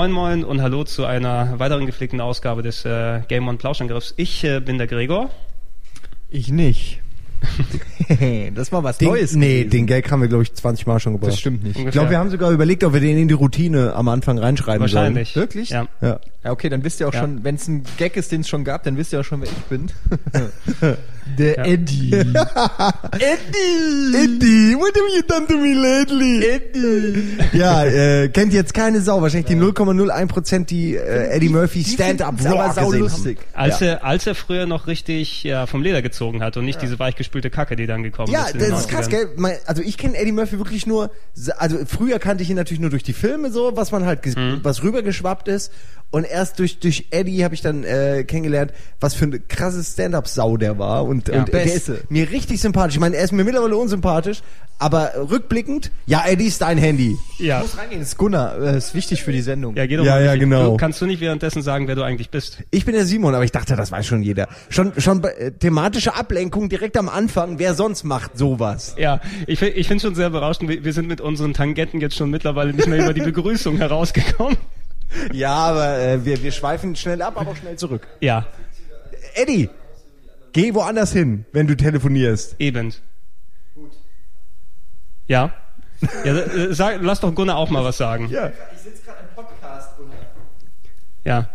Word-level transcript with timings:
Moin 0.00 0.12
Moin 0.12 0.44
und 0.44 0.62
hallo 0.62 0.84
zu 0.84 1.04
einer 1.04 1.58
weiteren 1.58 1.84
gepflegten 1.84 2.22
Ausgabe 2.22 2.62
des 2.62 2.86
äh, 2.86 3.20
Game 3.28 3.46
On 3.48 3.58
Plauschangriffs. 3.58 4.14
Ich 4.16 4.42
äh, 4.44 4.58
bin 4.58 4.78
der 4.78 4.86
Gregor. 4.86 5.28
Ich 6.30 6.48
nicht. 6.48 7.02
das 8.54 8.72
war 8.72 8.82
was 8.82 8.96
Den, 8.96 9.08
Neues. 9.08 9.34
nee, 9.34 9.58
gewesen. 9.58 9.70
den 9.70 9.86
Gag 9.86 10.10
haben 10.10 10.22
wir, 10.22 10.28
glaube 10.28 10.44
ich, 10.44 10.54
20 10.54 10.86
Mal 10.86 11.00
schon 11.00 11.12
gebracht. 11.12 11.32
Das 11.32 11.38
stimmt 11.38 11.64
nicht. 11.64 11.78
Ich 11.78 11.90
glaube, 11.90 12.08
wir 12.08 12.16
haben 12.16 12.30
sogar 12.30 12.50
überlegt, 12.50 12.82
ob 12.82 12.94
wir 12.94 13.00
den 13.00 13.18
in 13.18 13.28
die 13.28 13.34
Routine 13.34 13.92
am 13.94 14.08
Anfang 14.08 14.38
reinschreiben 14.38 14.80
Wahrscheinlich. 14.80 15.36
Wirklich? 15.36 15.68
Ja. 15.68 15.86
sollen. 16.00 16.12
Ja. 16.14 16.20
Ja, 16.44 16.50
okay, 16.52 16.70
dann 16.70 16.82
wisst 16.82 17.00
ihr 17.00 17.06
auch 17.06 17.12
Ja. 17.12 17.20
schon, 17.20 17.44
wenn 17.44 17.56
es 17.56 17.68
ein 17.68 17.82
Gag 17.98 18.16
ist, 18.16 18.32
den 18.32 18.40
es 18.40 18.48
schon 18.48 18.64
gab, 18.64 18.84
dann 18.84 18.96
wisst 18.96 19.12
ihr 19.12 19.20
auch 19.20 19.24
schon, 19.24 19.42
wer 19.42 19.48
ich 19.48 19.64
bin. 19.64 19.90
Der 21.38 21.56
Ja. 21.58 21.64
Eddie. 21.64 22.12
Eddie! 23.12 24.16
Eddie, 24.16 24.74
what 24.76 24.94
have 24.94 25.16
you 25.16 25.22
done 25.26 25.46
to 25.46 25.56
me 25.56 25.74
lately? 25.74 26.44
Eddie! 26.44 27.38
Ja, 27.52 27.84
äh, 27.84 28.28
kennt 28.28 28.52
jetzt 28.52 28.74
keine 28.74 29.00
Sau. 29.00 29.20
Wahrscheinlich 29.22 29.46
die 29.46 29.56
0,01% 29.56 30.66
die 30.66 30.96
äh, 30.96 31.28
Eddie 31.30 31.48
Murphy 31.48 31.84
Stand-Up 31.84 32.34
Raw 32.44 32.72
saulustig. 32.72 33.38
haben. 33.54 33.62
Als, 33.64 33.80
er, 33.80 34.04
als 34.04 34.26
er 34.26 34.34
früher 34.34 34.66
noch 34.66 34.86
richtig 34.86 35.42
ja, 35.44 35.66
vom 35.66 35.82
Leder 35.82 36.02
gezogen 36.02 36.42
hat 36.42 36.56
und 36.56 36.64
nicht 36.64 36.82
diese 36.82 36.98
weichgespülte 36.98 37.50
Kacke, 37.50 37.76
die 37.76 37.86
dann 37.86 38.02
gekommen 38.02 38.32
Ja, 38.32 38.44
ist. 38.46 38.54
den 38.54 38.70
das 38.70 38.80
ist 38.80 38.88
krass, 38.88 39.08
90ern. 39.08 39.10
gell? 39.44 39.58
Also 39.66 39.82
ich 39.82 39.96
kenne 39.98 40.16
Eddie 40.16 40.32
Murphy 40.32 40.58
wirklich 40.58 40.86
nur, 40.86 41.10
also 41.58 41.78
früher 41.86 42.18
kannte 42.18 42.42
ich 42.42 42.50
ihn 42.50 42.56
natürlich 42.56 42.80
nur 42.80 42.90
durch 42.90 43.02
die 43.02 43.12
Filme 43.12 43.50
so, 43.50 43.72
was 43.76 43.92
man 43.92 44.04
halt, 44.06 44.20
Mhm. 44.20 44.60
was 44.62 44.82
rübergeschwappt 44.82 45.48
ist. 45.48 45.72
Und 46.12 46.24
erst 46.24 46.58
durch, 46.58 46.78
durch 46.80 47.06
Eddie 47.10 47.44
habe 47.44 47.54
ich 47.54 47.62
dann 47.62 47.84
äh, 47.84 48.24
kennengelernt, 48.24 48.72
was 49.00 49.14
für 49.14 49.24
eine 49.26 49.38
krasse 49.38 49.82
Stand-Up-Sau 49.84 50.56
der 50.56 50.76
war. 50.78 51.04
Und, 51.04 51.19
Ja. 51.28 51.40
und 51.40 51.52
der 51.52 51.64
ist 51.64 51.90
mir 52.10 52.30
richtig 52.30 52.60
sympathisch. 52.60 52.94
Ich 52.94 53.00
meine, 53.00 53.16
er 53.16 53.24
ist 53.24 53.32
mir 53.32 53.44
mittlerweile 53.44 53.76
unsympathisch, 53.76 54.42
aber 54.78 55.12
rückblickend, 55.30 55.90
ja, 56.06 56.24
Eddie 56.26 56.46
ist 56.46 56.62
dein 56.62 56.78
Handy. 56.78 57.16
Ja. 57.38 57.60
muss 57.60 57.76
reingehen, 57.76 58.00
das 58.00 58.10
ist 58.10 58.18
Gunnar, 58.18 58.58
äh, 58.60 58.78
ist 58.78 58.94
wichtig 58.94 59.22
für 59.22 59.32
die 59.32 59.42
Sendung. 59.42 59.76
Ja, 59.76 59.86
geh 59.86 59.96
doch 59.96 60.04
Ja, 60.04 60.12
mal 60.12 60.24
ja, 60.24 60.36
genau. 60.36 60.70
Du, 60.70 60.76
kannst 60.78 61.00
du 61.02 61.06
nicht 61.06 61.20
währenddessen 61.20 61.62
sagen, 61.62 61.86
wer 61.88 61.94
du 61.96 62.02
eigentlich 62.02 62.30
bist? 62.30 62.58
Ich 62.70 62.84
bin 62.86 62.94
der 62.94 63.04
Simon, 63.04 63.34
aber 63.34 63.44
ich 63.44 63.52
dachte, 63.52 63.76
das 63.76 63.92
weiß 63.92 64.06
schon 64.06 64.22
jeder. 64.22 64.48
Schon, 64.70 64.92
schon 64.98 65.20
bei, 65.20 65.30
äh, 65.32 65.50
thematische 65.52 66.14
Ablenkung 66.14 66.68
direkt 66.68 66.96
am 66.96 67.08
Anfang. 67.08 67.58
Wer 67.58 67.74
sonst 67.74 68.04
macht 68.04 68.38
sowas? 68.38 68.94
Ja, 68.98 69.20
ich, 69.46 69.60
ich 69.60 69.86
finde 69.86 70.02
schon 70.02 70.14
sehr 70.14 70.30
berauschend. 70.30 70.70
Wir, 70.70 70.84
wir 70.84 70.92
sind 70.92 71.08
mit 71.08 71.20
unseren 71.20 71.52
Tangenten 71.52 72.00
jetzt 72.00 72.16
schon 72.16 72.30
mittlerweile 72.30 72.72
nicht 72.72 72.88
mehr 72.88 72.98
über 73.02 73.12
die 73.12 73.20
Begrüßung 73.22 73.76
herausgekommen. 73.78 74.56
Ja, 75.32 75.52
aber 75.54 75.98
äh, 75.98 76.24
wir, 76.24 76.42
wir 76.42 76.52
schweifen 76.52 76.94
schnell 76.96 77.20
ab, 77.20 77.34
aber 77.36 77.50
auch 77.50 77.56
schnell 77.56 77.76
zurück. 77.76 78.06
Ja, 78.20 78.46
Eddie, 79.34 79.68
geh 80.52 80.74
woanders 80.74 81.12
hin, 81.12 81.44
wenn 81.52 81.66
du 81.66 81.76
telefonierst. 81.76 82.56
eben. 82.58 82.92
Ja. 85.26 85.52
Ja, 86.24 86.32
äh, 86.34 86.74
sag, 86.74 86.98
lass 87.02 87.20
doch 87.20 87.34
Gunnar 87.34 87.56
auch 87.56 87.70
mal 87.70 87.84
was 87.84 87.98
sagen. 87.98 88.28
Ja. 88.30 88.50
Ich 88.74 88.80
sitze 88.80 89.02
gerade 89.04 89.18
im 89.28 89.34
Podcast, 89.34 89.96
Gunnar. 89.96 90.16
Ja. 91.24 91.36
Ja. 91.38 91.48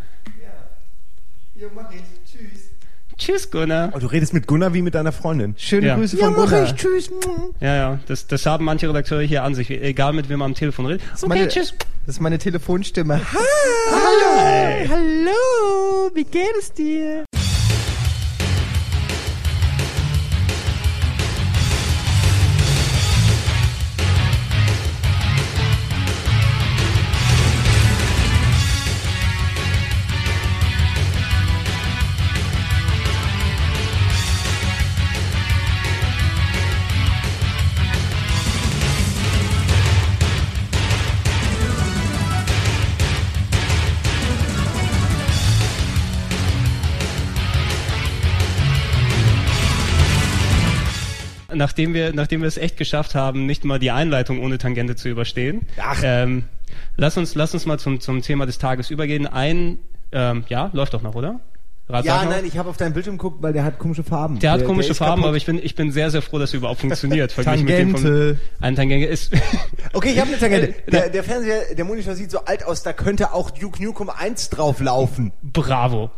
Hier 1.55 1.69
mach 1.75 1.91
ich. 1.91 2.01
Tschüss. 2.31 2.69
Tschüss, 3.17 3.51
Gunnar. 3.51 3.91
Oh, 3.93 3.99
du 3.99 4.07
redest 4.07 4.33
mit 4.33 4.45
Gunnar 4.47 4.73
wie 4.73 4.81
mit 4.81 4.93
deiner 4.95 5.11
Freundin. 5.11 5.55
Schöne 5.57 5.87
Ja. 5.87 5.95
Grüße 5.95 6.15
von 6.17 6.35
Gunnar. 6.35 6.75
Tschüss. 6.75 7.09
Ja, 7.59 7.75
ja, 7.75 7.99
das, 8.07 8.27
das 8.27 8.45
haben 8.45 8.65
manche 8.65 8.87
Redakteure 8.87 9.23
hier 9.23 9.43
an 9.43 9.55
sich, 9.55 9.69
egal 9.71 10.13
mit 10.13 10.29
wem 10.29 10.39
man 10.39 10.51
am 10.51 10.55
Telefon 10.55 10.85
redet. 10.85 11.01
Ist 11.13 11.27
meine, 11.27 11.47
Das 11.47 11.73
ist 12.05 12.19
meine 12.21 12.37
Telefonstimme. 12.37 13.19
Hallo. 13.91 14.89
Hallo, 14.89 16.11
wie 16.13 16.23
geht 16.23 16.55
es 16.59 16.71
dir? 16.71 17.25
Nachdem 51.55 51.93
wir, 51.93 52.13
nachdem 52.13 52.41
wir 52.41 52.47
es 52.47 52.57
echt 52.57 52.77
geschafft 52.77 53.15
haben, 53.15 53.45
nicht 53.45 53.63
mal 53.65 53.79
die 53.79 53.91
Einleitung 53.91 54.41
ohne 54.43 54.57
Tangente 54.57 54.95
zu 54.95 55.09
überstehen, 55.09 55.65
Ach. 55.81 55.99
ähm, 56.03 56.43
lass 56.97 57.17
uns, 57.17 57.35
lass 57.35 57.53
uns 57.53 57.65
mal 57.65 57.79
zum, 57.79 57.99
zum 57.99 58.21
Thema 58.21 58.45
des 58.45 58.57
Tages 58.57 58.89
übergehen. 58.89 59.27
Ein, 59.27 59.79
ähm, 60.11 60.43
ja, 60.49 60.69
läuft 60.73 60.93
doch 60.93 61.01
noch, 61.01 61.15
oder? 61.15 61.39
Rat, 61.87 62.03
Ja, 62.03 62.25
nein, 62.25 62.45
ich 62.45 62.57
habe 62.57 62.67
auf 62.69 62.77
deinen 62.77 62.93
Bildschirm 62.93 63.17
geguckt, 63.17 63.43
weil 63.43 63.53
der 63.53 63.63
hat 63.63 63.77
komische 63.77 64.03
Farben. 64.03 64.39
Der 64.39 64.51
hat 64.51 64.63
komische 64.65 64.91
ist 64.91 64.97
Farben, 64.97 65.17
kaputt. 65.17 65.27
aber 65.27 65.37
ich 65.37 65.45
bin, 65.45 65.59
ich 65.63 65.75
bin 65.75 65.91
sehr, 65.91 66.09
sehr 66.09 66.23
froh, 66.23 66.39
dass 66.39 66.51
er 66.51 66.57
überhaupt 66.57 66.79
funktioniert. 66.81 67.31
verglichen 67.31 67.65
mit 67.65 67.77
dem 67.77 67.93
Tangente. 67.93 68.35
Von, 68.57 68.65
ein 68.65 68.75
Tangente 68.75 69.05
ist. 69.07 69.31
Okay, 69.93 70.09
ich 70.13 70.19
habe 70.19 70.29
eine 70.29 70.39
Tangente. 70.39 70.69
Äh, 70.87 70.91
Der, 70.91 71.09
der 71.09 71.23
Fernseher, 71.23 71.75
der 71.75 71.85
Monitor 71.85 72.15
sieht 72.15 72.31
so 72.31 72.39
alt 72.43 72.65
aus, 72.65 72.81
da 72.81 72.91
könnte 72.91 73.33
auch 73.33 73.51
Duke 73.51 73.81
Nukem 73.83 74.09
1 74.09 74.49
drauf 74.49 74.79
laufen. 74.81 75.31
Bravo. 75.43 76.09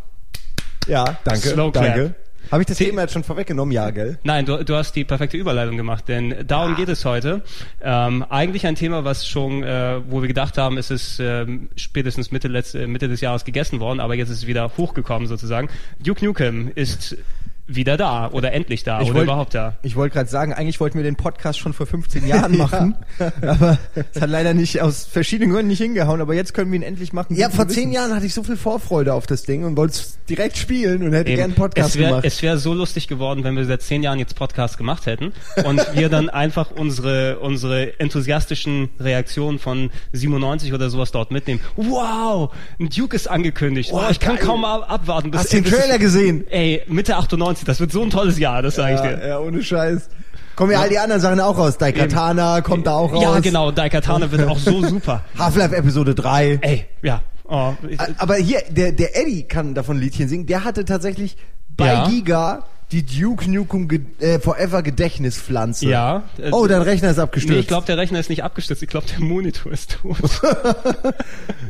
Ja, 0.87 1.17
danke. 1.25 1.49
Slow 1.49 1.69
danke. 1.71 2.15
Habe 2.51 2.61
ich 2.63 2.67
das 2.67 2.77
Sie- 2.77 2.85
Thema 2.85 3.01
jetzt 3.01 3.13
schon 3.13 3.23
vorweggenommen? 3.23 3.71
Ja, 3.73 3.89
gell? 3.89 4.17
Nein, 4.23 4.45
du, 4.45 4.63
du 4.63 4.75
hast 4.75 4.95
die 4.95 5.03
perfekte 5.03 5.37
Überleitung 5.37 5.77
gemacht, 5.77 6.07
denn 6.07 6.35
darum 6.47 6.75
geht 6.75 6.89
es 6.89 7.05
heute. 7.05 7.41
Ähm, 7.81 8.23
eigentlich 8.29 8.65
ein 8.67 8.75
Thema, 8.75 9.03
was 9.03 9.27
schon, 9.27 9.63
äh, 9.63 9.99
wo 10.09 10.21
wir 10.21 10.27
gedacht 10.27 10.57
haben, 10.57 10.77
es 10.77 10.91
ist 10.91 11.19
ähm, 11.19 11.69
spätestens 11.75 12.31
Mitte, 12.31 12.47
letzte, 12.47 12.87
Mitte 12.87 13.07
des 13.07 13.21
Jahres 13.21 13.45
gegessen 13.45 13.79
worden, 13.79 13.99
aber 13.99 14.15
jetzt 14.15 14.29
ist 14.29 14.39
es 14.39 14.47
wieder 14.47 14.71
hochgekommen 14.77 15.27
sozusagen. 15.27 15.69
Duke 15.99 16.23
Nukem 16.25 16.71
ist 16.75 17.17
wieder 17.67 17.97
da 17.97 18.29
oder 18.31 18.53
endlich 18.53 18.83
da 18.83 19.01
Ich 19.01 19.07
oder 19.09 19.15
wollt- 19.19 19.23
überhaupt 19.25 19.53
da. 19.53 19.75
Ich 19.83 19.95
wollte 19.97 20.13
gerade 20.13 20.29
sagen, 20.29 20.53
eigentlich 20.53 20.79
wollten 20.79 20.97
wir 20.97 21.03
den 21.03 21.17
Podcast 21.17 21.59
schon 21.59 21.73
vor 21.73 21.85
15 21.85 22.25
Jahren 22.27 22.57
machen, 22.57 22.95
aber 23.41 23.77
es 24.13 24.21
hat 24.21 24.29
leider 24.29 24.53
nicht 24.53 24.81
aus 24.81 25.05
verschiedenen 25.05 25.51
Gründen 25.51 25.67
nicht 25.67 25.79
hingehauen, 25.81 26.21
aber 26.21 26.33
jetzt 26.33 26.53
können 26.53 26.71
wir 26.71 26.77
ihn 26.79 26.83
endlich 26.83 27.11
machen. 27.13 27.35
Ja, 27.35 27.49
vor 27.49 27.67
zehn. 27.67 27.91
Jahren 27.91 28.13
hatte 28.15 28.25
ich 28.25 28.33
so 28.33 28.43
viel 28.43 28.57
Vorfreude 28.57 29.13
auf 29.13 29.27
das 29.27 29.43
Ding 29.43 29.63
und 29.65 29.75
wollte 29.77 29.93
es 29.95 30.17
direkt 30.29 30.57
spielen 30.57 31.03
und 31.03 31.13
hätte 31.13 31.25
gerne 31.31 31.43
einen 31.45 31.55
Podcast 31.55 31.89
es 31.89 31.95
wäre 31.97 32.09
gemacht. 32.09 32.25
es 32.25 32.41
wär 32.41 32.57
so 32.57 32.73
lustig 32.73 33.07
geworden, 33.07 33.43
wenn 33.43 33.55
wir 33.55 33.65
seit 33.65 33.81
zehn 33.81 34.03
Jahren 34.03 34.19
jetzt 34.19 34.35
Podcast 34.35 34.77
gemacht 34.77 35.05
hätten 35.05 35.33
und 35.65 35.85
wir 35.95 36.09
dann 36.09 36.29
einfach 36.29 36.71
unsere, 36.71 37.39
unsere 37.39 37.99
enthusiastischen 37.99 38.89
Reaktionen 38.99 39.59
von 39.59 39.89
97 40.13 40.73
oder 40.73 40.89
sowas 40.89 41.11
dort 41.11 41.31
mitnehmen. 41.31 41.59
Wow, 41.75 42.53
ein 42.79 42.89
Duke 42.89 43.15
ist 43.15 43.27
angekündigt. 43.29 43.89
Oh, 43.93 43.97
Oh, 43.97 44.11
ich 44.11 44.19
kann 44.19 44.35
geil. 44.35 44.45
kaum 44.45 44.63
ab- 44.63 44.85
abwarten. 44.91 45.31
bis 45.31 45.41
Hast 45.41 45.53
du 45.53 45.61
den 45.61 45.65
Trailer 45.71 45.97
gesehen? 45.97 46.45
Ey, 46.49 46.83
Mitte 46.87 47.15
98, 47.17 47.56
das 47.65 47.79
wird 47.79 47.91
so 47.91 48.01
ein 48.03 48.09
tolles 48.09 48.37
Jahr, 48.39 48.61
das 48.61 48.75
sage 48.75 48.95
ich 48.95 49.01
dir. 49.01 49.27
ja, 49.27 49.39
ohne 49.39 49.63
Scheiß. 49.63 50.09
Kommen 50.55 50.71
ja 50.71 50.79
all 50.79 50.89
die 50.89 50.97
anderen 50.97 51.21
Sachen 51.21 51.39
auch 51.39 51.57
raus. 51.57 51.77
Daikatana 51.77 52.61
kommt 52.61 52.87
da 52.87 52.93
auch 52.93 53.13
raus. 53.13 53.21
Ja, 53.21 53.39
genau, 53.39 53.71
Daikatana 53.71 54.31
wird 54.31 54.47
auch 54.47 54.57
so 54.57 54.81
super. 54.83 55.23
Half-Life 55.37 55.75
Episode 55.75 56.15
3. 56.15 56.59
Ey, 56.61 56.85
ja. 57.03 57.21
Oh, 57.49 57.73
Aber 58.17 58.35
hier, 58.35 58.61
der, 58.69 58.91
der 58.91 59.15
Eddie 59.21 59.43
kann 59.43 59.73
davon 59.73 59.97
Liedchen 59.99 60.27
singen. 60.27 60.47
Der 60.47 60.63
hatte 60.63 60.83
tatsächlich 60.83 61.37
bei 61.69 61.85
Ja. 61.93 62.07
Giga 62.07 62.63
die 62.91 63.03
Duke 63.05 63.51
Nukem 63.51 63.87
Ge 63.89 63.99
äh, 64.19 64.39
Forever 64.39 64.81
Gedächtnispflanze. 64.81 65.87
ja. 65.87 66.23
äh, 66.37 66.51
Oh, 66.51 66.67
dein 66.67 66.81
Rechner 66.81 67.11
ist 67.11 67.19
abgestürzt. 67.19 67.53
Nee, 67.53 67.59
ich 67.59 67.67
glaube, 67.67 67.85
der 67.85 67.97
Rechner 67.97 68.19
ist 68.19 68.29
nicht 68.29 68.43
abgestürzt. 68.45 68.81
Ich 68.81 68.87
glaube, 68.87 69.05
der 69.07 69.19
Monitor 69.19 69.71
ist 69.73 69.97
tot. 70.01 70.17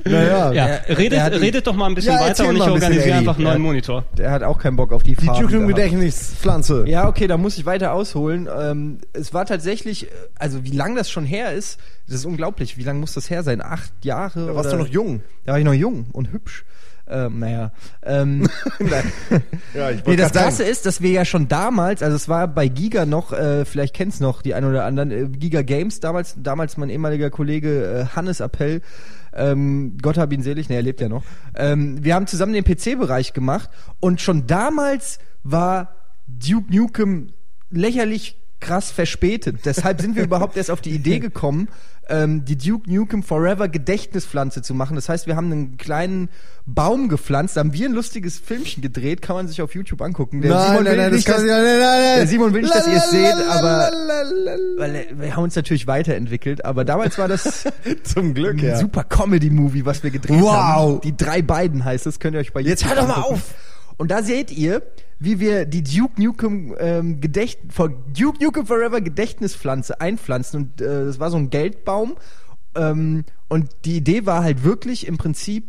naja. 0.05 0.51
ja, 0.51 0.65
redet, 0.95 1.19
hat 1.19 1.33
die- 1.33 1.37
redet 1.37 1.65
doch 1.67 1.75
mal 1.75 1.87
ein 1.87 1.95
bisschen 1.95 2.13
Ja, 2.13 2.21
weiter 2.21 2.47
und 2.47 2.55
ich 2.57 2.61
ein 2.61 2.69
organisiere 2.71 3.15
einfach 3.17 3.35
einen 3.35 3.43
neuen. 3.45 3.61
Monitor. 3.61 4.05
Der 4.17 4.31
hat 4.31 4.43
auch 4.43 4.59
keinen 4.59 4.75
Bock 4.75 4.91
auf 4.93 5.03
die 5.03 5.15
Die 5.15 5.25
Farben. 5.25 5.41
Duke 5.41 5.53
Nukem. 5.55 5.67
Gedächtnispflanze. 5.69 6.85
Ja, 6.87 7.07
okay, 7.07 7.27
da 7.27 7.37
muss 7.37 7.57
ich 7.57 7.65
weiter 7.65 7.93
ausholen. 7.93 8.47
Ähm, 8.55 8.99
es 9.13 9.33
war 9.33 9.45
tatsächlich, 9.45 10.05
äh, 10.05 10.09
also 10.37 10.63
wie 10.63 10.71
lang 10.71 10.95
das 10.95 11.09
schon 11.09 11.25
her 11.25 11.51
ist, 11.53 11.79
das 12.07 12.17
ist 12.17 12.25
unglaublich. 12.25 12.77
Wie 12.77 12.83
lang 12.83 12.99
muss 12.99 13.13
das 13.13 13.29
her 13.29 13.43
sein? 13.43 13.61
Acht 13.61 13.91
Jahre? 14.03 14.47
Da 14.47 14.55
warst 14.55 14.69
oder? 14.69 14.77
du 14.77 14.83
noch 14.83 14.89
jung. 14.91 15.21
Da 15.45 15.53
war 15.53 15.59
ich 15.59 15.65
noch 15.65 15.73
jung 15.73 16.05
und 16.13 16.31
hübsch. 16.31 16.63
Ähm, 17.09 17.39
naja. 17.39 17.71
Ähm, 18.03 18.47
Ja, 19.73 19.91
ich 19.91 20.05
nee, 20.05 20.15
das 20.15 20.31
Krasse 20.31 20.63
ist, 20.63 20.85
dass 20.85 21.01
wir 21.01 21.11
ja 21.11 21.25
schon 21.25 21.47
damals, 21.47 22.01
also 22.01 22.15
es 22.15 22.27
war 22.29 22.47
bei 22.47 22.67
Giga 22.67 23.05
noch, 23.05 23.33
äh, 23.33 23.65
vielleicht 23.65 23.93
kennst 23.93 24.21
noch 24.21 24.41
die 24.41 24.53
ein 24.53 24.65
oder 24.65 24.85
anderen, 24.85 25.11
äh, 25.11 25.27
Giga 25.27 25.61
Games, 25.61 25.99
damals, 25.99 26.35
damals 26.37 26.77
mein 26.77 26.89
ehemaliger 26.89 27.29
Kollege 27.29 28.07
äh, 28.11 28.15
Hannes 28.15 28.39
Appell, 28.39 28.81
ähm, 29.33 29.97
Gott 30.01 30.17
hab 30.17 30.33
ihn 30.33 30.41
selig, 30.41 30.69
ne, 30.69 30.75
er 30.75 30.81
lebt 30.81 31.01
ja 31.01 31.09
noch. 31.09 31.23
Ähm, 31.55 32.03
wir 32.03 32.15
haben 32.15 32.27
zusammen 32.27 32.53
den 32.53 32.63
PC-Bereich 32.63 33.33
gemacht 33.33 33.69
und 33.99 34.19
schon 34.21 34.47
damals 34.47 35.19
war 35.43 35.95
Duke 36.27 36.75
Nukem 36.75 37.29
lächerlich 37.69 38.35
krass 38.59 38.91
verspätet. 38.91 39.65
Deshalb 39.65 40.01
sind 40.01 40.15
wir 40.15 40.23
überhaupt 40.23 40.57
erst 40.57 40.71
auf 40.71 40.81
die 40.81 40.91
Idee 40.91 41.19
gekommen, 41.19 41.67
ähm, 42.09 42.45
die 42.45 42.57
Duke 42.57 42.91
Nukem 42.91 43.21
Forever 43.21 43.67
Gedächtnispflanze 43.67 44.61
zu 44.61 44.73
machen. 44.73 44.95
Das 44.95 45.09
heißt, 45.09 45.27
wir 45.27 45.35
haben 45.35 45.51
einen 45.51 45.77
kleinen 45.77 46.29
Baum 46.65 47.09
gepflanzt, 47.09 47.55
da 47.55 47.59
haben 47.61 47.73
wir 47.73 47.87
ein 47.87 47.93
lustiges 47.93 48.39
Filmchen 48.39 48.81
gedreht, 48.81 49.21
kann 49.21 49.35
man 49.35 49.47
sich 49.47 49.61
auf 49.61 49.75
YouTube 49.75 50.01
angucken. 50.01 50.41
Der 50.41 50.57
Simon 50.59 50.85
will 50.85 51.11
nicht, 51.11 51.27
dass, 51.27 51.43
der 51.43 52.27
Simon 52.27 52.53
will 52.53 52.61
nicht, 52.61 52.73
dass 52.73 52.87
ihr 52.87 52.97
es 52.97 53.09
seht, 53.11 53.35
aber 53.49 53.91
weil 54.77 55.07
wir 55.13 55.35
haben 55.35 55.43
uns 55.43 55.55
natürlich 55.55 55.87
weiterentwickelt, 55.87 56.65
aber 56.65 56.85
damals 56.85 57.17
war 57.17 57.27
das 57.27 57.65
Zum 58.03 58.33
Glück, 58.33 58.53
ein 58.57 58.65
ja. 58.65 58.77
super 58.77 59.03
Comedy-Movie, 59.03 59.85
was 59.85 60.03
wir 60.03 60.11
gedreht 60.11 60.41
Wow. 60.41 60.51
haben. 60.55 61.01
Die 61.01 61.15
drei 61.15 61.41
beiden 61.41 61.83
heißt 61.85 62.07
es, 62.07 62.19
könnt 62.19 62.35
ihr 62.35 62.39
euch 62.39 62.53
bei 62.53 62.61
Jetzt 62.61 62.83
YouTube 62.83 62.97
hör 62.97 63.07
doch 63.07 63.15
mal 63.15 63.21
auf. 63.21 63.41
Und 63.97 64.11
da 64.11 64.21
seht 64.21 64.51
ihr, 64.51 64.83
wie 65.19 65.39
wir 65.39 65.65
die 65.65 65.83
Duke 65.83 66.21
Nukem 66.21 66.75
ähm, 66.79 67.19
Gedächt 67.19 67.59
Duke 68.15 68.43
Nukem 68.43 68.65
Forever 68.65 69.01
Gedächtnispflanze 69.01 69.99
einpflanzen 69.99 70.61
und 70.61 70.81
äh, 70.81 71.05
das 71.05 71.19
war 71.19 71.31
so 71.31 71.37
ein 71.37 71.49
Geldbaum 71.49 72.15
ähm, 72.75 73.25
und 73.49 73.69
die 73.85 73.97
Idee 73.97 74.25
war 74.25 74.43
halt 74.43 74.63
wirklich 74.63 75.07
im 75.07 75.17
Prinzip 75.17 75.65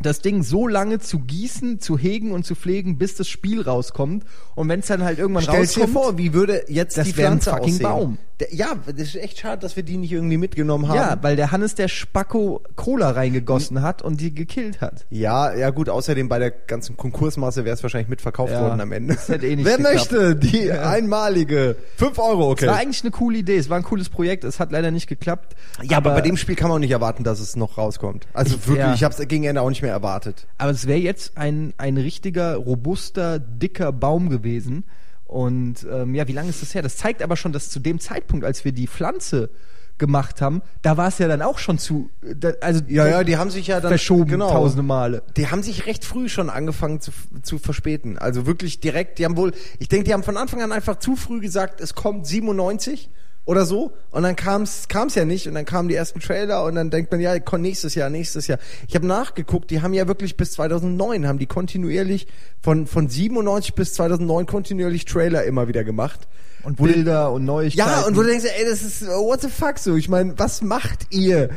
das 0.00 0.20
Ding 0.20 0.42
so 0.42 0.68
lange 0.68 1.00
zu 1.00 1.18
gießen, 1.20 1.80
zu 1.80 1.98
hegen 1.98 2.32
und 2.32 2.44
zu 2.44 2.54
pflegen, 2.54 2.98
bis 2.98 3.16
das 3.16 3.28
Spiel 3.28 3.62
rauskommt. 3.62 4.24
Und 4.54 4.68
wenn 4.68 4.80
es 4.80 4.86
dann 4.86 5.02
halt 5.02 5.18
irgendwann 5.18 5.42
Stell's 5.42 5.74
dir 5.74 5.82
rauskommt, 5.82 6.04
vor, 6.04 6.18
wie 6.18 6.32
würde 6.32 6.64
jetzt 6.68 6.96
Das 6.96 7.08
die 7.08 7.16
wär 7.16 7.30
ein 7.30 7.40
Pflanze 7.40 7.50
fucking 7.50 7.74
aussehen? 7.74 7.82
Baum. 7.82 8.18
Der, 8.40 8.54
ja, 8.54 8.76
das 8.86 9.08
ist 9.08 9.16
echt 9.16 9.40
schade, 9.40 9.60
dass 9.60 9.74
wir 9.74 9.82
die 9.82 9.96
nicht 9.96 10.12
irgendwie 10.12 10.36
mitgenommen 10.36 10.86
haben. 10.86 10.94
ja, 10.96 11.18
weil 11.22 11.34
der 11.34 11.50
Hannes 11.50 11.74
der 11.74 11.88
Spacko 11.88 12.62
Cola 12.76 13.10
reingegossen 13.10 13.82
hat 13.82 14.00
und 14.00 14.20
die 14.20 14.32
gekillt 14.32 14.80
hat. 14.80 15.06
Ja, 15.10 15.52
ja 15.56 15.70
gut, 15.70 15.88
außerdem 15.88 16.28
bei 16.28 16.38
der 16.38 16.52
ganzen 16.52 16.96
Konkursmasse 16.96 17.64
wäre 17.64 17.74
es 17.74 17.82
wahrscheinlich 17.82 18.08
mitverkauft 18.08 18.52
Ja, 18.52 18.60
worden 18.62 18.80
am 18.80 18.92
Ende. 18.92 19.14
das 19.14 19.28
hätte 19.28 19.46
eh 19.46 19.56
nicht 19.56 19.64
Wer 19.66 19.78
geklappt. 19.78 20.12
möchte 20.12 20.36
die 20.36 20.70
einmalige 20.70 21.74
5 21.96 22.18
Euro, 22.20 22.50
okay. 22.50 22.66
Es 22.66 22.70
war 22.70 22.78
eigentlich 22.78 23.02
eine 23.02 23.10
coole 23.10 23.38
Idee, 23.38 23.56
es 23.56 23.68
war 23.70 23.76
ein 23.76 23.82
cooles 23.82 24.08
Projekt, 24.08 24.44
es 24.44 24.60
hat 24.60 24.70
leider 24.70 24.90
nicht 24.92 25.08
geklappt. 25.08 25.56
ja, 25.82 25.96
aber, 25.96 26.12
bei 26.14 26.20
dem 26.20 26.36
Spiel 26.36 26.54
kann 26.54 26.68
man 26.68 26.76
auch 26.76 26.80
nicht 26.80 26.92
erwarten, 26.92 27.24
dass 27.24 27.40
es 27.40 27.56
noch 27.56 27.76
rauskommt. 27.76 28.28
Also 28.34 28.54
Ich- 28.54 28.68
wirklich, 28.68 28.86
ja. 28.86 28.94
ich 28.94 29.02
habe 29.04 29.14
es 29.18 29.28
gegen 29.28 29.44
Ende 29.44 29.60
auch 29.62 29.68
nicht 29.68 29.82
mehr 29.82 29.90
erwartet. 29.92 30.46
Aber 30.58 30.70
es 30.70 30.86
wäre 30.86 31.00
jetzt 31.00 31.36
ein, 31.36 31.74
ein 31.76 31.96
richtiger, 31.96 32.54
robuster, 32.54 33.38
dicker 33.40 33.90
Baum 33.92 34.28
gewesen. 34.28 34.84
Und 35.28 35.86
ähm, 35.90 36.14
ja, 36.14 36.26
wie 36.26 36.32
lange 36.32 36.48
ist 36.48 36.62
das 36.62 36.74
her? 36.74 36.82
Das 36.82 36.96
zeigt 36.96 37.22
aber 37.22 37.36
schon, 37.36 37.52
dass 37.52 37.68
zu 37.68 37.78
dem 37.78 38.00
Zeitpunkt, 38.00 38.44
als 38.44 38.64
wir 38.64 38.72
die 38.72 38.88
Pflanze 38.88 39.50
gemacht 39.98 40.40
haben, 40.40 40.62
da 40.80 40.96
war 40.96 41.08
es 41.08 41.18
ja 41.18 41.28
dann 41.28 41.42
auch 41.42 41.58
schon 41.58 41.78
zu, 41.78 42.08
da, 42.22 42.52
also 42.62 42.80
Ja, 42.88 43.06
ja, 43.06 43.24
die 43.24 43.36
haben 43.36 43.50
sich 43.50 43.66
ja 43.66 43.80
dann 43.80 43.90
verschoben 43.90 44.30
genau. 44.30 44.50
tausende 44.50 44.82
Male. 44.82 45.22
Die 45.36 45.50
haben 45.50 45.62
sich 45.62 45.86
recht 45.86 46.04
früh 46.04 46.28
schon 46.28 46.48
angefangen 46.48 47.00
zu, 47.00 47.10
zu 47.42 47.58
verspäten. 47.58 48.16
Also 48.16 48.46
wirklich 48.46 48.80
direkt, 48.80 49.18
die 49.18 49.26
haben 49.26 49.36
wohl, 49.36 49.52
ich 49.78 49.88
denke, 49.88 50.04
die 50.04 50.14
haben 50.14 50.22
von 50.22 50.36
Anfang 50.36 50.62
an 50.62 50.72
einfach 50.72 50.98
zu 50.98 51.14
früh 51.14 51.40
gesagt, 51.40 51.80
es 51.80 51.94
kommt 51.94 52.26
97 52.26 53.10
oder 53.48 53.64
so. 53.64 53.92
Und 54.10 54.24
dann 54.24 54.36
kam 54.36 54.64
es 54.64 55.14
ja 55.14 55.24
nicht 55.24 55.48
und 55.48 55.54
dann 55.54 55.64
kamen 55.64 55.88
die 55.88 55.94
ersten 55.94 56.20
Trailer 56.20 56.64
und 56.64 56.74
dann 56.74 56.90
denkt 56.90 57.10
man, 57.10 57.18
ja, 57.18 57.34
nächstes 57.56 57.94
Jahr, 57.94 58.10
nächstes 58.10 58.46
Jahr. 58.46 58.58
Ich 58.86 58.94
habe 58.94 59.06
nachgeguckt, 59.06 59.70
die 59.70 59.80
haben 59.80 59.94
ja 59.94 60.06
wirklich 60.06 60.36
bis 60.36 60.52
2009, 60.52 61.26
haben 61.26 61.38
die 61.38 61.46
kontinuierlich 61.46 62.26
von, 62.60 62.86
von 62.86 63.08
97 63.08 63.74
bis 63.74 63.94
2009 63.94 64.44
kontinuierlich 64.44 65.06
Trailer 65.06 65.44
immer 65.44 65.66
wieder 65.66 65.82
gemacht. 65.82 66.28
Und 66.62 66.76
Bilder 66.76 67.32
und 67.32 67.46
Neuigkeiten. 67.46 67.88
Ja, 67.88 68.06
und 68.06 68.16
wo 68.16 68.22
du 68.22 68.28
denkst, 68.28 68.44
ey, 68.44 68.66
das 68.68 68.82
ist, 68.82 69.06
what 69.06 69.40
the 69.40 69.48
fuck 69.48 69.78
so? 69.78 69.96
Ich 69.96 70.10
meine, 70.10 70.38
was 70.38 70.60
macht 70.60 71.06
ihr? 71.08 71.48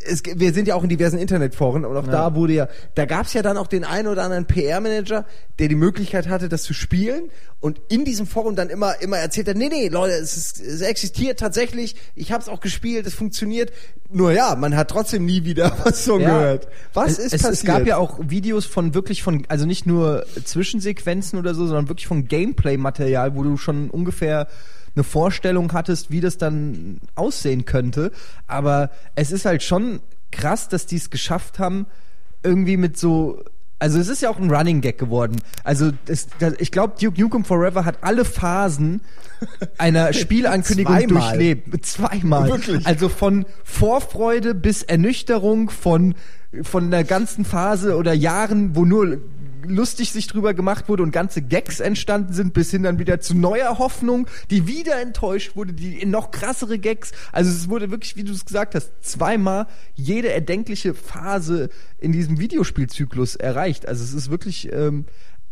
Es, 0.00 0.22
wir 0.24 0.52
sind 0.52 0.68
ja 0.68 0.76
auch 0.76 0.84
in 0.84 0.88
diversen 0.88 1.18
Internetforen 1.18 1.84
und 1.84 1.96
auch 1.96 2.06
da 2.06 2.34
wurde 2.36 2.52
ja, 2.52 2.68
da 2.94 3.04
gab's 3.04 3.32
ja 3.32 3.42
dann 3.42 3.56
auch 3.56 3.66
den 3.66 3.82
einen 3.84 4.06
oder 4.06 4.22
anderen 4.22 4.46
PR-Manager, 4.46 5.24
der 5.58 5.66
die 5.66 5.74
Möglichkeit 5.74 6.28
hatte, 6.28 6.48
das 6.48 6.62
zu 6.62 6.72
spielen 6.72 7.30
und 7.58 7.80
in 7.88 8.04
diesem 8.04 8.28
Forum 8.28 8.54
dann 8.54 8.70
immer 8.70 9.02
immer 9.02 9.18
erzählt 9.18 9.48
hat, 9.48 9.56
nee, 9.56 9.68
nee, 9.68 9.88
Leute, 9.88 10.14
es, 10.14 10.36
ist, 10.36 10.60
es 10.60 10.82
existiert 10.82 11.40
tatsächlich, 11.40 11.96
ich 12.14 12.30
hab's 12.30 12.48
auch 12.48 12.60
gespielt, 12.60 13.08
es 13.08 13.14
funktioniert. 13.14 13.72
Nur 14.08 14.30
ja, 14.32 14.54
man 14.54 14.76
hat 14.76 14.88
trotzdem 14.88 15.24
nie 15.26 15.44
wieder 15.44 15.76
was 15.84 16.04
so 16.04 16.20
Ja. 16.20 16.28
gehört. 16.38 16.68
Was 16.94 17.12
es, 17.12 17.18
ist 17.18 17.24
es, 17.34 17.42
passiert? 17.42 17.54
Es 17.54 17.64
gab 17.64 17.86
ja 17.86 17.96
auch 17.96 18.20
Videos 18.22 18.66
von 18.66 18.94
wirklich 18.94 19.24
von, 19.24 19.44
also 19.48 19.66
nicht 19.66 19.84
nur 19.84 20.24
Zwischensequenzen 20.44 21.38
oder 21.40 21.54
so, 21.54 21.66
sondern 21.66 21.88
wirklich 21.88 22.06
von 22.06 22.28
Gameplay-Material, 22.28 23.34
wo 23.34 23.42
du 23.42 23.56
schon 23.56 23.90
ungefähr 23.90 24.46
eine 24.98 25.04
Vorstellung 25.04 25.72
hattest, 25.72 26.10
wie 26.10 26.20
das 26.20 26.38
dann 26.38 27.00
aussehen 27.14 27.64
könnte. 27.64 28.10
Aber 28.46 28.90
es 29.14 29.30
ist 29.30 29.44
halt 29.44 29.62
schon 29.62 30.00
krass, 30.30 30.68
dass 30.68 30.86
die 30.86 30.96
es 30.96 31.10
geschafft 31.10 31.58
haben, 31.58 31.86
irgendwie 32.42 32.76
mit 32.76 32.98
so 32.98 33.42
also 33.80 34.00
es 34.00 34.08
ist 34.08 34.22
ja 34.22 34.30
auch 34.30 34.38
ein 34.38 34.50
Running 34.50 34.80
Gag 34.80 34.98
geworden. 34.98 35.36
Also 35.62 35.92
es, 36.06 36.26
das, 36.40 36.54
ich 36.58 36.72
glaube, 36.72 36.94
Duke 37.00 37.20
Nukem 37.20 37.44
Forever 37.44 37.84
hat 37.84 37.98
alle 38.00 38.24
Phasen 38.24 39.00
einer 39.78 40.12
Spielankündigung 40.12 40.96
Zweimal. 40.96 41.08
durchlebt. 41.08 41.86
Zweimal. 41.86 42.48
Wirklich? 42.48 42.86
Also 42.86 43.08
von 43.08 43.46
Vorfreude 43.62 44.56
bis 44.56 44.82
Ernüchterung, 44.82 45.70
von 45.70 46.16
von 46.62 46.90
der 46.90 47.04
ganzen 47.04 47.44
Phase 47.44 47.96
oder 47.96 48.14
Jahren, 48.14 48.74
wo 48.74 48.84
nur 48.84 49.18
lustig 49.64 50.12
sich 50.12 50.26
drüber 50.26 50.54
gemacht 50.54 50.88
wurde 50.88 51.02
und 51.02 51.10
ganze 51.10 51.42
Gags 51.42 51.80
entstanden 51.80 52.32
sind, 52.32 52.52
bis 52.52 52.70
hin 52.70 52.82
dann 52.82 52.98
wieder 52.98 53.20
zu 53.20 53.36
neuer 53.36 53.78
Hoffnung, 53.78 54.26
die 54.50 54.66
wieder 54.66 55.00
enttäuscht 55.00 55.56
wurde, 55.56 55.72
die 55.72 56.00
in 56.00 56.10
noch 56.10 56.30
krassere 56.30 56.78
Gags. 56.78 57.12
Also 57.32 57.50
es 57.50 57.68
wurde 57.68 57.90
wirklich, 57.90 58.16
wie 58.16 58.24
du 58.24 58.32
es 58.32 58.44
gesagt 58.44 58.74
hast, 58.74 58.92
zweimal 59.00 59.66
jede 59.94 60.32
erdenkliche 60.32 60.94
Phase 60.94 61.68
in 61.98 62.12
diesem 62.12 62.38
Videospielzyklus 62.38 63.36
erreicht. 63.36 63.86
Also 63.88 64.04
es 64.04 64.12
ist 64.12 64.30
wirklich 64.30 64.72
ähm, 64.72 65.06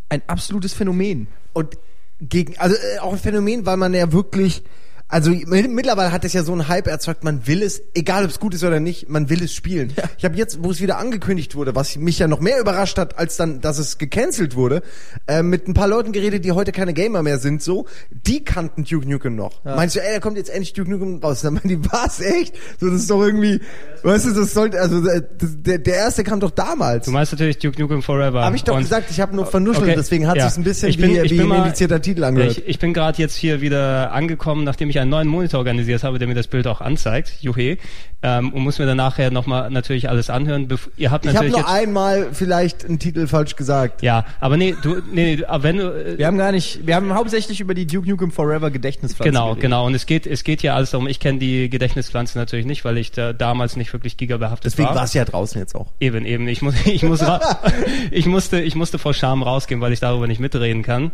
ein 0.09 0.23
absolutes 0.26 0.73
Phänomen. 0.73 1.29
und 1.52 1.76
gegen, 2.20 2.56
also 2.59 2.75
äh, 2.76 2.99
auch 3.00 3.12
ein 3.12 3.19
Phänomen, 3.19 3.67
weil 3.67 3.76
man 3.76 3.93
ja 3.94 4.12
wirklich, 4.12 4.62
also 5.08 5.31
mi- 5.31 5.69
mittlerweile 5.69 6.11
hat 6.11 6.25
es 6.25 6.32
ja 6.32 6.43
so 6.43 6.50
einen 6.53 6.67
Hype 6.67 6.88
erzeugt, 6.88 7.23
man 7.23 7.47
will 7.47 7.62
es, 7.62 7.81
egal 7.94 8.25
ob 8.25 8.31
es 8.31 8.41
gut 8.41 8.55
ist 8.55 8.64
oder 8.64 8.81
nicht, 8.81 9.08
man 9.08 9.31
will 9.31 9.41
es 9.44 9.55
spielen. 9.55 9.93
Ich 10.19 10.25
habe 10.25 10.37
jetzt, 10.37 10.64
wo 10.64 10.70
es 10.73 10.81
wieder 10.81 10.99
angekündigt 10.99 11.55
wurde, 11.55 11.76
was 11.76 11.97
mich 11.97 12.19
ja 12.19 12.26
noch 12.26 12.41
mehr 12.41 12.58
überrascht 12.61 12.99
hat, 12.99 13.17
als 13.19 13.37
dann, 13.37 13.61
dass 13.61 13.79
es 13.79 13.99
gecancelt 13.99 14.56
wurde, 14.56 14.82
äh, 15.29 15.43
mit 15.44 15.69
ein 15.69 15.75
paar 15.75 15.87
Leuten 15.87 16.11
geredet, 16.11 16.44
die 16.44 16.50
heute 16.53 16.73
keine 16.73 16.93
Gamer 16.93 17.23
mehr 17.23 17.38
sind, 17.38 17.62
so, 17.62 17.87
die 18.11 18.43
kannten 18.44 18.82
Duke 18.85 19.08
Nukem 19.08 19.37
noch. 19.37 19.64
Meinst 19.64 19.94
du, 19.94 20.00
ey, 20.03 20.14
da 20.14 20.19
kommt 20.20 20.38
jetzt 20.38 20.50
endlich 20.50 20.73
Duke 20.73 20.91
Nukem 20.91 21.20
raus? 21.23 21.41
Dann 21.43 21.55
meinen 21.55 21.69
die, 21.69 21.85
was, 21.93 22.20
echt? 22.20 22.56
So, 22.81 22.91
das 22.91 23.02
ist 23.02 23.11
doch 23.11 23.23
irgendwie, 23.23 23.61
weißt 24.02 24.26
du, 24.26 24.32
das 24.32 24.52
sollte, 24.55 24.81
also 24.81 25.06
äh, 25.09 25.23
das, 25.38 25.50
der, 25.62 25.79
der 25.79 25.94
erste 25.94 26.25
kam 26.25 26.41
doch 26.41 26.50
damals. 26.50 27.05
Du 27.06 27.12
meinst 27.12 27.31
natürlich 27.32 27.59
Duke 27.59 27.81
Nukem 27.81 28.02
Forever. 28.02 28.44
Habe 28.44 28.56
ich 28.56 28.64
doch 28.64 28.75
Und- 28.75 28.82
gesagt, 28.82 29.11
ich 29.12 29.20
habe 29.20 29.37
nur 29.37 29.47
vernuschelt, 29.47 29.85
Okay, 29.87 29.94
deswegen 29.97 30.26
hat 30.26 30.37
ja. 30.37 30.44
sich's 30.47 30.56
ein 30.59 30.64
bisschen 30.64 30.88
Ich 30.88 30.97
bin- 30.99 31.11
wie, 31.12 31.19
ich 31.20 31.31
wie 31.31 31.37
bin 31.37 31.43
ein 31.47 31.49
mal- 31.49 31.64
indizierter 31.64 32.02
Titel 32.02 32.25
angehört. 32.25 32.59
Ich, 32.59 32.67
ich 32.67 32.79
bin 32.81 32.93
gerade 32.93 33.19
jetzt 33.23 33.37
hier 33.37 33.61
wieder 33.61 34.11
angekommen, 34.12 34.64
nachdem 34.64 34.91
ich 34.91 34.96
einen 35.03 35.11
neuen 35.11 35.29
Monitor 35.29 35.59
organisiert 35.59 36.03
habe, 36.05 36.19
der 36.19 36.29
mir 36.29 36.35
das 36.35 36.47
Bild 36.49 36.67
auch 36.67 36.81
anzeigt, 36.81 37.33
Juhe, 37.41 37.79
ähm, 38.23 38.53
und 38.53 38.62
muss 38.62 38.79
mir 38.79 38.87
dann 38.87 38.97
nachher 38.97 39.31
nochmal 39.31 39.71
natürlich 39.71 40.09
alles 40.09 40.31
anhören. 40.31 40.69
Bef 40.69 40.88
ihr 40.97 41.11
habt 41.11 41.25
Ich 41.26 41.35
habe 41.35 41.47
natürlich 41.47 41.65
nur 41.65 41.69
einmal 41.73 42.29
vielleicht 42.33 42.85
einen 42.85 42.99
Titel 42.99 43.26
falsch 43.26 43.57
gesagt. 43.57 44.03
ja, 44.03 44.25
aber 44.41 44.57
nee, 44.57 44.75
du, 44.83 44.97
nee, 45.12 45.45
aber 45.47 45.62
wenn 45.65 45.76
du, 45.76 45.85
äh, 45.91 46.19
Wir 46.19 46.26
haben 46.26 46.38
gar 46.38 46.53
nicht, 46.53 46.87
wir 46.87 46.97
haben 46.97 47.12
hauptsächlich 47.15 47.61
über 47.61 47.75
die 47.75 47.87
Duke 47.87 48.09
Nukem 48.09 48.31
Forever 48.31 48.71
Gedächtnispflanze 48.71 49.31
Genau, 49.31 49.47
geredet. 49.49 49.62
genau. 49.62 49.87
Und 49.87 49.95
es 49.95 50.07
geht, 50.07 50.26
es 50.26 50.45
geht 50.45 50.62
ja 50.62 50.75
alles 50.75 50.91
darum, 50.93 51.07
ich 51.07 51.21
kenne 51.21 51.38
die 51.38 51.69
Gedächtnispflanze 51.69 52.38
natürlich 52.38 52.67
nicht, 52.67 52.85
weil 52.85 52.97
ich 52.99 53.12
da 53.12 53.33
damals 53.33 53.76
nicht 53.76 53.93
wirklich 53.93 54.17
gigabehaftet 54.17 54.73
Deswegen 54.73 54.88
war. 54.88 54.97
war 54.97 55.05
es 55.05 55.15
ja 55.15 55.25
draußen 55.25 55.61
jetzt 55.61 55.75
auch. 55.75 55.87
Eben, 56.00 56.25
eben. 56.25 56.49
Ich 56.49 56.62
muss, 56.62 56.75
ich 56.87 57.03
muss, 57.03 57.21
ich 58.11 58.26
musste, 58.26 58.61
ich 58.61 58.75
musste 58.75 58.99
vor 58.99 59.15
Scham 59.15 59.43
rausgehen, 59.43 59.81
weil 59.81 59.93
ich 59.93 60.00
darüber 60.00 60.26
nicht 60.26 60.41
mitreden 60.41 60.83
kann. 60.83 61.11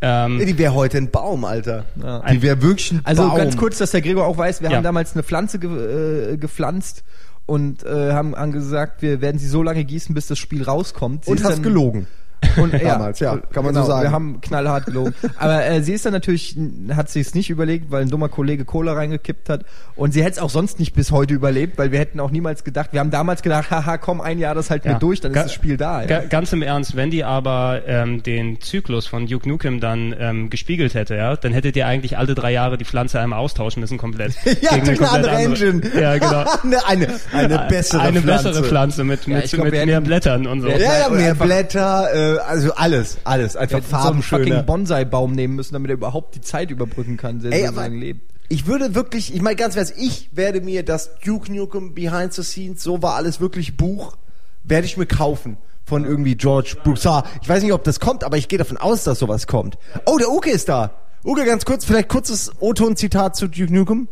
Ähm, 0.00 0.38
Die 0.44 0.58
wäre 0.58 0.74
heute 0.74 0.98
ein 0.98 1.10
Baum, 1.10 1.44
Alter. 1.44 1.84
Ja. 2.02 2.20
Die 2.30 2.42
wäre 2.42 2.60
wirklich 2.62 2.92
ein 2.92 3.00
Also 3.04 3.23
Baum. 3.28 3.38
ganz 3.38 3.56
kurz, 3.56 3.78
dass 3.78 3.90
der 3.92 4.00
Gregor 4.02 4.26
auch 4.26 4.38
weiß, 4.38 4.60
wir 4.62 4.70
Ja. 4.70 4.76
haben 4.76 4.84
damals 4.84 5.14
eine 5.14 5.22
Pflanze 5.22 5.58
ge 5.58 6.32
äh, 6.32 6.36
gepflanzt 6.36 7.04
und 7.46 7.84
äh, 7.84 8.12
haben, 8.12 8.34
gesagt, 8.52 9.02
wir 9.02 9.20
werden 9.20 9.38
sie 9.38 9.48
so 9.48 9.62
lange 9.62 9.84
gießen, 9.84 10.14
bis 10.14 10.26
das 10.28 10.38
Spiel 10.38 10.62
rauskommt. 10.62 11.24
Sie 11.26 11.30
Und 11.30 11.44
hast 11.44 11.62
gelogen. 11.62 12.06
Und, 12.56 12.74
Damals, 12.82 13.20
ja, 13.20 13.36
kann 13.52 13.64
man 13.64 13.74
so 13.74 13.80
genau, 13.80 13.86
sagen. 13.86 14.02
Wir 14.02 14.12
haben 14.12 14.40
knallhart 14.40 14.86
gelogen. 14.86 15.14
Aber 15.38 15.64
äh, 15.64 15.82
sie 15.82 15.92
ist 15.92 16.04
dann 16.06 16.12
natürlich, 16.12 16.56
hat 16.94 17.08
sie 17.10 17.20
es 17.20 17.34
nicht 17.34 17.50
überlegt, 17.50 17.90
weil 17.90 18.02
ein 18.02 18.10
dummer 18.10 18.28
Kollege 18.28 18.64
Cola 18.64 18.92
reingekippt 18.94 19.48
hat. 19.48 19.64
Und 19.96 20.12
sie 20.12 20.22
hätte 20.22 20.32
es 20.32 20.38
auch 20.38 20.50
sonst 20.50 20.78
nicht 20.78 20.94
bis 20.94 21.10
heute 21.12 21.34
überlebt, 21.34 21.78
weil 21.78 21.92
wir 21.92 21.98
hätten 21.98 22.20
auch 22.20 22.30
niemals 22.30 22.64
gedacht, 22.64 22.90
wir 22.92 23.00
haben 23.00 23.10
damals 23.10 23.42
gedacht, 23.42 23.70
haha, 23.70 23.96
komm, 23.98 24.20
ein 24.20 24.38
Jahr 24.38 24.54
das 24.54 24.70
halt 24.70 24.84
Ja. 24.84 24.92
mit 24.94 25.02
durch, 25.02 25.20
dann 25.20 25.32
Ga- 25.32 25.40
ist 25.40 25.46
das 25.46 25.52
Spiel 25.54 25.76
da. 25.76 26.00
Ja. 26.02 26.06
Ga- 26.06 26.24
Ganz 26.28 26.52
im 26.52 26.62
Ernst, 26.62 26.96
wenn 26.96 27.10
die 27.10 27.24
aber 27.24 27.82
ähm, 27.86 28.22
den 28.22 28.60
Zyklus 28.60 29.06
von 29.06 29.26
Duke 29.26 29.48
Nukem 29.48 29.80
dann 29.80 30.14
ähm, 30.18 30.50
gespiegelt 30.50 30.94
hätte, 30.94 31.14
ja, 31.16 31.36
dann 31.36 31.52
hättet 31.52 31.76
ihr 31.76 31.86
eigentlich 31.86 32.18
alle 32.18 32.34
drei 32.34 32.52
Jahre 32.52 32.76
die 32.78 32.84
Pflanze 32.84 33.20
einmal 33.20 33.38
austauschen 33.38 33.80
müssen 33.80 33.98
komplett. 33.98 34.34
Ja, 34.60 34.70
Gegen 34.74 34.86
durch 34.86 35.00
eine 35.00 35.10
andere 35.10 35.34
Engine. 35.36 35.82
Ja, 36.00 36.16
genau. 36.18 36.44
eine, 36.62 36.86
eine, 36.86 37.08
eine 37.32 37.66
bessere 37.68 38.00
Eine 38.00 38.20
Pflanze. 38.20 38.48
bessere 38.50 38.64
Pflanze 38.64 39.04
mit, 39.04 39.26
mit, 39.26 39.50
glaub, 39.50 39.64
mit 39.70 39.84
mehr 39.86 40.00
Blättern 40.00 40.46
und 40.46 40.62
so. 40.62 40.68
Ja, 40.68 40.76
ja, 41.00 41.08
mehr 41.10 41.34
Blätter, 41.34 42.08
äh, 42.14 42.33
also 42.38 42.72
alles, 42.74 43.18
alles. 43.24 43.56
Einfach 43.56 43.78
hätten 43.78 43.90
so 43.90 43.96
einen 43.96 44.22
fucking. 44.22 44.66
Bonsai-Baum 44.66 45.32
nehmen 45.32 45.56
müssen, 45.56 45.74
damit 45.74 45.90
er 45.90 45.94
überhaupt 45.94 46.34
die 46.34 46.40
Zeit 46.40 46.70
überbrücken 46.70 47.16
kann, 47.16 47.40
der 47.40 47.52
Ey, 47.52 47.68
sein 47.72 47.94
Leben. 47.94 48.22
ich 48.48 48.66
würde 48.66 48.94
wirklich, 48.94 49.34
ich 49.34 49.42
meine 49.42 49.56
ganz 49.56 49.76
ehrlich, 49.76 49.94
ich 49.96 50.30
werde 50.32 50.60
mir 50.60 50.84
das 50.84 51.16
Duke 51.24 51.52
Nukem 51.52 51.94
Behind 51.94 52.32
the 52.32 52.42
Scenes, 52.42 52.82
so 52.82 53.02
war 53.02 53.14
alles 53.14 53.40
wirklich 53.40 53.76
Buch, 53.76 54.16
werde 54.62 54.86
ich 54.86 54.96
mir 54.96 55.06
kaufen. 55.06 55.56
Von 55.86 56.06
irgendwie 56.06 56.34
George 56.34 56.76
Broussard. 56.82 57.26
Ich 57.42 57.48
weiß 57.48 57.62
nicht, 57.62 57.74
ob 57.74 57.84
das 57.84 58.00
kommt, 58.00 58.24
aber 58.24 58.38
ich 58.38 58.48
gehe 58.48 58.58
davon 58.58 58.78
aus, 58.78 59.04
dass 59.04 59.18
sowas 59.18 59.46
kommt. 59.46 59.76
Oh, 60.06 60.16
der 60.16 60.30
Uke 60.30 60.48
ist 60.48 60.70
da. 60.70 60.92
Uge, 61.22 61.44
ganz 61.44 61.66
kurz, 61.66 61.84
vielleicht 61.84 62.08
kurzes 62.08 62.52
O-Ton-Zitat 62.58 63.36
zu 63.36 63.48
Duke 63.48 63.70
Nukem. 63.70 64.08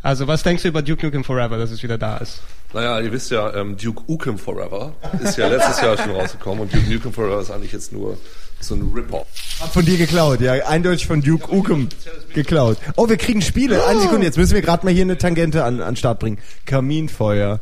Also, 0.00 0.26
was 0.26 0.42
denkst 0.42 0.62
du 0.62 0.68
über 0.68 0.80
Duke 0.80 1.04
Nukem 1.04 1.22
Forever, 1.22 1.58
dass 1.58 1.70
es 1.70 1.82
wieder 1.82 1.98
da 1.98 2.16
ist? 2.16 2.40
Naja, 2.74 3.00
ihr 3.00 3.12
wisst 3.12 3.30
ja, 3.30 3.54
ähm, 3.54 3.76
Duke 3.76 4.02
Nukem 4.08 4.38
Forever 4.38 4.92
ist 5.22 5.36
ja 5.36 5.48
letztes 5.48 5.80
Jahr 5.80 5.96
schon 5.98 6.12
rausgekommen 6.12 6.62
und 6.62 6.74
Duke 6.74 6.90
Nukem 6.90 7.12
Forever 7.12 7.40
ist 7.40 7.50
eigentlich 7.50 7.72
jetzt 7.72 7.92
nur 7.92 8.16
so 8.60 8.74
ein 8.74 8.92
Rip-Off. 8.94 9.26
Hab 9.60 9.72
von 9.72 9.84
dir 9.84 9.98
geklaut, 9.98 10.40
ja, 10.40 10.52
eindeutig 10.52 11.06
von 11.06 11.20
Duke 11.20 11.54
Nukem 11.54 11.88
geklaut. 12.32 12.78
Oh, 12.96 13.08
wir 13.08 13.16
kriegen 13.16 13.42
Spiele. 13.42 13.84
Eine 13.86 14.00
Sekunde, 14.00 14.24
jetzt 14.24 14.38
müssen 14.38 14.54
wir 14.54 14.62
gerade 14.62 14.86
mal 14.86 14.92
hier 14.94 15.02
eine 15.02 15.18
Tangente 15.18 15.64
an, 15.64 15.80
an 15.80 15.92
den 15.92 15.96
Start 15.96 16.20
bringen. 16.20 16.38
Kaminfeuer. 16.64 17.60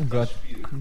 Oh 0.00 0.04
Gott. 0.08 0.28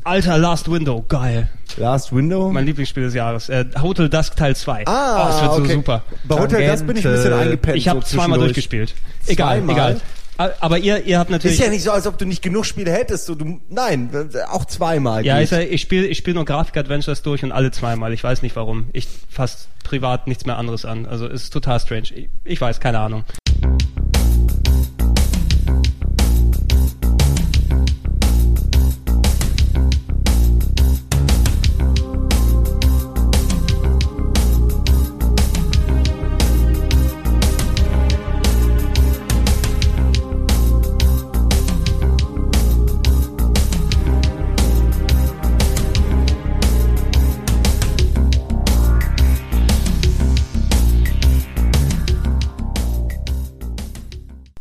Alter, 0.04 0.38
Last 0.38 0.70
Window, 0.72 1.04
geil. 1.08 1.50
Last 1.78 2.14
Window. 2.14 2.52
Mein 2.52 2.66
Lieblingsspiel 2.66 3.04
des 3.04 3.14
Jahres. 3.14 3.50
Äh, 3.50 3.66
Hotel 3.82 4.10
Dusk 4.10 4.36
Teil 4.36 4.56
2. 4.56 4.86
ah, 4.88 5.24
oh, 5.24 5.28
das 5.28 5.42
wird 5.42 5.54
so 5.54 5.62
okay. 5.62 5.74
super. 5.74 6.04
Bei 6.26 6.40
Hotel 6.40 6.68
das 6.68 6.84
bin 6.84 6.98
ich 6.98 7.06
ein 7.06 7.14
bisschen 7.14 7.34
eingepennt. 7.34 7.78
Ich 7.78 7.88
habe 7.88 8.02
so 8.02 8.18
zweimal 8.18 8.40
durchgespielt. 8.40 8.96
Egal, 9.28 9.58
Zweimal? 9.58 9.76
egal. 9.76 10.02
Aber 10.38 10.78
ihr, 10.78 11.04
ihr 11.06 11.20
habt 11.20 11.30
natürlich. 11.30 11.60
Ist 11.60 11.66
ja 11.66 11.72
nicht 11.72 11.84
so, 11.84 11.92
als 11.92 12.08
ob 12.08 12.18
du 12.18 12.26
nicht 12.26 12.42
genug 12.42 12.66
Spiele 12.66 12.92
hättest. 12.92 13.26
So, 13.26 13.36
du, 13.36 13.60
nein, 13.70 14.10
auch 14.50 14.66
zweimal. 14.66 15.26
Ja, 15.26 15.40
ich, 15.40 15.52
ich 15.52 15.82
spiele 15.82 16.08
ich 16.08 16.18
spiel 16.18 16.34
nur 16.34 16.46
Grafik-Adventures 16.46 17.22
durch 17.24 17.44
und 17.44 17.52
alle 17.52 17.72
zweimal. 17.72 18.14
Ich 18.14 18.24
weiß 18.24 18.42
nicht 18.42 18.56
warum. 18.56 18.88
Ich 18.94 19.08
fasse 19.30 19.68
privat 19.84 20.28
nichts 20.28 20.46
mehr 20.46 20.58
anderes 20.58 20.86
an. 20.86 21.06
Also 21.06 21.28
es 21.28 21.44
ist 21.44 21.54
total 21.54 21.80
strange. 21.80 22.08
Ich, 22.14 22.30
ich 22.44 22.62
weiß, 22.62 22.80
keine 22.80 23.00
Ahnung. 23.00 23.24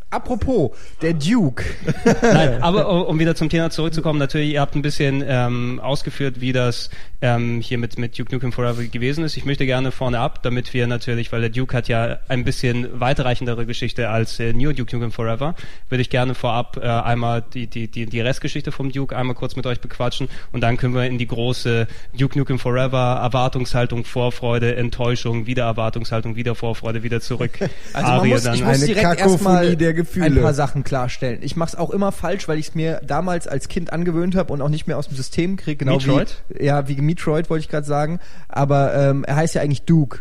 Apropos, 0.08 0.70
der 1.02 1.14
Duke. 1.14 1.64
Nein, 2.22 2.62
aber 2.62 3.08
um 3.08 3.18
wieder 3.18 3.34
zum 3.34 3.48
Thema 3.48 3.70
zurückzukommen, 3.70 4.20
natürlich, 4.20 4.52
ihr 4.52 4.60
habt 4.60 4.76
ein 4.76 4.82
bisschen 4.82 5.24
ähm, 5.26 5.80
ausgeführt, 5.82 6.40
wie 6.40 6.52
das 6.52 6.90
ähm, 7.22 7.60
hier 7.60 7.78
mit, 7.78 7.98
mit 7.98 8.16
Duke 8.16 8.32
Nukem 8.32 8.52
Forever 8.52 8.84
gewesen 8.84 9.24
ist. 9.24 9.36
Ich 9.36 9.44
möchte 9.44 9.66
gerne 9.66 9.90
vorne 9.90 10.20
ab, 10.20 10.44
damit 10.44 10.72
wir 10.74 10.86
natürlich, 10.86 11.32
weil 11.32 11.40
der 11.40 11.50
Duke 11.50 11.76
hat 11.76 11.88
ja 11.88 12.18
ein 12.28 12.44
bisschen 12.44 13.00
weitreichendere 13.00 13.66
Geschichte 13.66 14.08
als 14.08 14.38
äh, 14.38 14.52
New 14.52 14.72
Duke 14.72 14.94
Nukem 14.94 15.10
Forever, 15.10 15.56
würde 15.88 16.02
ich 16.02 16.10
gerne 16.10 16.36
vorab 16.36 16.76
äh, 16.76 16.86
einmal 16.86 17.42
die, 17.42 17.66
die, 17.66 17.88
die, 17.88 18.06
die 18.06 18.20
Restgeschichte 18.20 18.70
vom 18.70 18.92
Duke 18.92 19.16
einmal 19.16 19.34
kurz 19.34 19.56
mit 19.56 19.66
euch 19.66 19.80
bequatschen 19.80 20.28
und 20.52 20.60
dann 20.60 20.76
können 20.76 20.94
wir 20.94 21.06
in 21.06 21.18
die 21.18 21.26
große 21.26 21.88
Duke 22.16 22.38
Nukem 22.38 22.60
Forever 22.60 23.18
Erwartungshaltung, 23.22 24.04
Vorfreude, 24.04 24.76
Enttäuschung, 24.76 25.46
wieder 25.46 25.64
Erwartungshaltung, 25.64 26.36
wieder 26.36 26.54
Vorfreude, 26.54 27.02
wieder 27.02 27.20
zurück. 27.20 27.58
Also 27.92 28.08
man 28.08 28.18
Arie 28.20 28.30
muss, 28.30 28.44
ich 28.46 28.64
muss 28.64 28.74
Eine 28.74 28.86
direkt 28.86 29.02
Kakophonie 29.02 29.32
erstmal 29.32 29.76
der 29.76 29.94
Gefühle. 29.96 30.26
ein 30.26 30.40
paar 30.42 30.54
Sachen 30.54 30.84
klarstellen. 30.84 31.40
Ich 31.42 31.56
mache 31.56 31.70
es 31.70 31.74
auch 31.74 31.90
immer 31.90 32.12
falsch, 32.12 32.46
weil 32.46 32.58
ich 32.58 32.68
es 32.68 32.74
mir 32.76 33.00
damals 33.04 33.48
als 33.48 33.68
Kind 33.68 33.92
angewöhnt 33.92 34.36
habe 34.36 34.52
und 34.52 34.62
auch 34.62 34.68
nicht 34.68 34.86
mehr 34.86 34.96
aus 34.98 35.08
dem 35.08 35.16
System 35.16 35.56
kriege. 35.56 35.78
Genau 35.84 35.96
Metroid? 35.96 36.42
Wie, 36.48 36.64
ja, 36.64 36.86
wie 36.88 37.00
Metroid 37.00 37.50
wollte 37.50 37.62
ich 37.64 37.68
gerade 37.68 37.86
sagen. 37.86 38.20
Aber 38.48 38.94
ähm, 38.94 39.24
er 39.24 39.36
heißt 39.36 39.54
ja 39.56 39.62
eigentlich 39.62 39.82
Duke. 39.82 40.20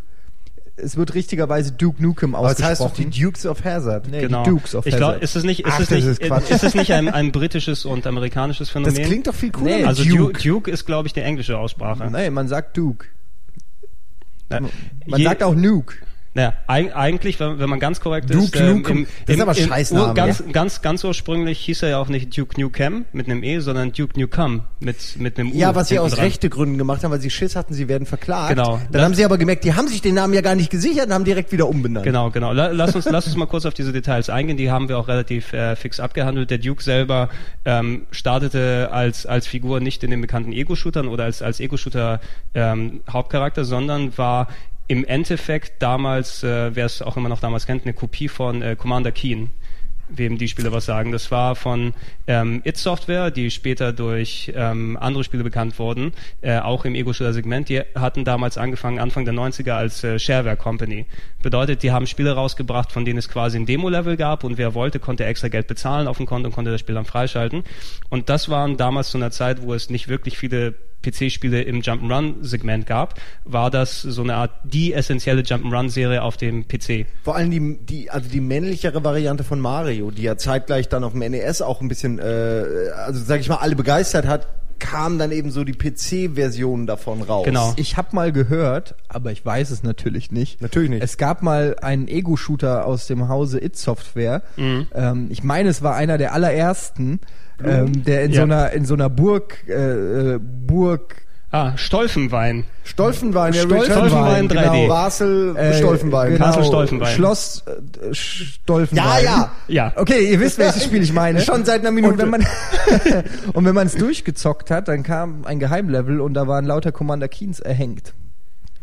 Es 0.77 0.98
wird 0.98 1.13
richtigerweise 1.13 1.72
Duke 1.72 2.03
Nukem 2.03 2.36
Aber 2.36 2.50
das 2.50 2.62
heißt 2.62 2.82
doch 2.82 2.88
ausgesprochen. 2.88 3.12
die 3.12 3.22
Dukes 3.22 3.46
of 3.46 3.63
Hazzard. 3.63 4.08
Nee, 4.10 4.22
Genau. 4.22 4.44
die 4.44 4.50
Dukes 4.50 4.75
of 4.75 4.86
ich 4.86 4.96
glaube, 4.98 5.13
Hazzard. 5.13 5.24
ist 5.24 5.36
es 5.38 5.44
nicht, 5.46 5.60
ist 5.62 5.72
Ach, 5.72 5.79
es 5.79 5.88
das 5.88 5.96
nicht, 5.98 6.05
ist 6.08 6.20
Quatsch. 6.22 6.51
ist 6.51 6.63
es 6.65 6.75
nicht 6.75 6.91
ein, 6.91 7.08
ein 7.08 7.32
britisches 7.32 7.86
und 7.86 8.05
amerikanisches 8.05 8.70
Phänomen? 8.70 8.94
Das 8.96 9.05
klingt 9.05 9.27
doch 9.27 9.34
viel 9.36 9.51
cooler. 9.51 9.77
Nee, 9.77 9.84
also 9.86 10.03
Duke. 10.03 10.41
Duke, 10.44 10.70
ist, 10.72 10.86
glaube 10.86 11.08
ich, 11.08 11.13
die 11.13 11.22
englische 11.22 11.58
Aussprache. 11.58 12.10
Nein, 12.12 12.34
man 12.34 12.50
sagt 12.50 12.75
Duke. 12.75 13.05
Na, 14.50 14.60
Man 14.60 15.20
je- 15.20 15.24
sagt 15.25 15.44
auch 15.44 15.55
Nuke. 15.55 15.96
Naja, 16.36 16.51
eig 16.68 16.94
eigentlich, 16.96 17.39
wenn, 17.39 17.60
wenn 17.60 17.70
man 17.70 17.80
ganz 17.80 18.01
korrekt 18.01 18.30
Duke 18.30 18.44
ist, 18.44 18.56
ähm, 18.58 18.77
Nukem. 18.80 18.98
im, 18.98 19.04
Das 19.25 19.36
ist 19.38 19.92
im, 19.92 20.00
aber 20.01 20.08
Ur, 20.10 20.13
ganz, 20.13 20.39
ja? 20.46 20.51
ganz, 20.51 20.82
ganz 20.82 21.04
ursprünglich 21.06 21.60
hieß 21.62 21.84
er 21.84 21.89
ja 21.92 21.98
auch 21.98 22.10
nicht 22.10 22.38
Duke 22.38 22.60
Nukem 22.60 23.06
mit 23.13 23.27
einem 23.27 23.42
E, 23.42 23.60
sondern 23.60 23.94
Duke 23.94 24.20
Nukem 24.20 24.63
mit, 24.82 25.18
mit 25.18 25.39
einem 25.39 25.54
U. 25.54 25.56
Ja, 25.56 25.75
was 25.75 25.88
sie 25.88 25.98
aus 25.98 26.12
dran. 26.12 26.25
rechte 26.25 26.50
Gründen 26.50 26.77
gemacht 26.77 27.06
haben, 27.06 27.12
weil 27.12 27.22
sie 27.22 27.30
Schiss 27.30 27.56
hatten, 27.56 27.74
sie 27.74 27.88
werden 27.88 28.06
verklagt. 28.06 28.50
Genau. 28.50 28.74
Dann 28.77 28.92
Das- 28.92 29.01
haben 29.04 29.13
sie 29.15 29.24
aber 29.24 29.38
gemerkt, 29.38 29.63
die 29.63 29.74
haben 29.75 29.88
sich 29.88 30.01
den 30.01 30.13
Namen 30.15 30.34
ja 30.34 30.42
gar 30.42 30.56
nicht 30.56 30.70
gesichert 30.70 31.08
und 31.08 31.13
haben 31.13 31.24
direkt 31.24 31.54
wieder 31.54 31.70
umbenannt. 31.70 32.04
Genau, 32.06 32.30
genau. 32.32 32.51
La- 32.51 32.68
Lass 32.72 32.94
uns, 32.96 33.06
lass 33.10 33.27
uns 33.27 33.38
mal 33.38 33.46
kurz 33.48 33.65
auf 33.65 33.74
diese 33.74 33.94
Details 33.94 34.30
eingehen. 34.30 34.58
Die 34.58 34.70
haben 34.70 34.89
wir 34.89 34.98
auch 35.00 35.08
relativ 35.08 35.54
äh, 35.54 35.77
fix 35.77 36.01
abgehandelt. 36.01 36.51
Der 36.51 36.58
Duke 36.58 36.84
selber 36.84 37.30
ähm, 37.63 38.08
startete 38.12 38.89
als 38.92 39.25
als 39.25 39.48
Figur 39.48 39.80
nicht 39.80 40.04
in 40.04 40.12
den 40.12 40.20
bekannten 40.20 40.51
Ego-Shootern 40.51 41.08
oder 41.08 41.24
als 41.24 41.42
als 41.42 41.62
Ego-Shooter 41.62 42.20
ähm, 42.54 43.00
Hauptcharakter, 43.10 43.63
sondern 43.63 44.18
war 44.18 44.50
im 44.88 45.06
Endeffekt 45.06 45.82
damals, 45.82 46.44
äh, 46.44 46.75
wer 46.75 46.86
es 46.86 47.01
auch 47.01 47.18
immer 47.18 47.30
noch 47.30 47.39
damals 47.39 47.65
kennt, 47.65 47.84
eine 47.84 47.94
Kopie 47.94 48.27
von 48.27 48.62
äh, 48.62 48.75
Commander 48.75 49.12
Keen 49.12 49.50
wem 50.10 50.38
die 50.38 50.48
Spiele 50.48 50.72
was 50.72 50.86
sagen. 50.86 51.12
Das 51.12 51.32
war 51.32 51.56
von 51.56 51.94
ähm, 52.27 52.62
It 52.63 52.77
Software, 52.77 53.32
die 53.32 53.50
später 53.51 53.94
durch 53.94 54.51
ähm, 54.56 54.98
andere 55.00 55.24
Spiele 55.24 55.44
bekannt 55.44 55.77
wurden, 55.80 56.13
äh, 56.42 56.60
auch 56.60 56.86
im 56.86 56.96
Ego-Shooter-Segment. 56.96 57.70
Die 57.70 57.82
hatten 57.96 58.24
damals 58.25 58.58
angefangen, 58.58 59.00
Anfang 59.00 59.25
der 59.25 59.34
90er 59.34 59.72
als 59.72 60.04
äh, 60.04 60.20
Shareware 60.20 60.58
Company. 60.58 61.06
Bedeutet, 61.42 61.84
die 61.84 61.92
haben 61.92 62.08
Spiele 62.08 62.34
rausgebracht, 62.34 62.92
von 62.92 63.06
denen 63.06 63.20
es 63.20 63.30
quasi 63.30 63.58
ein 63.58 63.65
Demo-Level 63.65 64.18
gab 64.18 64.44
und 64.44 64.58
wer 64.58 64.74
wollte, 64.74 65.00
konnte 65.00 65.25
extra 65.25 65.48
Geld 65.48 65.68
bezahlen 65.68 66.08
auf 66.08 66.18
dem 66.18 66.25
Konto 66.25 66.48
und 66.48 66.54
konnte 66.54 66.72
das 66.72 66.82
Spiel 66.82 66.96
dann 66.96 67.06
freischalten. 67.06 67.63
Und 68.10 68.30
das 68.30 68.50
waren 68.50 68.77
damals 68.77 69.10
zu 69.10 69.18
einer 69.18 69.32
Zeit, 69.32 69.62
wo 69.62 69.74
es 69.74 69.89
nicht 69.89 70.08
wirklich 70.08 70.38
viele 70.38 70.75
PC-Spiele 71.04 71.62
im 71.62 71.82
Jump'n'Run-Segment 71.82 72.86
gab, 72.86 73.16
war 73.44 73.70
das 73.70 74.02
so 74.02 74.22
eine 74.24 74.36
Art 74.36 74.52
die 74.64 74.94
essentielle 74.94 75.42
Jump'n'Run-Serie 75.42 76.22
auf 76.22 76.38
dem 76.38 76.68
PC. 76.68 77.06
Vor 77.24 77.36
allem 77.36 77.52
die, 77.52 77.78
die, 77.86 78.10
also 78.10 78.30
die 78.30 78.42
männlichere 78.42 79.04
Variante 79.04 79.44
von 79.44 79.60
Mario, 79.60 80.12
die 80.12 80.24
ja 80.24 80.38
zeitgleich 80.38 80.90
dann 80.90 81.04
auf 81.04 81.14
dem 81.14 81.20
NES 81.20 81.62
auch 81.62 81.82
ein 81.82 81.88
bisschen, 81.88 82.20
äh, 82.20 82.24
also 82.96 83.24
sag 83.24 83.40
ich 83.40 83.50
mal, 83.50 83.58
alle 83.58 83.75
begeistert 83.75 84.28
hat, 84.28 84.48
kam 84.79 85.17
dann 85.17 85.32
eben 85.32 85.51
so 85.51 85.63
die 85.63 85.74
PC-Version 85.74 86.86
davon 86.88 87.22
raus. 87.22 87.46
Genau. 87.46 87.74
Ich 87.77 87.98
habe 87.98 88.10
mal 88.13 88.32
gehört, 88.32 88.96
aber 89.08 89.32
ich 89.32 89.46
weiß 89.46 89.72
es 89.72 89.84
natürlich 89.84 90.32
nicht. 90.32 90.62
Natürlich 90.62 90.89
nicht. 90.89 91.03
Es 91.03 91.17
gab 91.17 91.41
mal 91.41 91.75
einen 91.82 92.08
Ego-Shooter 92.08 92.86
aus 92.86 93.08
dem 93.08 93.27
Hause 93.27 93.63
It 93.63 93.77
Software. 93.77 94.41
Mhm. 94.58 94.88
Ähm, 94.94 95.27
ich 95.29 95.44
meine, 95.44 95.70
es 95.70 95.82
war 95.82 95.96
einer 95.96 96.17
der 96.17 96.34
allerersten, 96.34 97.20
ähm, 97.63 98.03
der 98.03 98.24
in 98.24 98.32
Ja. 98.32 98.38
so 98.38 98.44
einer 98.44 98.72
in 98.72 98.86
so 98.86 98.94
einer 98.94 99.10
Burg 99.10 99.63
äh, 99.67 100.34
äh, 100.36 100.39
Burg 100.39 101.25
Ah, 101.52 101.78
Stolfenwein. 101.78 102.66
Stolfenwein, 102.84 103.54
ja, 103.54 103.62
Stolfenwein, 103.62 104.48
Richard 104.48 104.66
3D. 104.66 104.72
Genau, 104.74 104.88
Basel, 104.88 105.56
äh, 105.56 105.74
Stolfenwein. 105.74 106.34
genau, 106.34 106.46
Castle 106.46 106.66
Stolfenwein. 106.66 107.16
Schloss 107.16 107.64
äh, 107.66 108.14
Stolfenwein. 108.14 109.06
Ja, 109.06 109.20
ja. 109.20 109.52
Ja. 109.68 109.94
Okay, 109.96 110.32
ihr 110.32 110.40
wisst, 110.40 110.58
welches 110.58 110.84
Spiel 110.84 111.02
ich 111.02 111.14
meine. 111.14 111.42
Schon 111.42 111.64
seit 111.66 111.82
einer 111.82 111.92
Minute. 111.92 112.14
Und 112.14 112.20
wenn 112.20 112.30
man 112.30 112.46
und 113.54 113.66
wenn 113.66 113.75
man 113.75 113.88
es 113.88 113.96
durchgezockt 113.96 114.70
hat, 114.70 114.88
dann 114.88 115.04
kam 115.04 115.46
ein 115.46 115.60
Geheimlevel 115.60 116.20
und 116.20 116.34
da 116.34 116.48
waren 116.48 116.66
lauter 116.66 116.92
Commander 116.92 117.28
Keens 117.28 117.60
erhängt. 117.60 118.14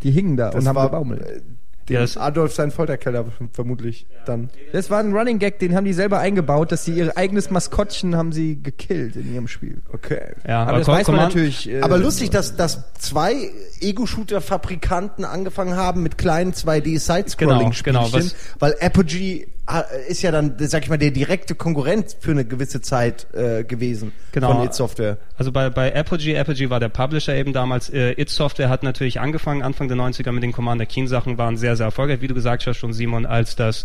Die 0.02 0.10
hingen 0.10 0.36
da 0.36 0.46
und 0.46 0.56
das 0.56 0.66
haben 0.66 0.76
war 0.76 0.86
gebaumelt. 0.86 1.42
Ja, 1.88 1.98
dem 2.00 2.02
das- 2.02 2.16
Adolf 2.16 2.54
sein 2.54 2.70
Folterkeller 2.70 3.24
vermutlich 3.52 4.06
dann. 4.24 4.50
Das 4.72 4.88
war 4.90 5.00
ein 5.00 5.12
Running 5.12 5.38
Gag, 5.38 5.58
den 5.58 5.74
haben 5.74 5.84
die 5.84 5.92
selber 5.92 6.18
eingebaut, 6.20 6.70
dass 6.72 6.84
sie 6.84 6.92
ihr 6.92 7.16
eigenes 7.16 7.50
Maskottchen 7.50 8.16
haben 8.16 8.32
sie 8.32 8.62
gekillt 8.62 9.16
in 9.16 9.34
ihrem 9.34 9.48
Spiel. 9.48 9.82
Okay. 9.92 10.34
Ja, 10.46 10.62
Aber, 10.64 10.78
das 10.78 10.86
Com- 10.86 10.94
weiß 10.94 11.06
man 11.08 11.16
Command- 11.16 11.34
natürlich. 11.34 11.68
äh, 11.70 11.80
Aber 11.80 11.98
lustig, 11.98 12.30
dass, 12.30 12.56
dass 12.56 12.92
zwei 12.98 13.50
Ego-Shooter-Fabrikanten 13.80 15.24
angefangen 15.24 15.76
haben 15.76 16.02
mit 16.02 16.18
kleinen 16.18 16.52
2D-Side-Scrolling-Spielchen, 16.52 18.00
Genau, 18.00 18.08
genau, 18.10 18.24
was- 18.24 18.34
weil 18.58 18.76
Apogee 18.80 19.48
ist 20.08 20.22
ja 20.22 20.30
dann, 20.32 20.54
sag 20.58 20.82
ich 20.82 20.88
mal, 20.90 20.98
der 20.98 21.12
direkte 21.12 21.54
Konkurrent 21.54 22.16
für 22.20 22.32
eine 22.32 22.44
gewisse 22.44 22.80
Zeit 22.80 23.32
äh, 23.32 23.62
gewesen 23.64 24.12
Genau. 24.32 24.52
von 24.54 24.64
id 24.64 24.74
Software. 24.74 25.18
Also 25.38 25.52
bei, 25.52 25.70
bei 25.70 25.94
Apogee, 25.94 26.36
Apogee 26.36 26.68
war 26.68 26.80
der 26.80 26.88
Publisher 26.88 27.34
eben 27.34 27.52
damals. 27.52 27.88
Äh, 27.88 28.20
It 28.20 28.28
Software 28.28 28.68
hat 28.68 28.82
natürlich 28.82 29.20
angefangen, 29.20 29.62
Anfang 29.62 29.86
der 29.88 29.96
90er 29.96 30.32
mit 30.32 30.42
den 30.42 30.52
Commander 30.52 30.84
Keen 30.86 31.06
Sachen, 31.06 31.38
waren 31.38 31.56
sehr, 31.56 31.76
sehr 31.76 31.86
erfolgreich, 31.86 32.20
wie 32.20 32.26
du 32.28 32.34
gesagt 32.34 32.66
hast 32.66 32.76
schon, 32.76 32.92
Simon, 32.92 33.24
als 33.24 33.54
das 33.54 33.84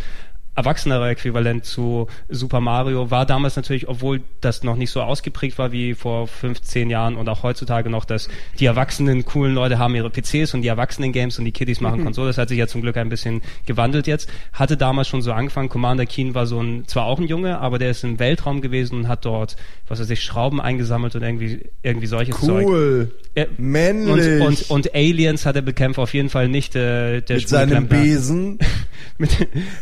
erwachsenere 0.57 1.09
Äquivalent 1.09 1.63
zu 1.65 2.07
Super 2.29 2.59
Mario 2.59 3.11
war 3.11 3.25
damals 3.27 3.55
natürlich, 3.55 3.87
obwohl 3.87 4.21
das 4.41 4.63
noch 4.63 4.75
nicht 4.75 4.89
so 4.89 5.01
ausgeprägt 5.01 5.57
war 5.59 5.71
wie 5.71 5.93
vor 5.93 6.27
15 6.27 6.89
Jahren 6.89 7.15
und 7.15 7.29
auch 7.29 7.43
heutzutage 7.43 7.89
noch, 7.91 8.05
dass 8.05 8.27
die 8.59 8.65
erwachsenen 8.65 9.23
coolen 9.23 9.53
Leute 9.53 9.77
haben 9.77 9.93
ihre 9.93 10.09
PCs 10.09 10.55
und 10.55 10.63
die 10.63 10.67
erwachsenen 10.67 11.11
Games 11.11 11.37
und 11.37 11.45
die 11.45 11.51
Kiddies 11.51 11.79
machen 11.79 12.03
Konsole. 12.03 12.29
Das 12.29 12.39
hat 12.39 12.49
sich 12.49 12.57
ja 12.57 12.67
zum 12.67 12.81
Glück 12.81 12.97
ein 12.97 13.07
bisschen 13.09 13.41
gewandelt 13.67 14.07
jetzt. 14.07 14.29
Hatte 14.51 14.77
damals 14.77 15.07
schon 15.07 15.21
so 15.21 15.31
angefangen. 15.31 15.69
Commander 15.69 16.07
Keen 16.07 16.33
war 16.33 16.47
so 16.47 16.59
ein, 16.59 16.87
zwar 16.87 17.05
auch 17.05 17.19
ein 17.19 17.27
Junge, 17.27 17.59
aber 17.59 17.77
der 17.77 17.91
ist 17.91 18.03
im 18.03 18.17
Weltraum 18.17 18.61
gewesen 18.61 18.95
und 18.97 19.07
hat 19.07 19.25
dort, 19.25 19.57
was 19.87 19.99
weiß 19.99 20.09
ich, 20.09 20.23
Schrauben 20.23 20.59
eingesammelt 20.59 21.15
und 21.15 21.21
irgendwie, 21.21 21.69
irgendwie 21.83 22.07
solches 22.07 22.39
Zeug. 22.41 22.65
Cool. 22.65 23.11
Er- 23.35 23.47
Männlich. 23.57 24.41
Und, 24.41 24.47
und, 24.47 24.69
und 24.71 24.95
Aliens 24.95 25.45
hat 25.45 25.55
er 25.55 25.61
bekämpft, 25.61 25.99
auf 25.99 26.15
jeden 26.15 26.29
Fall 26.29 26.47
nicht 26.47 26.75
äh, 26.75 27.21
der 27.21 27.35
mit 27.37 27.47
seinem. 27.47 27.87
Besen. 27.87 28.57
mit, 29.19 29.29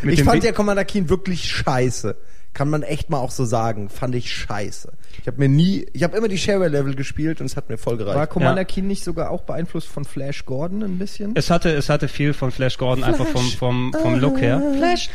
mit 0.03 0.19
ich 0.19 0.23
fand 0.25 0.41
Be- 0.41 0.47
ja 0.47 0.51
Commander 0.65 0.85
Keen 0.85 1.09
wirklich 1.09 1.47
scheiße. 1.47 2.15
Kann 2.55 2.69
man 2.69 2.81
echt 2.81 3.09
mal 3.09 3.19
auch 3.19 3.29
so 3.31 3.45
sagen. 3.45 3.89
Fand 3.89 4.15
ich 4.15 4.33
scheiße. 4.33 4.93
Ich 5.21 5.27
habe 5.27 5.37
mir 5.37 5.47
nie, 5.49 5.85
ich 5.93 6.03
habe 6.03 6.17
immer 6.17 6.27
die 6.27 6.37
Shareware-Level 6.39 6.95
gespielt 6.95 7.39
und 7.39 7.45
es 7.45 7.55
hat 7.55 7.69
mir 7.69 7.77
voll 7.77 7.97
gereicht. 7.97 8.17
War 8.17 8.25
Commander 8.25 8.61
Ja. 8.61 8.65
Keen 8.65 8.87
nicht 8.87 9.03
sogar 9.03 9.29
auch 9.29 9.43
beeinflusst 9.43 9.87
von 9.87 10.05
Flash 10.05 10.45
Gordon 10.45 10.81
ein 10.81 10.97
bisschen? 10.97 11.33
es 11.35 11.51
hatte, 11.51 11.69
es 11.69 11.89
hatte 11.89 12.07
viel 12.07 12.33
von 12.33 12.51
Flash 12.51 12.77
Gordon 12.79 13.03
einfach 13.03 13.27
vom, 13.27 13.45
vom, 13.51 13.93
vom 13.93 14.19
Look 14.19 14.39
her. 14.41 14.61
Flash. 14.77 15.09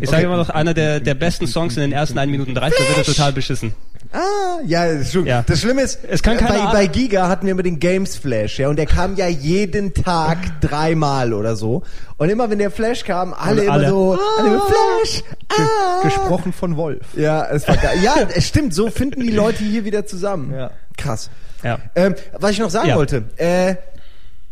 Ich 0.00 0.10
sage 0.10 0.24
immer 0.24 0.36
noch, 0.36 0.50
einer 0.50 0.74
der, 0.74 1.00
der 1.00 1.14
besten 1.14 1.46
Songs 1.46 1.76
in 1.76 1.82
den 1.82 1.92
ersten 1.92 2.18
1 2.18 2.30
Minuten 2.30 2.54
30, 2.54 2.78
da 2.78 2.88
wird 2.88 2.98
er 2.98 3.04
total 3.04 3.32
beschissen. 3.32 3.72
Ah, 4.12 4.58
ja, 4.66 5.04
schon. 5.04 5.26
Ja. 5.26 5.42
Das 5.46 5.60
Schlimme 5.60 5.82
ist, 5.82 6.00
Es 6.08 6.22
kann 6.22 6.36
bei, 6.38 6.58
bei 6.72 6.86
Giga 6.88 7.28
hatten 7.28 7.46
wir 7.46 7.52
immer 7.52 7.62
den 7.62 7.78
Games 7.78 8.16
Flash, 8.16 8.58
ja, 8.58 8.68
und 8.68 8.76
der 8.76 8.86
kam 8.86 9.14
ja 9.16 9.28
jeden 9.28 9.94
Tag 9.94 10.38
dreimal 10.60 11.32
oder 11.32 11.54
so. 11.54 11.82
Und 12.16 12.28
immer 12.28 12.50
wenn 12.50 12.58
der 12.58 12.70
Flash 12.70 13.04
kam, 13.04 13.32
alle 13.34 13.60
Und 13.60 13.66
immer 13.66 13.72
alle, 13.72 13.88
so, 13.88 14.18
alle 14.38 14.48
immer, 14.48 14.62
Flash! 14.66 15.22
Ah! 15.48 16.02
Gesprochen 16.02 16.52
von 16.52 16.76
Wolf. 16.76 17.06
Ja, 17.16 17.46
es 17.50 17.68
war 17.68 17.76
geil. 17.76 17.98
Ja, 18.02 18.16
es 18.34 18.48
stimmt, 18.48 18.74
so 18.74 18.90
finden 18.90 19.20
die 19.20 19.30
Leute 19.30 19.62
hier 19.62 19.84
wieder 19.84 20.04
zusammen. 20.06 20.52
Ja. 20.52 20.70
Krass. 20.96 21.30
Ja. 21.62 21.78
Ähm, 21.94 22.14
was 22.38 22.50
ich 22.52 22.58
noch 22.58 22.70
sagen 22.70 22.88
Ja. 22.88 22.96
wollte, 22.96 23.24
äh, 23.36 23.68
habe 23.74 23.78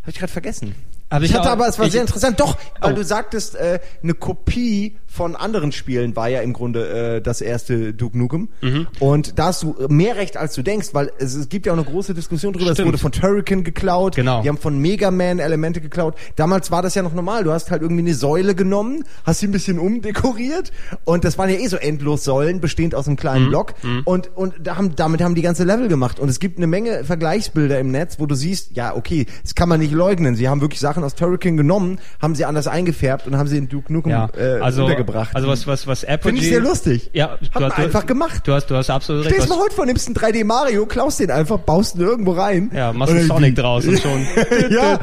ich 0.07 0.19
gerade 0.19 0.33
vergessen. 0.33 0.75
Aber 1.11 1.25
ich 1.25 1.31
ich 1.31 1.37
hatte 1.37 1.49
auch- 1.49 1.53
aber, 1.53 1.67
es 1.69 1.79
war 1.79 1.89
sehr 1.89 2.03
interessant. 2.03 2.39
Doch, 2.39 2.57
weil 2.81 2.93
Oh. 2.93 2.97
du 2.97 3.03
sagtest, 3.03 3.57
äh, 3.57 3.81
eine 4.03 4.13
Kopie 4.15 4.99
von 5.11 5.35
anderen 5.35 5.73
Spielen 5.73 6.15
war 6.15 6.29
ja 6.29 6.41
im 6.43 6.53
Grunde 6.53 7.17
äh, 7.17 7.21
das 7.21 7.41
erste 7.41 7.95
Duke 7.95 8.17
Nukem. 8.17 8.49
Mhm. 8.61 8.87
Und 9.01 9.39
da 9.39 9.47
hast 9.47 9.63
du 9.63 9.75
mehr 9.89 10.17
Recht, 10.17 10.37
als 10.37 10.55
du 10.55 10.63
denkst, 10.63 10.91
weil 10.93 11.11
es, 11.19 11.35
es 11.35 11.49
gibt 11.49 11.67
ja 11.67 11.73
auch 11.73 11.77
eine 11.77 11.85
große 11.87 12.15
Diskussion 12.15 12.53
drüber. 12.53 12.71
Es 12.71 12.79
wurde 12.85 12.99
von 12.99 13.11
Turrican 13.11 13.65
geklaut. 13.65 14.17
Genau. 14.17 14.43
Die 14.43 14.49
haben 14.49 14.59
von 14.59 14.79
Mega 14.79 15.11
Man 15.11 15.39
Elemente 15.39 15.81
geklaut. 15.81 16.15
Damals 16.37 16.71
war 16.71 16.83
das 16.83 16.95
ja 16.95 17.03
noch 17.03 17.15
normal. 17.15 17.43
Du 17.45 17.53
hast 17.53 17.71
halt 17.71 17.83
irgendwie 17.83 18.03
eine 18.03 18.15
Säule 18.15 18.55
genommen, 18.55 19.05
hast 19.25 19.41
sie 19.41 19.49
ein 19.49 19.53
bisschen 19.53 19.79
umdekoriert 19.79 20.73
und 21.05 21.25
das 21.25 21.39
waren 21.39 21.51
ja 21.51 21.57
eh 21.57 21.67
so 21.67 21.77
endlos 21.77 22.25
Säulen, 22.25 22.61
bestehend 22.61 22.95
aus 22.95 23.07
einem 23.07 23.17
kleinen 23.17 23.47
Mhm. 23.47 23.49
Block. 23.49 23.75
Und, 24.05 24.37
und 24.37 24.55
da 24.63 24.77
haben, 24.77 24.95
damit 24.97 25.23
haben 25.23 25.35
die 25.35 25.43
ganze 25.43 25.65
Level 25.65 25.89
gemacht. 25.89 26.19
Und 26.21 26.29
es 26.29 26.39
gibt 26.41 26.59
eine 26.59 26.67
Menge 26.67 27.05
Vergleichsbilder 27.05 27.79
im 27.79 27.91
Netz, 27.91 28.19
wo 28.19 28.27
du 28.27 28.35
siehst, 28.35 28.77
ja, 28.77 28.95
okay, 28.95 29.27
das 29.43 29.55
kann 29.55 29.69
man 29.69 29.81
nicht 29.81 29.93
leugnen. 29.93 30.35
Sie 30.37 30.49
haben 30.49 30.61
wirklich 30.61 30.81
Sachen 30.81 31.03
aus 31.05 31.15
Turrican 31.15 31.57
genommen, 31.57 31.99
haben 32.21 32.35
sie 32.35 32.45
anders 32.45 32.67
eingefärbt 32.67 33.27
und 33.27 33.37
haben 33.37 33.47
sie 33.49 33.59
in 33.59 33.69
Duke 33.69 33.93
Nukem 33.93 34.11
Ja, 34.11 34.29
äh, 34.37 34.61
also, 34.61 34.87
untergebracht. 35.09 35.35
also 35.37 35.49
was, 35.49 35.67
was, 35.67 35.87
was 35.87 36.05
Apogee... 36.05 36.23
Finde 36.23 36.41
ich 36.43 36.49
sehr 36.49 36.61
lustig. 36.61 37.11
Ja, 37.13 37.39
du 37.55 37.65
hast- 37.65 37.79
einfach 37.79 38.07
gemacht. 38.07 38.43
Du 38.47 38.53
hast, 38.53 38.67
du 38.67 38.77
hast 38.77 38.91
absolut 38.91 39.25
recht. 39.25 39.35
Stehst 39.35 39.49
mal 39.49 39.59
heute 39.59 39.75
vor, 39.75 39.87
nimmst 39.87 40.07
einen 40.07 40.17
3D 40.17 40.45
Mario, 40.45 40.87
klaust 40.87 41.21
den 41.21 41.31
einfach, 41.31 41.59
baust 41.59 41.97
ihn 41.97 42.03
irgendwo 42.03 42.33
rein. 42.33 42.71
Ja, 42.75 42.93
machst 42.93 43.15
einen 43.15 43.27
Sonic 43.27 43.57
draus 43.57 43.87
und 43.87 44.01
schon. 44.01 44.27
Ja. 44.71 44.99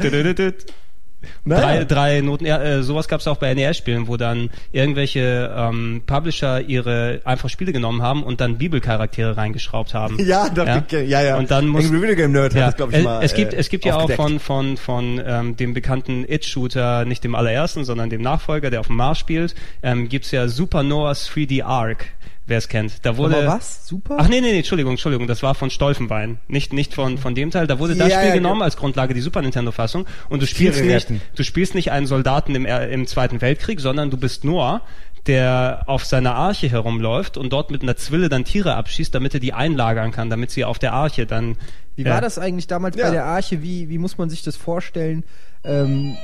Drei, 1.44 1.60
Naja. 1.60 1.84
drei 1.84 2.20
Noten, 2.20 2.46
ja, 2.46 2.62
äh, 2.62 2.82
sowas 2.82 3.08
gab 3.08 3.20
es 3.20 3.28
auch 3.28 3.36
bei 3.36 3.52
NES-Spielen, 3.54 4.08
wo 4.08 4.16
dann 4.16 4.50
irgendwelche 4.72 5.54
ähm, 5.56 6.02
Publisher 6.06 6.60
ihre 6.60 7.20
einfach 7.24 7.48
Spiele 7.48 7.72
genommen 7.72 8.02
haben 8.02 8.22
und 8.22 8.40
dann 8.40 8.58
Bibelcharaktere 8.58 9.36
reingeschraubt 9.36 9.94
haben. 9.94 10.16
Ja, 10.26 10.48
ja. 10.56 10.82
ja, 10.90 11.22
ja. 11.22 11.36
Und 11.36 11.50
dann 11.52 11.68
muss 11.68 11.84
Angry 11.84 12.02
Video 12.02 12.16
Game 12.16 12.32
Nerd 12.32 12.54
hat 12.54 12.60
ja, 12.60 12.66
das, 12.66 12.76
glaube 12.76 12.92
ich, 12.92 12.98
es, 12.98 13.04
mal 13.04 13.22
es 13.22 13.34
gibt 13.34 13.54
äh, 13.54 13.56
es 13.58 13.68
gibt 13.68 13.84
ja 13.84 13.96
auch 13.96 14.10
von 14.10 14.40
von 14.40 14.76
von 14.76 15.22
ähm, 15.24 15.56
dem 15.56 15.72
bekannten 15.72 16.24
It-Shooter, 16.28 17.04
nicht 17.04 17.22
dem 17.22 17.34
allerersten, 17.34 17.84
sondern 17.84 18.10
dem 18.10 18.22
Nachfolger, 18.22 18.70
der 18.70 18.80
auf 18.80 18.88
dem 18.88 18.96
Mars 18.96 19.18
spielt, 19.18 19.54
ähm, 19.82 20.08
gibt's 20.08 20.30
ja 20.32 20.48
Supernova's 20.48 21.30
3D 21.30 21.62
Arc, 21.62 22.06
wer 22.46 22.58
es 22.58 22.68
kennt. 22.68 23.04
Da 23.04 23.16
wurde 23.16 23.36
Aber 23.36 23.46
was? 23.46 23.86
Super? 23.86 24.16
Ach 24.18 24.28
nee, 24.28 24.40
nee, 24.40 24.50
nee, 24.52 24.58
Entschuldigung, 24.58 24.92
Entschuldigung, 24.92 25.26
das 25.26 25.42
war 25.42 25.54
von 25.54 25.70
Stolfenbein, 25.70 26.38
nicht 26.48 26.72
nicht 26.72 26.94
von 26.94 27.18
von 27.18 27.34
dem 27.34 27.50
Teil. 27.50 27.66
Da 27.66 27.78
wurde 27.78 27.94
das 27.96 28.08
Ja, 28.10 28.16
Spiel 28.18 28.28
ja, 28.30 28.34
genommen 28.34 28.62
als 28.62 28.76
Grundlage 28.76 29.14
die 29.14 29.20
Super 29.20 29.42
Nintendo 29.42 29.72
Fassung 29.72 30.06
und 30.28 30.42
du 30.42 30.46
spielst 30.46 30.82
nicht 30.84 31.08
du 31.34 31.42
spielst 31.42 31.74
nicht 31.74 31.90
einen 31.92 32.06
Soldaten 32.06 32.54
im 32.54 32.64
Er- 32.66 32.88
im 32.90 33.06
Zweiten 33.06 33.40
Weltkrieg, 33.40 33.80
sondern 33.80 34.10
du 34.10 34.16
bist 34.16 34.44
Noah 34.44 34.82
der 35.26 35.82
auf 35.86 36.04
seiner 36.04 36.36
Arche 36.36 36.68
herumläuft 36.68 37.36
und 37.36 37.52
dort 37.52 37.72
mit 37.72 37.82
einer 37.82 37.96
Zwille 37.96 38.28
dann 38.28 38.44
Tiere 38.44 38.76
abschießt, 38.76 39.12
damit 39.12 39.34
er 39.34 39.40
die 39.40 39.52
einlagern 39.52 40.12
kann, 40.12 40.30
damit 40.30 40.52
sie 40.52 40.64
auf 40.64 40.78
der 40.78 40.92
Arche 40.92 41.26
dann 41.26 41.56
Wie 41.96 42.02
äh, 42.02 42.10
war 42.10 42.20
das 42.20 42.38
eigentlich 42.38 42.68
damals 42.68 42.94
Ja. 42.96 43.06
bei 43.06 43.10
der 43.10 43.24
Arche? 43.24 43.60
Wie, 43.60 43.88
wie 43.88 43.98
muss 43.98 44.18
man 44.18 44.30
sich 44.30 44.42
das 44.42 44.56
vorstellen? 44.56 45.24
Ähm, 45.64 46.16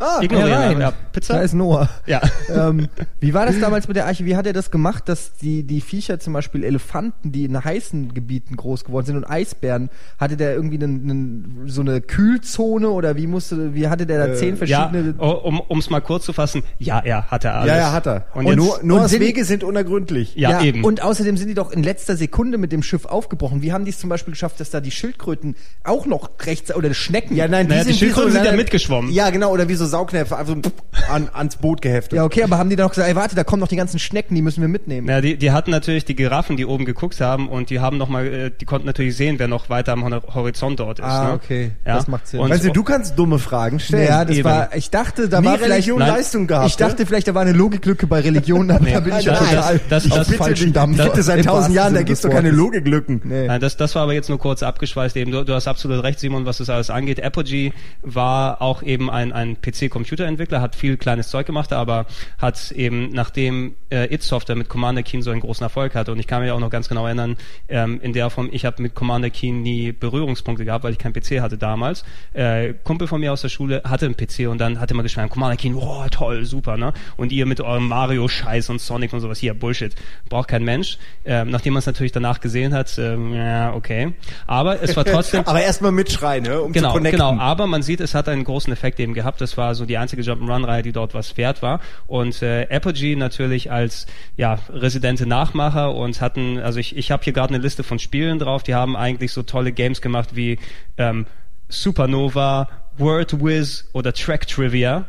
Ah, 0.00 0.20
Ignorieren, 0.22 0.80
ja, 0.80 0.92
Pizza? 1.12 1.34
Da 1.34 1.40
ist 1.40 1.54
Noah. 1.54 1.88
Ja. 2.06 2.20
ähm, 2.54 2.86
wie 3.18 3.34
war 3.34 3.46
das 3.46 3.58
damals 3.58 3.88
mit 3.88 3.96
der 3.96 4.06
Arche? 4.06 4.24
Wie 4.24 4.36
hat 4.36 4.46
er 4.46 4.52
das 4.52 4.70
gemacht, 4.70 5.08
dass 5.08 5.34
die, 5.38 5.64
die 5.64 5.80
Viecher, 5.80 6.20
zum 6.20 6.32
Beispiel 6.34 6.62
Elefanten, 6.62 7.32
die 7.32 7.44
in 7.44 7.64
heißen 7.64 8.14
Gebieten 8.14 8.54
groß 8.56 8.84
geworden 8.84 9.06
sind 9.06 9.16
und 9.16 9.24
Eisbären, 9.24 9.90
hatte 10.16 10.36
der 10.36 10.54
irgendwie 10.54 10.76
einen, 10.76 11.10
einen, 11.10 11.62
so 11.66 11.80
eine 11.80 12.00
Kühlzone 12.00 12.88
oder 12.90 13.16
wie 13.16 13.26
musste, 13.26 13.74
wie 13.74 13.88
hatte 13.88 14.06
der 14.06 14.24
da 14.28 14.34
zehn 14.34 14.56
Ja, 14.66 14.88
verschiedene? 14.88 15.14
oh, 15.18 15.30
um 15.30 15.60
ums 15.68 15.90
mal 15.90 16.00
kurz 16.00 16.24
zu 16.26 16.32
fassen, 16.32 16.62
ja, 16.78 17.00
er 17.00 17.24
hatte 17.28 17.50
alles. 17.52 17.68
ja, 17.68 17.76
ja, 17.76 17.92
hat 17.92 18.06
er. 18.06 18.26
Und, 18.34 18.46
Und, 18.46 18.56
nur, 18.56 18.78
Noahs 18.84 19.10
sind- 19.10 19.20
Wege 19.20 19.44
sind 19.44 19.64
unergründlich. 19.64 20.36
ja, 20.36 20.62
eben. 20.62 20.84
Und 20.84 21.02
außerdem 21.02 21.36
sind 21.36 21.48
die 21.48 21.54
doch 21.54 21.72
in 21.72 21.82
letzter 21.82 22.16
Sekunde 22.16 22.56
mit 22.56 22.70
dem 22.70 22.84
Schiff 22.84 23.04
aufgebrochen. 23.04 23.62
Wie 23.62 23.72
haben 23.72 23.84
die 23.84 23.90
es 23.90 23.98
zum 23.98 24.10
Beispiel 24.10 24.32
geschafft, 24.32 24.60
dass 24.60 24.70
da 24.70 24.80
die 24.80 24.92
Schildkröten 24.92 25.56
auch 25.82 26.06
noch 26.06 26.30
rechts 26.42 26.72
oder 26.72 26.94
Schnecken? 26.94 27.34
Ja, 27.34 27.48
nein, 27.48 27.66
die 27.66 27.72
Naja, 27.74 27.84
die 27.84 27.94
Schildkröten 27.94 28.30
sind 28.32 28.44
ja 28.44 28.52
mitgeschwommen. 28.52 29.10
Ja, 29.10 29.30
genau, 29.30 29.50
oder 29.50 29.68
wie 29.68 29.74
so 29.74 29.87
Saugnäpfe, 29.88 30.36
einfach 30.36 30.54
so 30.54 30.70
an, 31.12 31.28
ans 31.32 31.56
Boot 31.56 31.82
geheftet. 31.82 32.16
Ja, 32.16 32.24
okay, 32.24 32.42
aber 32.44 32.58
haben 32.58 32.70
die 32.70 32.76
dann 32.76 32.86
noch 32.86 32.90
gesagt, 32.92 33.08
ey, 33.08 33.16
warte, 33.16 33.34
da 33.34 33.44
kommen 33.44 33.60
noch 33.60 33.68
die 33.68 33.76
ganzen 33.76 33.98
Schnecken, 33.98 34.34
die 34.34 34.42
müssen 34.42 34.60
wir 34.60 34.68
mitnehmen. 34.68 35.08
ja, 35.08 35.20
die, 35.20 35.36
die 35.36 35.50
hatten 35.50 35.70
natürlich 35.70 36.04
die 36.04 36.14
Giraffen, 36.14 36.56
die 36.56 36.66
oben 36.66 36.84
geguckt 36.84 37.20
haben 37.20 37.48
und 37.48 37.70
die 37.70 37.80
haben 37.80 37.98
noch 37.98 38.08
mal, 38.08 38.26
äh, 38.26 38.50
die 38.50 38.64
konnten 38.64 38.86
natürlich 38.86 39.16
sehen, 39.16 39.38
wer 39.38 39.48
noch 39.48 39.68
weiter 39.70 39.92
am 39.92 40.04
Hor- 40.04 40.22
Horizont 40.34 40.78
dort 40.80 40.98
ist. 40.98 41.04
Ah, 41.04 41.28
ne? 41.28 41.32
okay. 41.34 41.70
Ja. 41.86 41.96
Das 41.96 42.08
macht 42.08 42.26
Sinn. 42.28 42.40
Und, 42.40 42.50
Weißt 42.50 42.64
du, 42.64 42.70
du 42.72 42.82
kannst 42.82 43.18
dumme 43.18 43.38
Fragen 43.38 43.80
stellen. 43.80 44.06
Ja, 44.08 44.24
das 44.24 44.36
eben. 44.36 44.44
war, 44.44 44.74
ich 44.74 44.90
dachte, 44.90 45.28
da 45.28 45.40
Nie 45.40 45.46
war 45.46 45.54
vielleicht, 45.58 45.72
Religion 45.72 45.98
Nein. 45.98 46.08
Leistung 46.08 46.46
gehabt. 46.46 46.68
ich 46.68 46.76
dachte 46.76 47.06
vielleicht, 47.06 47.28
da 47.28 47.34
war 47.34 47.42
eine 47.42 47.52
Logiklücke 47.52 48.06
bei 48.06 48.20
Religion, 48.20 48.70
aber 48.70 48.84
da 48.88 49.00
bin 49.00 49.16
ich 49.18 49.24
Nein, 49.26 49.34
ja 49.34 49.40
das- 49.40 49.48
total 49.50 49.80
das- 49.88 50.10
auf 50.10 50.18
das- 50.18 50.34
falschen 50.34 50.72
Dampf. 50.72 51.02
gibt 51.02 51.16
es 51.16 51.26
seit 51.26 51.44
tausend 51.44 51.74
Jahren, 51.74 51.94
da 51.94 52.02
gibt's 52.02 52.20
des 52.22 52.30
doch 52.30 52.36
keine. 52.36 52.50
Logiklücken. 52.50 53.20
Nee. 53.24 53.46
Nein, 53.46 53.60
das, 53.60 53.76
das 53.76 53.94
war 53.94 54.02
aber 54.02 54.12
jetzt 54.14 54.28
nur 54.28 54.38
kurz 54.38 54.62
abgeschweißt 54.62 55.16
eben. 55.16 55.30
Du, 55.30 55.44
du 55.44 55.54
hast 55.54 55.66
absolut 55.68 56.02
recht, 56.02 56.18
Simon, 56.20 56.44
was 56.46 56.58
das 56.58 56.68
alles 56.70 56.90
angeht. 56.90 57.22
Apogee 57.22 57.72
war 58.02 58.60
auch 58.62 58.82
eben 58.82 59.10
ein, 59.10 59.32
ein 59.32 59.56
PC-Computerentwickler, 59.78 60.60
hat 60.60 60.74
viel 60.74 60.96
kleines 60.96 61.28
Zeug 61.28 61.46
gemacht, 61.46 61.72
aber 61.72 62.06
hat 62.38 62.70
eben, 62.72 63.10
nachdem 63.12 63.74
äh, 63.90 64.12
It 64.12 64.22
Software 64.22 64.56
mit 64.56 64.68
Commander 64.68 65.02
Keen 65.02 65.22
so 65.22 65.30
einen 65.30 65.40
großen 65.40 65.62
Erfolg 65.64 65.94
hatte, 65.94 66.12
und 66.12 66.18
ich 66.18 66.26
kann 66.26 66.42
mich 66.42 66.50
auch 66.50 66.60
noch 66.60 66.70
ganz 66.70 66.88
genau 66.88 67.06
erinnern, 67.06 67.36
ähm, 67.68 68.00
in 68.02 68.12
der 68.12 68.30
Form, 68.30 68.48
ich 68.52 68.64
habe 68.64 68.82
mit 68.82 68.94
Commander 68.94 69.30
Keen 69.30 69.62
nie 69.62 69.92
Berührungspunkte 69.92 70.64
gehabt, 70.64 70.84
weil 70.84 70.92
ich 70.92 70.98
keinen 70.98 71.12
PC 71.12 71.40
hatte 71.40 71.58
damals. 71.58 72.04
Äh, 72.32 72.74
Kumpel 72.84 73.08
von 73.08 73.20
mir 73.20 73.32
aus 73.32 73.42
der 73.42 73.48
Schule 73.48 73.82
hatte 73.84 74.06
einen 74.06 74.16
PC 74.16 74.48
und 74.48 74.58
dann 74.58 74.80
hat 74.80 74.90
er 74.90 74.96
mal 74.96 75.02
geschrieben, 75.02 75.28
Commander 75.28 75.56
Keen, 75.56 75.74
oh 75.74 76.04
toll, 76.10 76.44
super, 76.44 76.76
ne? 76.76 76.92
Und 77.16 77.32
ihr 77.32 77.46
mit 77.46 77.60
eurem 77.60 77.88
Mario-Scheiß 77.88 78.70
und 78.70 78.80
Sonic 78.80 79.12
und 79.12 79.20
sowas, 79.20 79.38
hier, 79.38 79.54
Bullshit, 79.54 79.94
braucht 80.28 80.48
kein 80.48 80.64
Mensch. 80.64 80.98
Ähm, 81.24 81.50
nachdem 81.50 81.74
man 81.74 81.80
es 81.80 81.86
natürlich 81.86 82.12
danach 82.12 82.40
gesehen 82.40 82.74
hat, 82.74 82.98
ähm, 82.98 83.34
ja, 83.34 83.74
okay. 83.74 84.12
Aber 84.46 84.82
es 84.82 84.96
war 84.96 85.04
trotzdem... 85.06 85.44
Aber 85.46 85.60
erstmal 85.60 85.92
mitschreien, 85.92 86.44
ne, 86.44 86.60
um 86.60 86.72
Genau, 86.72 86.88
zu 86.88 86.94
connecten. 86.98 87.18
genau. 87.20 87.40
Aber 87.40 87.66
man 87.66 87.82
sieht, 87.82 88.00
es 88.00 88.14
hat 88.14 88.28
einen 88.28 88.44
großen 88.44 88.72
Effekt 88.72 89.00
eben 89.00 89.14
gehabt. 89.14 89.40
Das 89.40 89.56
war 89.56 89.67
so 89.74 89.86
die 89.86 89.98
einzige 89.98 90.22
Jump'n'Run-Reihe, 90.22 90.82
die 90.82 90.92
dort 90.92 91.14
was 91.14 91.36
wert 91.36 91.62
war. 91.62 91.80
Und 92.06 92.42
äh, 92.42 92.66
Apogee 92.70 93.16
natürlich 93.16 93.70
als 93.70 94.06
ja 94.36 94.58
residente 94.70 95.26
Nachmacher 95.26 95.94
und 95.94 96.20
hatten, 96.20 96.58
also 96.58 96.78
ich, 96.78 96.96
ich 96.96 97.10
habe 97.10 97.24
hier 97.24 97.32
gerade 97.32 97.54
eine 97.54 97.62
Liste 97.62 97.82
von 97.82 97.98
Spielen 97.98 98.38
drauf. 98.38 98.62
Die 98.62 98.74
haben 98.74 98.96
eigentlich 98.96 99.32
so 99.32 99.42
tolle 99.42 99.72
Games 99.72 100.00
gemacht 100.00 100.36
wie 100.36 100.58
ähm, 100.96 101.26
Supernova, 101.68 102.68
Word 102.96 103.40
Wiz 103.40 103.88
oder 103.92 104.12
Track 104.12 104.46
Trivia. 104.46 105.06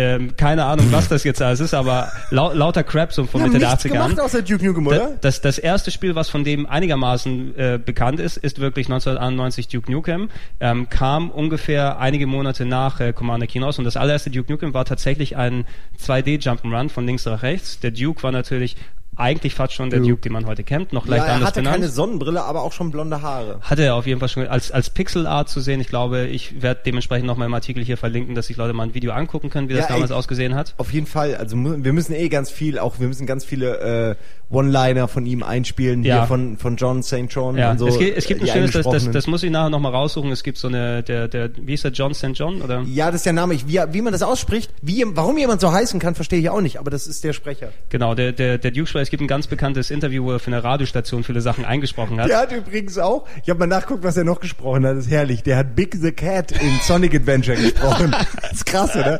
Ähm, 0.00 0.34
keine 0.34 0.64
Ahnung, 0.64 0.86
was 0.92 1.08
das 1.08 1.24
jetzt 1.24 1.42
alles 1.42 1.60
ist, 1.60 1.74
aber 1.74 2.10
lau 2.30 2.54
lauter 2.54 2.82
Crap 2.82 3.12
so 3.12 3.26
von 3.26 3.42
Mitte 3.42 3.58
der 3.58 3.68
nichts 3.68 3.84
80er 3.84 3.88
gemacht 3.90 4.18
an. 4.18 4.24
außer 4.24 4.40
Duke 4.40 4.64
Nukem, 4.64 4.86
oder? 4.86 5.18
Das, 5.20 5.42
das 5.42 5.58
erste 5.58 5.90
Spiel, 5.90 6.14
was 6.14 6.30
von 6.30 6.42
dem 6.42 6.64
einigermaßen 6.64 7.58
äh, 7.58 7.78
bekannt 7.84 8.18
ist, 8.18 8.38
ist 8.38 8.60
wirklich 8.60 8.86
1991 8.86 9.68
Duke 9.68 9.92
Nukem. 9.92 10.30
Ähm, 10.58 10.88
kam 10.88 11.30
ungefähr 11.30 11.98
einige 11.98 12.26
Monate 12.26 12.64
nach 12.64 13.00
äh, 13.00 13.12
Commander 13.12 13.46
Keen 13.46 13.62
raus 13.62 13.78
und 13.78 13.84
das 13.84 13.98
allererste 13.98 14.30
Duke 14.30 14.50
Nukem 14.50 14.72
war 14.72 14.86
tatsächlich 14.86 15.36
ein 15.36 15.66
2D 16.02 16.42
Jump'n'Run 16.42 16.88
von 16.88 17.04
links 17.04 17.26
nach 17.26 17.42
rechts. 17.42 17.80
Der 17.80 17.90
Duke 17.90 18.22
war 18.22 18.32
natürlich 18.32 18.76
eigentlich 19.20 19.54
fast 19.54 19.72
schon 19.74 19.90
der 19.90 20.00
Duke, 20.00 20.22
den 20.22 20.32
man 20.32 20.46
heute 20.46 20.64
kennt, 20.64 20.92
noch 20.92 21.06
leicht 21.06 21.22
ja, 21.22 21.28
er 21.28 21.34
anders 21.34 21.48
hatte 21.48 21.60
benannt. 21.60 21.76
keine 21.76 21.88
Sonnenbrille, 21.88 22.42
aber 22.42 22.62
auch 22.62 22.72
schon 22.72 22.90
blonde 22.90 23.22
Haare. 23.22 23.58
Hatte 23.62 23.82
er 23.84 23.94
auf 23.94 24.06
jeden 24.06 24.20
Fall 24.20 24.28
schon 24.28 24.46
als, 24.46 24.70
als 24.72 24.90
Pixel 24.90 25.26
Art 25.26 25.48
zu 25.48 25.60
sehen. 25.60 25.80
Ich 25.80 25.88
glaube, 25.88 26.26
ich 26.26 26.62
werde 26.62 26.80
dementsprechend 26.84 27.26
noch 27.26 27.36
mal 27.36 27.44
im 27.46 27.54
Artikel 27.54 27.84
hier 27.84 27.96
verlinken, 27.96 28.34
dass 28.34 28.46
sich 28.48 28.56
Leute 28.56 28.72
mal 28.72 28.84
ein 28.84 28.94
Video 28.94 29.12
angucken 29.12 29.50
können, 29.50 29.68
wie 29.68 29.74
das 29.74 29.88
Ja, 29.88 29.94
damals 29.94 30.10
ey. 30.10 30.16
ausgesehen 30.16 30.54
hat. 30.54 30.74
Auf 30.78 30.92
jeden 30.92 31.06
Fall, 31.06 31.36
also 31.36 31.56
wir 31.56 31.92
müssen 31.92 32.14
eh 32.14 32.28
ganz 32.28 32.50
viel, 32.50 32.78
auch 32.78 32.98
wir 32.98 33.08
müssen 33.08 33.26
ganz 33.26 33.44
viele 33.44 33.78
äh, 34.10 34.14
One-Liner 34.54 35.06
von 35.06 35.26
ihm 35.26 35.42
einspielen, 35.42 36.02
Ja. 36.02 36.18
hier 36.20 36.26
von, 36.26 36.56
von 36.56 36.76
John 36.76 37.02
St. 37.02 37.26
John 37.28 37.56
Ja, 37.56 37.70
und 37.70 37.78
so. 37.78 37.86
es, 37.86 37.98
gibt, 37.98 38.16
es 38.18 38.26
gibt 38.26 38.40
ein 38.40 38.46
die 38.46 38.50
schönes, 38.52 38.72
das, 38.72 38.86
das, 38.88 39.10
das 39.10 39.26
muss 39.26 39.42
ich 39.42 39.50
nachher 39.50 39.70
noch 39.70 39.78
mal 39.80 39.90
raussuchen. 39.90 40.32
Es 40.32 40.42
gibt 40.42 40.58
so 40.58 40.66
eine, 40.68 41.02
der, 41.02 41.28
der, 41.28 41.50
wie 41.60 41.74
ist 41.74 41.84
der, 41.84 41.92
John 41.92 42.14
St. 42.14 42.30
John, 42.34 42.60
oder? 42.62 42.82
Ja, 42.86 43.06
das 43.06 43.16
ist 43.16 43.26
der 43.26 43.32
Name. 43.32 43.54
Ich, 43.54 43.68
wie, 43.68 43.80
wie 43.92 44.02
man 44.02 44.12
das 44.12 44.22
ausspricht, 44.22 44.72
wie, 44.82 45.04
warum 45.06 45.38
jemand 45.38 45.60
so 45.60 45.70
heißen 45.70 46.00
kann, 46.00 46.14
verstehe 46.14 46.40
ich 46.40 46.50
auch 46.50 46.60
nicht, 46.60 46.78
aber 46.78 46.90
das 46.90 47.06
ist 47.06 47.22
der 47.22 47.32
Sprecher. 47.32 47.68
Genau, 47.90 48.14
der, 48.14 48.32
der, 48.32 48.58
der 48.58 48.70
Duke 48.72 48.86
Sprecher, 48.88 49.09
es 49.10 49.18
gibt 49.18 49.22
ein 49.24 49.26
ganz 49.26 49.48
bekanntes 49.48 49.90
Interview, 49.90 50.22
wo 50.22 50.30
er 50.30 50.38
für 50.38 50.52
eine 50.52 50.62
Radiostation 50.62 51.24
viele 51.24 51.40
Sachen 51.40 51.64
eingesprochen 51.64 52.20
hat. 52.20 52.28
Der 52.28 52.38
hat 52.38 52.52
übrigens 52.52 52.96
auch, 52.96 53.26
ich 53.42 53.50
habe 53.50 53.58
mal 53.58 53.66
nachguckt, 53.66 54.04
was 54.04 54.16
er 54.16 54.22
noch 54.22 54.38
gesprochen 54.38 54.86
hat, 54.86 54.96
das 54.96 55.06
ist 55.06 55.10
herrlich. 55.10 55.42
Der 55.42 55.56
hat 55.56 55.74
Big 55.74 55.96
the 56.00 56.12
Cat 56.12 56.52
in 56.52 56.78
Sonic 56.82 57.16
Adventure 57.16 57.56
gesprochen. 57.56 58.14
Das 58.40 58.52
ist 58.52 58.66
krass, 58.66 58.94
oder? 58.94 59.18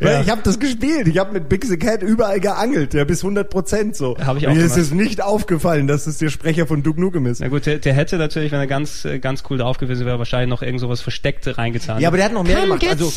Weil 0.00 0.12
Ja. 0.12 0.20
ich 0.20 0.28
habe 0.30 0.42
das 0.44 0.58
gespielt. 0.58 1.08
Ich 1.08 1.16
habe 1.16 1.32
mit 1.32 1.48
Big 1.48 1.64
the 1.64 1.78
Cat 1.78 2.02
überall 2.02 2.40
geangelt, 2.40 2.92
ja, 2.92 3.04
bis 3.04 3.22
100 3.22 3.48
Prozent 3.48 3.96
so. 3.96 4.18
Hab 4.18 4.36
ich 4.36 4.46
auch 4.48 4.52
Mir 4.52 4.60
ist 4.64 4.74
gemacht. 4.74 4.86
es 4.86 4.90
nicht 4.92 5.22
aufgefallen, 5.22 5.86
dass 5.86 6.06
es 6.06 6.18
der 6.18 6.28
Sprecher 6.28 6.66
von 6.66 6.82
Duke 6.82 7.00
Nukem 7.00 7.24
ist. 7.24 7.40
Na 7.40 7.48
gut, 7.48 7.64
der, 7.64 7.78
der 7.78 7.94
hätte 7.94 8.18
natürlich, 8.18 8.52
wenn 8.52 8.60
er 8.60 8.66
ganz, 8.66 9.08
ganz 9.22 9.44
cool 9.48 9.56
drauf 9.56 9.78
gewesen 9.78 10.04
wäre, 10.04 10.18
wahrscheinlich 10.18 10.50
noch 10.50 10.60
irgend 10.60 10.80
sowas 10.82 11.00
Versteckte 11.00 11.56
reingetan. 11.56 12.02
Ja, 12.02 12.08
aber 12.08 12.18
der 12.18 12.26
hat 12.26 12.32
noch 12.34 12.44
mehr 12.44 12.60
gemacht. 12.60 12.84
Also, 12.86 13.10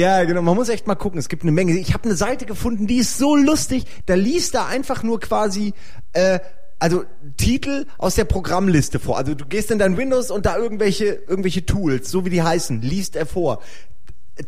Ja, 0.00 0.24
genau. 0.24 0.42
Man 0.42 0.54
muss 0.56 0.68
echt 0.68 0.86
mal 0.86 0.94
gucken. 0.94 1.18
Es 1.18 1.28
gibt 1.28 1.42
eine 1.42 1.52
Menge. 1.52 1.78
Ich 1.78 1.92
habe 1.94 2.04
eine 2.04 2.16
Seite 2.16 2.46
gefunden, 2.46 2.86
die 2.86 2.96
ist 2.96 3.18
so 3.18 3.36
lustig. 3.36 3.84
Da 4.06 4.14
liest 4.14 4.54
er 4.54 4.66
einfach 4.66 5.02
nur 5.02 5.20
quasi, 5.20 5.74
äh, 6.14 6.40
also 6.78 7.04
Titel 7.36 7.84
aus 7.98 8.14
der 8.14 8.24
Programmliste 8.24 8.98
vor. 8.98 9.18
Also 9.18 9.34
du 9.34 9.44
gehst 9.44 9.70
in 9.70 9.78
dein 9.78 9.96
Windows 9.98 10.30
und 10.30 10.46
da 10.46 10.56
irgendwelche 10.56 11.04
irgendwelche 11.28 11.66
Tools, 11.66 12.10
so 12.10 12.24
wie 12.24 12.30
die 12.30 12.42
heißen, 12.42 12.80
liest 12.80 13.16
er 13.16 13.26
vor. 13.26 13.60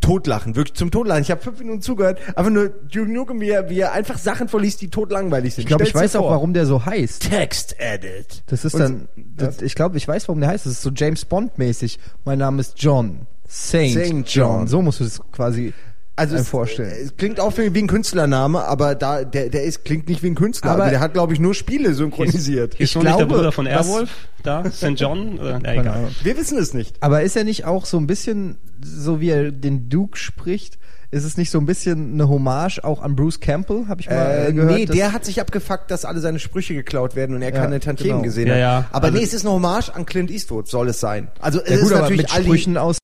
Totlachen, 0.00 0.56
wirklich 0.56 0.74
zum 0.74 0.90
Totlachen. 0.90 1.20
Ich 1.22 1.30
habe 1.30 1.42
fünf 1.42 1.58
Minuten 1.58 1.82
zugehört, 1.82 2.18
einfach 2.34 2.50
nur 2.50 2.70
Duke 2.70 3.12
Nukem, 3.12 3.40
wie 3.42 3.50
er, 3.50 3.68
wie 3.68 3.78
er 3.80 3.92
einfach 3.92 4.16
Sachen 4.16 4.48
vorliest, 4.48 4.80
die 4.80 4.88
totlangweilig 4.88 5.54
sind. 5.54 5.62
Ich 5.62 5.66
glaube, 5.68 5.84
ich 5.84 5.94
weiß 5.94 6.16
auch, 6.16 6.22
vor. 6.22 6.30
warum 6.30 6.54
der 6.54 6.64
so 6.64 6.86
heißt. 6.86 7.28
Text 7.30 7.76
Edit. 7.78 8.42
Das 8.46 8.64
ist 8.64 8.72
Und- 8.74 8.80
dann, 8.80 9.08
das, 9.16 9.60
ich 9.60 9.74
glaube, 9.74 9.98
ich 9.98 10.08
weiß, 10.08 10.28
warum 10.28 10.40
der 10.40 10.48
heißt. 10.48 10.64
Das 10.64 10.72
ist 10.72 10.82
so 10.82 10.90
James 10.94 11.26
Bond 11.26 11.58
mäßig. 11.58 11.98
Mein 12.24 12.38
Name 12.38 12.60
ist 12.62 12.74
John. 12.82 13.26
Saint, 13.54 13.92
Saint 13.92 14.28
John. 14.32 14.58
John. 14.60 14.66
So 14.68 14.80
musst 14.82 15.00
du 15.00 15.04
es 15.04 15.20
quasi 15.30 15.72
Also 16.16 16.34
einem 16.34 16.42
es, 16.42 16.48
vorstellen. 16.48 16.92
es 17.04 17.16
klingt 17.16 17.38
auch 17.38 17.52
wie 17.58 17.66
ein 17.78 17.86
Künstlername, 17.86 18.62
aber 18.64 18.94
da 18.94 19.24
der 19.24 19.48
der 19.50 19.64
ist 19.64 19.84
klingt 19.84 20.08
nicht 20.08 20.22
wie 20.22 20.28
ein 20.28 20.34
Künstler. 20.34 20.70
Aber- 20.72 20.88
der 20.90 21.00
hat 21.00 21.12
glaube 21.12 21.32
ich 21.34 21.40
nur 21.40 21.54
Spiele 21.54 21.92
synchronisiert. 21.94 22.74
Ist 22.76 22.80
ich 22.90 22.94
nur 22.94 23.04
nicht 23.04 23.18
der 23.18 23.26
glaube, 23.26 23.34
Bruder 23.40 23.52
von 23.52 23.66
Airwolf 23.66 24.10
da? 24.42 24.64
St. 24.70 24.92
John? 24.96 25.38
Oder? 25.38 25.50
Ja, 25.52 25.58
Keine 25.60 25.80
egal. 25.80 26.08
Wir 26.22 26.36
wissen 26.36 26.56
es 26.58 26.72
nicht. 26.74 26.96
Aber 27.00 27.22
ist 27.22 27.36
er 27.36 27.44
nicht 27.44 27.64
auch 27.66 27.84
so 27.86 27.98
ein 27.98 28.06
bisschen, 28.06 28.56
so 28.82 29.20
wie 29.20 29.28
er 29.30 29.52
den 29.52 29.88
Duke 29.90 30.16
spricht, 30.18 30.78
ist 31.10 31.24
es 31.24 31.36
nicht 31.36 31.50
so 31.50 31.58
ein 31.58 31.66
bisschen 31.66 32.14
eine 32.14 32.26
Hommage 32.30 32.80
auch 32.84 33.02
an 33.02 33.14
Bruce 33.16 33.38
Campbell, 33.38 33.84
habe 33.86 34.00
ich 34.00 34.08
mal 34.08 34.46
Äh, 34.48 34.52
gehört? 34.54 34.74
nee, 34.78 34.86
der 34.86 35.12
hat 35.12 35.26
sich 35.26 35.42
abgefuckt, 35.42 35.90
dass 35.90 36.06
alle 36.06 36.20
seine 36.20 36.38
Sprüche 36.38 36.72
geklaut 36.72 37.16
werden 37.16 37.36
und 37.36 37.42
er 37.42 37.52
Ja, 37.52 37.60
keine 37.60 37.80
Tantiemen 37.80 38.12
genau. 38.12 38.22
gesehen 38.22 38.46
Ja, 38.48 38.54
hat. 38.54 38.60
ja. 38.60 38.84
Aber 38.92 39.04
Also- 39.08 39.18
nee, 39.18 39.24
es 39.24 39.34
ist 39.34 39.44
eine 39.44 39.52
Hommage 39.54 39.90
an 39.94 40.06
Clint 40.06 40.30
Eastwood, 40.30 40.68
soll 40.68 40.88
es 40.88 41.00
sein. 41.00 41.28
Also 41.40 41.60
es 41.60 41.68
ja, 41.68 41.76
gut, 41.76 41.84
ist 41.86 41.92
aber 41.92 42.00
natürlich 42.02 42.22
mit 42.22 42.32
all 42.34 42.40
die- 42.40 42.46
Sprüchen 42.48 42.76
aus 42.78 42.96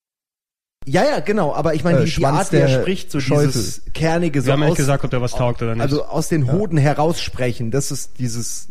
Ja, 0.89 1.05
ja, 1.05 1.21
genau. 1.21 1.55
Aber 1.55 1.75
ich 1.75 1.85
meine, 1.85 1.99
Äh, 1.99 2.01
die, 2.01 2.07
die 2.07 2.13
Schwanz 2.13 2.39
Art, 2.39 2.53
wie 2.53 2.57
er 2.57 2.67
der 2.69 2.81
spricht, 2.81 3.11
so 3.11 3.21
Schäufel. 3.21 3.47
dieses 3.49 3.83
kernige, 3.95 4.41
so 4.41 4.47
Wir 4.47 4.53
haben 4.55 4.61
ja 4.61 4.67
aus, 4.67 4.71
nicht 4.73 4.79
gesagt, 4.79 5.05
ob 5.05 5.11
der 5.11 5.21
was 5.21 5.33
taugt 5.33 5.63
oder 5.63 5.75
nicht. 5.75 5.83
also 5.83 6.05
aus 6.05 6.29
den 6.29 6.51
Hoden 6.53 6.79
heraussprechen, 6.79 7.71
das 7.71 7.91
ist 7.91 8.19
dieses 8.19 8.69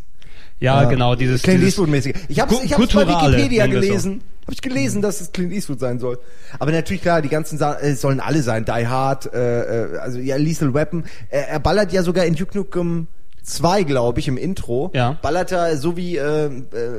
ja, 0.60 0.82
Ja. 0.84 0.90
genau, 0.90 1.16
dieses, 1.16 1.44
Clint 1.44 1.64
Eastwood-mäßige. 1.64 2.16
Ich 2.30 2.40
habe 2.40 2.56
ich 2.64 2.74
hab's 2.74 2.94
bei 2.94 3.08
Wikipedia 3.08 3.66
es 3.66 3.72
so. 3.72 3.80
gelesen. 3.80 4.22
Habe 4.44 4.54
ich 4.54 4.62
gelesen, 4.62 5.02
dass 5.04 5.22
es 5.22 5.32
Clint 5.32 5.52
Eastwood 5.54 5.80
sein 5.80 6.00
soll. 6.00 6.18
Aber 6.58 6.72
natürlich 6.72 7.02
klar, 7.04 7.22
die 7.22 7.30
ganzen 7.30 7.58
Sa 7.60 7.76
äh, 7.80 7.94
sollen 7.96 8.20
alle 8.20 8.42
sein. 8.42 8.66
Die 8.66 8.88
Hard, 8.88 9.32
äh, 9.34 9.84
äh, 9.94 9.98
also 10.00 10.18
ja, 10.20 10.36
Lethal 10.38 10.74
Weapon. 10.74 11.04
Er, 11.30 11.50
er 11.50 11.60
ballert 11.60 11.92
ja 11.94 12.02
sogar 12.02 12.26
in 12.26 12.34
Duke 12.34 12.58
Nukem 12.58 13.08
2, 13.44 13.84
glaube 13.84 14.20
ich, 14.20 14.28
im 14.28 14.38
Intro. 14.38 14.90
Ja. 14.96 15.20
Ballert 15.22 15.52
er 15.52 15.78
so 15.78 15.96
wie 15.96 16.18
äh, 16.18 16.46
äh, 16.46 16.50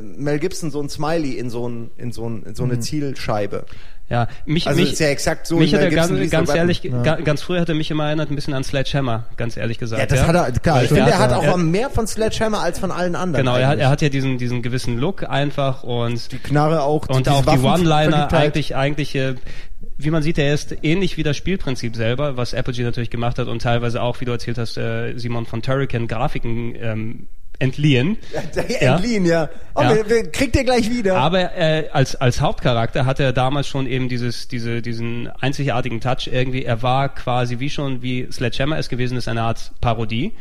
Mel 0.03 0.39
Gibson 0.39 0.71
so 0.71 0.81
ein 0.81 0.89
Smiley 0.89 1.33
in 1.33 1.51
so 1.51 1.69
ein 1.69 1.91
in 1.97 2.13
so 2.13 2.29
ein 2.29 2.43
in 2.45 2.55
so 2.55 2.63
eine 2.65 2.75
Mhm. 2.77 2.81
Zielscheibe. 2.83 3.65
Ja, 4.11 4.27
mich, 4.47 4.67
Also 4.67 4.81
mich, 4.81 4.93
ist 4.95 5.01
ja 5.01 5.09
exakt 5.09 5.47
so 5.47 5.59
mich 5.59 5.75
hat 5.75 5.83
er 5.83 5.91
ganz, 5.91 6.31
ganz 6.31 6.55
ehrlich, 6.55 6.81
ga, 6.83 7.17
ganz 7.17 7.43
früher 7.43 7.61
hat 7.61 7.69
er 7.69 7.75
mich 7.75 7.91
immer 7.91 8.07
erinnert, 8.07 8.31
ein 8.31 8.37
bisschen 8.37 8.55
an 8.55 8.65
Sledgehammer, 8.65 9.27
ganz 9.37 9.57
ehrlich 9.59 9.79
gesagt. 9.79 10.01
Ja, 10.01 10.07
das 10.07 10.27
hat 10.27 10.35
er, 10.35 10.51
klar. 10.53 10.83
Ich 10.83 10.89
finde, 10.89 11.11
er 11.11 11.19
hat 11.19 11.33
auch 11.33 11.43
er- 11.45 11.57
mehr 11.59 11.91
von 11.91 12.07
Sledgehammer 12.07 12.61
als 12.61 12.79
von 12.79 12.91
allen 12.91 13.15
anderen. 13.15 13.45
Genau, 13.45 13.59
er 13.59 13.69
hat, 13.69 13.79
er 13.79 13.91
hat 13.91 14.01
ja 14.01 14.09
diesen, 14.09 14.39
diesen 14.39 14.63
gewissen 14.63 14.97
Look 14.99 15.29
einfach 15.29 15.83
und 15.85 16.33
die 16.33 16.39
Knarre 16.39 16.83
auch. 16.85 17.07
und 17.09 17.27
diese 17.27 17.37
auch 17.37 17.45
die 17.45 17.59
One-Liner 17.59 18.33
eigentlich, 18.33 18.75
eigentlich, 18.75 19.15
äh, 19.15 19.35
wie 19.99 20.11
man 20.11 20.23
sieht, 20.23 20.39
er 20.39 20.55
ist 20.55 20.75
ähnlich 20.83 21.17
wie 21.19 21.23
das 21.23 21.37
Spielprinzip 21.37 21.95
selber, 21.95 22.37
was 22.39 22.55
Apogee 22.55 22.85
natürlich 22.85 23.11
gemacht 23.11 23.39
hat 23.39 23.47
und 23.49 23.61
teilweise 23.61 24.01
auch, 24.01 24.21
wie 24.21 24.25
du 24.25 24.33
erzählt 24.33 24.57
hast, 24.57 24.79
äh, 24.79 25.17
Simon 25.19 25.45
von 25.45 25.61
Turrican 25.61 26.09
Grafiken 26.09 26.75
ähm, 26.81 27.27
entliehen. 27.59 28.19
Ja, 28.81 28.95
entliehen, 28.95 29.25
ja. 29.25 29.49
Oh, 29.75 29.83
Ja. 29.83 29.95
Wir, 29.95 30.09
wir, 30.09 30.31
kriegt 30.31 30.57
ihr 30.57 30.65
gleich 30.65 30.91
wieder. 30.91 31.17
Aber 31.17 31.57
äh, 31.57 31.89
als 31.93 32.17
als 32.17 32.41
Hauptcharakter 32.41 33.07
hatte 33.07 33.23
er 33.23 33.33
damals 33.33 33.67
schon 33.67 33.87
eben 33.87 34.09
dieses 34.09 34.49
diese 34.49 34.83
diesen 34.83 35.29
einzigartigen 35.41 36.01
Touch 36.01 36.29
irgendwie. 36.31 36.65
Er 36.65 36.83
war 36.83 37.15
quasi 37.15 37.59
wie 37.59 37.71
schon 37.71 38.03
wie 38.03 38.29
Sledgehammer 38.31 38.79
es 38.79 38.89
gewesen 38.89 39.17
ist 39.17 39.29
eine 39.29 39.43
Art 39.43 39.73
Parodie 39.81 40.33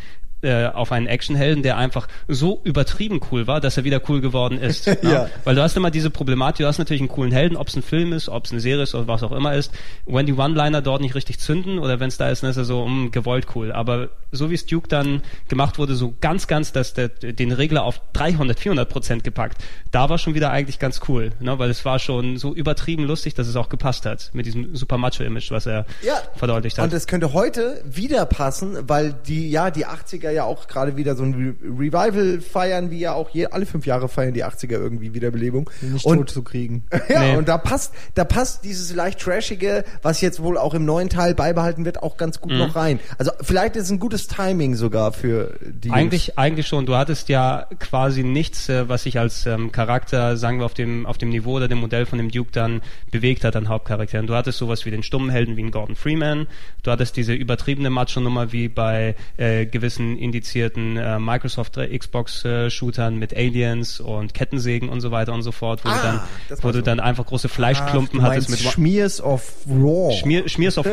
äh, 0.41 0.67
auf 0.67 0.91
einen 0.91 1.07
Actionhelden, 1.07 1.63
der 1.63 1.77
einfach 1.77 2.07
so 2.27 2.61
übertrieben 2.63 3.21
cool 3.31 3.47
war, 3.47 3.59
dass 3.59 3.77
er 3.77 3.83
wieder 3.83 4.01
cool 4.07 4.21
geworden 4.21 4.57
ist. 4.59 4.87
Ja. 5.07 5.29
Weil 5.45 5.55
du 5.55 5.61
hast 5.61 5.77
immer 5.77 5.91
diese 5.91 6.09
Problematik, 6.09 6.63
du 6.63 6.67
hast 6.67 6.79
natürlich 6.79 7.01
einen 7.01 7.09
coolen 7.09 7.31
Helden, 7.31 7.55
ob 7.55 7.67
es 7.67 7.75
ein 7.75 7.81
Film 7.81 8.11
ist, 8.13 8.27
ob 8.29 8.45
es 8.45 8.51
eine 8.51 8.59
Serie 8.59 8.83
ist 8.83 8.93
oder 8.93 9.07
was 9.07 9.23
auch 9.23 9.31
immer 9.31 9.53
ist. 9.53 9.71
Wenn 10.05 10.25
die 10.25 10.33
One-Liner 10.33 10.81
dort 10.81 11.01
nicht 11.01 11.15
richtig 11.15 11.39
zünden 11.39 11.79
oder 11.79 11.99
wenn 11.99 12.09
es 12.09 12.17
da 12.17 12.29
ist, 12.29 12.43
dann 12.43 12.49
ist 12.49 12.57
er 12.57 12.65
so 12.65 12.85
mm, 12.85 13.11
gewollt 13.11 13.47
cool. 13.55 13.71
Aber 13.71 14.09
so 14.31 14.49
wie 14.49 14.55
es 14.55 14.65
Duke 14.65 14.87
dann 14.87 15.21
gemacht 15.47 15.77
wurde, 15.77 15.95
so 15.95 16.13
ganz, 16.19 16.47
ganz, 16.47 16.73
dass 16.73 16.93
der, 16.93 17.09
den 17.09 17.51
Regler 17.51 17.83
auf 17.83 18.01
300, 18.13 18.59
400 18.59 18.89
Prozent 18.89 19.23
gepackt, 19.23 19.63
da 19.91 20.09
war 20.09 20.17
schon 20.17 20.33
wieder 20.33 20.51
eigentlich 20.51 20.79
ganz 20.79 21.01
cool, 21.07 21.31
ne? 21.39 21.57
weil 21.59 21.69
es 21.69 21.85
war 21.85 21.99
schon 21.99 22.37
so 22.37 22.53
übertrieben 22.53 23.03
lustig, 23.03 23.33
dass 23.33 23.47
es 23.47 23.55
auch 23.55 23.69
gepasst 23.69 24.05
hat 24.05 24.31
mit 24.33 24.45
diesem 24.45 24.75
super 24.75 24.97
Macho-Image, 24.97 25.51
was 25.51 25.65
er 25.65 25.85
ja. 26.03 26.15
verdeutlicht 26.35 26.77
hat. 26.77 26.85
Und 26.85 26.93
es 26.93 27.07
könnte 27.07 27.33
heute 27.33 27.81
wieder 27.85 28.25
passen, 28.25 28.77
weil 28.89 29.13
die, 29.13 29.49
ja, 29.49 29.71
die 29.71 29.85
80er 29.85 30.31
ja 30.37 30.43
auch 30.45 30.67
gerade 30.67 30.95
wieder 30.97 31.15
so 31.15 31.23
ein 31.23 31.33
Re 31.33 31.55
Revival 31.79 32.39
feiern, 32.41 32.89
wie 32.91 32.99
ja 32.99 33.13
auch 33.13 33.29
je, 33.29 33.47
alle 33.47 33.65
fünf 33.65 33.85
Jahre 33.85 34.07
feiern 34.09 34.33
die 34.33 34.45
80er 34.45 34.71
irgendwie 34.71 35.13
Wiederbelebung. 35.13 35.69
nicht 35.81 36.05
und, 36.05 36.17
tot 36.17 36.29
zu 36.29 36.43
kriegen. 36.43 36.83
Ja, 37.09 37.21
Nee. 37.21 37.35
und 37.37 37.47
da 37.47 37.57
passt, 37.57 37.93
da 38.15 38.23
passt 38.25 38.63
dieses 38.63 38.93
leicht 38.93 39.19
trashige, 39.19 39.83
was 40.01 40.21
jetzt 40.21 40.41
wohl 40.41 40.57
auch 40.57 40.73
im 40.73 40.85
neuen 40.85 41.09
Teil 41.09 41.33
beibehalten 41.35 41.85
wird, 41.85 42.01
auch 42.03 42.17
ganz 42.17 42.37
Mhm. 42.37 42.41
gut 42.41 42.51
noch 42.53 42.75
rein. 42.75 42.99
Also 43.17 43.31
vielleicht 43.41 43.75
ist 43.75 43.83
es 43.85 43.91
ein 43.91 43.99
gutes 43.99 44.27
Timing 44.27 44.75
sogar 44.75 45.11
für 45.11 45.55
die. 45.61 45.87
Jungs. 45.89 45.97
Eigentlich, 45.99 46.37
eigentlich 46.37 46.67
schon. 46.67 46.85
Du 46.85 46.95
hattest 46.95 47.29
ja 47.29 47.65
quasi 47.79 48.23
nichts, 48.23 48.69
äh, 48.69 48.87
was 48.89 49.03
sich 49.03 49.19
als 49.19 49.45
ähm, 49.45 49.71
Charakter, 49.71 50.37
sagen 50.37 50.59
wir, 50.59 50.65
auf 50.65 50.73
dem, 50.73 51.05
auf 51.05 51.17
dem 51.17 51.29
Niveau 51.29 51.53
oder 51.55 51.67
dem 51.67 51.79
Modell 51.79 52.05
von 52.05 52.17
dem 52.17 52.29
Duke 52.31 52.51
dann 52.51 52.81
bewegt 53.11 53.43
hat 53.43 53.55
an 53.55 53.67
Hauptcharakteren. 53.69 54.27
Du 54.27 54.35
hattest 54.35 54.57
sowas 54.59 54.85
wie 54.85 54.91
den 54.91 55.03
stummen 55.03 55.29
Helden 55.29 55.57
wie 55.57 55.63
ein 55.63 55.71
Gordon 55.71 55.95
Freeman. 55.95 56.47
Du 56.83 56.91
hattest 56.91 57.15
diese 57.17 57.33
übertriebene 57.33 57.89
Macho-Nummer 57.89 58.51
wie 58.51 58.67
bei 58.67 59.15
äh, 59.37 59.65
gewissen 59.65 60.16
indizierten 60.17 60.97
äh, 60.97 61.19
Microsoft 61.19 61.77
äh, 61.77 61.97
Xbox-Shootern 61.97 63.17
mit 63.17 63.35
Aliens 63.35 63.99
und 63.99 64.33
Kettensägen 64.33 64.89
und 64.89 65.01
so 65.01 65.11
weiter 65.11 65.33
und 65.33 65.41
so 65.41 65.51
fort, 65.51 65.85
wo 65.85 65.89
Ah, 65.89 65.95
du 65.95 66.55
dann, 66.55 66.63
wo 66.63 66.71
du 66.71 66.81
dann 66.81 66.99
einfach 66.99 67.25
große 67.25 67.49
Fleischklumpen 67.49 68.19
du 68.19 68.25
hattest 68.25 68.49
mit 68.49 68.59
Schmiers 68.59 69.21
of 69.21 69.53
Raw. 69.69 70.13
Schmier, 70.13 70.47
Schmiers 70.49 70.77
of. 70.77 70.87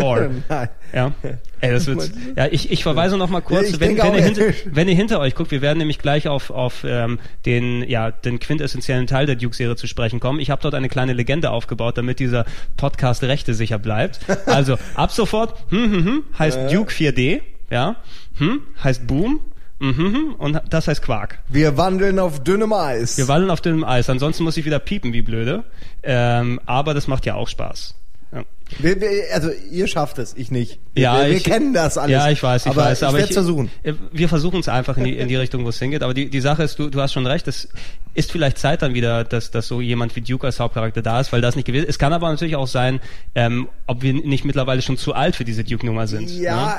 Nein. 0.49 0.69
Ja. 0.95 1.13
Ey, 1.61 1.73
das 1.73 1.87
wird, 1.87 2.13
ja, 2.37 2.47
ich, 2.51 2.71
ich 2.71 2.83
verweise 2.83 3.17
noch 3.17 3.31
mal 3.31 3.41
kurz, 3.41 3.71
Ich 3.71 3.81
wenn, 3.81 3.97
wenn, 3.97 4.01
auch, 4.03 4.13
ihr 4.13 4.21
ja. 4.21 4.25
hinter, 4.27 4.43
wenn 4.67 4.87
ihr 4.87 4.95
hinter 4.95 5.19
euch 5.19 5.35
guckt, 5.35 5.51
wir 5.51 5.63
werden 5.63 5.79
nämlich 5.79 5.99
gleich 5.99 6.29
auf, 6.29 6.51
auf 6.51 6.85
ähm, 6.87 7.19
den, 7.47 7.89
ja, 7.89 8.11
den 8.11 8.39
quintessentiellen 8.39 9.07
Teil 9.07 9.27
der 9.27 9.35
Duke-Serie 9.37 9.75
zu 9.75 9.87
sprechen 9.87 10.21
kommen. 10.21 10.41
Ich 10.41 10.51
habe 10.51 10.61
dort 10.63 10.75
eine 10.75 10.89
kleine 10.89 11.15
Legende 11.15 11.51
aufgebaut, 11.51 11.97
damit 11.97 12.19
dieser 12.21 12.45
Podcast 12.77 13.23
rechte 13.23 13.55
sicher 13.55 13.79
bleibt. 13.79 14.21
Also 14.47 14.77
ab 14.95 15.11
sofort 15.11 15.59
hm, 15.71 15.93
hm, 15.93 16.05
hm, 16.05 16.25
heißt 16.39 16.73
Duke 16.73 16.93
4D, 16.93 17.41
ja, 17.71 17.97
hm, 18.39 18.61
heißt 18.83 19.07
Boom, 19.07 19.41
Mhm, 19.81 20.37
und 20.39 20.61
das 20.71 20.89
heißt 20.89 21.03
Quark. 21.03 21.41
Wir 21.49 21.77
wandeln 21.77 22.19
auf 22.19 22.43
dünnem 22.43 22.73
Eis. 22.73 23.19
Wir 23.19 23.29
wandeln 23.29 23.51
auf 23.51 23.61
dünnem 23.61 23.85
Eis. 23.85 24.09
Ansonsten 24.09 24.45
muss 24.45 24.57
ich 24.57 24.65
wieder 24.65 24.79
piepen 24.79 25.13
wie 25.13 25.21
blöde. 25.21 25.65
Ähm, 26.03 26.61
aber 26.65 26.95
das 26.95 27.09
macht 27.09 27.27
ja 27.27 27.35
auch 27.35 27.49
Spaß. 27.49 27.95
Ja. 28.33 28.45
Wir, 28.79 29.01
wir, 29.01 29.09
also 29.33 29.51
ihr 29.71 29.87
schafft 29.87 30.19
es, 30.19 30.35
ich 30.37 30.51
nicht. 30.51 30.79
Ja, 30.97 31.19
wir, 31.21 31.31
wir 31.31 31.37
ich, 31.37 31.45
kennen 31.45 31.75
das 31.75 31.99
alles. 31.99 32.11
Ja, 32.13 32.31
ich 32.31 32.43
weiß, 32.43 32.63
ich 32.67 32.71
aber 32.71 32.83
weiß. 32.83 33.03
Aber 33.03 33.19
ich 33.19 33.23
werde 33.23 33.31
ich 33.31 33.35
versuchen. 33.35 33.71
äh, 33.83 33.93
Wir 34.11 34.29
versuchen 34.29 34.61
es 34.61 34.69
einfach 34.69 34.97
in 34.97 35.05
die, 35.05 35.17
in 35.19 35.29
die 35.29 35.37
Richtung, 35.37 35.65
wo 35.65 35.69
es 35.69 35.79
hingeht. 35.79 36.03
Aber 36.03 36.15
die, 36.15 36.31
die 36.31 36.41
Sache 36.41 36.63
ist, 36.63 36.79
du, 36.79 36.89
du 36.89 37.01
hast 37.01 37.13
schon 37.13 37.27
recht, 37.27 37.47
es 37.47 37.69
ist 38.15 38.33
vielleicht 38.33 38.59
Zeit 38.59 38.83
dann 38.83 38.95
wieder, 38.95 39.25
dass, 39.25 39.51
dass 39.51 39.69
so 39.69 39.81
jemand 39.81 40.17
wie 40.17 40.21
Duke 40.21 40.47
als 40.47 40.61
Hauptcharakter 40.61 41.03
da 41.03 41.21
ist, 41.21 41.33
weil 41.33 41.43
das 41.43 41.57
nicht 41.57 41.67
gewesen 41.67 41.85
ist. 41.85 41.91
Es 41.91 41.99
kann 41.99 42.13
aber 42.13 42.31
natürlich 42.31 42.57
auch 42.57 42.67
sein, 42.69 43.01
ähm, 43.35 43.69
ob 43.87 44.03
wir 44.03 44.15
nicht 44.15 44.45
mittlerweile 44.45 44.83
schon 44.83 44.97
zu 44.97 45.15
alt 45.15 45.37
für 45.37 45.45
diese 45.45 45.63
Duke-Nummer 45.63 46.07
sind. 46.07 46.31
Ja, 46.31 46.67
ne? 46.67 46.75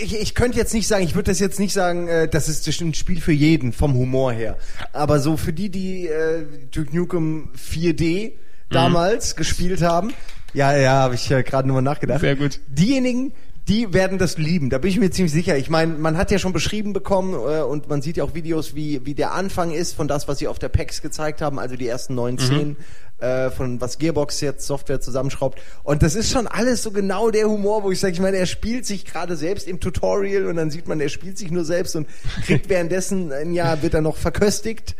Ich, 0.00 0.20
ich 0.20 0.34
könnte 0.34 0.56
jetzt 0.58 0.74
nicht 0.74 0.86
sagen, 0.88 1.04
ich 1.04 1.14
würde 1.14 1.30
das 1.30 1.38
jetzt 1.40 1.58
nicht 1.58 1.72
sagen, 1.72 2.08
äh, 2.08 2.28
das 2.28 2.48
ist 2.48 2.66
ein 2.80 2.94
Spiel 2.94 3.20
für 3.20 3.32
jeden 3.32 3.72
vom 3.72 3.94
Humor 3.94 4.32
her. 4.32 4.56
Aber 4.92 5.18
so 5.20 5.36
für 5.36 5.52
die, 5.52 5.70
die 5.70 6.06
äh, 6.06 6.44
Duke 6.70 6.94
Nukem 6.96 7.50
4D 7.56 8.32
damals 8.70 9.34
Mhm. 9.34 9.38
gespielt 9.38 9.82
haben, 9.82 10.12
ja, 10.54 10.76
ja, 10.76 10.92
habe 10.92 11.14
ich 11.14 11.30
äh, 11.30 11.42
gerade 11.42 11.68
nochmal 11.68 11.82
nachgedacht. 11.82 12.20
Sehr 12.20 12.36
gut. 12.36 12.60
Diejenigen, 12.68 13.32
die 13.68 13.92
werden 13.92 14.16
das 14.18 14.38
lieben. 14.38 14.70
Da 14.70 14.78
bin 14.78 14.90
ich 14.90 14.98
mir 14.98 15.10
ziemlich 15.10 15.32
sicher. 15.32 15.56
Ich 15.58 15.68
meine, 15.68 15.92
man 15.94 16.16
hat 16.16 16.30
ja 16.30 16.38
schon 16.38 16.52
beschrieben 16.52 16.92
bekommen 16.92 17.34
äh, 17.34 17.62
und 17.62 17.88
man 17.88 18.00
sieht 18.00 18.16
ja 18.16 18.24
auch 18.24 18.34
Videos, 18.34 18.74
wie 18.74 19.04
wie 19.04 19.14
der 19.14 19.32
Anfang 19.32 19.72
ist 19.72 19.94
von 19.94 20.08
das, 20.08 20.28
was 20.28 20.38
sie 20.38 20.48
auf 20.48 20.58
der 20.58 20.68
PAX 20.68 21.02
gezeigt 21.02 21.42
haben, 21.42 21.58
also 21.58 21.76
die 21.76 21.88
ersten 21.88 22.14
neun 22.14 22.38
Szenen. 22.38 22.76
Äh, 23.18 23.50
von 23.50 23.80
was 23.80 23.96
Gearbox 23.96 24.42
jetzt 24.42 24.66
Software 24.66 25.00
zusammenschraubt. 25.00 25.58
Und 25.84 26.02
das 26.02 26.14
ist 26.14 26.30
schon 26.30 26.46
alles 26.46 26.82
so 26.82 26.90
genau 26.90 27.30
der 27.30 27.48
Humor, 27.48 27.82
wo 27.82 27.90
ich 27.90 27.98
sage, 27.98 28.12
ich 28.12 28.20
meine, 28.20 28.36
er 28.36 28.44
spielt 28.44 28.84
sich 28.84 29.06
gerade 29.06 29.36
selbst 29.36 29.66
im 29.68 29.80
Tutorial 29.80 30.44
und 30.44 30.56
dann 30.56 30.70
sieht 30.70 30.86
man, 30.86 31.00
er 31.00 31.08
spielt 31.08 31.38
sich 31.38 31.50
nur 31.50 31.64
selbst 31.64 31.96
und 31.96 32.06
kriegt 32.44 32.68
währenddessen 32.68 33.32
ein 33.32 33.54
Jahr 33.54 33.80
wird 33.80 33.94
er 33.94 34.02
noch 34.02 34.18
verköstigt 34.18 34.96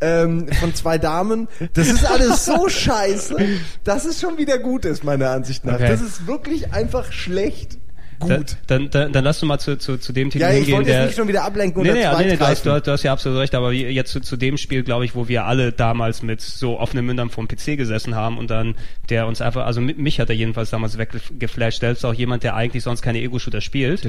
ähm, 0.00 0.48
von 0.60 0.74
zwei 0.74 0.96
Damen. 0.96 1.46
Das 1.74 1.88
ist 1.88 2.06
alles 2.06 2.46
so 2.46 2.70
scheiße, 2.70 3.36
dass 3.84 4.06
es 4.06 4.18
schon 4.18 4.38
wieder 4.38 4.58
gut 4.58 4.86
ist, 4.86 5.04
meiner 5.04 5.28
Ansicht 5.30 5.66
nach. 5.66 5.74
Okay. 5.74 5.88
Das 5.88 6.00
ist 6.00 6.26
wirklich 6.26 6.72
einfach 6.72 7.12
schlecht 7.12 7.76
gut. 8.18 8.56
Dann, 8.66 8.90
dann, 8.90 9.12
dann 9.12 9.24
lass 9.24 9.40
du 9.40 9.46
mal 9.46 9.58
zu, 9.58 9.76
zu, 9.78 9.96
zu 9.98 10.12
dem 10.12 10.30
Titel 10.30 10.42
Ja, 10.42 10.50
ich 10.50 10.56
hingehen, 10.56 10.74
wollte 10.74 10.90
der 10.90 11.00
jetzt 11.00 11.06
nicht 11.08 11.16
schon 11.16 11.28
wieder 11.28 11.44
ablenken 11.44 11.82
Nee, 11.82 11.90
oder 11.90 11.98
nee, 12.18 12.24
nee, 12.24 12.30
nee, 12.30 12.36
du, 12.36 12.46
hast, 12.46 12.66
du, 12.66 12.72
hast, 12.92 13.02
ja 13.02 13.12
absolut 13.12 13.38
recht, 13.38 13.54
aber 13.54 13.72
jetzt 13.72 14.12
zu, 14.12 14.20
zu 14.20 14.36
dem 14.36 14.56
Spiel, 14.56 14.82
glaube 14.82 15.04
ich, 15.04 15.14
wo 15.14 15.28
wir 15.28 15.44
alle 15.46 15.72
damals 15.72 16.22
mit 16.22 16.40
so 16.40 16.78
offenen 16.78 17.06
Mündern 17.06 17.30
vom 17.30 17.48
PC 17.48 17.76
gesessen 17.76 18.14
haben 18.14 18.38
und 18.38 18.50
dann 18.50 18.74
der 19.08 19.26
uns 19.26 19.40
einfach, 19.40 19.66
also 19.66 19.80
mi- 19.80 19.94
mich 19.94 20.20
hat 20.20 20.28
er 20.30 20.36
jedenfalls 20.36 20.70
damals 20.70 20.98
weggeflasht, 20.98 21.80
selbst 21.80 22.04
auch 22.04 22.14
jemand, 22.14 22.42
der 22.42 22.54
eigentlich 22.54 22.82
sonst 22.82 23.02
keine 23.02 23.20
Ego-Shooter 23.20 23.60
spielt. 23.60 24.06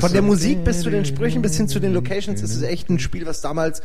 Von 0.00 0.12
der 0.12 0.22
Musik 0.22 0.64
bis 0.64 0.80
zu 0.80 0.90
den 0.90 1.04
Sprüchen 1.04 1.42
bis 1.42 1.56
hin 1.56 1.68
zu 1.68 1.80
den 1.80 1.92
Locations, 1.92 2.40
das 2.40 2.50
ist 2.50 2.62
echt 2.62 2.88
ein 2.90 2.98
Spiel, 2.98 3.26
was 3.26 3.40
damals 3.40 3.82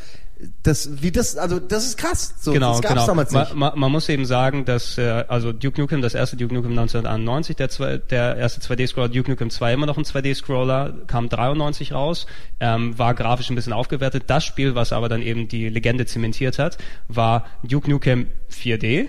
das 0.64 1.02
wie 1.02 1.12
das 1.12 1.38
also 1.38 1.60
das 1.60 1.86
ist 1.86 1.98
krass. 1.98 2.36
So, 2.40 2.54
genau, 2.54 2.72
das 2.72 2.82
gab's 2.82 2.94
genau. 2.94 3.06
damals 3.08 3.32
nicht. 3.32 3.50
Man, 3.50 3.60
man, 3.72 3.80
man 3.80 3.92
muss 3.92 4.10
eben 4.10 4.26
sagen, 4.26 4.66
dass 4.66 4.98
äh, 4.98 5.26
also 5.28 5.52
Duke 5.52 5.80
Nukem, 5.80 6.02
das 6.02 6.14
erste 6.14 6.38
Duke 6.38 6.54
Nukem 6.54 6.72
1991, 6.72 7.56
der, 7.56 7.70
zwei, 7.70 7.98
der 7.98 8.36
erste 8.38 8.62
2D-Scroller, 8.62 9.10
Duke 9.10 9.30
Nukem 9.30 9.50
2 9.50 9.74
immer 9.74 9.86
noch 9.86 9.98
ein 9.98 10.04
2D-Scroller, 10.04 10.94
kam 11.08 11.30
93 11.30 11.94
raus, 11.94 12.26
ähm, 12.60 12.98
war 12.98 13.14
grafisch 13.14 13.50
ein 13.50 13.56
bisschen 13.56 13.74
aufgewertet. 13.74 14.24
Das 14.28 14.44
Spiel, 14.44 14.76
was 14.76 14.94
aber 14.94 15.10
dann 15.10 15.22
eben 15.22 15.48
die 15.48 15.70
Legende 15.70 16.06
zementiert 16.06 16.60
hat, 16.60 16.78
war 17.08 17.46
Duke 17.64 17.90
Nukem 17.90 18.28
4D 18.52 19.08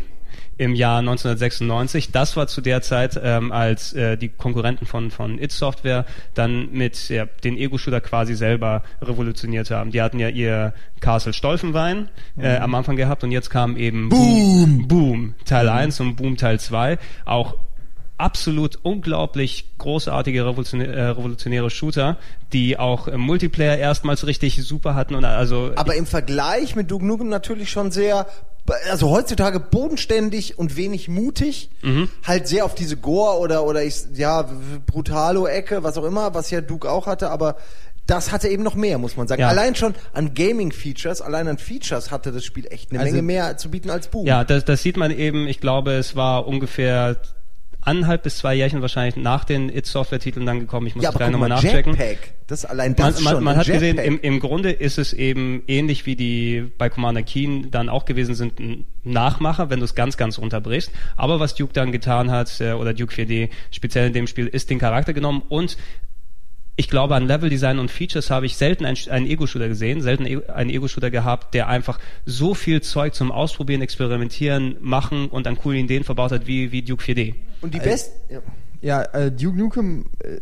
im 0.57 0.75
Jahr 0.75 0.99
1996. 0.99 2.12
Das 2.12 2.37
war 2.37 2.47
zu 2.47 2.61
der 2.61 2.83
Zeit, 2.83 3.20
ähm, 3.23 3.53
als 3.53 3.92
äh, 3.92 4.16
die 4.16 4.29
Konkurrenten 4.29 4.87
von, 4.87 5.11
von 5.11 5.38
It 5.38 5.53
Software 5.53 6.05
dann 6.35 6.70
mit 6.73 7.09
ja, 7.09 7.27
den 7.44 7.57
Ego-Shooter 7.57 8.01
quasi 8.01 8.35
selber 8.35 8.83
revolutioniert 9.03 9.70
haben. 9.70 9.90
Die 9.90 10.03
hatten 10.03 10.18
ja 10.18 10.29
ihr 10.29 10.75
Castle 11.01 11.33
Stolfenwein 11.33 12.09
äh, 12.38 12.57
am 12.57 12.75
Anfang 12.75 12.97
gehabt 12.97 13.25
und 13.25 13.33
jetzt 13.33 13.51
kam 13.51 13.77
eben 13.77 14.09
Boom, 14.09 14.88
Boom 14.88 15.35
Teil 15.44 15.68
1 15.68 16.01
und 16.01 16.16
Boom 16.16 16.37
Teil 16.37 16.61
2. 16.61 16.99
Auch 17.25 17.57
absolut 18.16 18.79
unglaublich 18.83 19.77
großartige 19.79 20.47
revolutionä 20.47 20.85
äh, 20.85 21.07
revolutionäre 21.09 21.70
Shooter, 21.70 22.16
die 22.53 22.79
auch 22.79 23.09
im 23.09 23.20
Multiplayer 23.20 23.77
erstmals 23.77 24.27
richtig 24.27 24.64
super 24.64 24.94
hatten 24.94 25.14
und 25.14 25.25
also 25.25 25.73
Aber 25.75 25.94
im 25.94 26.07
Vergleich 26.07 26.77
mit 26.77 26.90
Duke 26.90 27.05
Nukem 27.05 27.29
natürlich 27.29 27.70
schon 27.70 27.90
sehr 27.90 28.27
also 28.90 29.11
heutzutage 29.11 29.61
bodenständig 29.61 30.59
und 30.59 30.77
wenig 30.77 31.09
mutig, 31.09 31.70
Mhm. 31.83 32.09
halt 32.27 32.48
sehr 32.48 32.64
auf 32.64 32.74
diese 32.74 32.96
Gore 32.96 33.38
oder 33.38 33.64
oder 33.64 33.85
ich 33.85 33.94
ja 34.14 34.48
brutalo 34.87 35.46
Ecke, 35.46 35.83
was 35.83 35.98
auch 35.98 36.05
immer, 36.05 36.35
was 36.35 36.50
ja 36.50 36.61
Duke 36.61 36.90
auch 36.90 37.07
hatte, 37.07 37.31
aber 37.31 37.57
das 38.07 38.33
hatte 38.33 38.48
eben 38.48 38.62
noch 38.62 38.74
mehr, 38.74 38.98
muss 38.98 39.16
man 39.16 39.27
sagen. 39.29 39.40
Ja. 39.40 39.48
Allein 39.48 39.74
schon 39.74 39.94
an 40.12 40.35
Gaming-Features, 40.35 41.22
allein 41.22 41.48
an 41.48 41.57
Features 41.59 42.11
hatte 42.11 42.33
das 42.33 42.44
Spiel 42.44 42.66
echt 42.70 42.90
eine 42.90 43.00
Also- 43.00 43.12
Menge 43.12 43.22
mehr 43.22 43.57
zu 43.57 43.70
bieten 43.70 43.90
als 43.90 44.09
Boom. 44.09 44.27
Ja, 44.27 44.44
das, 44.44 44.64
das 44.64 44.83
sieht 44.83 44.96
man 44.98 45.11
eben, 45.11 45.46
ich 45.46 45.59
glaube, 45.61 45.92
es 45.92 46.14
war 46.16 46.46
ungefähr 46.46 47.16
anderthalb 47.85 48.23
bis 48.23 48.38
zwei 48.38 48.55
Jährchen 48.55 48.81
wahrscheinlich 48.83 49.16
nach 49.16 49.44
den 49.44 49.68
It-Software-Titeln 49.68 50.47
dann 50.47 50.61
gekommen. 50.61 50.87
Ich 50.87 50.94
muss 50.94 51.05
ja 51.05 51.11
gleich 51.11 51.31
nochmal 51.31 51.49
mal, 51.49 51.57
nachchecken. 51.57 51.94
Jetpack, 51.94 52.35
das 52.47 52.64
allein 52.64 52.97
das 52.97 53.16
Man, 53.16 53.25
man, 53.25 53.35
schon. 53.35 53.44
man 53.44 53.57
hat 53.57 53.66
gesehen, 53.66 53.97
Jetpack. 53.97 54.07
im, 54.07 54.20
im 54.20 54.40
Grunde 54.40 54.70
ist 54.70 54.99
es 54.99 55.12
eben 55.12 55.62
ähnlich 55.66 56.07
wie 56.07 56.16
die 56.16 56.70
bei 56.79 56.88
Commander 56.88 57.23
Keen 57.23 57.70
dann 57.70 57.88
auch 57.88 58.05
gewesen 58.05 58.35
sind, 58.35 58.59
ein 58.59 58.87
Nachmacher, 59.05 59.70
wenn 59.70 59.81
du 59.81 59.85
es 59.85 59.94
ganz, 59.94 60.16
ganz 60.16 60.38
runterbrichst. 60.38 60.90
Aber 61.16 61.40
was 61.40 61.55
Duke 61.55 61.73
dann 61.73 61.92
getan 61.92 62.31
hat, 62.31 62.61
äh, 62.61 62.73
oder 62.73 62.94
Duke 62.94 63.14
4D, 63.14 63.51
speziell 63.70 64.07
in 64.09 64.12
dem 64.12 64.27
Spiel, 64.27 64.47
ist 64.47 64.70
den 64.70 64.79
Charakter 64.79 65.12
genommen 65.12 65.42
und 65.49 65.77
ich 66.76 66.88
glaube, 66.88 67.14
an 67.14 67.26
Leveldesign 67.28 67.78
und 67.78 67.90
Features 67.90 68.30
habe 68.30 68.46
ich 68.46 68.56
selten 68.56 68.84
einen, 68.84 68.96
einen 69.08 69.26
Ego-Shooter 69.26 69.68
gesehen, 69.68 70.00
selten 70.02 70.26
e- 70.26 70.44
einen 70.48 70.70
Ego-Shooter 70.70 71.10
gehabt, 71.10 71.54
der 71.54 71.68
einfach 71.68 71.98
so 72.26 72.54
viel 72.54 72.80
Zeug 72.82 73.14
zum 73.14 73.30
Ausprobieren, 73.30 73.80
Experimentieren, 73.82 74.76
Machen 74.80 75.28
und 75.28 75.46
an 75.46 75.56
coolen 75.56 75.84
Ideen 75.84 76.02
verbaut 76.04 76.32
hat 76.32 76.46
wie, 76.48 76.72
wie 76.72 76.82
Duke 76.82 77.04
4D. 77.04 77.34
und 77.60 77.74
die 77.74 77.78
Best 77.78 78.12
ja. 78.28 78.40
Ja, 78.82 79.02
äh, 79.14 79.30
Duke 79.30 79.56
Nukem 79.56 80.06
äh, 80.18 80.40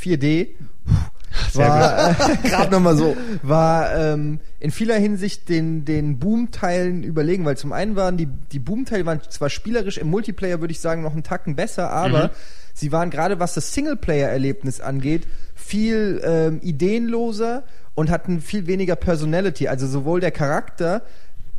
4D 0.00 0.48
Sehr 1.52 1.68
war, 1.68 2.14
gerade 2.44 2.70
nochmal 2.70 2.96
so. 2.96 3.16
war 3.42 3.92
ähm, 3.94 4.38
in 4.60 4.70
vieler 4.70 4.94
Hinsicht 4.96 5.48
den, 5.48 5.84
den 5.84 6.18
Boom-Teilen 6.20 7.02
überlegen, 7.02 7.44
weil 7.44 7.56
zum 7.56 7.72
einen 7.72 7.96
waren 7.96 8.16
die, 8.16 8.26
die 8.52 8.58
Boom-Teile 8.60 9.04
waren 9.04 9.20
zwar 9.28 9.50
spielerisch 9.50 9.98
im 9.98 10.08
Multiplayer, 10.10 10.60
würde 10.60 10.70
ich 10.72 10.80
sagen, 10.80 11.02
noch 11.02 11.12
einen 11.12 11.24
Tacken 11.24 11.56
besser, 11.56 11.90
aber 11.90 12.24
Mhm. 12.28 12.30
sie 12.72 12.92
waren 12.92 13.10
gerade 13.10 13.40
was 13.40 13.54
das 13.54 13.74
Singleplayer-Erlebnis 13.74 14.80
angeht, 14.80 15.26
viel 15.64 16.20
ähm, 16.24 16.60
ideenloser 16.62 17.64
und 17.94 18.10
hatten 18.10 18.40
viel 18.40 18.66
weniger 18.66 18.96
Personality. 18.96 19.68
Also 19.68 19.86
sowohl 19.86 20.20
der 20.20 20.30
Charakter, 20.30 21.02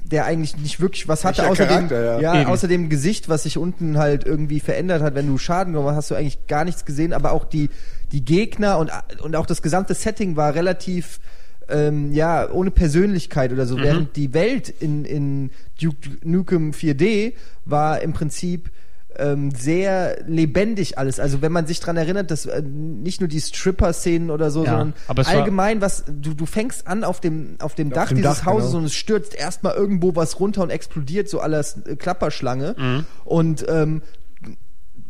der 0.04 0.26
eigentlich 0.26 0.58
nicht 0.58 0.80
wirklich 0.80 1.08
was 1.08 1.26
hatte, 1.26 1.48
außer 1.48 1.66
Charakter, 1.66 2.16
dem, 2.18 2.22
ja. 2.22 2.42
ja, 2.42 2.48
außer 2.48 2.68
dem 2.68 2.90
Gesicht, 2.90 3.30
was 3.30 3.44
sich 3.44 3.58
unten 3.58 3.98
halt 3.98 4.26
irgendwie 4.26 4.60
verändert 4.60 5.02
hat, 5.02 5.16
wenn 5.16 5.28
du 5.28 5.38
Schaden 5.38 5.74
genommen 5.74 5.90
hast, 5.90 5.98
hast 5.98 6.12
du 6.12 6.16
eigentlich 6.16 6.48
gar 6.48 6.66
nichts 6.66 6.86
gesehen, 6.86 7.14
aber 7.14 7.32
auch 7.32 7.46
die, 7.46 7.70
die 8.12 8.24
Gegner 8.24 8.78
und, 8.78 8.92
und 9.22 9.36
auch 9.36 9.48
das 9.48 9.62
gesamte 9.62 9.96
Setting 9.96 10.36
war 10.36 10.54
relativ 10.54 11.20
ähm, 11.68 12.14
ja, 12.14 12.48
ohne 12.52 12.70
Persönlichkeit 12.70 13.52
oder 13.52 13.66
so, 13.66 13.80
während 13.80 14.16
die 14.16 14.36
Welt 14.36 14.70
in, 14.70 15.04
in 15.04 15.50
Duke 15.82 16.10
Nukem 16.24 16.72
4D 16.72 17.34
war 17.66 18.02
im 18.02 18.14
Prinzip 18.14 18.70
ähm, 19.20 19.52
sehr 19.52 20.24
lebendig 20.28 20.98
alles. 20.98 21.20
Also 21.20 21.42
wenn 21.42 21.52
man 21.52 21.68
sich 21.68 21.80
dran 21.80 21.98
erinnert, 21.98 22.32
dass 22.32 22.46
äh, 22.46 22.62
nicht 22.62 23.22
nur 23.22 23.28
die 23.28 23.42
Stripper-Szenen 23.42 24.30
oder 24.30 24.52
so, 24.52 24.66
Ja, 24.66 24.72
sondern 24.72 24.94
allgemein, 25.26 25.82
was 25.82 26.04
du, 26.08 26.34
du 26.34 26.46
fängst 26.46 26.88
an 26.88 27.04
auf 27.04 27.20
dem 27.20 27.56
auf 27.60 27.76
dem 27.76 27.90
Dach 27.92 28.10
dem 28.10 28.18
dieses 28.18 28.40
Dach, 28.40 28.46
Hauses 28.46 28.70
genau. 28.70 28.80
und 28.80 28.86
es 28.86 28.94
stürzt 28.94 29.36
erstmal 29.36 29.76
irgendwo 29.76 30.16
was 30.16 30.40
runter 30.40 30.62
und 30.64 30.70
explodiert 30.70 31.30
so 31.30 31.40
alles 31.40 31.78
äh, 31.86 31.96
Klapperschlange 31.96 32.76
Mhm. 32.78 33.06
und 33.24 33.66
ähm, 33.70 34.02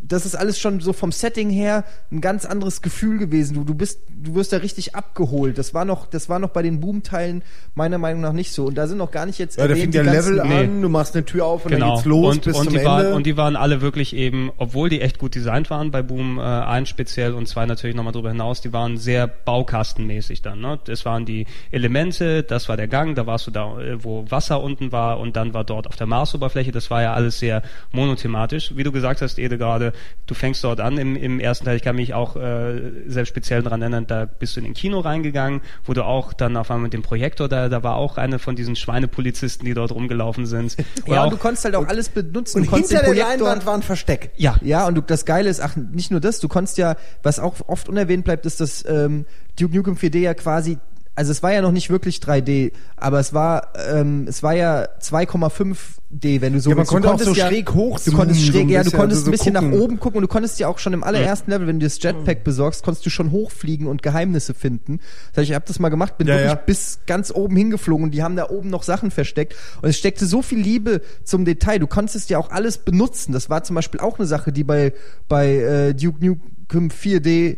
das 0.07 0.25
ist 0.25 0.35
alles 0.35 0.59
schon 0.59 0.79
so 0.81 0.93
vom 0.93 1.11
Setting 1.11 1.49
her 1.49 1.83
ein 2.11 2.21
ganz 2.21 2.45
anderes 2.45 2.81
Gefühl 2.81 3.17
gewesen. 3.17 3.55
Du, 3.55 3.63
du 3.63 3.73
bist, 3.73 3.99
du 4.09 4.35
wirst 4.35 4.53
da 4.53 4.57
richtig 4.57 4.95
abgeholt. 4.95 5.57
Das 5.57 5.73
war 5.73 5.83
noch, 5.85 6.05
das 6.05 6.29
war 6.29 6.39
noch 6.39 6.49
bei 6.49 6.61
den 6.61 6.79
Boom-Teilen 6.79 7.41
meiner 7.73 7.97
Meinung 7.97 8.21
nach 8.21 8.33
nicht 8.33 8.51
so. 8.51 8.65
Und 8.65 8.75
da 8.75 8.87
sind 8.87 8.97
noch 8.97 9.11
gar 9.11 9.25
nicht 9.25 9.39
jetzt 9.39 9.57
Ja, 9.57 9.67
da 9.67 9.75
fängt 9.75 9.93
der 9.93 10.03
ganzen- 10.03 10.35
Level 10.35 10.47
nee. 10.47 10.63
an, 10.65 10.81
du 10.81 10.89
machst 10.89 11.15
eine 11.15 11.25
Tür 11.25 11.45
auf 11.45 11.65
und 11.65 11.71
dann 11.71 11.79
Genau. 11.81 11.95
geht's 11.95 12.05
los 12.05 12.35
und, 12.35 12.43
bis 12.45 12.55
und 12.57 12.63
zum 12.65 12.73
die 12.73 12.79
Ende. 12.79 12.89
Waren, 12.89 13.13
und 13.13 13.25
die 13.25 13.35
waren 13.37 13.55
alle 13.55 13.81
wirklich 13.81 14.15
eben, 14.15 14.51
obwohl 14.57 14.89
die 14.89 15.01
echt 15.01 15.17
gut 15.19 15.33
designt 15.35 15.69
waren 15.69 15.91
bei 15.91 16.01
Boom 16.01 16.37
äh, 16.37 16.41
1 16.41 16.87
speziell 16.89 17.33
und 17.33 17.47
2 17.47 17.65
natürlich 17.65 17.95
nochmal 17.95 18.13
drüber 18.13 18.29
hinaus, 18.29 18.61
die 18.61 18.71
waren 18.73 18.97
sehr 18.97 19.27
baukastenmäßig 19.27 20.41
dann. 20.41 20.59
Ne? 20.61 20.79
Das 20.85 21.05
waren 21.05 21.25
die 21.25 21.45
Elemente, 21.71 22.43
das 22.43 22.69
war 22.69 22.77
der 22.77 22.87
Gang, 22.87 23.15
da 23.15 23.25
warst 23.25 23.47
du 23.47 23.51
da, 23.51 23.79
äh, 23.79 24.03
wo 24.03 24.25
Wasser 24.29 24.61
unten 24.61 24.91
war 24.91 25.19
und 25.19 25.35
dann 25.35 25.53
war 25.53 25.63
dort 25.63 25.87
auf 25.87 25.95
der 25.95 26.07
Marsoberfläche, 26.07 26.71
das 26.71 26.91
war 26.91 27.01
ja 27.01 27.13
alles 27.13 27.39
sehr 27.39 27.63
monothematisch. 27.91 28.73
Wie 28.75 28.83
du 28.83 28.91
gesagt 28.91 29.21
hast, 29.21 29.39
Ede 29.39 29.57
gerade, 29.57 29.93
du 30.25 30.33
fängst 30.33 30.63
dort 30.63 30.79
an 30.79 30.97
im, 30.97 31.15
im 31.15 31.39
ersten 31.39 31.65
Teil. 31.65 31.77
Ich 31.77 31.83
kann 31.83 31.95
mich 31.95 32.13
auch 32.13 32.35
äh, 32.35 32.91
sehr 33.07 33.25
speziell 33.25 33.63
daran 33.63 33.81
erinnern, 33.81 34.07
da 34.07 34.25
bist 34.25 34.55
du 34.55 34.59
in 34.59 34.65
den 34.65 34.73
Kino 34.73 34.99
reingegangen, 34.99 35.61
wo 35.83 35.93
du 35.93 36.03
auch 36.03 36.33
dann 36.33 36.57
auf 36.57 36.71
einmal 36.71 36.83
mit 36.83 36.93
dem 36.93 37.01
Projektor, 37.01 37.47
da, 37.47 37.69
da 37.69 37.83
war 37.83 37.95
auch 37.95 38.17
eine 38.17 38.39
von 38.39 38.55
diesen 38.55 38.75
Schweinepolizisten, 38.75 39.65
die 39.65 39.73
dort 39.73 39.91
rumgelaufen 39.91 40.45
sind. 40.45 40.75
Oder 41.05 41.15
Ja, 41.15 41.21
auch, 41.21 41.25
und 41.25 41.33
du 41.33 41.37
konntest 41.37 41.65
halt 41.65 41.75
auch 41.75 41.87
alles 41.87 42.09
benutzen. 42.09 42.61
Und 42.61 42.73
hinter 42.73 43.01
der 43.01 43.15
Leinwand 43.15 43.65
war 43.65 43.73
ein 43.73 43.83
Versteck. 43.83 44.31
ja, 44.35 44.55
Ja, 44.61 44.87
und 44.87 44.95
du, 44.95 45.01
das 45.01 45.25
Geile 45.25 45.49
ist, 45.49 45.61
ach, 45.61 45.75
nicht 45.75 46.11
nur 46.11 46.19
das, 46.19 46.39
du 46.39 46.47
konntest 46.47 46.77
ja, 46.77 46.95
was 47.23 47.39
auch 47.39 47.55
oft 47.67 47.89
unerwähnt 47.89 48.25
bleibt, 48.25 48.45
ist, 48.45 48.61
dass 48.61 48.83
ähm, 48.87 49.25
Duke 49.59 49.75
Nukem 49.75 49.95
4D 49.95 50.19
ja 50.19 50.33
quasi, 50.33 50.77
also 51.15 51.31
es 51.31 51.41
war 51.41 51.53
ja 51.53 51.61
noch 51.61 51.71
nicht 51.71 51.89
wirklich 51.89 52.17
3D, 52.17 52.73
aber 52.97 53.19
es 53.19 53.33
war, 53.33 53.69
ähm, 53.89 54.25
es 54.27 54.43
war 54.43 54.53
ja 54.53 54.87
2,5D, 55.01 56.41
wenn 56.41 56.53
du 56.53 56.59
so 56.59 56.69
Ja, 56.69 56.75
man 56.75 56.79
willst. 56.81 56.91
Du 56.91 56.93
konnte 56.93 57.07
auch 57.07 57.11
konntest 57.11 57.29
so 57.29 57.35
ja, 57.35 57.47
schräg 57.47 57.65
Du 57.67 57.73
hochzoomen, 57.73 58.17
konntest 58.19 58.41
so 58.41 58.47
ein 58.47 58.51
schräg, 58.51 58.69
ja, 58.69 58.79
du 58.79 58.83
bisschen, 58.85 58.99
konntest 58.99 59.19
also 59.19 59.25
so 59.25 59.29
ein 59.29 59.31
bisschen 59.31 59.53
gucken. 59.53 59.71
nach 59.71 59.77
oben 59.79 59.99
gucken 59.99 60.17
und 60.17 60.21
du 60.23 60.27
konntest 60.27 60.59
ja 60.59 60.67
auch 60.67 60.77
schon 60.77 60.93
im 60.93 61.03
allerersten 61.03 61.51
Level, 61.51 61.67
wenn 61.67 61.79
du 61.79 61.85
das 61.85 62.01
Jetpack 62.01 62.43
besorgst, 62.43 62.83
konntest 62.83 63.05
du 63.05 63.09
schon 63.09 63.31
hochfliegen 63.31 63.87
und 63.87 64.03
Geheimnisse 64.03 64.53
finden. 64.53 64.99
Das 65.31 65.41
heißt, 65.41 65.49
ich 65.49 65.55
habe 65.55 65.65
das 65.67 65.79
mal 65.79 65.89
gemacht, 65.89 66.17
bin 66.17 66.27
Ja, 66.27 66.33
wirklich 66.35 66.51
ja. 66.51 66.55
bis 66.55 66.99
ganz 67.07 67.31
oben 67.33 67.55
hingeflogen 67.55 68.05
und 68.05 68.11
die 68.11 68.21
haben 68.21 68.35
da 68.35 68.49
oben 68.49 68.69
noch 68.69 68.83
Sachen 68.83 69.11
versteckt 69.11 69.55
und 69.81 69.89
es 69.89 69.97
steckte 69.97 70.25
so 70.25 70.41
viel 70.41 70.59
Liebe 70.59 71.01
zum 71.23 71.45
Detail. 71.45 71.79
Du 71.79 71.87
konntest 71.87 72.29
ja 72.29 72.37
auch 72.39 72.51
alles 72.51 72.77
benutzen. 72.77 73.31
Das 73.31 73.49
war 73.49 73.63
zum 73.63 73.75
Beispiel 73.75 73.99
auch 73.99 74.19
eine 74.19 74.27
Sache, 74.27 74.51
die 74.51 74.63
bei 74.63 74.93
bei 75.27 75.55
äh, 75.55 75.93
Duke 75.93 76.25
Nukem 76.25 76.89
4D 76.89 77.57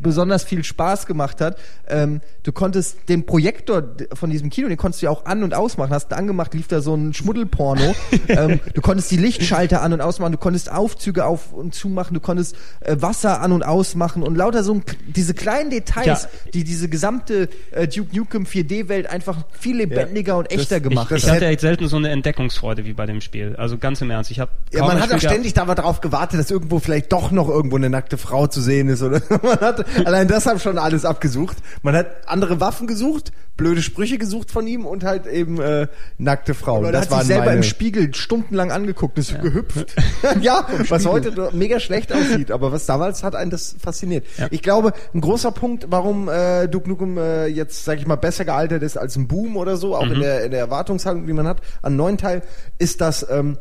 besonders 0.00 0.44
viel 0.44 0.64
Spaß 0.64 1.06
gemacht 1.06 1.40
hat. 1.40 1.58
Ähm, 1.88 2.20
du 2.42 2.52
konntest 2.52 3.08
den 3.08 3.26
Projektor 3.26 3.82
von 4.14 4.30
diesem 4.30 4.50
Kino, 4.50 4.68
den 4.68 4.76
konntest 4.76 5.02
du 5.02 5.06
ja 5.06 5.10
auch 5.10 5.24
an- 5.26 5.42
und 5.42 5.54
ausmachen. 5.54 5.92
Hast 5.92 6.08
du 6.12 6.16
angemacht, 6.16 6.54
lief 6.54 6.68
da 6.68 6.80
so 6.80 6.94
ein 6.94 7.12
Schmuddelporno. 7.14 7.94
ähm, 8.28 8.60
du 8.74 8.80
konntest 8.80 9.10
die 9.10 9.16
Lichtschalter 9.16 9.82
an- 9.82 9.92
und 9.92 10.00
ausmachen, 10.00 10.32
du 10.32 10.38
konntest 10.38 10.70
Aufzüge 10.70 11.24
auf- 11.24 11.52
und 11.52 11.74
zumachen, 11.74 12.14
du 12.14 12.20
konntest 12.20 12.56
äh, 12.80 12.96
Wasser 13.00 13.40
an- 13.40 13.52
und 13.52 13.62
ausmachen 13.62 14.22
und 14.22 14.36
lauter 14.36 14.62
so 14.62 14.74
ein, 14.74 14.82
diese 15.06 15.34
kleinen 15.34 15.70
Details, 15.70 16.06
Ja. 16.22 16.28
die 16.54 16.64
diese 16.64 16.88
gesamte 16.88 17.48
äh, 17.72 17.86
Duke 17.88 18.16
Nukem 18.16 18.44
4D-Welt 18.44 19.08
einfach 19.08 19.38
viel 19.58 19.76
lebendiger 19.76 20.36
und 20.36 20.50
echter 20.50 20.78
ich, 20.78 20.82
gemacht 20.82 21.10
ich 21.12 21.24
hat. 21.24 21.36
hatte 21.36 21.46
echt 21.46 21.60
selten 21.60 21.88
so 21.88 21.96
eine 21.96 22.10
Entdeckungsfreude 22.10 22.84
wie 22.84 22.92
bei 22.92 23.06
dem 23.06 23.20
Spiel. 23.20 23.54
Also 23.56 23.78
ganz 23.78 24.00
im 24.00 24.10
Ernst. 24.10 24.30
Ich 24.30 24.40
habe 24.40 24.50
Ja, 24.72 24.84
man 24.84 25.00
hat 25.00 25.12
auch 25.12 25.18
ständig 25.18 25.54
da 25.54 25.64
darauf 25.74 26.00
gewartet, 26.00 26.40
dass 26.40 26.50
irgendwo 26.50 26.78
vielleicht 26.78 27.12
doch 27.12 27.30
noch 27.30 27.48
irgendwo 27.48 27.76
eine 27.76 27.90
nackte 27.90 28.18
Frau 28.18 28.46
zu 28.46 28.60
sehen 28.60 28.88
ist, 28.88 29.02
oder? 29.02 29.20
Man 29.42 29.60
hat 29.60 29.84
allein 30.04 30.28
deshalb 30.28 30.60
schon 30.60 30.78
alles 30.78 31.04
abgesucht. 31.04 31.58
Man 31.82 31.94
hat 31.94 32.28
andere 32.28 32.60
Waffen 32.60 32.86
gesucht, 32.86 33.32
blöde 33.56 33.82
Sprüche 33.82 34.18
gesucht 34.18 34.50
von 34.50 34.66
ihm 34.66 34.86
und 34.86 35.04
halt 35.04 35.26
eben 35.26 35.60
äh, 35.60 35.86
nackte 36.18 36.54
Frauen. 36.54 36.80
Oder 36.80 36.92
das 36.92 37.02
hat 37.02 37.08
sich 37.08 37.16
waren 37.16 37.26
selber 37.26 37.44
meine, 37.46 37.56
im 37.58 37.62
Spiegel 37.62 38.14
stundenlang 38.14 38.72
angeguckt, 38.72 39.18
ist 39.18 39.28
so 39.28 39.38
gehüpft. 39.38 39.94
ja, 40.40 40.66
was 40.88 41.06
heute 41.06 41.50
mega 41.52 41.78
schlecht 41.78 42.12
aussieht, 42.12 42.50
aber 42.50 42.72
was 42.72 42.86
damals 42.86 43.22
hat 43.22 43.34
einen 43.34 43.50
das 43.50 43.76
fasziniert. 43.78 44.24
Ich 44.50 44.62
glaube, 44.62 44.92
ein 45.14 45.20
großer 45.20 45.52
Punkt, 45.52 45.86
warum 45.90 46.28
äh, 46.28 46.68
Duke 46.68 46.88
Nukem 46.88 47.18
äh, 47.18 47.46
jetzt, 47.46 47.84
sag 47.84 47.98
ich 47.98 48.06
mal, 48.06 48.16
besser 48.16 48.44
gealtert 48.44 48.82
ist 48.82 48.96
als 48.96 49.16
ein 49.16 49.28
Boom 49.28 49.56
oder 49.56 49.76
so, 49.76 49.94
auch 49.94 50.08
in 50.08 50.20
der 50.20 50.44
in 50.44 50.50
der 50.52 50.60
Erwartungshaltung, 50.60 51.26
die 51.26 51.32
man 51.32 51.46
hat, 51.46 51.60
an 51.82 51.96
neuen 51.96 52.16
Teil, 52.16 52.42
ist 52.78 53.00
das 53.00 53.26
ähm, 53.30 53.58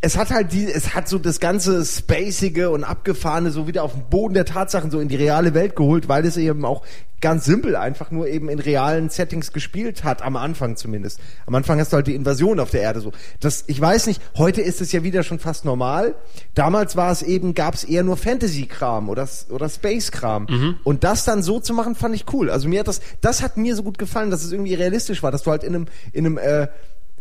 es 0.00 0.16
hat 0.16 0.30
halt 0.30 0.52
die, 0.52 0.70
es 0.70 0.94
hat 0.94 1.08
so 1.08 1.18
das 1.18 1.40
ganze 1.40 1.84
Spacige 1.84 2.70
und 2.70 2.84
Abgefahrene 2.84 3.50
so 3.50 3.66
wieder 3.66 3.82
auf 3.82 3.94
den 3.94 4.08
Boden 4.08 4.34
der 4.34 4.44
Tatsachen 4.44 4.92
so 4.92 5.00
in 5.00 5.08
die 5.08 5.16
reale 5.16 5.54
Welt 5.54 5.74
geholt, 5.74 6.08
weil 6.08 6.24
es 6.24 6.36
eben 6.36 6.64
auch 6.64 6.84
ganz 7.20 7.44
simpel 7.44 7.74
einfach 7.74 8.12
nur 8.12 8.28
eben 8.28 8.48
in 8.48 8.60
realen 8.60 9.10
Settings 9.10 9.52
gespielt 9.52 10.04
hat, 10.04 10.22
am 10.22 10.36
Anfang 10.36 10.76
zumindest. 10.76 11.18
Am 11.46 11.54
Anfang 11.56 11.80
hast 11.80 11.92
du 11.92 11.96
halt 11.96 12.06
die 12.06 12.14
Invasion 12.14 12.60
auf 12.60 12.70
der 12.70 12.82
Erde 12.82 13.00
so. 13.00 13.10
Das, 13.40 13.64
ich 13.66 13.80
weiß 13.80 14.06
nicht, 14.06 14.22
heute 14.36 14.62
ist 14.62 14.80
es 14.80 14.92
ja 14.92 15.02
wieder 15.02 15.24
schon 15.24 15.40
fast 15.40 15.64
normal. 15.64 16.14
Damals 16.54 16.94
war 16.94 17.10
es 17.10 17.22
eben, 17.22 17.54
gab 17.54 17.74
es 17.74 17.82
eher 17.82 18.04
nur 18.04 18.16
Fantasy-Kram 18.16 19.08
oder, 19.08 19.28
oder 19.50 19.68
Space-Kram. 19.68 20.78
Und 20.84 21.02
das 21.02 21.24
dann 21.24 21.42
so 21.42 21.58
zu 21.58 21.74
machen, 21.74 21.96
fand 21.96 22.14
ich 22.14 22.32
cool. 22.32 22.50
Also 22.50 22.68
mir 22.68 22.80
hat 22.80 22.88
das, 22.88 23.00
das 23.20 23.42
hat 23.42 23.56
mir 23.56 23.74
so 23.74 23.82
gut 23.82 23.98
gefallen, 23.98 24.30
dass 24.30 24.44
es 24.44 24.52
irgendwie 24.52 24.74
realistisch 24.74 25.24
war, 25.24 25.32
dass 25.32 25.42
du 25.42 25.50
halt 25.50 25.64
in 25.64 25.74
einem, 25.74 25.86
in 26.12 26.24
einem, 26.24 26.38
äh, 26.38 26.68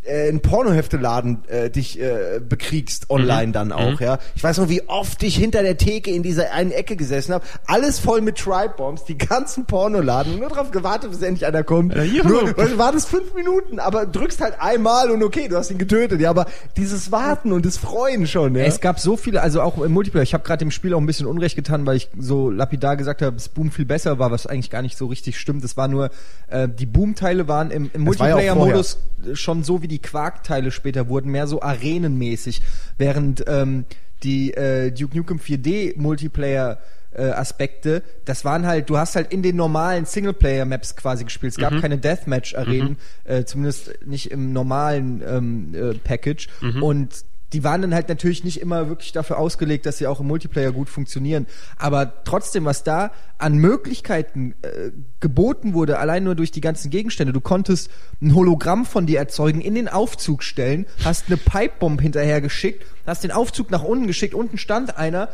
äh, 0.08 0.30
in 0.30 0.42
Pornohefteladen 0.42 1.44
äh, 1.48 1.70
dich 1.70 2.00
äh, 2.00 2.40
bekriegst 2.40 3.10
online 3.10 3.52
dann 3.52 3.72
auch, 3.72 4.00
ja. 4.00 4.20
Ich 4.36 4.44
weiß 4.44 4.58
noch, 4.58 4.70
wie 4.70 4.88
oft 4.88 5.22
ich 5.24 5.36
hinter 5.36 5.62
der 5.62 5.78
Theke 5.78 6.12
in 6.12 6.24
dieser 6.24 6.52
einen 6.54 6.72
Ecke 6.72 6.96
gesessen 6.96 7.34
habe, 7.34 7.46
alles 7.66 8.00
voll 8.00 8.22
mit 8.22 8.38
Tribe-Bombs, 8.38 9.06
die 9.06 9.18
ganzen 9.18 9.66
Pornoladen, 9.66 10.34
und 10.34 10.40
nur 10.40 10.50
darauf 10.50 10.72
gewartet, 10.72 11.12
bis 11.12 11.22
endlich 11.22 11.46
einer 11.46 11.64
kommt. 11.64 11.96
juhu. 11.96 12.28
nur, 12.28 12.58
weil 12.58 12.70
du 12.70 12.78
wartest 12.78 13.10
fünf 13.10 13.34
Minuten, 13.34 13.80
aber 13.80 14.06
drückst 14.06 14.42
halt 14.42 14.56
einmal 14.60 15.12
und 15.12 15.24
okay, 15.24 15.48
du 15.48 15.58
hast 15.58 15.72
ihn 15.72 15.78
getötet, 15.78 16.22
ja, 16.22 16.30
aber 16.30 16.46
dieses 16.76 17.12
Warten 17.12 17.52
und 17.52 17.66
das 17.66 17.78
Freuen 17.78 18.28
schon, 18.28 18.56
ja. 18.56 18.64
Es 18.64 18.82
gab 18.82 19.00
so 19.00 19.18
viele, 19.18 19.42
also 19.42 19.62
auch 19.62 19.82
im 19.82 19.92
Multiplayer. 19.92 20.24
Ich 20.24 20.34
habe 20.34 20.44
gerade 20.44 20.60
dem 20.60 20.72
Spiel 20.72 20.94
auch 20.94 21.00
ein 21.00 21.06
bisschen 21.06 21.28
Unrecht 21.28 21.56
getan, 21.56 21.86
weil 21.86 21.98
ich 21.98 22.10
so 22.18 22.50
lapidar 22.50 22.98
gesagt 22.98 23.22
habe, 23.22 23.34
dass 23.34 23.50
Boom 23.50 23.72
viel 23.72 23.86
besser 23.86 24.20
war, 24.20 24.32
was 24.32 24.48
eigentlich 24.48 24.70
gar 24.70 24.82
nicht 24.82 24.98
so 24.98 25.08
richtig 25.08 25.40
stimmt. 25.40 25.64
Es 25.64 25.78
war 25.78 25.88
nur, 25.88 26.10
äh, 26.48 26.68
die 26.68 26.86
Boom-Teile 26.86 27.48
waren 27.48 27.72
im, 27.72 27.90
im 27.94 28.06
war 28.06 28.30
ja 28.30 28.36
Multiplayer-Modus 28.56 28.98
schon 29.34 29.64
so 29.64 29.82
wie 29.82 29.88
die 29.88 29.97
Quark-Teile 30.00 30.72
später 30.72 31.10
wurden, 31.10 31.32
mehr 31.32 31.48
so 31.48 31.62
arenenmäßig, 31.62 32.62
während 32.98 33.44
ähm, 33.48 33.86
die 34.24 34.54
äh, 34.54 34.92
Duke 34.92 35.16
Nukem 35.18 35.38
4D 35.38 36.00
Multiplayer 36.00 36.80
äh, 37.12 37.24
Aspekte, 37.24 38.04
das 38.26 38.46
waren 38.46 38.66
halt, 38.66 38.90
du 38.90 38.98
hast 38.98 39.16
halt 39.16 39.32
in 39.32 39.42
den 39.42 39.56
normalen 39.56 40.06
Singleplayer-Maps 40.06 40.96
quasi 40.96 41.24
gespielt. 41.24 41.54
Es 41.54 41.58
gab 41.58 41.80
keine 41.82 41.98
Deathmatch-Arenen, 41.98 42.98
äh, 43.24 43.44
zumindest 43.46 44.06
nicht 44.06 44.32
im 44.32 44.54
normalen 44.54 45.24
ähm, 45.28 45.74
äh, 45.74 45.94
Package. 45.96 46.48
Und 46.82 47.24
die 47.54 47.64
waren 47.64 47.82
dann 47.82 47.94
halt 47.94 48.10
natürlich 48.10 48.44
nicht 48.44 48.60
immer 48.60 48.90
wirklich 48.90 49.14
dafür 49.14 49.38
ausgelegt, 49.38 49.86
dass 49.86 49.98
sie 49.98 50.08
auch 50.08 50.20
im 50.20 50.28
Multiplayer 50.28 50.72
gut 50.72 50.90
funktionieren. 50.90 51.48
Aber 51.78 52.24
trotzdem, 52.26 52.66
was 52.66 52.84
da 52.84 53.12
an 53.38 53.56
Möglichkeiten 53.56 54.56
äh, 54.64 54.92
geboten 55.20 55.74
wurde, 55.74 56.00
allein 56.00 56.24
nur 56.24 56.36
durch 56.36 56.52
die 56.52 56.62
ganzen 56.62 56.90
Gegenstände. 56.90 57.32
Du 57.32 57.42
konntest 57.42 57.90
ein 58.22 58.36
Hologramm 58.36 58.86
von 58.86 59.06
dir 59.06 59.20
erzeugen, 59.20 59.62
in 59.62 59.76
den 59.76 59.88
Aufzug 59.88 60.44
stellen, 60.44 60.88
hast 61.06 61.28
eine 61.28 61.38
Pipebomb 61.38 62.02
hinterher 62.02 62.42
geschickt, 62.42 62.86
hast 63.06 63.24
den 63.24 63.32
Aufzug 63.32 63.72
nach 63.72 63.84
unten 63.84 64.08
geschickt, 64.08 64.34
unten 64.34 64.58
stand 64.58 64.98
einer 64.98 65.30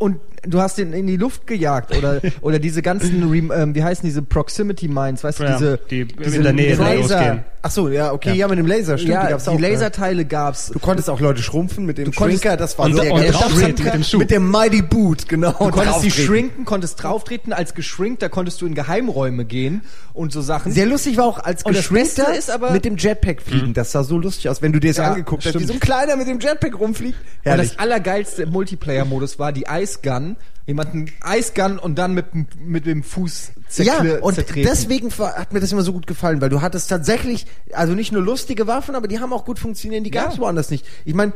und 0.00 0.16
du 0.46 0.60
hast 0.62 0.78
den 0.78 0.94
in 0.94 1.06
die 1.06 1.18
Luft 1.18 1.46
gejagt 1.46 1.94
oder 1.96 2.20
oder 2.40 2.58
diese 2.58 2.80
ganzen 2.82 3.30
Rem, 3.30 3.52
ähm, 3.54 3.74
wie 3.74 3.84
heißen 3.84 4.02
diese 4.04 4.22
Proximity 4.22 4.88
Mines, 4.88 5.22
weißt 5.22 5.38
du, 5.40 5.44
Ja, 5.44 5.52
diese 5.58 5.78
die 5.90 6.06
diese 6.06 6.36
in 6.38 6.42
der 6.42 6.52
Nähe 6.54 6.74
Laser. 6.74 7.44
Ach 7.62 7.70
so, 7.70 7.90
ja, 7.90 8.10
okay, 8.10 8.32
ja, 8.32 8.48
mit 8.48 8.58
dem 8.58 8.64
Laser, 8.66 8.96
stimmt, 8.96 9.12
ja, 9.12 9.28
gab's 9.28 9.44
die 9.44 9.50
auch, 9.50 9.60
ja. 9.60 9.68
Laserteile 9.68 10.24
gab's. 10.24 10.68
Du 10.72 10.78
konntest 10.78 11.10
auch 11.10 11.20
Leute 11.20 11.42
schrumpfen 11.42 11.84
mit 11.84 11.98
dem 11.98 12.06
Du 12.06 12.12
konntest- 12.12 12.42
Shrinker, 12.42 12.56
das 12.56 12.78
war 12.78 12.86
und- 12.86 12.94
sehr 12.94 13.12
und 13.12 13.20
geil. 13.20 13.32
drauftreten 13.32 13.84
mit 13.84 13.92
dem 13.94 14.02
Schuh. 14.02 14.16
Mit 14.18 14.30
dem 14.30 14.50
Mighty 14.50 14.80
Boot, 14.80 15.28
genau. 15.28 15.52
Du 15.52 15.68
konntest 15.70 16.02
die 16.02 16.10
shrinken, 16.10 16.64
konntest 16.64 17.02
drauftreten, 17.02 17.52
als 17.52 17.74
geschrinkt, 17.74 18.22
da 18.22 18.30
konntest 18.30 18.62
du 18.62 18.66
in 18.66 18.74
Geheimräume 18.74 19.44
gehen 19.44 19.82
und 20.14 20.32
so 20.32 20.40
Sachen. 20.40 20.72
Sehr 20.72 20.86
lustig 20.86 21.18
war 21.18 21.26
auch 21.26 21.38
als 21.38 21.62
Und 21.64 21.74
Beste 21.92 22.22
ist 22.38 22.50
aber- 22.50 22.70
mit 22.70 22.86
dem 22.86 22.96
Jetpack 22.96 23.42
fliegen. 23.42 23.74
Das 23.74 23.92
sah 23.92 24.04
so 24.04 24.16
lustig 24.16 24.48
aus, 24.48 24.62
wenn 24.62 24.72
du 24.72 24.80
dir 24.80 24.88
das 24.92 24.96
Ja, 24.96 25.08
angeguckt 25.10 25.44
hast, 25.44 25.52
wie 25.52 25.58
stimmt. 25.58 25.66
so 25.68 25.74
ein 25.74 25.80
kleiner 25.80 26.16
mit 26.16 26.28
dem 26.28 26.40
Jetpack 26.40 26.80
rumfliegt. 26.80 27.18
und 27.18 27.26
Herrlich. 27.44 27.70
das 27.72 27.78
allergeilste 27.78 28.44
im 28.44 28.50
Multiplayer-Modus 28.52 29.38
war 29.38 29.52
die 29.52 29.66
Ice 29.70 29.89
Gun. 30.02 30.36
Jemanden 30.66 31.06
Ice 31.36 31.52
Gun 31.54 31.78
und 31.78 31.96
dann 31.98 32.14
mit, 32.14 32.32
dem- 32.32 32.46
mit 32.64 32.86
dem 32.86 33.02
Fuß 33.02 33.52
Ja, 33.78 33.94
zerkle- 33.98 34.20
und 34.20 34.34
zertreten. 34.34 34.68
deswegen 34.70 35.10
hat 35.10 35.52
mir 35.52 35.58
das 35.60 35.72
immer 35.72 35.82
so 35.82 35.92
gut 35.92 36.06
gefallen, 36.06 36.40
weil 36.40 36.48
du 36.48 36.60
hattest 36.62 36.88
tatsächlich, 36.88 37.46
also 37.72 37.94
nicht 37.94 38.12
nur 38.12 38.22
lustige 38.22 38.66
Waffen, 38.68 38.94
aber 38.94 39.08
die 39.08 39.18
haben 39.18 39.32
auch 39.32 39.44
gut 39.44 39.58
funktioniert, 39.58 40.06
die 40.06 40.10
gab's 40.12 40.36
Ja. 40.36 40.42
woanders 40.42 40.70
nicht. 40.70 40.86
Ich 41.04 41.14
meine, 41.14 41.32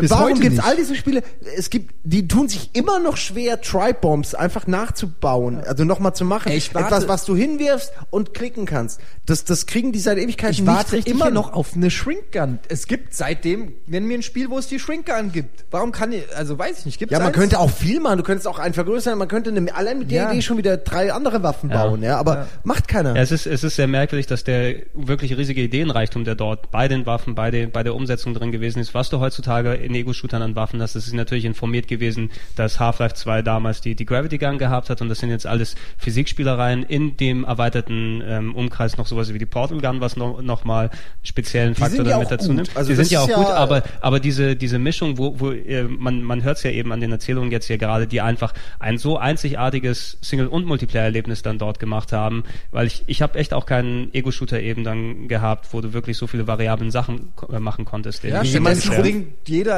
Bis 0.00 0.10
warum 0.10 0.34
gibt's 0.40 0.56
nicht. 0.58 0.64
all 0.64 0.76
diese 0.76 0.94
Spiele? 0.94 1.22
Es 1.56 1.70
gibt, 1.70 1.94
die 2.04 2.26
tun 2.28 2.48
sich 2.48 2.70
immer 2.74 2.98
noch 2.98 3.16
schwer, 3.16 3.60
Tribe-Bombs 3.60 4.34
einfach 4.34 4.66
nachzubauen, 4.66 5.60
also 5.64 5.84
nochmal 5.84 6.14
zu 6.14 6.24
machen. 6.24 6.50
Ey, 6.50 6.58
ich 6.58 6.74
warte- 6.74 6.88
Etwas, 6.88 7.08
was 7.08 7.24
du 7.24 7.36
hinwirfst 7.36 7.92
und 8.10 8.34
klicken 8.34 8.66
kannst. 8.66 9.00
Das, 9.26 9.44
das 9.44 9.66
kriegen 9.66 9.92
die 9.92 9.98
seit 9.98 10.18
Ewigkeiten 10.18 10.52
ich 10.52 10.60
nicht 10.60 10.66
warte 10.68 10.92
richtig 10.92 11.12
immer 11.12 11.26
hin. 11.26 11.34
noch 11.34 11.52
auf 11.52 11.74
eine 11.74 11.90
Shrink 11.90 12.32
Gun. 12.32 12.58
Es 12.68 12.86
gibt 12.86 13.14
seitdem, 13.14 13.72
nenn 13.86 14.04
mir 14.06 14.18
ein 14.18 14.22
Spiel, 14.22 14.48
wo 14.50 14.58
es 14.58 14.68
die 14.68 14.78
Shrink 14.78 15.06
Gun 15.06 15.32
gibt. 15.32 15.66
Warum 15.70 15.92
kann 15.92 16.12
ich, 16.12 16.22
also 16.36 16.58
weiß 16.58 16.78
ich 16.80 16.86
nicht, 16.86 16.98
gibt's 16.98 17.12
Ja, 17.12 17.18
man 17.18 17.28
eins? 17.28 17.36
könnte 17.36 17.58
auch 17.60 17.70
viel 17.70 18.00
machen. 18.00 18.16
Du 18.18 18.22
könntest 18.24 18.46
auch 18.46 18.58
einen 18.58 18.74
vergrößern. 18.74 19.18
Man 19.18 19.28
könnte 19.28 19.50
eine, 19.50 19.74
allein 19.74 19.98
mit 19.98 20.10
der 20.10 20.22
Ja. 20.24 20.30
Idee 20.32 20.42
schon 20.42 20.56
wieder 20.56 20.76
drei 20.78 21.12
andere 21.12 21.42
Waffen 21.42 21.70
Ja. 21.70 21.84
bauen. 21.84 22.02
Ja, 22.02 22.16
aber 22.18 22.34
Ja. 22.34 22.46
macht 22.64 22.88
keiner. 22.88 23.14
Ja, 23.16 23.22
es 23.22 23.30
ist, 23.32 23.46
es 23.46 23.62
ist 23.64 23.76
sehr 23.76 23.86
merkwürdig, 23.86 24.26
dass 24.26 24.44
der 24.44 24.76
wirklich 24.94 25.36
riesige 25.36 25.60
Ideenreichtum, 25.62 26.24
der 26.24 26.34
dort 26.34 26.70
bei 26.70 26.88
den 26.88 27.04
Waffen, 27.06 27.34
bei, 27.34 27.50
den, 27.50 27.70
bei 27.70 27.82
der 27.82 27.94
Umsetzung 27.94 28.34
drin 28.34 28.52
gewesen 28.52 28.78
ist, 28.80 28.94
was 28.94 29.10
du 29.10 29.20
heutzutage 29.20 29.74
in 29.88 29.94
Ego-Shootern 29.94 30.42
an 30.42 30.56
Waffen 30.56 30.80
hast, 30.82 30.94
das 30.94 31.06
ist 31.06 31.12
natürlich 31.14 31.44
informiert 31.44 31.88
gewesen, 31.88 32.30
dass 32.56 32.78
Half-Life 32.80 33.14
2 33.14 33.42
damals 33.42 33.80
die, 33.80 33.94
die 33.94 34.04
Gravity 34.06 34.38
Gun 34.38 34.58
gehabt 34.58 34.90
hat 34.90 35.00
und 35.02 35.08
das 35.08 35.18
sind 35.18 35.30
jetzt 35.30 35.46
alles 35.46 35.74
Physikspielereien 35.98 36.82
in 36.84 37.16
dem 37.16 37.44
erweiterten 37.44 38.22
ähm, 38.26 38.54
Umkreis 38.54 38.96
noch 38.96 39.06
sowas 39.06 39.32
wie 39.32 39.38
die 39.38 39.46
Portal 39.46 39.80
Gun, 39.80 40.00
was 40.00 40.16
noch, 40.16 40.40
noch 40.42 40.64
mal 40.64 40.90
speziellen 41.22 41.74
Faktor 41.74 42.04
ja 42.04 42.12
damit 42.12 42.26
auch 42.26 42.30
dazu 42.30 42.48
gut. 42.48 42.56
nimmt. 42.56 42.76
Also 42.76 42.90
die 42.92 42.96
das 42.96 43.08
sind 43.08 43.14
ja 43.14 43.20
auch 43.20 43.28
ist 43.28 43.34
gut, 43.34 43.48
ja- 43.48 43.54
aber, 43.54 43.82
aber 44.00 44.20
diese, 44.20 44.56
diese 44.56 44.78
Mischung, 44.78 45.18
wo, 45.18 45.38
wo 45.40 45.50
äh, 45.52 45.84
man, 45.84 46.22
man 46.22 46.42
hört 46.42 46.56
es 46.58 46.62
ja 46.62 46.70
eben 46.70 46.92
an 46.92 47.00
den 47.00 47.12
Erzählungen 47.12 47.50
jetzt 47.50 47.66
hier 47.66 47.78
gerade, 47.78 48.06
die 48.06 48.20
einfach 48.20 48.54
ein 48.78 48.98
so 48.98 49.18
einzigartiges 49.18 50.18
Single- 50.22 50.48
und 50.48 50.66
Multiplayer-Erlebnis 50.66 51.42
dann 51.42 51.58
dort 51.58 51.78
gemacht 51.78 52.12
haben, 52.12 52.44
weil 52.70 52.86
ich, 52.86 53.02
ich 53.06 53.22
habe 53.22 53.38
echt 53.38 53.54
auch 53.54 53.66
keinen 53.66 54.12
Ego-Shooter 54.14 54.60
eben 54.60 54.84
dann 54.84 55.28
gehabt, 55.28 55.68
wo 55.72 55.80
du 55.80 55.92
wirklich 55.92 56.16
so 56.16 56.26
viele 56.26 56.46
variablen 56.46 56.90
Sachen 56.90 57.32
äh, 57.52 57.58
machen 57.58 57.84
konntest. 57.84 58.24
Ja, 58.24 58.44
stimmt. 58.44 58.66
in 58.66 58.72
Es 58.72 58.84
Multiplayer. 58.86 59.02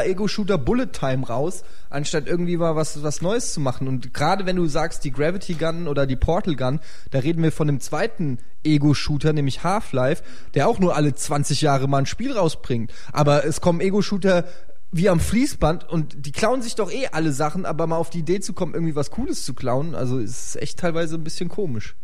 Ego-Shooter 0.07 0.59
Bullet 0.59 0.89
Time 0.93 1.27
raus, 1.27 1.63
anstatt 1.89 2.27
irgendwie 2.27 2.57
mal 2.57 2.77
was, 2.77 3.03
was 3.03 3.23
Neues 3.23 3.53
zu 3.53 3.61
machen. 3.61 3.89
Und 3.89 4.15
gerade 4.15 4.47
wenn 4.47 4.57
du 4.57 4.67
sagst, 4.67 5.05
die 5.05 5.11
Gravity 5.11 5.55
Gun 5.55 5.89
oder 5.89 6.07
die 6.07 6.17
Portal 6.17 6.57
Gun, 6.57 6.81
da 7.11 7.21
reden 7.21 7.43
wir 7.43 7.53
von 7.53 7.67
dem 7.67 7.81
zweiten 7.81 8.39
Ego-Shooter, 8.65 9.33
nämlich 9.33 9.65
Half-Life, 9.65 10.23
der 10.55 10.69
auch 10.69 10.79
nur 10.79 10.97
alle 10.97 11.15
20 11.15 11.61
Jahre 11.63 11.89
mal 11.89 11.99
ein 11.99 12.07
Spiel 12.07 12.33
rausbringt. 12.33 12.93
Aber 13.13 13.45
es 13.45 13.61
kommen 13.61 13.81
Ego-Shooter 13.81 14.45
wie 14.93 15.09
am 15.09 15.21
Fließband 15.21 15.89
und 15.89 16.27
die 16.27 16.33
klauen 16.33 16.63
sich 16.63 16.75
doch 16.75 16.91
eh 16.91 17.09
alle 17.13 17.33
Sachen, 17.33 17.65
aber 17.65 17.87
mal 17.87 17.97
auf 17.97 18.11
die 18.11 18.21
Idee 18.21 18.41
zu 18.41 18.53
kommen, 18.53 18.75
irgendwie 18.75 18.97
was 18.97 19.11
Cooles 19.11 19.45
zu 19.45 19.55
klauen, 19.55 19.95
also 19.95 20.19
ist 20.19 20.57
echt 20.57 20.81
teilweise 20.81 21.15
ein 21.15 21.25
bisschen 21.25 21.49
komisch. 21.49 21.95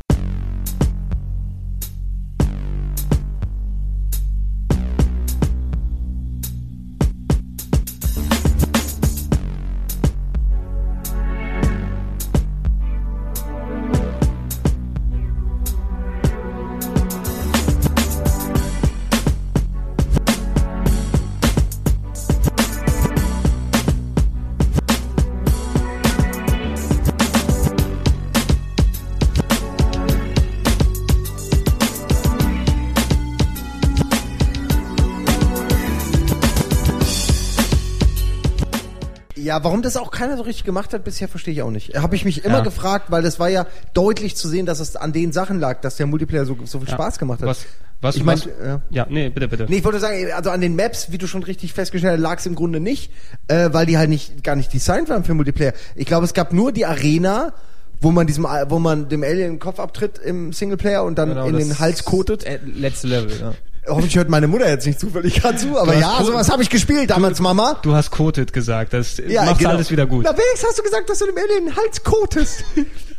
Ja, 39.47 39.63
warum 39.65 39.81
das 39.83 39.97
auch 39.97 40.11
keiner 40.11 40.37
so 40.37 40.43
richtig 40.43 40.65
gemacht 40.65 40.93
hat, 40.93 41.05
bisher 41.05 41.29
verstehe 41.29 41.55
ich 41.55 41.63
auch 41.63 41.71
nicht. 41.71 41.97
Habe 41.97 42.17
ich 42.17 42.25
mich 42.25 42.45
immer 42.45 42.59
Ja. 42.59 42.65
gefragt, 42.65 43.07
weil 43.11 43.23
das 43.23 43.39
war 43.39 43.49
ja 43.49 43.67
deutlich 43.95 44.37
zu 44.37 44.49
sehen, 44.49 44.67
dass 44.67 44.81
es 44.81 44.97
an 44.97 45.13
den 45.13 45.33
Sachen 45.33 45.61
lag, 45.61 45.81
dass 45.81 45.97
der 45.97 46.07
Multiplayer 46.07 46.45
so, 46.45 46.57
so 46.65 46.81
viel 46.81 46.89
Spaß 46.89 47.19
gemacht 47.19 47.41
hat. 47.41 47.49
Was, 47.49 47.65
was, 48.01 48.17
Ich 48.17 48.25
mein, 48.25 48.39
was, 48.39 48.49
ja. 48.65 48.83
ja, 48.91 49.07
nee, 49.09 49.29
bitte, 49.31 49.49
bitte. 49.49 49.67
Nee, 49.69 49.79
ich 49.79 49.85
wollte 49.85 50.01
sagen, 50.01 50.17
also 50.35 50.51
an 50.51 50.61
den 50.61 50.75
Maps, 50.77 51.13
wie 51.13 51.19
du 51.19 51.27
schon 51.27 51.43
richtig 51.45 51.73
festgestellt 51.73 52.15
hast, 52.15 52.21
lag 52.23 52.39
es 52.39 52.47
im 52.47 52.55
Grunde 52.55 52.81
nicht, 52.81 53.11
äh, 53.49 53.71
weil 53.73 53.87
die 53.87 53.97
halt 53.99 54.11
nicht 54.11 54.43
gar 54.45 54.57
nicht 54.57 54.73
designt 54.73 55.09
waren 55.09 55.25
für 55.25 55.33
Multiplayer. 55.35 55.73
Ich 55.95 56.07
glaube, 56.07 56.25
es 56.27 56.35
gab 56.35 56.53
nur 56.53 56.73
die 56.73 56.85
Arena, 56.85 57.53
wo 58.01 58.11
man 58.11 58.27
diesem, 58.27 58.45
wo 58.69 58.79
man 58.79 59.09
dem 59.09 59.23
Alien 59.23 59.53
den 59.53 59.59
Kopf 59.59 59.79
abtritt 59.81 60.19
im 60.19 60.53
Singleplayer 60.53 61.05
und 61.05 61.17
dann 61.17 61.31
Genau, 61.31 61.47
in 61.47 61.57
den 61.57 61.79
Hals 61.79 62.05
kotet. 62.05 62.45
äh, 62.45 62.59
Letzte 62.65 63.07
Level, 63.07 63.31
ja. 63.41 63.55
Hoffentlich 63.89 64.17
hört 64.17 64.29
meine 64.29 64.47
Mutter 64.49 64.69
jetzt 64.69 64.87
nicht 64.87 64.99
zufällig 65.01 65.41
gerade 65.41 65.57
zu, 65.59 65.79
aber 65.79 65.95
ja, 65.95 66.23
sowas 66.25 66.51
habe 66.51 66.63
ich 66.63 66.71
gespielt 66.71 67.11
damals, 67.11 67.41
Mama. 67.41 67.79
Du 67.83 67.95
hast 67.95 68.11
Kotet 68.11 68.53
gesagt, 68.53 68.93
das 68.93 69.19
Ja, 69.27 69.45
macht 69.45 69.59
genau. 69.59 69.71
alles 69.71 69.91
wieder 69.91 70.07
gut. 70.07 70.25
Na, 70.25 70.33
wenigstens 70.33 70.69
hast 70.69 70.79
du 70.79 70.83
gesagt, 70.83 71.09
dass 71.09 71.19
du 71.21 71.27
dem 71.27 71.37
Alien 71.37 71.67
den 71.67 71.77
Hals 71.77 72.03
kotest. 72.03 72.65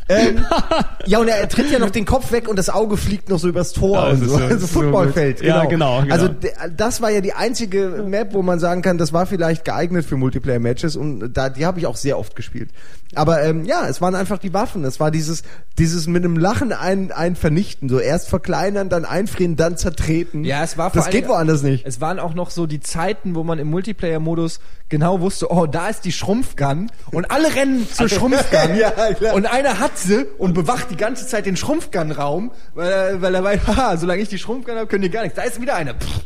ähm, 0.09 0.45
ja, 1.05 1.19
und 1.19 1.27
er 1.27 1.47
tritt 1.49 1.71
ja 1.71 1.79
noch 1.79 1.89
den 1.89 2.05
Kopf 2.05 2.31
weg 2.31 2.47
und 2.47 2.57
das 2.57 2.69
Auge 2.69 2.97
fliegt 2.97 3.29
noch 3.29 3.39
so 3.39 3.47
übers 3.47 3.73
Tor 3.73 3.97
Ja, 3.97 4.09
und 4.11 4.19
so. 4.23 4.37
so- 4.37 4.43
Also 4.43 4.59
so 4.59 4.67
Footballfeld. 4.67 5.37
gut. 5.39 5.47
Ja, 5.47 5.65
genau, 5.65 6.01
genau. 6.01 6.13
Also 6.13 6.27
de- 6.27 6.51
das 6.75 7.01
war 7.01 7.09
ja 7.09 7.21
die 7.21 7.33
einzige 7.33 8.03
Map, 8.07 8.33
wo 8.33 8.41
man 8.41 8.59
sagen 8.59 8.81
kann, 8.81 8.97
das 8.97 9.13
war 9.13 9.25
vielleicht 9.25 9.65
geeignet 9.65 10.05
für 10.05 10.15
Multiplayer-Matches 10.17 10.95
und 10.95 11.33
da 11.33 11.49
die 11.49 11.65
habe 11.65 11.79
ich 11.79 11.87
auch 11.87 11.95
sehr 11.97 12.17
oft 12.17 12.35
gespielt. 12.35 12.69
Aber 13.15 13.41
ähm, 13.41 13.63
ja, 13.65 13.87
es 13.87 14.01
waren 14.01 14.15
einfach 14.15 14.37
die 14.37 14.53
Waffen. 14.53 14.83
Es 14.83 14.99
war 14.99 15.11
dieses, 15.11 15.43
dieses 15.77 16.07
mit 16.07 16.25
einem 16.25 16.35
Lachen 16.37 16.73
ein, 16.73 17.11
ein 17.13 17.37
vernichten. 17.37 17.87
So 17.87 17.99
erst 17.99 18.27
verkleinern, 18.27 18.89
dann 18.89 19.05
einfrieren, 19.05 19.55
dann 19.55 19.77
zertreten. 19.77 20.43
Ja, 20.43 20.61
es 20.63 20.77
war 20.77 20.91
vor 20.91 21.01
Das 21.01 21.09
geht 21.09 21.27
woanders 21.29 21.63
nicht. 21.63 21.85
Es 21.87 22.01
waren 22.01 22.19
auch 22.19 22.33
noch 22.33 22.49
so 22.49 22.65
die 22.67 22.81
Zeiten, 22.81 23.33
wo 23.33 23.43
man 23.45 23.59
im 23.59 23.69
Multiplayer-Modus 23.69 24.59
genau 24.89 25.21
wusste, 25.21 25.49
oh, 25.51 25.65
da 25.67 25.87
ist 25.87 26.01
die 26.05 26.11
Schrumpfgun 26.11 26.91
und 27.11 27.31
alle 27.31 27.55
rennen 27.55 27.87
zur 27.91 28.09
Schrumpfgun 28.09 28.75
Ja, 28.77 28.91
klar. 29.13 29.35
und 29.35 29.45
einer 29.45 29.79
hat 29.79 29.96
sie 29.97 30.25
und 30.37 30.53
bewacht 30.53 30.89
die 30.91 30.97
ganze 30.97 31.27
Zeit 31.27 31.45
den 31.45 31.57
Schrumpfgun-Raum, 31.57 32.51
weil 32.75 32.89
er, 32.91 33.21
weil 33.21 33.35
er 33.35 33.43
weiß, 33.43 33.59
haha, 33.67 33.97
solange 33.97 34.21
ich 34.21 34.29
die 34.29 34.37
Schrumpfgun 34.37 34.75
habe, 34.75 34.87
können 34.87 35.03
die 35.03 35.09
gar 35.09 35.23
nichts. 35.23 35.35
Da 35.35 35.43
ist 35.43 35.61
wieder 35.61 35.75
einer. 35.75 35.93
Pff, 35.95 36.21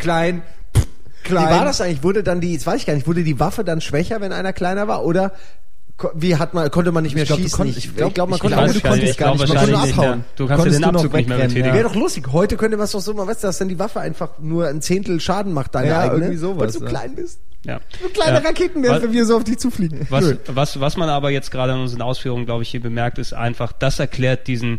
klein, 0.00 0.42
pff, 0.76 0.86
klein. 1.24 1.46
Wie 1.48 1.50
war 1.52 1.64
das 1.64 1.80
eigentlich? 1.80 2.02
Wurde 2.02 2.22
dann 2.22 2.40
die, 2.40 2.56
das 2.56 2.66
weiß 2.66 2.80
ich 2.80 2.86
gar 2.86 2.94
nicht, 2.94 3.06
wurde 3.06 3.24
die 3.24 3.38
Waffe 3.40 3.64
dann 3.64 3.80
schwächer, 3.80 4.20
wenn 4.20 4.32
einer 4.32 4.52
kleiner 4.52 4.88
war? 4.88 5.04
Oder 5.04 5.32
wie 6.14 6.34
hat 6.36 6.54
man, 6.54 6.68
konnte 6.72 6.90
man 6.90 7.04
nicht 7.04 7.14
mehr 7.14 7.24
glaub, 7.24 7.38
du 7.38 7.44
schießen? 7.44 7.56
konntest- 7.56 7.78
ich 7.78 7.86
ich 7.86 7.96
glaube, 7.96 8.12
glaub, 8.14 8.28
man 8.28 8.36
ich 8.36 8.40
konnte 8.42 8.58
auch 8.58 8.66
du 8.66 8.80
konntest 8.80 9.12
ich 9.12 9.16
gar 9.16 9.30
nicht, 9.36 9.46
man 9.48 9.56
konnte 9.58 9.78
abhauen. 9.78 10.24
Du 10.34 10.46
kannst 10.48 10.66
ja 10.66 10.72
den 10.72 10.84
Abzug 10.84 11.12
nicht 11.12 11.28
mehr 11.28 11.38
betätigen. 11.38 11.72
Wäre 11.72 11.84
doch 11.84 11.94
lustig. 11.94 12.26
Heute 12.32 12.56
könnte 12.56 12.76
man 12.76 12.84
es 12.86 12.90
doch 12.92 13.00
so 13.00 13.14
mal, 13.14 13.26
weißt 13.28 13.44
du, 13.44 13.46
dass 13.46 13.58
dann 13.58 13.68
die 13.68 13.78
Waffe 13.78 14.00
einfach 14.00 14.30
nur 14.40 14.66
ein 14.66 14.82
Zehntel 14.82 15.20
Schaden 15.20 15.52
macht, 15.52 15.74
deine 15.76 15.88
Ja, 15.90 16.00
eigene. 16.00 16.24
irgendwie 16.24 16.36
sowas, 16.38 16.58
Weil 16.60 16.66
du 16.66 16.72
so 16.80 16.84
ja. 16.84 16.90
klein 16.90 17.14
bist. 17.14 17.38
Ja. 17.64 17.80
Kleine 18.12 18.38
Ja. 18.38 18.44
Raketenwerfer, 18.44 19.12
wie 19.12 19.22
so 19.22 19.36
auf 19.36 19.44
dich 19.44 19.58
zufliegen. 19.58 20.06
Was, 20.10 20.24
Nö. 20.24 20.36
was, 20.46 20.80
was 20.80 20.96
man 20.96 21.08
aber 21.08 21.30
jetzt 21.30 21.50
gerade 21.50 21.72
in 21.72 21.78
unseren 21.78 22.02
Ausführungen, 22.02 22.46
glaube 22.46 22.62
ich, 22.62 22.68
hier 22.68 22.80
bemerkt, 22.80 23.18
ist 23.18 23.32
einfach, 23.32 23.72
das 23.72 23.98
erklärt 23.98 24.46
diesen 24.46 24.78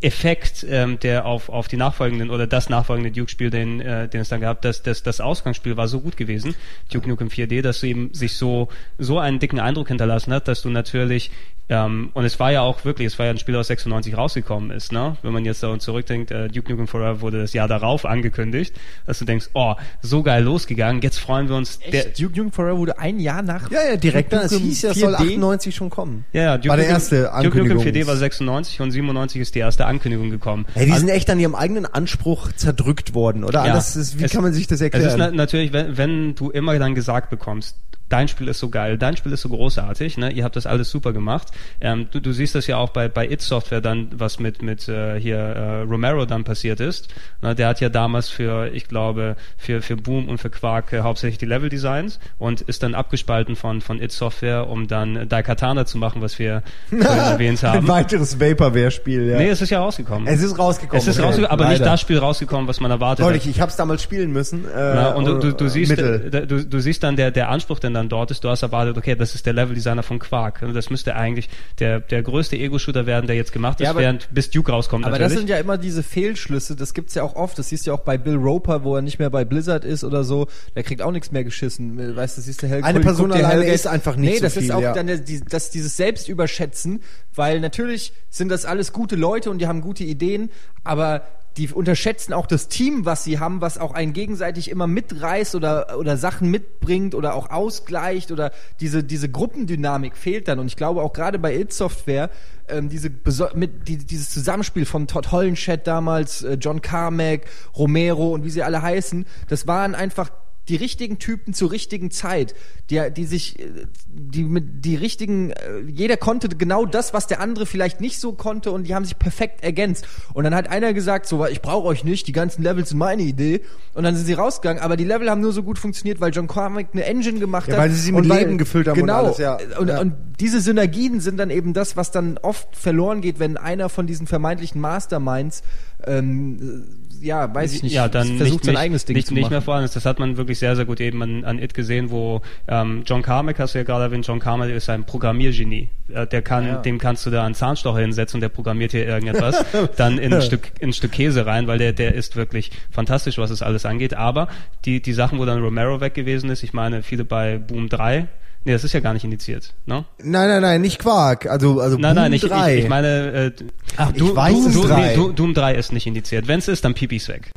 Effekt, 0.00 0.66
ähm, 0.68 0.98
der 1.00 1.24
auf, 1.24 1.48
auf 1.48 1.66
die 1.66 1.78
nachfolgenden 1.78 2.28
oder 2.28 2.46
das 2.46 2.68
nachfolgende 2.68 3.10
Duke-Spiel, 3.10 3.48
den, 3.50 3.80
äh, 3.80 4.06
den 4.08 4.20
es 4.20 4.28
dann 4.28 4.40
gab, 4.40 4.60
dass 4.60 4.82
das, 4.82 5.02
das 5.02 5.20
Ausgangsspiel 5.20 5.78
war 5.78 5.88
so 5.88 6.00
gut 6.00 6.16
gewesen, 6.18 6.54
Duke 6.92 7.08
Nukem 7.08 7.28
4D, 7.28 7.62
dass 7.62 7.80
du 7.80 7.86
eben 7.86 8.12
sich 8.12 8.34
so, 8.34 8.68
so 8.98 9.18
einen 9.18 9.38
dicken 9.38 9.60
Eindruck 9.60 9.88
hinterlassen 9.88 10.32
hat, 10.34 10.46
dass 10.46 10.60
du 10.60 10.68
natürlich, 10.68 11.30
ähm, 11.68 12.10
und 12.12 12.24
es 12.24 12.38
war 12.38 12.52
ja 12.52 12.60
auch 12.60 12.84
wirklich, 12.84 13.06
es 13.06 13.18
war 13.18 13.24
ja 13.26 13.30
ein 13.32 13.38
Spiel 13.38 13.56
aus 13.56 13.68
96 13.68 14.16
rausgekommen 14.16 14.70
ist, 14.70 14.92
ne? 14.92 15.16
Wenn 15.22 15.32
man 15.32 15.44
jetzt 15.46 15.62
daran 15.62 15.80
zurückdenkt, 15.80 16.30
äh, 16.30 16.48
Duke 16.48 16.70
Nukem 16.72 16.86
Forever 16.86 17.22
wurde 17.22 17.40
das 17.40 17.54
Jahr 17.54 17.68
darauf 17.68 18.04
angekündigt, 18.04 18.74
dass 19.06 19.18
du 19.18 19.24
denkst, 19.24 19.48
oh, 19.54 19.74
so 20.02 20.22
geil 20.22 20.42
losgegangen, 20.44 21.00
jetzt 21.00 21.18
freuen 21.18 21.48
wir 21.48 21.56
uns. 21.56 21.78
Der, 21.78 22.08
Echt? 22.08 22.20
Duke 22.20 22.36
Nukem 22.36 22.52
Forever 22.52 22.76
wurde 22.78 22.98
ein 22.98 23.18
Jahr 23.18 23.40
nach 23.42 23.70
Ja, 23.70 23.78
ja, 23.90 23.96
direkt 23.96 24.32
dann. 24.32 24.40
Es 24.44 24.50
Duke 24.52 24.62
hieß 24.64 24.82
ja, 24.82 24.90
es 24.90 24.96
Nukem 24.96 25.10
soll 25.12 25.20
4D. 25.26 25.30
98 25.32 25.74
schon 25.74 25.90
kommen. 25.90 26.24
Ja, 26.34 26.42
ja, 26.42 26.56
Duke 26.58 26.68
War 26.68 26.76
der 26.76 26.84
Nukem- 26.86 26.94
erste 26.94 27.16
Duke 27.42 27.58
Nukem 27.58 27.78
Ankündigungs- 27.78 27.82
4D 27.84 28.06
war 28.06 28.16
96 28.16 28.80
und 28.82 28.90
97 28.90 29.40
ist 29.40 29.54
die 29.54 29.60
erste 29.60 29.86
Ankündigung 29.86 30.30
gekommen. 30.30 30.66
Ey, 30.74 30.86
die 30.86 30.92
An- 30.92 30.98
sind 30.98 31.08
echt 31.08 31.30
an 31.30 31.40
ihrem 31.40 31.54
eigenen 31.54 31.86
Anspruch 31.86 32.52
zerdrückt 32.52 33.14
worden, 33.14 33.42
oder? 33.42 33.60
Ja. 33.64 33.72
Anders 33.72 33.96
ist, 33.96 34.18
wie 34.18 34.24
Es- 34.24 34.32
kann 34.32 34.42
man 34.42 34.52
sich 34.52 34.66
das 34.66 34.80
Es 34.82 34.86
ist 34.88 34.94
erklären? 34.94 35.18
na 35.18 35.30
natürlich, 35.30 35.72
wenn, 35.72 35.96
wenn 35.96 36.34
du 36.34 36.50
immer 36.50 36.78
dann 36.78 36.94
gesagt 36.94 37.30
bekommst, 37.30 37.76
dein 38.08 38.28
Spiel 38.28 38.48
ist 38.48 38.58
so 38.58 38.68
geil, 38.68 38.98
dein 38.98 39.16
Spiel 39.16 39.32
ist 39.32 39.42
so 39.42 39.48
großartig, 39.48 40.18
ne? 40.18 40.30
ihr 40.32 40.44
habt 40.44 40.56
das 40.56 40.66
alles 40.66 40.90
super 40.90 41.12
gemacht. 41.12 41.48
Ähm, 41.80 42.06
du, 42.10 42.20
du 42.20 42.32
siehst 42.32 42.54
das 42.54 42.66
ja 42.66 42.76
auch 42.76 42.90
bei, 42.90 43.08
bei 43.08 43.28
It 43.28 43.40
Software 43.40 43.80
dann, 43.80 44.08
was 44.14 44.38
mit, 44.38 44.62
mit 44.62 44.88
äh, 44.88 45.18
hier 45.18 45.36
äh, 45.38 45.80
Romero 45.82 46.24
dann 46.26 46.44
passiert 46.44 46.80
ist. 46.80 47.08
Ne? 47.42 47.54
Der 47.54 47.68
hat 47.68 47.80
ja 47.80 47.88
damals 47.88 48.28
für, 48.28 48.72
ich 48.72 48.88
glaube, 48.88 49.36
für, 49.56 49.82
für 49.82 49.96
Boom 49.96 50.28
und 50.28 50.38
für 50.38 50.50
Quark 50.50 50.92
äh, 50.92 51.00
hauptsächlich 51.00 51.38
die 51.38 51.46
Level 51.46 51.68
Designs 51.68 52.18
und 52.38 52.60
ist 52.60 52.82
dann 52.82 52.94
abgespalten 52.94 53.56
von, 53.56 53.80
von 53.80 54.00
It 54.00 54.12
Software, 54.12 54.68
um 54.68 54.86
dann 54.86 55.28
Daikatana 55.28 55.86
zu 55.86 55.98
machen, 55.98 56.22
was 56.22 56.38
wir 56.38 56.62
erwähnt 56.90 57.64
Ein 57.64 57.72
haben. 57.72 57.88
weiteres 57.88 58.38
Vaporware-Spiel, 58.40 59.28
ja. 59.30 59.38
Nee, 59.38 59.48
es 59.48 59.60
ist 59.62 59.70
ja 59.70 59.80
rausgekommen. 59.80 60.28
es 60.28 60.42
ist 60.42 60.58
rausgekommen. 60.58 61.00
Es 61.00 61.08
ist 61.08 61.18
okay. 61.18 61.26
rausgekommen, 61.26 61.50
aber 61.50 61.68
nicht 61.70 61.80
Leider. 61.80 61.92
das 61.92 62.00
Spiel 62.00 62.18
rausgekommen, 62.18 62.68
was 62.68 62.80
man 62.80 62.90
erwartet 62.90 63.24
Deutlich, 63.24 63.44
hat. 63.44 63.50
ich 63.50 63.60
hab's 63.60 63.76
damals 63.76 64.02
spielen 64.02 64.32
müssen. 64.32 64.64
Äh, 64.68 64.94
Ja, 64.94 65.08
und 65.14 65.24
du, 65.24 65.38
du, 65.38 65.52
du 65.52 65.64
äh, 65.64 65.68
siehst, 65.68 65.92
äh, 65.98 66.46
du, 66.46 66.64
du 66.64 66.80
siehst 66.80 67.02
dann 67.02 67.16
der, 67.16 67.30
der 67.30 67.48
Anspruch, 67.48 67.78
dann 67.94 68.08
dort 68.08 68.30
ist. 68.30 68.44
Du 68.44 68.48
hast 68.48 68.62
erwartet, 68.62 68.98
okay, 68.98 69.14
das 69.14 69.34
ist 69.34 69.46
der 69.46 69.52
Level-Designer 69.54 70.02
von 70.02 70.18
Quark. 70.18 70.62
Und 70.62 70.74
Das 70.74 70.90
müsste 70.90 71.16
eigentlich 71.16 71.48
der, 71.78 72.00
der 72.00 72.22
größte 72.22 72.56
Ego-Shooter 72.56 73.06
werden, 73.06 73.26
der 73.26 73.36
jetzt 73.36 73.52
gemacht 73.52 73.80
ist, 73.80 73.84
Ja, 73.84 73.90
aber- 73.90 74.00
während 74.00 74.28
bis 74.34 74.50
Duke 74.50 74.70
rauskommt 74.72 75.04
Aber 75.04 75.12
natürlich. 75.12 75.32
das 75.32 75.38
sind 75.38 75.48
ja 75.48 75.56
immer 75.58 75.78
diese 75.78 76.02
Fehlschlüsse, 76.02 76.76
das 76.76 76.92
gibt's 76.94 77.14
ja 77.14 77.22
auch 77.22 77.34
oft. 77.36 77.58
Das 77.58 77.68
siehst 77.70 77.86
du 77.86 77.90
ja 77.92 77.96
auch 77.96 78.00
bei 78.02 78.18
Bill 78.18 78.36
Roper, 78.36 78.84
wo 78.84 78.96
er 78.96 79.02
nicht 79.02 79.18
mehr 79.18 79.30
bei 79.30 79.44
Blizzard 79.44 79.84
ist 79.84 80.04
oder 80.04 80.24
so. 80.24 80.48
Der 80.76 80.82
kriegt 80.82 81.00
auch 81.02 81.12
nichts 81.12 81.30
mehr 81.32 81.44
geschissen. 81.44 82.16
Weißt 82.16 82.36
du, 82.36 82.42
siehst 82.42 82.62
du 82.62 82.66
Hell 82.66 82.82
Eine 82.84 83.00
Person 83.00 83.32
alleine 83.32 83.48
Hellgate- 83.62 83.74
ist 83.74 83.86
einfach 83.86 84.16
nicht 84.16 84.30
Nee, 84.30 84.36
so 84.38 84.42
das 84.44 84.54
viel, 84.54 84.64
ist 84.64 84.70
auch 84.72 84.80
ja. 84.80 84.92
dann 84.92 85.06
der, 85.06 85.18
die, 85.18 85.40
das, 85.40 85.70
dieses 85.70 85.96
Selbstüberschätzen, 85.96 87.00
weil 87.34 87.60
natürlich 87.60 88.12
sind 88.30 88.48
das 88.48 88.64
alles 88.64 88.92
gute 88.92 89.16
Leute 89.16 89.50
und 89.50 89.58
die 89.58 89.66
haben 89.66 89.80
gute 89.80 90.04
Ideen, 90.04 90.50
aber 90.82 91.22
die 91.56 91.68
unterschätzen 91.68 92.32
auch 92.32 92.46
das 92.46 92.68
Team, 92.68 93.04
was 93.04 93.22
sie 93.22 93.38
haben, 93.38 93.60
was 93.60 93.78
auch 93.78 93.94
einen 93.94 94.12
gegenseitig 94.12 94.70
immer 94.70 94.86
mitreißt 94.86 95.54
oder, 95.54 95.98
oder 95.98 96.16
Sachen 96.16 96.50
mitbringt 96.50 97.14
oder 97.14 97.34
auch 97.34 97.50
ausgleicht 97.50 98.32
oder 98.32 98.50
diese, 98.80 99.04
diese 99.04 99.30
Gruppendynamik 99.30 100.16
fehlt 100.16 100.48
dann. 100.48 100.58
Und 100.58 100.66
ich 100.66 100.76
glaube 100.76 101.02
auch 101.02 101.12
gerade 101.12 101.38
bei 101.38 101.54
It 101.56 101.72
Software, 101.72 102.30
ähm, 102.68 102.88
diese 102.88 103.10
mit, 103.54 103.86
die, 103.86 103.98
dieses 103.98 104.30
Zusammenspiel 104.30 104.84
von 104.84 105.06
Todd 105.06 105.30
Hollenschett 105.30 105.86
damals, 105.86 106.42
äh, 106.42 106.54
John 106.54 106.82
Carmack, 106.82 107.42
Romero 107.76 108.32
und 108.32 108.44
wie 108.44 108.50
sie 108.50 108.62
alle 108.62 108.82
heißen, 108.82 109.24
das 109.48 109.66
waren 109.66 109.94
einfach 109.94 110.30
die 110.68 110.76
richtigen 110.76 111.18
Typen 111.18 111.52
zur 111.52 111.70
richtigen 111.72 112.10
Zeit, 112.10 112.54
die, 112.90 113.00
die 113.14 113.24
sich, 113.26 113.58
äh, 113.60 113.64
die 114.08 114.44
mit 114.44 114.84
die 114.84 114.96
richtigen, 114.96 115.50
äh, 115.50 115.80
jeder 115.86 116.16
konnte 116.16 116.48
genau 116.48 116.86
das, 116.86 117.12
was 117.12 117.26
der 117.26 117.40
andere 117.40 117.66
vielleicht 117.66 118.00
nicht 118.00 118.18
so 118.18 118.32
konnte 118.32 118.70
und 118.72 118.84
die 118.86 118.94
haben 118.94 119.04
sich 119.04 119.18
perfekt 119.18 119.62
ergänzt. 119.62 120.06
Und 120.32 120.44
dann 120.44 120.54
hat 120.54 120.68
einer 120.70 120.92
gesagt, 120.94 121.26
so, 121.26 121.44
ich 121.46 121.60
brauche 121.60 121.86
euch 121.86 122.04
nicht, 122.04 122.26
die 122.26 122.32
ganzen 122.32 122.62
Levels 122.62 122.88
sind 122.90 122.98
meine 122.98 123.22
Idee. 123.22 123.60
Und 123.92 124.04
dann 124.04 124.16
sind 124.16 124.24
sie 124.26 124.32
rausgegangen, 124.32 124.82
aber 124.82 124.96
die 124.96 125.04
Level 125.04 125.30
haben 125.30 125.40
nur 125.40 125.52
so 125.52 125.62
gut 125.62 125.78
funktioniert, 125.78 126.20
weil 126.20 126.32
John 126.32 126.48
Carmack 126.48 126.88
eine 126.92 127.04
Engine 127.04 127.38
gemacht 127.38 127.68
Ja, 127.68 127.74
hat. 127.74 127.80
weil 127.82 127.90
sie 127.90 128.00
sie 128.00 128.12
mit 128.12 128.22
und 128.24 128.28
weil- 128.30 128.38
Leben 128.44 128.58
gefüllt 128.58 128.88
haben 128.88 129.00
und 129.00 129.06
genau, 129.06 129.24
alles, 129.24 129.38
ja. 129.38 129.58
Und, 129.78 129.88
Ja. 129.88 130.00
und 130.00 130.14
diese 130.40 130.60
Synergien 130.60 131.20
sind 131.20 131.36
dann 131.38 131.50
eben 131.50 131.74
das, 131.74 131.96
was 131.96 132.10
dann 132.10 132.38
oft 132.38 132.74
verloren 132.76 133.20
geht, 133.20 133.38
wenn 133.38 133.56
einer 133.56 133.88
von 133.88 134.06
diesen 134.06 134.26
vermeintlichen 134.26 134.80
Masterminds, 134.80 135.62
ähm, 136.06 136.58
äh, 136.60 137.03
ja, 137.24 137.52
weiß 137.52 137.74
ich 137.74 137.82
nicht, 137.82 137.92
ja, 137.92 138.08
dann 138.08 138.36
versucht 138.36 138.58
nicht, 138.58 138.64
sein 138.66 138.74
nicht, 138.74 138.80
eigenes 138.82 139.04
Ding 139.04 139.16
nicht, 139.16 139.26
zu 139.28 139.34
nicht 139.34 139.42
machen. 139.42 139.52
mehr 139.52 139.62
vorhanden 139.62 139.86
ist. 139.86 139.96
Das 139.96 140.04
hat 140.06 140.18
man 140.20 140.36
wirklich 140.36 140.44
wirklich 140.44 140.58
sehr, 140.58 140.76
sehr 140.76 140.84
gut 140.84 141.00
eben 141.00 141.22
an, 141.22 141.44
an 141.44 141.58
It 141.58 141.74
gesehen, 141.74 142.10
wo 142.10 142.42
ähm, 142.68 143.02
John 143.06 143.22
Carmack, 143.22 143.58
hast 143.58 143.74
du 143.74 143.78
ja 143.78 143.84
gerade 143.84 144.04
erwähnt, 144.04 144.26
John 144.26 144.40
Carmack 144.40 144.70
ist 144.70 144.88
ein 144.90 145.04
Programmiergenie. 145.04 145.88
Äh, 146.12 146.26
der 146.26 146.42
kann, 146.42 146.66
Ja. 146.66 146.76
dem 146.76 146.98
kannst 146.98 147.24
du 147.26 147.30
da 147.30 147.44
einen 147.44 147.54
Zahnstocher 147.54 148.00
hinsetzen 148.00 148.36
und 148.38 148.40
der 148.42 148.48
programmiert 148.50 148.92
hier 148.92 149.06
irgendetwas, 149.06 149.64
dann 149.96 150.18
in 150.18 150.32
ein 150.34 150.42
Stück, 150.42 150.72
in 150.80 150.90
ein 150.90 150.92
Stück 150.92 151.12
Käse 151.12 151.46
rein, 151.46 151.66
weil 151.66 151.78
der, 151.78 151.92
der 151.92 152.14
ist 152.14 152.36
wirklich 152.36 152.70
fantastisch, 152.90 153.38
was 153.38 153.50
es 153.50 153.62
alles 153.62 153.86
angeht. 153.86 154.14
Aber 154.14 154.48
die, 154.84 155.00
die 155.00 155.12
Sachen, 155.12 155.38
wo 155.38 155.44
dann 155.44 155.62
Romero 155.62 156.00
weg 156.00 156.14
gewesen 156.14 156.50
ist, 156.50 156.62
ich 156.62 156.72
meine, 156.72 157.02
viele 157.02 157.24
bei 157.24 157.58
Boom 157.58 157.88
3, 157.88 158.26
nee, 158.64 158.72
das 158.72 158.84
ist 158.84 158.92
ja 158.92 159.00
gar 159.00 159.12
nicht 159.12 159.24
indiziert, 159.24 159.74
ne? 159.86 160.04
Nein, 160.18 160.48
nein, 160.48 160.62
nein, 160.62 160.80
nicht 160.80 160.98
Quark. 160.98 161.46
Also, 161.46 161.80
also 161.80 161.96
Nein, 161.96 162.14
Boom 162.14 162.22
nein, 162.24 162.32
ich, 162.32 162.42
3. 162.42 162.74
ich, 162.76 162.84
ich 162.84 162.88
meine, 162.88 163.08
äh, 163.08 163.52
Ach, 163.96 164.12
ich 164.14 164.22
weiß 164.36 164.52
Doom, 164.54 164.66
es 164.66 164.72
Doom, 164.74 164.88
3. 164.88 164.96
nee, 165.00 165.14
Doom, 165.14 165.34
Doom 165.34 165.54
3 165.54 165.74
ist 165.74 165.92
nicht 165.92 166.06
indiziert. 166.06 166.48
Wenn 166.48 166.58
es 166.58 166.68
ist, 166.68 166.84
dann 166.84 166.94
Pipis 166.94 167.28
weg. 167.28 167.50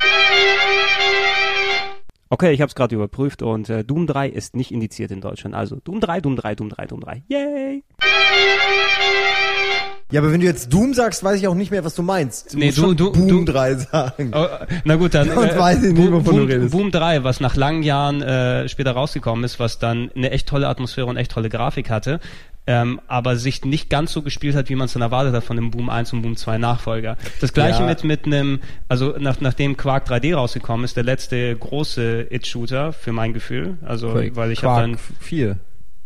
Okay, 2.30 2.52
ich 2.52 2.60
habe 2.62 2.68
es 2.68 2.76
gerade 2.76 2.94
überprüft 2.94 3.42
und 3.42 3.70
äh, 3.70 3.84
Doom 3.86 4.06
3 4.06 4.28
ist 4.28 4.56
nicht 4.56 4.72
indiziert 4.72 5.12
in 5.12 5.22
Deutschland. 5.22 5.56
Also 5.56 5.78
Doom 5.78 6.02
3, 6.02 6.20
Doom 6.20 6.36
3, 6.36 6.56
Doom 6.56 6.70
3, 6.70 6.86
Doom 6.88 7.00
3. 7.00 7.24
Yay! 7.30 7.84
Ja, 10.10 10.22
aber 10.22 10.32
wenn 10.32 10.40
du 10.40 10.46
jetzt 10.46 10.72
Doom 10.72 10.94
sagst, 10.94 11.22
weiß 11.24 11.38
ich 11.40 11.48
auch 11.50 11.54
nicht 11.54 11.70
mehr, 11.70 11.84
was 11.84 11.94
du 11.96 12.02
meinst. 12.02 12.54
Du 12.54 12.58
Nee, 12.60 12.68
musst 12.68 12.78
du- 12.78 12.94
du- 12.94 13.12
Boom 13.12 13.46
du- 13.46 13.52
3 13.52 13.76
sagen. 13.76 14.32
Oh, 14.34 14.46
na 14.86 14.96
gut, 14.96 15.14
dann 15.14 15.30
Sonst 15.34 15.58
weiß 15.58 15.84
ich 15.84 15.92
nicht, 15.94 15.96
Boom, 15.96 16.14
wovon 16.14 16.34
du 16.36 16.40
Boom, 16.44 16.50
redest. 16.50 16.72
Boom 16.72 16.92
3, 16.92 17.24
was 17.26 17.42
nach 17.42 17.56
langen 17.58 17.84
Jahren 17.84 18.22
äh, 18.22 18.70
später 18.70 18.92
rausgekommen 18.92 19.44
ist, 19.44 19.60
was 19.60 19.80
dann 19.80 20.10
eine 20.16 20.32
echt 20.32 20.48
tolle 20.48 20.70
Atmosphäre 20.70 21.08
und 21.08 21.18
echt 21.18 21.32
tolle 21.32 21.50
Grafik 21.50 21.90
hatte, 21.90 22.22
ähm, 22.70 23.02
aber 23.08 23.36
sich 23.36 23.66
nicht 23.66 23.90
ganz 23.90 24.14
so 24.14 24.22
gespielt 24.22 24.56
hat, 24.56 24.70
wie 24.70 24.76
man 24.76 24.86
es 24.86 24.94
dann 24.94 25.02
erwartet 25.02 25.34
hat 25.34 25.44
von 25.44 25.58
dem 25.58 25.72
Boom 25.72 25.90
1 25.90 26.14
und 26.14 26.22
Boom 26.22 26.38
2 26.38 26.58
Nachfolger. 26.58 27.18
Das 27.42 27.52
gleiche 27.52 27.82
Ja. 27.82 27.86
mit 27.86 28.06
mit 28.06 28.26
einem, 28.26 28.60
also 28.88 29.16
nach, 29.20 29.42
nachdem 29.42 29.76
Quark 29.76 30.10
3D 30.10 30.34
rausgekommen 30.36 30.86
ist, 30.86 30.96
der 30.96 31.04
letzte 31.04 31.54
große 31.56 32.28
It-Shooter 32.30 32.94
für 32.94 33.12
mein 33.12 33.34
Gefühl, 33.34 33.78
also 33.86 34.14
weil 34.16 34.52
ich 34.54 34.64
habe 34.64 34.82
dann 34.82 34.98
4. 35.20 35.58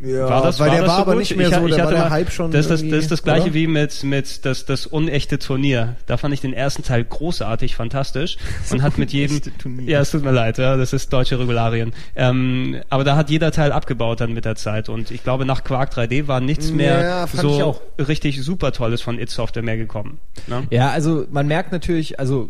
Ja, 0.03 0.29
war 0.29 0.41
das, 0.41 0.59
weil 0.59 0.69
war 0.69 0.75
der 0.75 0.81
das 0.81 0.89
war 0.89 0.95
so 0.97 1.01
aber 1.03 1.11
gut? 1.13 1.19
nicht 1.19 1.35
mehr 1.35 1.49
ich, 1.49 1.55
so, 1.55 1.67
ich 1.67 1.77
war 1.77 1.81
hatte 1.85 1.93
der 1.93 2.09
Hype 2.09 2.31
schon 2.31 2.51
Das 2.51 2.65
ist 2.65 2.69
das, 2.71 2.81
das, 2.81 2.91
ist 2.91 3.11
das 3.11 3.23
gleiche 3.23 3.45
oder? 3.45 3.53
wie 3.53 3.67
mit, 3.67 4.03
mit 4.03 4.45
das, 4.45 4.65
das 4.65 4.87
unechte 4.87 5.37
Turnier. 5.37 5.95
Da 6.07 6.17
fand 6.17 6.33
ich 6.33 6.41
den 6.41 6.53
ersten 6.53 6.83
Teil 6.83 7.03
großartig, 7.03 7.75
fantastisch 7.75 8.37
und 8.71 8.81
hat 8.81 8.97
mit 8.97 9.13
jedem, 9.13 9.41
ja, 9.85 9.99
es 9.99 10.11
tut 10.11 10.23
mir 10.23 10.31
leid, 10.31 10.57
ja, 10.57 10.75
das 10.75 10.93
ist 10.93 11.13
deutsche 11.13 11.39
Regularien. 11.39 11.93
Ähm, 12.15 12.81
aber 12.89 13.03
da 13.03 13.15
hat 13.15 13.29
jeder 13.29 13.51
Teil 13.51 13.71
abgebaut 13.71 14.21
dann 14.21 14.33
mit 14.33 14.45
der 14.45 14.55
Zeit 14.55 14.89
und 14.89 15.11
ich 15.11 15.23
glaube 15.23 15.45
nach 15.45 15.63
Quark 15.63 15.93
3D 15.93 16.27
war 16.27 16.39
nichts 16.41 16.71
mehr 16.71 17.03
Ja, 17.03 17.23
ich 17.25 17.31
so 17.31 17.79
richtig 17.99 18.41
super 18.41 18.71
tolles 18.71 19.01
von 19.01 19.19
It 19.19 19.29
Software 19.29 19.63
mehr 19.63 19.77
gekommen. 19.77 20.19
Ne? 20.47 20.63
Ja, 20.71 20.89
also 20.89 21.25
man 21.31 21.47
merkt 21.47 21.71
natürlich, 21.71 22.19
also 22.19 22.49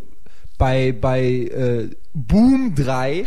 bei, 0.58 0.92
bei 0.98 1.22
äh, 1.22 1.90
Boom 2.14 2.74
3 2.76 3.24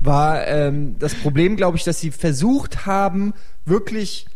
war 0.00 0.46
ähm, 0.46 0.96
das 0.98 1.14
Problem, 1.14 1.56
glaube 1.56 1.76
ich, 1.76 1.84
dass 1.84 2.00
sie 2.00 2.10
versucht 2.10 2.86
haben, 2.86 3.34
wirklich 3.64 4.26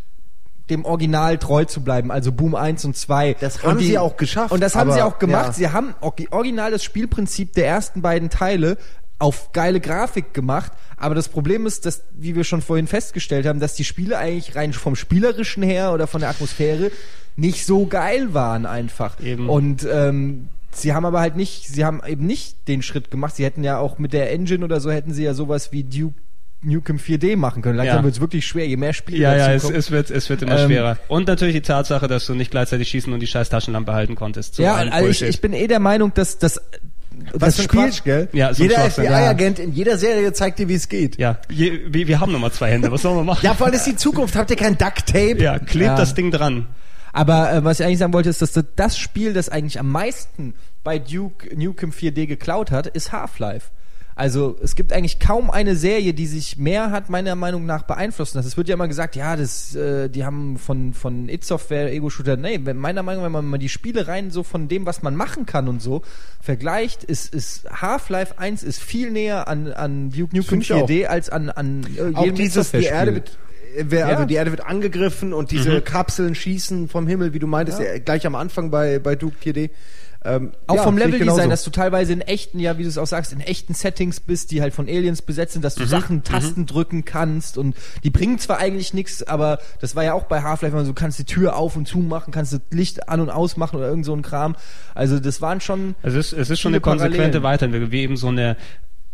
dem 0.70 0.84
Original 0.84 1.38
treu 1.38 1.64
zu 1.64 1.82
bleiben, 1.82 2.10
also 2.10 2.32
Boom 2.32 2.54
1 2.54 2.84
und 2.84 2.96
2. 2.96 3.36
Das 3.40 3.56
und 3.58 3.62
haben 3.64 3.80
sie 3.80 3.98
auch 3.98 4.16
geschafft, 4.16 4.52
Und 4.52 4.60
das 4.60 4.74
haben 4.74 4.88
aber, 4.88 4.96
sie 4.96 5.02
auch 5.02 5.18
gemacht. 5.18 5.46
ja. 5.46 5.52
Sie 5.52 5.68
haben 5.70 5.94
original 6.30 6.70
das 6.70 6.82
Spielprinzip 6.84 7.52
der 7.54 7.66
ersten 7.66 8.00
beiden 8.00 8.30
Teile 8.30 8.78
auf 9.18 9.52
geile 9.52 9.80
Grafik 9.80 10.34
gemacht, 10.34 10.72
aber 10.96 11.14
das 11.14 11.28
Problem 11.28 11.66
ist, 11.66 11.86
dass, 11.86 12.02
wie 12.14 12.34
wir 12.34 12.42
schon 12.44 12.60
vorhin 12.60 12.86
festgestellt 12.88 13.46
haben, 13.46 13.60
dass 13.60 13.74
die 13.74 13.84
Spiele 13.84 14.18
eigentlich 14.18 14.56
rein 14.56 14.72
vom 14.72 14.96
Spielerischen 14.96 15.62
her 15.62 15.92
oder 15.92 16.06
von 16.06 16.20
der 16.20 16.30
Atmosphäre 16.30 16.90
nicht 17.36 17.64
so 17.64 17.86
geil 17.86 18.34
waren 18.34 18.66
einfach. 18.66 19.20
Eben. 19.20 19.48
Und 19.48 19.86
ähm, 19.90 20.48
sie 20.74 20.92
haben 20.92 21.04
aber 21.06 21.20
halt 21.20 21.36
nicht, 21.36 21.68
sie 21.68 21.84
haben 21.84 22.00
eben 22.06 22.26
nicht 22.26 22.68
den 22.68 22.82
Schritt 22.82 23.10
gemacht. 23.10 23.36
Sie 23.36 23.44
hätten 23.44 23.64
ja 23.64 23.78
auch 23.78 23.98
mit 23.98 24.12
der 24.12 24.30
Engine 24.32 24.64
oder 24.64 24.80
so 24.80 24.90
hätten 24.90 25.12
sie 25.12 25.24
ja 25.24 25.34
sowas 25.34 25.72
wie 25.72 25.84
Duke 25.84 26.14
Nukem 26.64 26.96
4D 26.98 27.36
machen 27.36 27.60
können. 27.60 27.76
Langsam 27.76 27.96
Ja. 27.98 28.04
wird 28.04 28.14
es 28.14 28.20
wirklich 28.20 28.46
schwer, 28.46 28.68
je 28.68 28.76
mehr 28.76 28.92
Spiele 28.92 29.18
Ja, 29.18 29.36
ja, 29.36 29.52
es, 29.52 29.68
es 29.68 29.90
wird, 29.90 30.10
es 30.12 30.30
wird 30.30 30.42
immer 30.42 30.60
Ähm, 30.60 30.68
schwerer. 30.68 30.96
Und 31.08 31.26
natürlich 31.26 31.56
die 31.56 31.60
Tatsache, 31.62 32.06
dass 32.06 32.26
du 32.26 32.34
nicht 32.36 32.52
gleichzeitig 32.52 32.88
schießen 32.88 33.12
und 33.12 33.18
die 33.18 33.26
scheiß 33.26 33.48
Taschenlampe 33.48 33.92
halten 33.92 34.14
konntest. 34.14 34.54
So 34.54 34.62
ja, 34.62 34.74
also 34.76 35.08
ich, 35.08 35.22
ich 35.22 35.40
bin 35.40 35.54
eh 35.54 35.66
der 35.66 35.80
Meinung, 35.80 36.14
dass 36.14 36.38
das 36.38 36.60
Was 37.32 37.56
das 37.56 37.56
für 37.56 37.62
ein 37.62 37.64
Spiel 37.64 37.80
Quatsch, 37.80 38.04
gell? 38.04 38.28
Ja, 38.32 38.54
so 38.54 38.62
Jeder. 38.62 38.88
FBI-Agent 38.88 39.58
in 39.58 39.72
jeder 39.72 39.98
Serie 39.98 40.32
zeigt 40.34 40.60
dir, 40.60 40.68
wie 40.68 40.74
es 40.74 40.88
geht. 40.88 41.18
ja, 41.18 41.38
je, 41.50 41.80
wir, 41.88 42.06
wir 42.06 42.20
haben 42.20 42.30
nur 42.30 42.40
mal 42.40 42.52
zwei 42.52 42.70
Hände. 42.70 42.92
Was 42.92 43.02
sollen 43.02 43.16
wir 43.16 43.24
machen? 43.24 43.44
Ja, 43.44 43.54
vor 43.54 43.66
allem 43.66 43.74
ist 43.74 43.86
die 43.88 43.96
Zukunft. 43.96 44.36
Habt 44.36 44.50
ihr 44.52 44.56
kein 44.56 44.78
Duct-Tape? 44.78 45.38
Ja, 45.42 45.58
klebt 45.58 45.86
Ja. 45.86 45.96
das 45.96 46.14
Ding 46.14 46.30
dran. 46.30 46.66
Aber 47.12 47.52
äh, 47.52 47.64
was 47.64 47.80
ich 47.80 47.86
eigentlich 47.86 47.98
sagen 47.98 48.12
wollte, 48.12 48.30
ist, 48.30 48.40
dass 48.42 48.52
das- 48.76 48.98
Spiel, 48.98 49.32
das 49.32 49.48
eigentlich 49.48 49.78
am 49.78 49.90
meisten 49.90 50.54
bei 50.82 50.98
Duke 50.98 51.54
Nukem 51.56 51.90
4D 51.90 52.26
geklaut 52.26 52.70
hat, 52.70 52.86
ist 52.86 53.12
Half-Life. 53.12 53.70
Also 54.14 54.56
es 54.62 54.74
gibt 54.74 54.92
eigentlich 54.92 55.20
kaum 55.20 55.50
eine 55.50 55.74
Serie, 55.74 56.12
die 56.12 56.26
sich 56.26 56.58
mehr 56.58 56.90
hat 56.90 57.08
meiner 57.08 57.34
Meinung 57.34 57.64
nach 57.64 57.84
beeinflussen 57.84 58.36
lassen. 58.36 58.46
Es 58.48 58.58
wird 58.58 58.68
ja 58.68 58.74
immer 58.74 58.86
gesagt, 58.86 59.16
ja, 59.16 59.36
das, 59.36 59.74
äh, 59.74 60.10
die 60.10 60.24
haben 60.26 60.58
von 60.58 60.92
von 60.92 61.30
It 61.30 61.44
Software 61.46 61.90
Ego-Shooter. 61.90 62.36
Nee, 62.36 62.60
wenn- 62.64 62.76
meiner 62.76 63.02
Meinung 63.02 63.22
nach, 63.22 63.26
wenn 63.28 63.32
man 63.32 63.46
mal 63.46 63.58
die 63.58 63.70
Spiele 63.70 64.08
rein 64.08 64.30
so 64.30 64.42
von 64.42 64.68
dem, 64.68 64.84
was 64.84 65.02
man 65.02 65.16
machen 65.16 65.46
kann 65.46 65.66
und 65.66 65.80
so 65.80 66.02
vergleicht, 66.42 67.04
ist, 67.04 67.32
ist 67.34 67.64
Half-Life 67.70 68.38
1 68.38 68.62
ist 68.62 68.82
viel 68.82 69.10
näher 69.10 69.48
an 69.48 69.72
an 69.72 70.10
Duke 70.10 70.36
Nukem 70.36 70.60
Find 70.60 70.64
ich 70.64 70.72
auch. 70.74 70.86
4D 70.88 71.06
als 71.06 71.30
an 71.30 71.48
an 71.48 71.86
äh, 71.96 72.14
Auch 72.14 72.24
jedem 72.24 72.34
It 72.36 72.38
dieses, 72.42 72.70
die. 72.70 72.84
Erde 72.84 73.22
äh, 73.76 73.84
wer, 73.88 74.06
also 74.06 74.20
Ja. 74.22 74.26
die 74.26 74.34
Erde 74.34 74.50
wird 74.50 74.64
angegriffen 74.66 75.32
und 75.32 75.50
diese 75.50 75.80
Kapseln 75.80 76.34
schießen 76.34 76.88
vom 76.88 77.06
Himmel, 77.06 77.32
wie 77.34 77.38
du 77.38 77.46
meintest, 77.46 77.80
Ja. 77.80 77.92
ja. 77.94 77.98
gleich 77.98 78.26
am 78.26 78.34
Anfang 78.34 78.70
bei, 78.70 78.98
bei 78.98 79.16
Duke 79.16 79.36
4D. 79.42 79.70
Ähm, 80.24 80.52
Auch 80.68 80.76
ja, 80.76 80.82
vom 80.84 80.96
Leveldesign, 80.96 81.50
dass 81.50 81.64
du 81.64 81.70
teilweise 81.70 82.12
in 82.12 82.20
echten, 82.20 82.60
ja, 82.60 82.78
wie 82.78 82.84
du 82.84 82.88
es 82.88 82.96
auch 82.96 83.08
sagst, 83.08 83.32
in 83.32 83.40
echten 83.40 83.74
Settings 83.74 84.20
bist, 84.20 84.52
die 84.52 84.62
halt 84.62 84.72
von 84.72 84.86
Aliens 84.86 85.20
besetzt 85.20 85.54
sind, 85.54 85.64
dass 85.64 85.74
du 85.74 85.84
Sachen, 85.84 86.22
Tasten 86.22 86.64
drücken 86.64 87.04
kannst 87.04 87.58
und 87.58 87.74
die 88.04 88.10
bringen 88.10 88.38
zwar 88.38 88.58
eigentlich 88.58 88.94
nichts, 88.94 89.24
aber 89.24 89.58
das 89.80 89.96
war 89.96 90.04
ja 90.04 90.12
auch 90.12 90.26
bei 90.26 90.42
Half-Life, 90.42 90.72
immer 90.76 90.84
so, 90.84 90.92
du 90.92 90.94
kannst 90.94 91.18
die 91.18 91.24
Tür 91.24 91.56
auf 91.56 91.74
und 91.74 91.88
zu 91.88 91.98
machen, 91.98 92.30
kannst 92.30 92.52
das 92.52 92.60
Licht 92.70 93.08
an 93.08 93.18
und 93.20 93.30
ausmachen 93.30 93.74
oder 93.74 93.88
irgend 93.88 94.04
so 94.04 94.14
ein 94.14 94.22
Kram. 94.22 94.54
Also 94.94 95.18
das 95.18 95.40
waren 95.40 95.60
schon 95.60 95.96
Also 96.04 96.20
es 96.20 96.32
ist, 96.32 96.38
es 96.38 96.50
ist 96.50 96.60
schon 96.60 96.70
eine 96.72 96.80
konsequente. 96.80 97.42
Weiterentwicklung, 97.42 97.90
wie 97.90 98.02
eben 98.02 98.16
so 98.16 98.28
eine, 98.28 98.56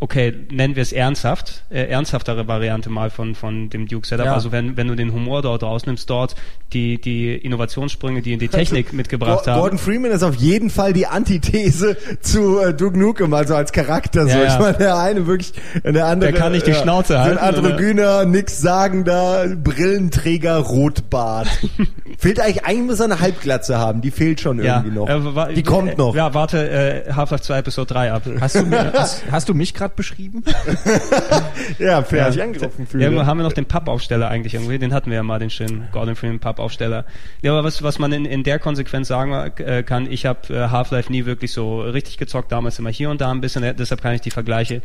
okay, 0.00 0.32
nennen 0.50 0.76
wir 0.76 0.82
es 0.82 0.92
ernsthaft, 0.92 1.64
äh, 1.70 1.82
ernsthaftere 1.88 2.46
Variante 2.46 2.88
mal 2.88 3.10
von, 3.10 3.34
von 3.34 3.68
dem 3.68 3.88
Duke 3.88 4.06
Setup. 4.06 4.26
Ja. 4.26 4.34
Also 4.34 4.52
wenn, 4.52 4.76
wenn 4.76 4.86
du 4.86 4.94
den 4.94 5.12
Humor 5.12 5.42
dort 5.42 5.62
rausnimmst, 5.64 6.08
dort 6.08 6.36
die, 6.72 7.00
die 7.00 7.34
Innovationssprünge, 7.34 8.22
die 8.22 8.32
in 8.34 8.38
die 8.38 8.48
Technik 8.48 8.92
mitgebracht 8.92 9.44
Go- 9.46 9.50
haben. 9.50 9.60
Gordon 9.60 9.78
Freeman 9.78 10.10
ist 10.12 10.22
auf 10.22 10.36
jeden 10.36 10.70
Fall 10.70 10.92
die 10.92 11.06
Antithese 11.08 11.96
zu 12.20 12.60
äh, 12.60 12.74
Duke 12.74 12.96
Nukem, 12.98 13.34
also 13.34 13.56
als 13.56 13.72
Charakter 13.72 14.22
so. 14.24 14.28
Ja, 14.28 14.44
ja. 14.44 14.54
Ich 14.54 14.60
meine, 14.60 14.78
der 14.78 14.96
eine 14.98 15.26
wirklich, 15.26 15.52
der 15.84 16.06
andere. 16.06 16.30
Der 16.32 16.40
kann 16.40 16.52
nicht 16.52 16.66
die 16.66 16.74
Schnauze 16.74 17.14
so 17.14 17.18
halten, 17.18 17.38
Ein 17.38 17.54
androgyner, 17.56 18.24
nix 18.24 18.60
sagender, 18.60 19.48
Brillenträger, 19.56 20.58
Rotbart. 20.58 21.48
fehlt 22.18 22.40
eigentlich, 22.40 22.64
eigentlich 22.64 22.86
muss 22.86 23.00
er 23.00 23.06
eine 23.06 23.20
Halbglatze 23.20 23.78
haben, 23.78 24.00
die 24.00 24.10
fehlt 24.10 24.40
schon 24.40 24.62
ja, 24.62 24.76
irgendwie 24.84 24.96
noch. 24.96 25.48
äh, 25.48 25.54
die 25.54 25.62
kommt 25.62 25.98
noch. 25.98 26.14
Ja, 26.14 26.34
warte, 26.34 26.68
äh, 27.08 27.12
Half-Life 27.12 27.42
2 27.44 27.58
Episode 27.58 27.94
3 27.94 28.12
ab. 28.12 28.22
Hast 28.40 28.56
du, 28.56 28.62
mir- 28.64 28.92
hast, 28.94 29.22
hast 29.30 29.48
du 29.48 29.54
mich 29.54 29.74
gerade 29.74 29.87
beschrieben? 29.96 30.42
Ja, 31.78 32.02
fair, 32.02 32.24
Ja, 32.24 32.28
ich 32.30 32.42
angegriffen 32.42 32.84
Ja, 32.84 33.08
fühle. 33.08 33.26
haben 33.26 33.38
wir 33.38 33.44
noch 33.44 33.52
den 33.52 33.66
Pappaufsteller 33.66 34.28
eigentlich 34.28 34.54
irgendwie? 34.54 34.78
Den 34.78 34.92
hatten 34.92 35.10
wir 35.10 35.16
ja 35.16 35.22
mal, 35.22 35.38
den 35.38 35.50
schönen 35.50 35.88
Gordon 35.92 36.16
Freeman 36.16 36.38
Pappaufsteller. 36.40 37.04
Ja, 37.42 37.52
aber 37.52 37.64
was, 37.64 37.82
was 37.82 37.98
man 37.98 38.12
in, 38.12 38.24
in 38.24 38.42
der 38.42 38.58
Konsequenz 38.58 39.08
sagen 39.08 39.32
äh, 39.58 39.82
kann, 39.82 40.10
ich 40.10 40.26
habe 40.26 40.52
äh, 40.54 40.68
Half-Life 40.68 41.10
nie 41.12 41.24
wirklich 41.24 41.52
so 41.52 41.80
richtig 41.82 42.16
gezockt, 42.18 42.52
damals 42.52 42.78
immer 42.78 42.90
hier 42.90 43.10
und 43.10 43.20
da 43.20 43.30
ein 43.30 43.40
bisschen, 43.40 43.62
deshalb 43.76 44.02
kann 44.02 44.14
ich 44.14 44.20
die 44.20 44.30
Vergleiche. 44.30 44.82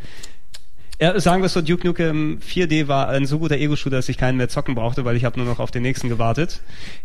Ja, 1.04 1.20
sagen 1.20 1.41
wir 1.41 1.49
so, 1.49 1.62
Duke 1.62 1.86
Nukem 1.86 2.39
4D 2.39 2.88
war 2.88 3.10
ein 3.10 3.26
so 3.26 3.38
guter 3.38 3.58
Ego-Shooter, 3.58 3.97
dass 3.97 4.08
ich 4.08 4.18
keinen 4.18 4.38
mehr 4.38 4.47
zocken 4.47 4.74
brauchte, 4.74 5.04
weil 5.04 5.18
ich 5.18 5.26
habe 5.26 5.38
nur 5.38 5.45
noch 5.45 5.60
auf 5.60 5.70
den 5.70 5.82
nächsten 5.82 6.08
gewartet. 6.08 6.62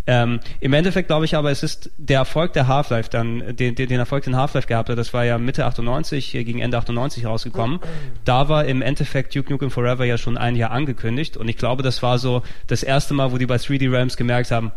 Ähm, 0.07 0.39
Im 0.61 0.73
Endeffekt 0.73 1.09
glaube 1.09 1.25
ich 1.25 1.35
aber, 1.35 1.51
es 1.51 1.65
ist 1.65 1.91
der 1.99 2.19
Erfolg 2.19 2.53
der 2.53 2.69
Half-Life 2.69 3.11
dann, 3.11 3.57
den, 3.57 3.75
den, 3.75 3.89
den 3.89 3.99
Erfolg, 3.99 4.23
den 4.23 4.37
Half-Life 4.37 4.69
gehabt 4.69 4.89
hat, 4.89 4.97
das 4.97 5.13
war 5.15 5.25
ja 5.25 5.37
Mitte 5.37 5.67
98, 5.67 6.33
äh, 6.37 6.45
gegen 6.45 6.61
Ende 6.61 6.79
98 6.79 7.27
rausgekommen. 7.27 7.81
Da 8.25 8.49
war 8.49 8.67
im 8.67 8.83
Endeffekt 8.83 9.35
Duke 9.35 9.51
Nukem 9.51 9.73
Forever 9.73 10.05
ja 10.05 10.17
schon 10.17 10.39
ein 10.39 10.55
Jahr 10.55 10.71
angekündigt 10.71 11.37
und 11.37 11.49
ich 11.49 11.57
glaube, 11.57 11.83
das 11.83 12.01
war 12.01 12.21
so 12.21 12.43
das 12.69 12.85
erste 12.85 13.15
Mal, 13.15 13.33
wo 13.33 13.39
die 13.39 13.47
bei 13.47 13.57
3D 13.57 13.91
Realms 13.91 14.17
gemerkt 14.17 14.53
haben, 14.53 14.71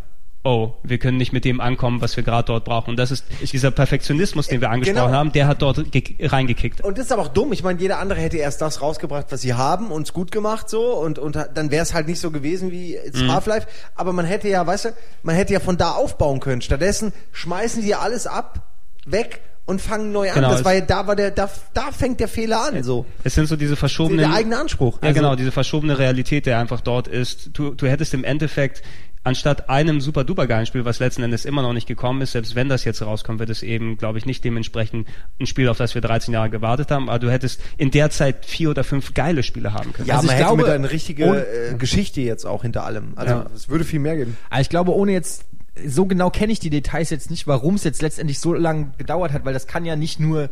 oh, 0.44 0.74
wir 0.84 0.98
können 0.98 1.18
nicht 1.18 1.34
mit 1.34 1.46
dem 1.46 1.62
ankommen, 1.62 2.02
was 2.02 2.16
wir 2.18 2.24
gerade 2.24 2.46
dort 2.48 2.66
brauchen. 2.66 2.90
Und 2.92 2.98
das 2.98 3.12
ist 3.12 3.26
dieser 3.54 3.70
Perfektionismus, 3.70 4.48
den 4.48 4.60
wir 4.60 4.72
angesprochen 4.72 5.06
Genau. 5.06 5.16
haben, 5.18 5.32
der 5.32 5.48
hat 5.48 5.62
dort 5.62 5.92
ge- 5.92 6.16
reingekickt. 6.20 6.82
Und 6.82 6.98
das 6.98 7.06
ist 7.06 7.12
aber 7.12 7.22
auch 7.22 7.28
dumm. 7.28 7.54
Ich 7.54 7.62
meine, 7.64 7.80
jeder 7.80 8.00
andere 8.00 8.20
hätte 8.20 8.38
erst 8.38 8.60
das 8.62 8.82
rausgebracht, 8.82 9.28
was 9.30 9.42
sie 9.42 9.54
haben, 9.54 9.92
und 9.92 10.04
es 10.08 10.14
gut 10.14 10.32
gemacht 10.32 10.70
so. 10.70 10.94
Und, 10.96 11.20
und 11.20 11.38
dann 11.54 11.70
wäre 11.70 11.84
es 11.84 11.94
halt 11.94 12.08
nicht 12.08 12.20
so 12.20 12.32
gewesen 12.32 12.72
wie 12.72 12.98
Mhm. 13.14 13.32
Half-Life. 13.32 13.68
Aber 13.96 14.14
man 14.14 14.26
hätte 14.26 14.48
ja, 14.50 14.66
weißt 14.66 14.86
du, 14.86 14.90
man 15.24 15.36
hätte 15.36 15.54
ja 15.54 15.60
von 15.60 15.78
da 15.78 15.92
aufbauen 15.92 16.40
können. 16.40 16.62
Stattdessen 16.62 17.14
schmeißen 17.32 17.84
die 17.84 17.94
alles 17.94 18.26
ab, 18.26 18.68
weg 19.06 19.42
und 19.66 19.80
fangen 19.80 20.12
neu 20.12 20.30
an. 20.30 20.36
Genau, 20.36 20.50
das 20.52 20.66
war 20.66 20.74
ja, 20.74 20.82
da 20.82 21.06
war 21.06 21.16
der, 21.16 21.30
da, 21.32 21.50
da 21.76 21.92
fängt 21.92 22.20
der 22.20 22.28
Fehler 22.28 22.66
an. 22.68 22.82
So. 22.84 23.06
Es 23.24 23.36
sind 23.36 23.46
so 23.48 23.56
diese 23.56 23.76
verschobenen... 23.76 24.18
Der 24.28 24.34
eigene 24.34 24.58
Anspruch. 24.58 24.98
Ja, 25.02 25.10
Also- 25.10 25.20
genau, 25.22 25.36
diese 25.36 25.52
verschobene 25.52 26.00
Realität, 26.00 26.48
der 26.48 26.58
einfach 26.58 26.82
dort 26.82 27.08
ist. 27.08 27.52
Du, 27.54 27.76
du 27.76 27.88
hättest 27.88 28.14
im 28.16 28.24
Endeffekt 28.24 28.82
anstatt 29.24 29.70
einem 29.70 30.02
super 30.02 30.24
duper 30.24 30.48
geilen 30.48 30.66
Spiel, 30.66 30.84
was 30.86 31.00
letzten 31.00 31.22
Endes 31.24 31.46
immer 31.46 31.62
noch 31.62 31.74
nicht 31.74 31.88
gekommen 31.88 32.22
ist, 32.22 32.32
selbst 32.32 32.56
wenn 32.56 32.70
das 32.70 32.86
jetzt 32.86 33.02
rauskommt, 33.02 33.40
wird 33.40 33.50
es 33.50 33.62
eben, 33.64 33.98
glaube 33.98 34.18
ich, 34.18 34.26
nicht 34.26 34.44
dementsprechend 34.44 35.08
ein 35.40 35.46
Spiel, 35.46 35.68
auf 35.70 35.78
das 35.78 35.94
wir 35.94 36.02
13 36.02 36.34
Jahre 36.34 36.50
gewartet 36.50 36.90
haben, 36.92 37.10
aber 37.10 37.20
du 37.20 37.32
hättest 37.32 37.62
in 37.78 37.92
der 37.92 38.10
Zeit 38.10 38.46
vier 38.46 38.72
oder 38.72 38.84
fünf 38.84 39.14
geile 39.14 39.44
Spiele 39.44 39.74
haben 39.74 39.94
können. 39.94 40.08
Ja, 40.08 40.16
Also 40.16 40.28
man 40.28 40.36
ich 40.36 40.42
hätte 40.42 40.48
glaube, 40.56 40.64
mit 40.64 40.72
eine 40.72 40.92
richtige 40.92 41.26
äh, 41.26 41.76
Geschichte 41.76 42.22
jetzt 42.22 42.46
auch 42.46 42.64
hinter 42.64 42.84
allem. 42.84 43.14
Also 43.16 43.34
Ja. 43.34 43.46
es 43.56 43.70
würde 43.70 43.84
viel 43.84 44.00
mehr 44.00 44.16
geben. 44.18 44.38
Aber 44.50 44.62
ich 44.62 44.70
glaube, 44.70 44.96
ohne 44.96 45.12
jetzt 45.12 45.46
so 45.86 46.06
genau 46.06 46.30
kenne 46.30 46.52
ich 46.52 46.60
die 46.60 46.70
Details 46.70 47.10
jetzt 47.12 47.30
nicht, 47.32 47.48
warum 47.48 47.76
es 47.76 47.84
jetzt 47.84 48.02
letztendlich 48.02 48.40
so 48.40 48.54
lange 48.54 48.92
gedauert 48.98 49.32
hat, 49.34 49.46
weil 49.46 49.54
das 49.54 49.68
kann 49.68 49.86
ja 49.86 49.96
nicht 49.96 50.20
nur 50.20 50.50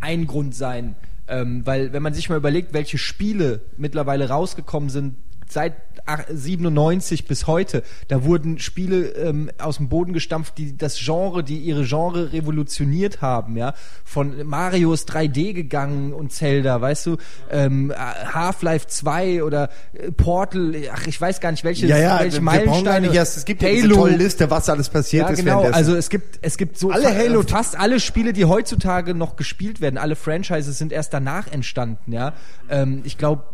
ein 0.00 0.26
Grund 0.26 0.54
sein. 0.54 0.94
Ähm, 1.26 1.66
weil 1.66 1.92
wenn 1.92 2.02
man 2.02 2.14
sich 2.14 2.28
mal 2.28 2.36
überlegt, 2.36 2.74
welche 2.74 2.98
Spiele 2.98 3.60
mittlerweile 3.76 4.28
rausgekommen 4.28 4.88
sind 4.90 5.16
seit 5.48 5.74
ach- 6.06 6.24
97 6.32 7.26
bis 7.26 7.46
heute, 7.46 7.82
da 8.08 8.24
wurden 8.24 8.58
Spiele 8.58 9.08
ähm, 9.10 9.50
aus 9.58 9.76
dem 9.78 9.88
Boden 9.88 10.12
gestampft, 10.12 10.58
die 10.58 10.76
das 10.76 10.98
Genre, 10.98 11.42
die 11.44 11.58
ihre 11.58 11.84
Genre 11.84 12.32
revolutioniert 12.32 13.20
haben, 13.22 13.56
ja. 13.56 13.74
Von 14.04 14.46
Mario 14.46 14.92
ist 14.92 15.10
3D 15.12 15.52
gegangen 15.52 16.12
und 16.12 16.32
Zelda, 16.32 16.80
weißt 16.80 17.06
du, 17.06 17.16
ähm, 17.50 17.92
Half-Life 17.96 18.86
2 18.88 19.42
oder 19.44 19.70
äh, 19.92 20.10
Portal, 20.12 20.74
ach, 20.92 21.06
ich 21.06 21.20
weiß 21.20 21.40
gar 21.40 21.50
nicht, 21.50 21.64
welche, 21.64 21.88
welche 21.88 21.92
wir 21.92 22.08
brauchen 22.10 22.34
gar 22.34 22.42
Meilensteine. 22.42 23.06
nicht 23.08 23.16
erst, 23.16 23.36
es 23.36 23.44
gibt 23.44 23.62
ja 23.62 23.68
diese 23.70 23.88
tolle 23.88 24.16
Liste, 24.16 24.50
was 24.50 24.68
alles 24.68 24.88
passiert 24.88 25.26
Ja, 25.28 25.32
ist. 25.32 25.38
genau. 25.38 25.62
Also 25.64 25.94
es 25.96 26.10
gibt 26.10 26.38
es 26.42 26.56
gibt 26.56 26.78
so 26.78 26.90
Alle 26.90 27.14
Halo- 27.14 27.40
äh, 27.40 27.46
fast 27.48 27.78
alle 27.78 28.00
Spiele, 28.00 28.32
die 28.32 28.44
heutzutage 28.44 29.14
noch 29.14 29.36
gespielt 29.36 29.80
werden, 29.80 29.98
alle 29.98 30.16
Franchises 30.16 30.78
sind 30.78 30.92
erst 30.92 31.12
danach 31.14 31.50
entstanden. 31.50 32.12
Ja, 32.12 32.32
ähm, 32.68 33.02
ich 33.04 33.18
glaube. 33.18 33.44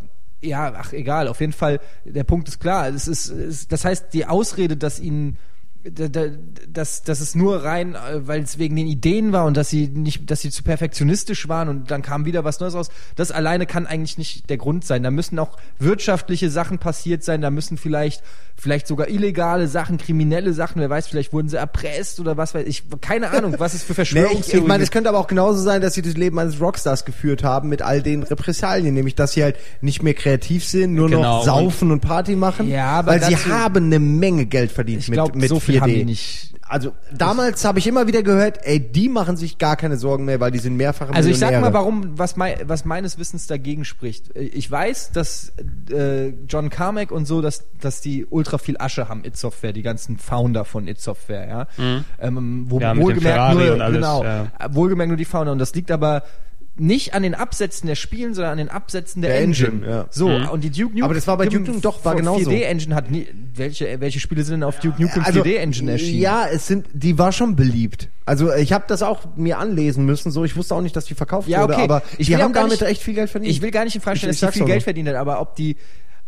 Ja, 0.43 0.73
ach 0.77 0.93
egal, 0.93 1.29
auf 1.29 1.41
jeden 1.41 1.53
Fall, 1.53 1.81
der 2.05 2.25
Punkt 2.25 2.49
ist 2.49 2.61
klar. 2.61 2.89
Es 2.89 3.07
ist, 3.09 3.29
es, 3.29 3.69
das 3.69 3.85
heißt, 3.85 4.07
die 4.15 4.25
Ausrede, 4.27 4.77
dass 4.77 4.99
ihnen 4.99 5.37
da- 5.83 6.09
da- 6.09 6.27
dass, 6.69 7.03
dass 7.05 7.21
es 7.21 7.35
nur 7.35 7.65
rein, 7.65 7.95
äh, 7.95 8.27
weil 8.27 8.43
es 8.43 8.59
wegen 8.59 8.77
den 8.77 8.87
Ideen 8.87 9.33
war 9.33 9.47
und 9.47 9.57
dass 9.57 9.71
sie 9.71 9.89
nicht, 9.89 10.31
dass 10.31 10.43
sie 10.43 10.51
zu 10.51 10.63
perfektionistisch 10.63 11.49
waren 11.49 11.69
und 11.71 11.91
dann 11.91 12.03
kam 12.03 12.27
wieder 12.27 12.45
was 12.45 12.61
Neues 12.61 12.75
raus. 12.75 12.91
Das 13.17 13.31
alleine 13.33 13.65
kann 13.65 13.87
eigentlich 13.87 14.19
nicht 14.19 14.51
der 14.51 14.59
Grund 14.59 14.85
sein. 14.85 15.03
Da 15.03 15.11
müssen 15.11 15.39
auch 15.39 15.57
wirtschaftliche 15.79 16.51
Sachen 16.51 16.79
passiert 16.79 17.23
sein. 17.25 17.41
Da 17.41 17.51
müssen 17.51 17.79
vielleicht, 17.79 18.23
vielleicht 18.61 18.87
sogar 18.87 19.09
illegale 19.09 19.67
Sachen, 19.69 19.97
kriminelle 19.97 20.53
Sachen. 20.53 20.81
Wer 20.81 20.91
weiß, 20.91 21.09
vielleicht 21.09 21.33
wurden 21.33 21.49
sie 21.49 21.57
erpresst 21.57 22.21
oder 22.21 22.37
was 22.37 22.55
weiß 22.55 22.67
ich. 22.67 22.83
Keine 23.01 23.31
Ahnung, 23.31 23.55
was 23.59 23.75
es 23.75 23.83
für 23.83 23.95
Nee, 23.95 24.03
ich, 24.03 24.09
Verschwörungstheorien 24.09 24.63
ich 24.63 24.69
meine, 24.69 24.83
es 24.85 24.91
könnte 24.91 25.09
aber 25.09 25.19
auch 25.19 25.27
genauso 25.27 25.61
sein, 25.63 25.81
dass 25.81 25.95
sie 25.95 26.03
das 26.03 26.15
Leben 26.15 26.39
eines 26.39 26.61
Rockstars 26.61 27.05
geführt 27.05 27.43
haben 27.43 27.69
mit 27.69 27.83
all 27.83 28.03
den 28.03 28.23
Repressalien, 28.23 28.95
nämlich 28.95 29.15
dass 29.15 29.33
sie 29.33 29.43
halt 29.43 29.57
nicht 29.81 30.03
mehr 30.03 30.15
kreativ 30.15 30.65
sind, 30.65 30.95
nur 30.95 31.09
Genau, 31.09 31.23
noch 31.39 31.45
saufen 31.45 31.91
und, 31.91 32.01
Party 32.01 32.37
machen, 32.37 32.69
Ja, 32.69 32.87
aber 32.87 33.13
weil 33.13 33.23
sie 33.25 33.37
haben 33.37 33.87
eine 33.87 33.99
Menge 33.99 34.47
Geld 34.47 34.71
verdient 34.73 35.03
Ich 35.03 35.09
mit, 35.09 35.17
glaube, 35.17 35.39
mit 35.39 35.49
so 35.49 35.59
viel 35.59 35.77
4D. 35.77 35.81
haben 35.81 35.95
die 35.95 36.05
nicht. 36.05 36.50
Also 36.71 36.93
damals 37.13 37.65
habe 37.65 37.81
ich 37.81 37.87
immer 37.89 38.07
wieder 38.07 38.23
gehört, 38.23 38.61
ey, 38.63 38.79
die 38.79 39.09
machen 39.09 39.37
sich 39.37 39.59
gar 39.59 39.75
keine 39.75 39.97
Sorgen 39.97 40.25
mehr, 40.25 40.39
weil 40.39 40.53
die 40.53 40.61
sind 40.61 40.77
mehrfache 40.77 41.13
Also 41.13 41.29
ich 41.29 41.39
sag 41.39 41.61
mal, 41.61 41.73
warum, 41.73 42.17
was, 42.17 42.37
mei 42.37 42.59
was 42.65 42.85
meines 42.85 43.19
Wissens 43.19 43.49
dagegen 43.49 43.85
spricht. 43.85 44.37
Ich 44.37 44.71
weiß, 44.71 45.11
dass 45.11 45.53
äh, 45.91 46.29
John 46.47 46.71
Carmack 46.71 47.11
und 47.11 47.27
so, 47.27 47.41
dass, 47.41 47.65
dass 47.81 48.01
die 48.01 48.25
ultra 48.25 48.59
viel 48.59 48.77
Asche 48.79 49.09
haben, 49.09 49.25
It 49.25 49.37
Software, 49.37 49.73
die 49.73 49.83
ganzen 49.83 50.17
Founder 50.17 50.65
von 50.65 50.87
It 50.87 51.01
Software, 51.01 51.49
ja. 51.49 51.67
Ähm, 52.21 52.67
wo 52.69 52.77
Mhm. 52.77 52.83
Ja, 52.83 52.95
mit 52.95 53.01
dem 53.01 53.05
wohlgemerkt 53.05 53.37
Ferrari 53.37 53.65
nur, 53.65 53.75
und 53.75 53.81
alles, 53.81 53.97
genau, 53.97 54.25
ja. 54.25 54.47
wohlgemerkt 54.71 55.09
nur 55.09 55.17
die 55.17 55.25
Founder. 55.25 55.53
Und 55.53 55.59
das 55.59 55.75
liegt 55.75 55.91
aber 55.91 56.23
nicht 56.81 57.15
an 57.15 57.23
den 57.23 57.35
Absätzen 57.35 57.87
der 57.87 57.95
Spielen, 57.95 58.33
sondern 58.35 58.53
an 58.53 58.59
den 58.59 58.69
Absätzen 58.71 59.21
der, 59.23 59.33
Der 59.33 59.41
Engine. 59.41 59.69
Engine, 59.69 59.91
ja. 59.91 60.07
So, 60.11 60.29
und 60.29 60.65
die 60.65 60.71
Duke 60.71 60.93
Nukem 60.95 61.05
Aber 61.05 61.15
das 61.15 61.27
war 61.27 61.37
bei 61.37 61.45
Duke 61.47 61.59
Nukem 61.61 61.81
doch, 61.83 62.05
war 62.05 62.15
genauso. 62.17 62.51
4D 62.51 62.63
Engine 62.63 62.95
hat 62.95 63.11
nie, 63.11 63.27
welche, 63.55 64.01
welche 64.01 64.19
Spiele 64.19 64.43
sind 64.43 64.55
denn 64.55 64.63
auf 64.63 64.81
Duke 64.81 65.01
Nukem 65.01 65.23
4D 65.23 65.57
Engine 65.57 65.93
erschienen? 65.93 66.27
Also, 66.27 66.47
Ja, 66.49 66.49
es 66.55 66.67
sind, 66.67 66.87
die 66.93 67.19
war 67.19 67.33
schon 67.33 67.55
beliebt. 67.55 68.09
Also 68.25 68.53
ich 68.55 68.73
habe 68.73 68.85
das 68.89 69.03
auch 69.03 69.21
mir 69.37 69.59
anlesen 69.59 70.05
müssen, 70.07 70.31
so 70.31 70.45
ich 70.45 70.57
wusste 70.57 70.75
auch 70.75 70.81
nicht, 70.81 70.97
dass 70.97 71.05
die 71.05 71.15
verkauft 71.15 71.49
Ja, 71.49 71.63
wurde, 71.63 71.75
okay. 71.75 71.83
aber 71.83 72.03
Ich 72.19 72.29
die 72.29 72.37
haben 72.37 72.53
damit 72.53 72.73
nicht- 72.73 72.83
echt 72.83 73.03
viel 73.03 73.15
Geld 73.15 73.29
verdient. 73.31 73.53
Ich 73.53 73.61
will 73.61 73.71
gar 73.71 73.85
nicht 73.85 73.95
in 73.97 74.01
Frage 74.01 74.19
stellen, 74.19 74.31
Ich- 74.33 74.37
ich 74.39 74.41
dass 74.41 74.53
die 74.53 74.59
viel 74.61 74.67
Geld 74.67 74.83
verdient 74.83 75.09
hat, 75.09 75.17
aber 75.17 75.41
ob 75.41 75.57
die, 75.57 75.77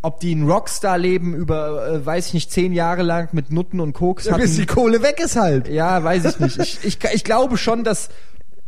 ob 0.02 0.20
die 0.20 0.34
ein 0.34 0.42
Rockstar-Leben 0.50 1.32
über, 1.34 1.88
äh, 1.94 2.04
weiß 2.04 2.26
ich 2.28 2.34
nicht, 2.34 2.50
zehn 2.50 2.72
Jahre 2.72 3.02
lang 3.02 3.28
mit 3.32 3.50
Nutten 3.52 3.80
und 3.80 3.92
Koks 3.94 4.26
Ja, 4.26 4.36
bis 4.36 4.56
die 4.56 4.62
hatten. 4.62 4.74
Kohle 4.74 5.02
weg 5.02 5.20
ist 5.24 5.36
halt. 5.36 5.68
Ja, 5.68 6.02
weiß 6.02 6.24
ich 6.24 6.38
nicht. 6.40 6.58
Ich, 6.58 6.78
ich, 6.84 6.98
ich 7.14 7.24
glaube 7.24 7.56
schon, 7.56 7.84
dass 7.84 8.08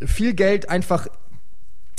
viel 0.05 0.33
Geld 0.35 0.69
einfach 0.69 1.09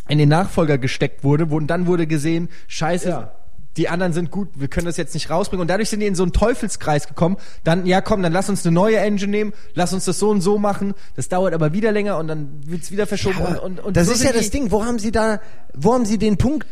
in 0.08 0.18
den 0.18 0.30
Nachfolger 0.30 0.78
gesteckt 0.78 1.24
wurde, 1.24 1.50
wo, 1.50 1.58
und 1.58 1.68
dann 1.68 1.88
wurde 1.88 2.08
gesehen, 2.08 2.50
scheiße, 2.68 3.10
Ja. 3.10 3.32
die 3.78 3.90
anderen 3.90 4.14
sind 4.14 4.32
gut, 4.32 4.50
wir 4.56 4.68
können 4.68 4.86
das 4.86 4.98
jetzt 4.98 5.14
nicht 5.14 5.30
rausbringen. 5.30 5.62
Und 5.62 5.68
dadurch 5.70 5.90
sind 5.90 6.00
die 6.00 6.06
in 6.06 6.16
so 6.16 6.24
einen 6.24 6.32
Teufelskreis 6.32 7.08
gekommen. 7.08 7.38
Dann, 7.64 7.86
ja 7.86 8.02
komm, 8.02 8.22
dann 8.24 8.32
lass 8.32 8.50
uns 8.50 8.66
eine 8.66 8.74
neue 8.74 8.98
Engine 8.98 9.32
nehmen, 9.32 9.54
lass 9.74 9.94
uns 9.94 10.06
das 10.06 10.18
so 10.20 10.30
und 10.30 10.42
so 10.42 10.58
machen. 10.58 10.94
Das 11.16 11.28
dauert 11.28 11.54
aber 11.54 11.74
wieder 11.74 11.92
länger 11.92 12.18
und 12.18 12.28
dann 12.28 12.62
wird's 12.66 12.92
wieder 12.92 13.06
verschoben. 13.08 13.38
und, 13.42 13.60
und, 13.60 13.80
und 13.80 13.98
das 13.98 14.08
so 14.08 14.14
ist 14.14 14.24
ja 14.24 14.32
das 14.32 14.50
Ding. 14.50 14.72
Wo 14.72 14.86
haben 14.86 15.00
Sie 15.00 15.12
da, 15.12 15.42
wo 15.74 15.94
haben 15.94 16.06
Sie 16.06 16.18
den 16.18 16.38
Punkt 16.38 16.66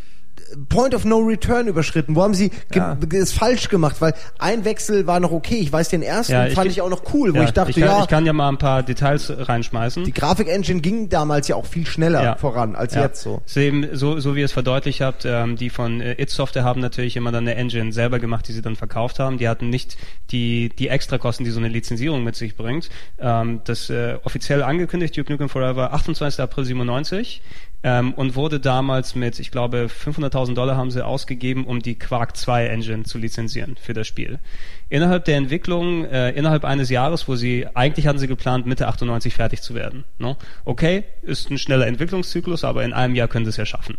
Point 0.70 0.94
of 0.94 1.04
No 1.06 1.18
Return 1.20 1.68
überschritten? 1.68 2.16
Wo 2.16 2.22
haben 2.22 2.34
Sie 2.34 2.52
Ja. 2.74 2.98
es 3.12 3.32
falsch 3.32 3.70
gemacht? 3.70 3.98
Weil 4.02 4.14
ein 4.40 4.66
Wechsel 4.66 5.08
war 5.08 5.20
noch 5.20 5.32
okay. 5.32 5.56
Ich 5.56 5.72
weiß, 5.72 5.90
den 5.90 6.02
ersten 6.04 6.34
Ja, 6.34 6.46
ich 6.48 6.54
fand 6.54 6.70
ich 6.70 6.82
auch 6.82 6.90
noch 6.90 7.04
cool, 7.14 7.34
wo 7.34 7.38
Ja, 7.38 7.44
ich 7.46 7.52
dachte, 7.52 7.72
ich 7.72 7.78
kann, 7.78 7.86
ja, 7.86 8.02
ich 8.02 8.08
kann 8.08 8.26
ja 8.26 8.34
mal 8.34 8.50
ein 8.50 8.58
paar 8.58 8.84
Details 8.84 9.32
reinschmeißen. 9.36 10.04
die 10.04 10.14
Grafik-Engine 10.14 10.82
ging 10.82 11.10
damals 11.10 11.48
ja 11.48 11.56
auch 11.56 11.66
viel 11.66 11.86
schneller 11.88 12.38
voran 12.38 12.76
als 12.76 12.94
jetzt 12.94 13.22
so. 13.22 13.42
Eben 13.56 13.88
so, 13.94 14.20
so 14.20 14.36
wie 14.36 14.40
ihr 14.40 14.46
es 14.46 14.52
verdeutlicht 14.52 15.02
habt, 15.02 15.26
ähm, 15.26 15.56
die 15.56 15.70
von 15.70 16.02
äh, 16.02 16.22
It 16.22 16.30
Software 16.30 16.64
haben 16.64 16.82
natürlich 16.82 17.16
immer 17.16 17.32
dann 17.32 17.48
eine 17.48 17.56
Engine 17.56 17.92
selber 17.92 18.20
gemacht, 18.20 18.48
die 18.48 18.54
sie 18.54 18.62
dann 18.62 18.76
verkauft 18.76 19.20
haben. 19.20 19.38
Die 19.38 19.48
hatten 19.50 19.70
nicht 19.70 19.98
die, 20.32 20.70
die 20.78 20.88
Extrakosten, 20.90 21.46
die 21.46 21.52
so 21.52 21.60
eine 21.60 21.70
Lizenzierung 21.70 22.24
mit 22.24 22.36
sich 22.36 22.56
bringt. 22.56 22.90
Ähm, 23.20 23.62
das 23.66 23.90
äh, 23.90 24.18
offiziell 24.24 24.62
angekündigt, 24.64 25.18
Duke 25.18 25.32
Nukem 25.32 25.50
Forever, 25.50 25.94
28. 25.94 26.40
April 26.42 26.66
97. 26.66 27.42
Ähm, 27.86 28.14
und 28.14 28.36
wurde 28.36 28.62
damals 28.62 29.14
mit, 29.14 29.40
ich 29.40 29.52
glaube, 29.52 29.88
500.000 29.90 30.54
Dollar 30.54 30.78
haben 30.78 30.90
sie 30.90 31.06
ausgegeben, 31.06 31.66
um 31.66 31.82
die 31.82 32.00
Quark 32.00 32.38
2 32.38 32.68
Engine 32.68 33.04
zu 33.04 33.18
lizenzieren 33.18 33.76
für 33.76 33.94
das 33.94 34.08
Spiel. 34.08 34.40
Innerhalb 34.94 35.26
der 35.26 35.38
Entwicklung, 35.38 36.06
äh, 36.06 36.30
innerhalb 36.34 36.66
eines 36.66 36.92
Jahres, 36.92 37.28
wo 37.28 37.36
sie, 37.36 37.66
eigentlich 37.74 38.06
hatten 38.06 38.20
sie 38.20 38.28
geplant, 38.28 38.68
Mitte 38.68 38.88
98 38.88 39.34
fertig 39.34 39.64
zu 39.64 39.74
werden. 39.74 40.04
No? 40.20 40.38
Okay, 40.66 41.04
ist 41.24 41.50
ein 41.50 41.58
schneller 41.58 41.88
Entwicklungszyklus, 41.88 42.64
aber 42.64 42.84
in 42.84 42.94
einem 42.94 43.16
Jahr 43.16 43.28
können 43.28 43.44
sie 43.46 43.50
es 43.50 43.58
ja 43.58 43.66
schaffen. 43.66 43.98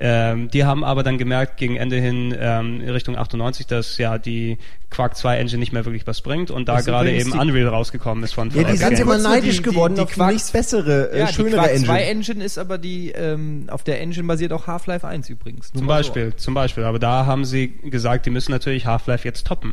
Ähm, 0.00 0.50
die 0.50 0.64
haben 0.64 0.82
aber 0.82 1.04
dann 1.04 1.16
gemerkt, 1.16 1.58
gegen 1.58 1.76
Ende 1.76 1.94
hin, 2.00 2.34
ähm, 2.36 2.80
in 2.80 2.88
Richtung 2.90 3.16
98, 3.16 3.68
dass 3.68 3.98
ja 3.98 4.18
die 4.18 4.58
Quark 4.90 5.16
2 5.16 5.36
Engine 5.38 5.60
nicht 5.60 5.72
mehr 5.72 5.84
wirklich 5.84 6.08
was 6.08 6.22
bringt 6.22 6.50
und 6.50 6.68
da 6.68 6.80
gerade 6.80 7.12
eben 7.12 7.30
Unreal 7.38 7.68
rausgekommen 7.68 8.24
ist 8.24 8.34
von, 8.34 8.50
Ja, 8.50 8.64
die 8.64 8.76
sind 8.76 8.98
immer 8.98 9.18
neidisch 9.18 9.58
die- 9.58 9.62
die- 9.62 9.70
geworden 9.70 9.94
die 9.94 10.00
auf 10.00 10.08
die 10.10 10.14
Quark- 10.16 10.32
nächst 10.32 10.52
bessere, 10.52 11.12
äh, 11.12 11.20
Ja, 11.20 11.26
die 11.26 11.34
schönere 11.34 11.54
Quark 11.54 11.68
Engine. 11.70 11.86
2 11.86 12.02
Engine 12.02 12.44
ist 12.44 12.58
aber 12.58 12.78
die, 12.78 13.12
ähm, 13.12 13.66
auf 13.68 13.84
der 13.84 14.00
Engine 14.00 14.26
basiert 14.26 14.52
auch 14.52 14.66
Half-Life 14.66 15.06
1 15.06 15.30
übrigens. 15.30 15.70
Zum 15.70 15.86
mal 15.86 16.02
so. 16.02 16.08
Beispiel, 16.10 16.34
zum 16.34 16.54
Beispiel. 16.54 16.82
Aber 16.82 16.98
da 16.98 17.26
haben 17.26 17.44
sie 17.44 17.68
gesagt, 17.68 18.26
die 18.26 18.30
müssen 18.30 18.50
natürlich 18.50 18.86
Half-Life 18.86 19.26
jetzt 19.26 19.46
toppen. 19.46 19.72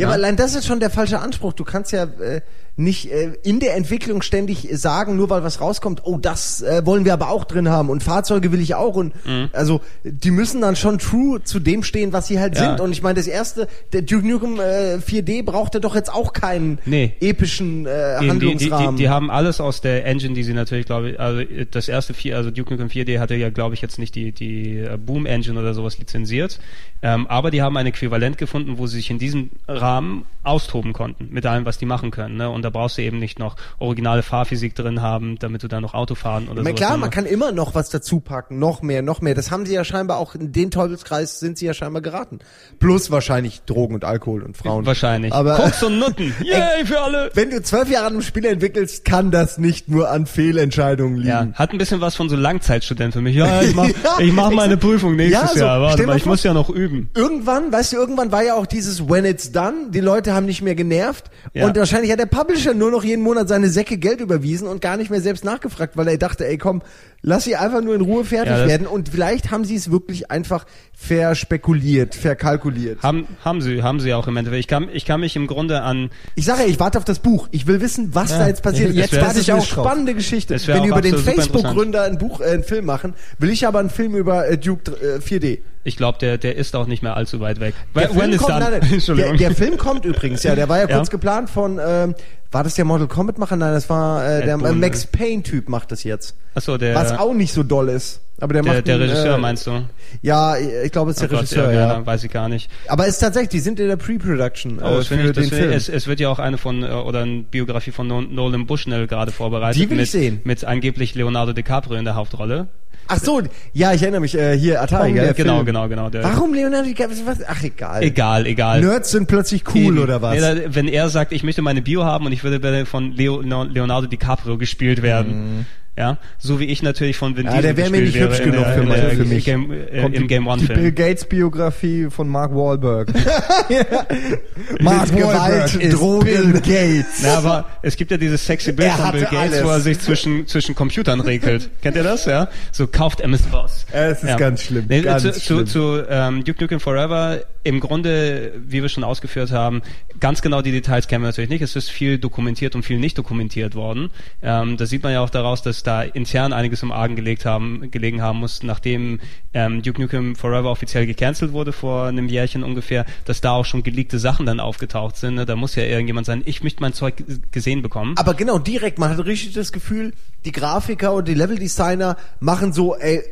Ja, 0.00 0.06
aber 0.06 0.14
allein 0.14 0.36
das 0.36 0.54
ist 0.54 0.66
schon 0.66 0.80
der 0.80 0.90
falsche 0.90 1.18
Anspruch. 1.20 1.52
Du 1.52 1.64
kannst 1.64 1.92
ja 1.92 2.04
äh, 2.04 2.40
nicht 2.80 3.10
äh, 3.12 3.32
in 3.42 3.60
der 3.60 3.76
Entwicklung 3.76 4.22
ständig 4.22 4.68
sagen, 4.72 5.16
nur 5.16 5.30
weil 5.30 5.42
was 5.44 5.60
rauskommt, 5.60 6.02
oh, 6.04 6.18
das 6.18 6.62
äh, 6.62 6.84
wollen 6.84 7.04
wir 7.04 7.12
aber 7.12 7.30
auch 7.30 7.44
drin 7.44 7.68
haben 7.68 7.90
und 7.90 8.02
Fahrzeuge 8.02 8.52
will 8.52 8.60
ich 8.60 8.74
auch 8.74 8.96
und 8.96 9.10
Mhm. 9.26 9.48
also 9.52 9.80
die 10.04 10.30
müssen 10.30 10.60
dann 10.60 10.76
schon 10.76 10.98
true 10.98 11.42
zu 11.44 11.60
dem 11.60 11.82
stehen, 11.82 12.12
was 12.12 12.26
sie 12.26 12.40
halt 12.40 12.54
Ja. 12.56 12.62
sind. 12.70 12.80
Und 12.80 12.92
ich 12.92 13.02
meine, 13.02 13.14
das 13.16 13.26
erste, 13.26 13.68
der 13.92 14.02
Duke 14.02 14.26
Nukem 14.26 14.58
äh, 14.60 14.96
4D 14.96 15.42
brauchte 15.44 15.80
doch 15.80 15.94
jetzt 15.94 16.12
auch 16.12 16.32
keinen 16.32 16.78
Nee. 16.86 17.12
epischen 17.20 17.86
äh, 17.86 18.18
die, 18.20 18.24
die, 18.24 18.30
Handlungsrahmen. 18.30 18.96
die, 18.96 19.02
die 19.02 19.08
haben 19.08 19.30
alles 19.30 19.60
aus 19.60 19.80
der 19.80 20.06
Engine, 20.06 20.34
die 20.34 20.42
sie 20.42 20.54
natürlich, 20.54 20.86
glaube 20.86 21.10
ich, 21.10 21.20
also 21.20 21.42
das 21.70 21.88
erste 21.88 22.14
vier, 22.14 22.36
also 22.36 22.50
Duke 22.50 22.72
Nukem 22.72 22.88
4D 22.88 23.18
hatte 23.18 23.34
ja, 23.34 23.50
glaube 23.50 23.74
ich, 23.74 23.82
jetzt 23.82 23.98
nicht 23.98 24.14
die, 24.14 24.32
die 24.32 24.78
äh, 24.78 24.96
Boom 24.96 25.26
Engine 25.26 25.58
oder 25.58 25.74
sowas 25.74 25.98
lizenziert, 25.98 26.58
ähm, 27.02 27.26
aber 27.26 27.50
die 27.50 27.62
haben 27.62 27.76
ein 27.76 27.86
Äquivalent 27.86 28.38
gefunden, 28.38 28.78
wo 28.78 28.86
sie 28.86 28.96
sich 28.96 29.10
in 29.10 29.18
diesem 29.18 29.50
Rahmen 29.68 30.24
austoben 30.42 30.92
konnten 30.92 31.28
mit 31.30 31.44
allem, 31.46 31.64
was 31.66 31.76
die 31.78 31.86
machen 31.86 32.10
können. 32.10 32.36
Ne? 32.36 32.48
Und 32.48 32.62
da 32.62 32.69
brauchst 32.70 32.98
du 32.98 33.02
eben 33.02 33.18
nicht 33.18 33.38
noch 33.38 33.56
originale 33.78 34.22
Fahrphysik 34.22 34.74
drin 34.74 35.02
haben, 35.02 35.38
damit 35.38 35.62
du 35.62 35.68
da 35.68 35.80
noch 35.80 35.94
Auto 35.94 36.14
fahren 36.14 36.44
oder 36.48 36.62
meine, 36.62 36.76
sowas 36.76 36.86
klar, 36.88 36.96
man 36.98 37.10
kann 37.10 37.26
immer 37.26 37.52
noch 37.52 37.74
was 37.74 37.90
dazu 37.90 38.20
packen, 38.20 38.58
noch 38.58 38.82
mehr, 38.82 39.02
noch 39.02 39.20
mehr. 39.20 39.34
Das 39.34 39.50
haben 39.50 39.66
sie 39.66 39.74
ja 39.74 39.84
scheinbar 39.84 40.18
auch 40.18 40.34
in 40.34 40.52
den 40.52 40.70
Teufelskreis 40.70 41.40
sind 41.40 41.58
sie 41.58 41.66
ja 41.66 41.74
scheinbar 41.74 42.02
geraten. 42.02 42.38
Plus 42.78 43.10
wahrscheinlich 43.10 43.62
Drogen 43.66 43.94
und 43.94 44.04
Alkohol 44.04 44.42
und 44.42 44.56
Frauen. 44.56 44.86
Wahrscheinlich. 44.86 45.32
Aber 45.32 45.56
Koks 45.56 45.82
und 45.82 45.98
Nutten. 45.98 46.34
Yay 46.42 46.84
für 46.86 47.00
alle. 47.00 47.30
wenn 47.34 47.50
du 47.50 47.62
zwölf 47.62 47.90
Jahre 47.90 48.06
an 48.06 48.12
einem 48.14 48.22
Spiel 48.22 48.44
entwickelst, 48.44 49.04
kann 49.04 49.30
das 49.30 49.58
nicht 49.58 49.88
nur 49.88 50.10
an 50.10 50.26
Fehlentscheidungen 50.26 51.16
liegen. 51.16 51.28
Ja, 51.28 51.48
hat 51.54 51.72
ein 51.72 51.78
bisschen 51.78 52.00
was 52.00 52.16
von 52.16 52.28
so 52.28 52.36
Langzeitstudent 52.36 53.12
für 53.14 53.20
mich. 53.20 53.36
Ja, 53.36 53.62
ich 53.62 53.74
mach, 53.74 53.88
Ja, 54.04 54.18
ich 54.20 54.32
mach 54.32 54.50
meine. 54.50 54.76
Prüfung 54.76 55.16
nächstes 55.16 55.48
Ja, 55.50 55.54
so, 55.54 55.60
Jahr. 55.60 55.80
Warte 55.82 56.06
mal, 56.06 56.16
ich 56.16 56.22
vor- 56.22 56.32
muss 56.32 56.42
ja 56.42 56.54
noch 56.54 56.70
üben. 56.70 57.10
Irgendwann, 57.14 57.70
weißt 57.72 57.92
du, 57.92 57.96
irgendwann 57.96 58.32
war 58.32 58.42
ja 58.42 58.54
auch 58.54 58.66
dieses 58.66 59.08
When 59.08 59.24
it's 59.24 59.52
done, 59.52 59.90
die 59.90 60.00
Leute 60.00 60.32
haben 60.32 60.46
nicht 60.46 60.62
mehr 60.62 60.74
genervt 60.74 61.30
Ja. 61.52 61.66
und 61.66 61.76
wahrscheinlich 61.76 62.10
hat 62.12 62.18
der 62.18 62.26
Publisher 62.50 62.74
nur 62.74 62.90
noch 62.90 63.04
jeden 63.04 63.22
Monat 63.22 63.48
seine 63.48 63.68
Säcke 63.68 63.96
Geld 63.96 64.20
überwiesen 64.20 64.66
und 64.66 64.80
gar 64.80 64.96
nicht 64.96 65.10
mehr 65.10 65.20
selbst 65.20 65.44
nachgefragt, 65.44 65.96
weil 65.96 66.08
er 66.08 66.18
dachte, 66.18 66.46
ey 66.46 66.58
komm, 66.58 66.82
lass 67.22 67.44
sie 67.44 67.56
einfach 67.56 67.80
nur 67.82 67.94
in 67.94 68.00
Ruhe 68.00 68.24
fertig 68.24 68.52
Ja, 68.56 68.66
werden 68.66 68.86
und 68.86 69.08
vielleicht 69.10 69.50
haben 69.50 69.64
sie 69.64 69.76
es 69.76 69.90
wirklich 69.90 70.30
einfach 70.30 70.66
verspekuliert, 70.96 72.14
verkalkuliert. 72.14 73.02
Haben, 73.02 73.26
haben 73.44 73.60
sie, 73.62 73.82
haben 73.82 74.00
sie 74.00 74.14
auch 74.14 74.26
im 74.26 74.36
Endeffekt. 74.36 74.60
Ich 74.60 74.68
kann, 74.68 74.88
ich 74.92 75.04
kann 75.04 75.20
mich 75.20 75.36
im 75.36 75.46
Grunde 75.46 75.82
an, 75.82 76.10
Ich 76.34 76.44
sage 76.44 76.62
ja, 76.62 76.68
ich 76.68 76.80
warte 76.80 76.98
auf 76.98 77.04
das 77.04 77.18
Buch. 77.20 77.48
Ich 77.50 77.66
will 77.66 77.80
wissen, 77.80 78.14
was 78.14 78.30
Ja. 78.30 78.38
da 78.40 78.48
jetzt 78.48 78.62
passiert. 78.62 78.92
Jetzt 78.94 79.12
wär- 79.12 79.22
warte 79.22 79.38
ich 79.40 79.52
auch 79.52 79.58
ist 79.62 79.74
drauf. 79.76 79.86
spannende 79.86 80.14
Geschichte. 80.14 80.56
Wenn 80.66 80.82
die 80.82 80.88
über 80.88 81.00
den 81.00 81.16
Facebook-Gründer 81.16 82.02
ein 82.02 82.18
Buch, 82.18 82.40
äh, 82.40 82.44
einen 82.50 82.64
Film 82.64 82.84
machen, 82.86 83.14
will 83.38 83.50
ich 83.50 83.66
aber 83.66 83.78
einen 83.78 83.90
Film 83.90 84.14
über 84.16 84.48
äh, 84.48 84.58
Duke 84.58 84.92
äh, 84.92 85.18
4D. 85.20 85.58
Ich 85.84 85.96
glaube, 85.96 86.18
der, 86.18 86.38
der 86.38 86.56
ist 86.56 86.76
auch 86.76 86.86
nicht 86.86 87.02
mehr 87.02 87.16
allzu 87.16 87.40
weit 87.40 87.60
weg. 87.60 87.74
Der 87.94 88.10
When 88.10 88.18
Film, 88.18 88.30
is 88.32 88.38
kommt, 88.38 88.50
done? 88.62 88.80
nein, 88.80 89.02
der, 89.16 89.32
der 89.34 89.54
Film 89.54 89.76
kommt 89.78 90.04
übrigens, 90.04 90.42
ja, 90.42 90.54
der 90.54 90.68
war 90.68 90.78
ja 90.78 90.88
Ja. 90.88 90.96
kurz 90.96 91.10
geplant 91.10 91.48
von, 91.50 91.80
ähm, 91.84 92.14
war 92.52 92.64
das 92.64 92.74
der 92.74 92.84
Mortal 92.84 93.06
Kombat 93.08 93.38
Macher? 93.38 93.56
Nein, 93.56 93.72
das 93.72 93.88
war 93.88 94.24
äh, 94.28 94.44
der 94.44 94.56
Max 94.56 95.04
ne? 95.04 95.08
Payne 95.12 95.42
Typ 95.42 95.68
macht 95.68 95.92
das 95.92 96.04
jetzt. 96.04 96.34
Achso, 96.54 96.76
der, 96.78 96.94
Was 96.96 97.12
auch 97.16 97.32
nicht 97.32 97.52
so 97.52 97.62
doll 97.62 97.88
ist. 97.88 98.20
Aber 98.40 98.54
der, 98.54 98.62
der, 98.62 98.72
macht 98.74 98.86
der 98.86 98.94
einen, 98.96 99.04
Regisseur 99.04 99.34
äh, 99.36 99.38
meinst 99.40 99.66
du? 99.66 99.82
Ja, 100.22 100.56
ich 100.56 100.90
glaube, 100.92 101.10
es 101.10 101.18
ist 101.18 101.22
Oh 101.24 101.26
der 101.26 101.30
Gott, 101.30 101.38
Regisseur, 101.40 101.72
ja, 101.72 101.88
ja. 101.98 102.06
weiß 102.06 102.24
ich 102.24 102.30
gar 102.32 102.48
nicht. 102.48 102.70
Aber 102.88 103.04
es 103.06 103.14
ist 103.14 103.18
tatsächlich, 103.20 103.50
die 103.50 103.60
sind 103.60 103.78
in 103.80 103.88
der 103.88 103.96
Pre-Production 103.96 104.80
Oh, 104.82 104.98
äh, 104.98 105.02
für 105.04 105.14
ich, 105.16 105.32
den 105.32 105.44
Film. 105.44 105.70
es, 105.72 105.88
es 105.88 106.06
wird 106.06 106.20
ja 106.20 106.28
auch 106.30 106.38
eine 106.38 106.58
von, 106.58 106.82
äh, 106.82 106.86
oder 106.88 107.20
eine 107.20 107.42
Biografie 107.42 107.90
von 107.92 108.06
No- 108.06 108.22
Nolan 108.22 108.66
Bushnell 108.66 109.06
gerade 109.06 109.30
vorbereitet. 109.30 109.80
Die 109.82 109.88
will 109.90 109.98
mit, 109.98 110.04
ich 110.06 110.10
sehen. 110.10 110.40
Mit 110.44 110.64
angeblich 110.64 111.14
Leonardo 111.14 111.52
DiCaprio 111.52 111.96
in 111.96 112.04
der 112.04 112.14
Hauptrolle. 112.14 112.68
Ach 113.12 113.18
so, 113.18 113.42
ja, 113.72 113.92
ich 113.92 114.02
erinnere 114.02 114.20
mich, 114.20 114.36
äh, 114.38 114.56
hier, 114.56 114.80
Atari, 114.80 115.12
gell? 115.12 115.34
Genau, 115.34 115.54
Film. 115.56 115.66
genau, 115.66 115.88
genau. 115.88 116.10
Warum 116.22 116.54
Leonardo 116.54 116.86
DiCaprio? 116.88 117.18
Ach, 117.48 117.62
egal. 117.64 118.02
Egal, 118.04 118.46
egal. 118.46 118.80
Nerds 118.80 119.10
sind 119.10 119.26
plötzlich 119.26 119.64
cool 119.74 119.94
Eben. 119.94 119.98
oder 119.98 120.22
was? 120.22 120.38
Wenn 120.68 120.86
er 120.86 121.08
sagt, 121.08 121.32
ich 121.32 121.42
möchte 121.42 121.60
meine 121.60 121.82
Bio 121.82 122.04
haben 122.04 122.26
und 122.26 122.32
ich 122.32 122.44
würde 122.44 122.86
von 122.86 123.10
Leo, 123.12 123.40
Leonardo 123.40 124.06
DiCaprio 124.06 124.58
gespielt 124.58 125.02
werden. 125.02 125.66
Ja, 126.00 126.16
so 126.38 126.58
wie 126.60 126.64
ich 126.64 126.82
natürlich 126.82 127.18
von 127.18 127.36
Vin. 127.36 127.44
Ja, 127.44 127.50
Diesel 127.50 127.62
der 127.62 127.76
wär 127.76 127.90
mir 127.90 128.00
nicht 128.00 128.14
wäre 128.14 128.30
hübsch 128.30 128.38
genug 128.38 128.54
in 128.54 128.62
der, 128.62 128.72
für 128.74 128.80
in 128.80 128.88
meine- 128.88 129.00
der 129.02 129.10
für 129.10 129.24
mich. 129.26 129.44
Game, 129.44 129.70
äh, 129.70 130.00
Kommt 130.00 130.14
im 130.16 130.22
die, 130.22 130.28
Game 130.28 130.46
One 130.46 130.62
die 130.62 130.66
Bill 130.66 130.76
Film. 130.78 130.94
Gates 130.94 131.24
Biografie 131.26 132.06
von 132.08 132.26
Mark 132.26 132.54
Wahlberg. 132.54 133.12
Mark 134.80 135.10
Mit 135.12 135.20
Gewalt, 135.20 135.74
ist 135.74 135.92
Drogen. 136.00 136.24
Bill 136.24 136.52
Gates. 136.54 137.20
Na, 137.22 137.34
aber 137.38 137.66
es 137.82 137.96
gibt 137.96 138.10
ja 138.10 138.16
dieses 138.16 138.44
sexy 138.46 138.72
Bild 138.72 138.88
Er 138.88 138.96
von 138.96 139.12
Bill 139.12 139.22
Gates, 139.24 139.36
alles. 139.52 139.64
wo 139.64 139.68
er 139.68 139.80
sich 139.80 140.00
zwischen, 140.00 140.46
zwischen 140.46 140.74
Computern 140.74 141.20
regelt. 141.20 141.68
Kennt 141.82 141.96
ihr 141.96 142.02
das? 142.02 142.24
Ja? 142.24 142.48
So 142.72 142.86
kauft 142.86 143.20
MS 143.20 143.50
DOS. 143.50 143.86
Es 143.92 144.22
ist 144.22 144.38
ganz 144.38 144.62
schlimm, 144.62 144.88
ganz 144.88 145.22
zu, 145.22 145.32
schlimm. 145.40 145.66
Zu, 145.66 145.98
zu 145.98 146.02
ähm, 146.08 146.44
Duke 146.44 146.62
Nukem 146.62 146.80
Forever, 146.80 147.40
im 147.62 147.80
Grunde, 147.80 148.52
wie 148.66 148.80
wir 148.80 148.88
schon 148.88 149.04
ausgeführt 149.04 149.50
haben, 149.50 149.82
ganz 150.18 150.40
genau 150.40 150.62
die 150.62 150.72
Details 150.72 151.08
kennen 151.08 151.22
wir 151.24 151.28
natürlich 151.28 151.50
nicht. 151.50 151.60
Es 151.62 151.76
ist 151.76 151.90
viel 151.90 152.16
dokumentiert 152.18 152.74
und 152.74 152.84
viel 152.84 152.98
nicht 152.98 153.18
dokumentiert 153.18 153.74
worden. 153.74 154.10
Ähm, 154.42 154.76
das 154.78 154.88
sieht 154.90 155.02
man 155.02 155.12
ja 155.12 155.20
auch 155.20 155.28
daraus, 155.30 155.62
dass 155.62 155.82
da 155.90 156.02
intern 156.02 156.52
einiges 156.52 156.82
im 156.82 156.92
Argen 156.92 157.16
gelegt 157.16 157.44
haben, 157.44 157.90
gelegen 157.90 158.22
haben 158.22 158.38
muss, 158.38 158.62
nachdem 158.62 159.18
ähm, 159.52 159.82
Duke 159.82 160.00
Nukem 160.00 160.36
Forever 160.36 160.70
offiziell 160.70 161.04
gecancelt 161.04 161.52
wurde 161.52 161.72
vor 161.72 162.06
einem 162.06 162.28
Jährchen 162.28 162.62
ungefähr, 162.62 163.04
dass 163.24 163.40
da 163.40 163.52
auch 163.52 163.64
schon 163.64 163.82
geleakte 163.82 164.20
Sachen 164.20 164.46
dann 164.46 164.60
aufgetaucht 164.60 165.16
sind. 165.16 165.34
Ne? 165.34 165.46
Da 165.46 165.56
muss 165.56 165.74
ja 165.74 165.82
irgendjemand 165.82 166.26
sein, 166.26 166.42
ich 166.44 166.62
möchte 166.62 166.80
mein 166.80 166.92
Zeug 166.92 167.24
gesehen 167.50 167.82
bekommen. 167.82 168.16
Aber 168.16 168.34
genau, 168.34 168.58
direkt, 168.58 168.98
man 168.98 169.10
hat 169.10 169.24
richtig 169.24 169.54
das 169.54 169.72
Gefühl, 169.72 170.12
die 170.44 170.52
Grafiker 170.52 171.12
und 171.12 171.26
die 171.26 171.34
Leveldesigner 171.34 172.16
machen 172.38 172.72
so, 172.72 172.94
ey, 172.94 173.22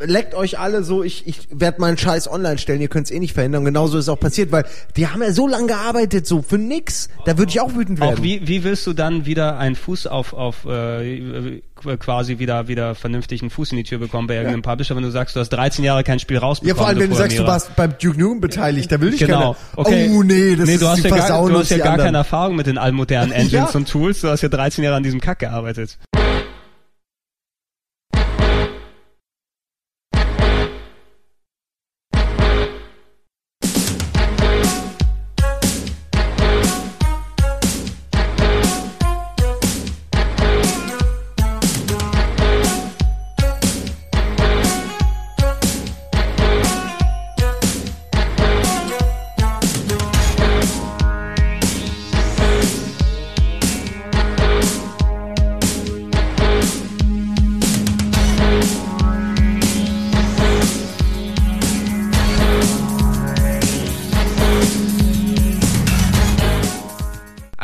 leckt 0.00 0.34
euch 0.34 0.58
alle 0.58 0.82
so, 0.82 1.02
ich, 1.02 1.26
ich 1.26 1.48
werde 1.52 1.80
meinen 1.80 1.98
Scheiß 1.98 2.30
online 2.30 2.58
stellen, 2.58 2.80
ihr 2.80 2.88
könnt 2.88 3.06
es 3.06 3.10
eh 3.10 3.18
nicht 3.18 3.34
verhindern. 3.34 3.64
Genauso 3.64 3.98
ist 3.98 4.08
auch 4.08 4.18
passiert, 4.20 4.50
weil 4.52 4.64
die 4.96 5.06
haben 5.08 5.22
ja 5.22 5.32
so 5.32 5.46
lange 5.46 5.66
gearbeitet, 5.68 6.26
so 6.26 6.42
für 6.42 6.58
nix. 6.58 7.08
Da 7.26 7.38
würde 7.38 7.50
ich 7.50 7.60
auch 7.60 7.74
wütend 7.74 8.00
werden. 8.00 8.18
Auch 8.18 8.22
wie, 8.22 8.46
wie 8.48 8.64
willst 8.64 8.86
du 8.86 8.92
dann 8.92 9.26
wieder 9.26 9.58
einen 9.58 9.76
Fuß 9.76 10.06
auf, 10.06 10.32
auf 10.32 10.64
äh, 10.66 11.60
quasi 11.98 12.38
wieder 12.38 12.68
wieder 12.68 12.94
vernünftigen 12.94 13.48
Fuß 13.50 13.72
in 13.72 13.78
die 13.78 13.84
Tür 13.84 13.98
bekommen 13.98 14.26
bei 14.26 14.34
irgendeinem 14.34 14.62
Publisher, 14.62 14.96
wenn 14.96 15.02
du 15.02 15.10
sagst, 15.10 15.36
du 15.36 15.40
hast 15.40 15.48
13 15.50 15.84
Jahre 15.84 16.04
kein 16.04 16.18
Spiel 16.18 16.36
ja, 16.36 16.42
rausbekommen. 16.42 16.76
vor 16.76 16.86
allem, 16.88 16.98
wenn 17.00 17.10
du 17.10 17.16
sagst, 17.16 17.38
du 17.38 17.46
warst 17.46 17.74
beim 17.76 17.94
Duke 18.00 18.18
Nukem 18.20 18.40
beteiligt, 18.40 18.90
da 18.92 19.00
will 19.00 19.14
ich 19.14 19.20
Genau. 19.20 19.54
keiner. 19.54 19.56
Okay. 19.76 20.10
Oh 20.12 20.22
nee, 20.22 20.56
das 20.56 20.66
nee, 20.66 20.74
ist 20.74 20.82
du 20.82 20.88
hast 20.88 21.04
ja 21.04 21.10
gar, 21.10 21.48
du 21.48 21.58
hast 21.58 21.70
ja 21.70 21.78
gar 21.78 21.86
anderen. 21.92 22.06
keine 22.06 22.18
Erfahrung 22.18 22.56
mit 22.56 22.66
den 22.66 22.78
allmodernen 22.78 23.32
Engines 23.32 23.52
Ja. 23.72 23.76
und 23.78 23.88
Tools. 23.88 24.20
Du 24.20 24.28
hast 24.28 24.42
ja 24.42 24.48
13 24.48 24.84
Jahre 24.84 24.96
an 24.96 25.02
diesem 25.02 25.20
Kack 25.20 25.38
gearbeitet. 25.40 25.98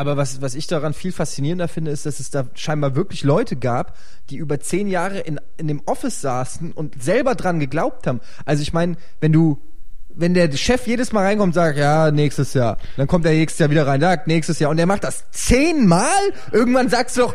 Aber 0.06 0.16
was, 0.16 0.40
was 0.40 0.54
ich 0.54 0.68
daran 0.68 0.94
viel 0.94 1.10
faszinierender 1.10 1.66
finde, 1.66 1.90
ist, 1.90 2.06
dass 2.06 2.20
es 2.20 2.30
da 2.30 2.46
scheinbar 2.54 2.94
wirklich 2.94 3.24
Leute 3.24 3.56
gab, 3.56 3.96
die 4.30 4.36
über 4.36 4.60
zehn 4.60 4.86
Jahre 4.86 5.18
in, 5.18 5.40
in 5.56 5.66
dem 5.66 5.82
Office 5.84 6.20
saßen 6.20 6.70
und 6.70 7.02
selber 7.02 7.34
dran 7.34 7.58
geglaubt 7.58 8.06
haben. 8.06 8.20
Also 8.44 8.62
ich 8.62 8.72
meine, 8.72 8.94
wenn 9.20 9.32
du 9.32 9.60
wenn 10.18 10.32
der 10.32 10.50
Chef 10.52 10.86
jedes 10.86 11.12
Mal 11.12 11.24
reinkommt 11.24 11.48
und 11.48 11.54
sagt, 11.54 11.76
ja, 11.76 12.12
nächstes 12.12 12.54
Jahr, 12.54 12.78
dann 12.96 13.08
kommt 13.08 13.26
er 13.26 13.32
nächstes 13.32 13.58
Jahr 13.58 13.70
wieder 13.70 13.86
rein, 13.86 14.00
sagt, 14.00 14.28
nächstes 14.28 14.60
Jahr, 14.60 14.70
und 14.70 14.76
der 14.76 14.86
macht 14.86 15.02
das 15.02 15.24
zehnmal, 15.32 16.06
irgendwann 16.52 16.88
sagst 16.88 17.16
du 17.16 17.22
doch, 17.22 17.34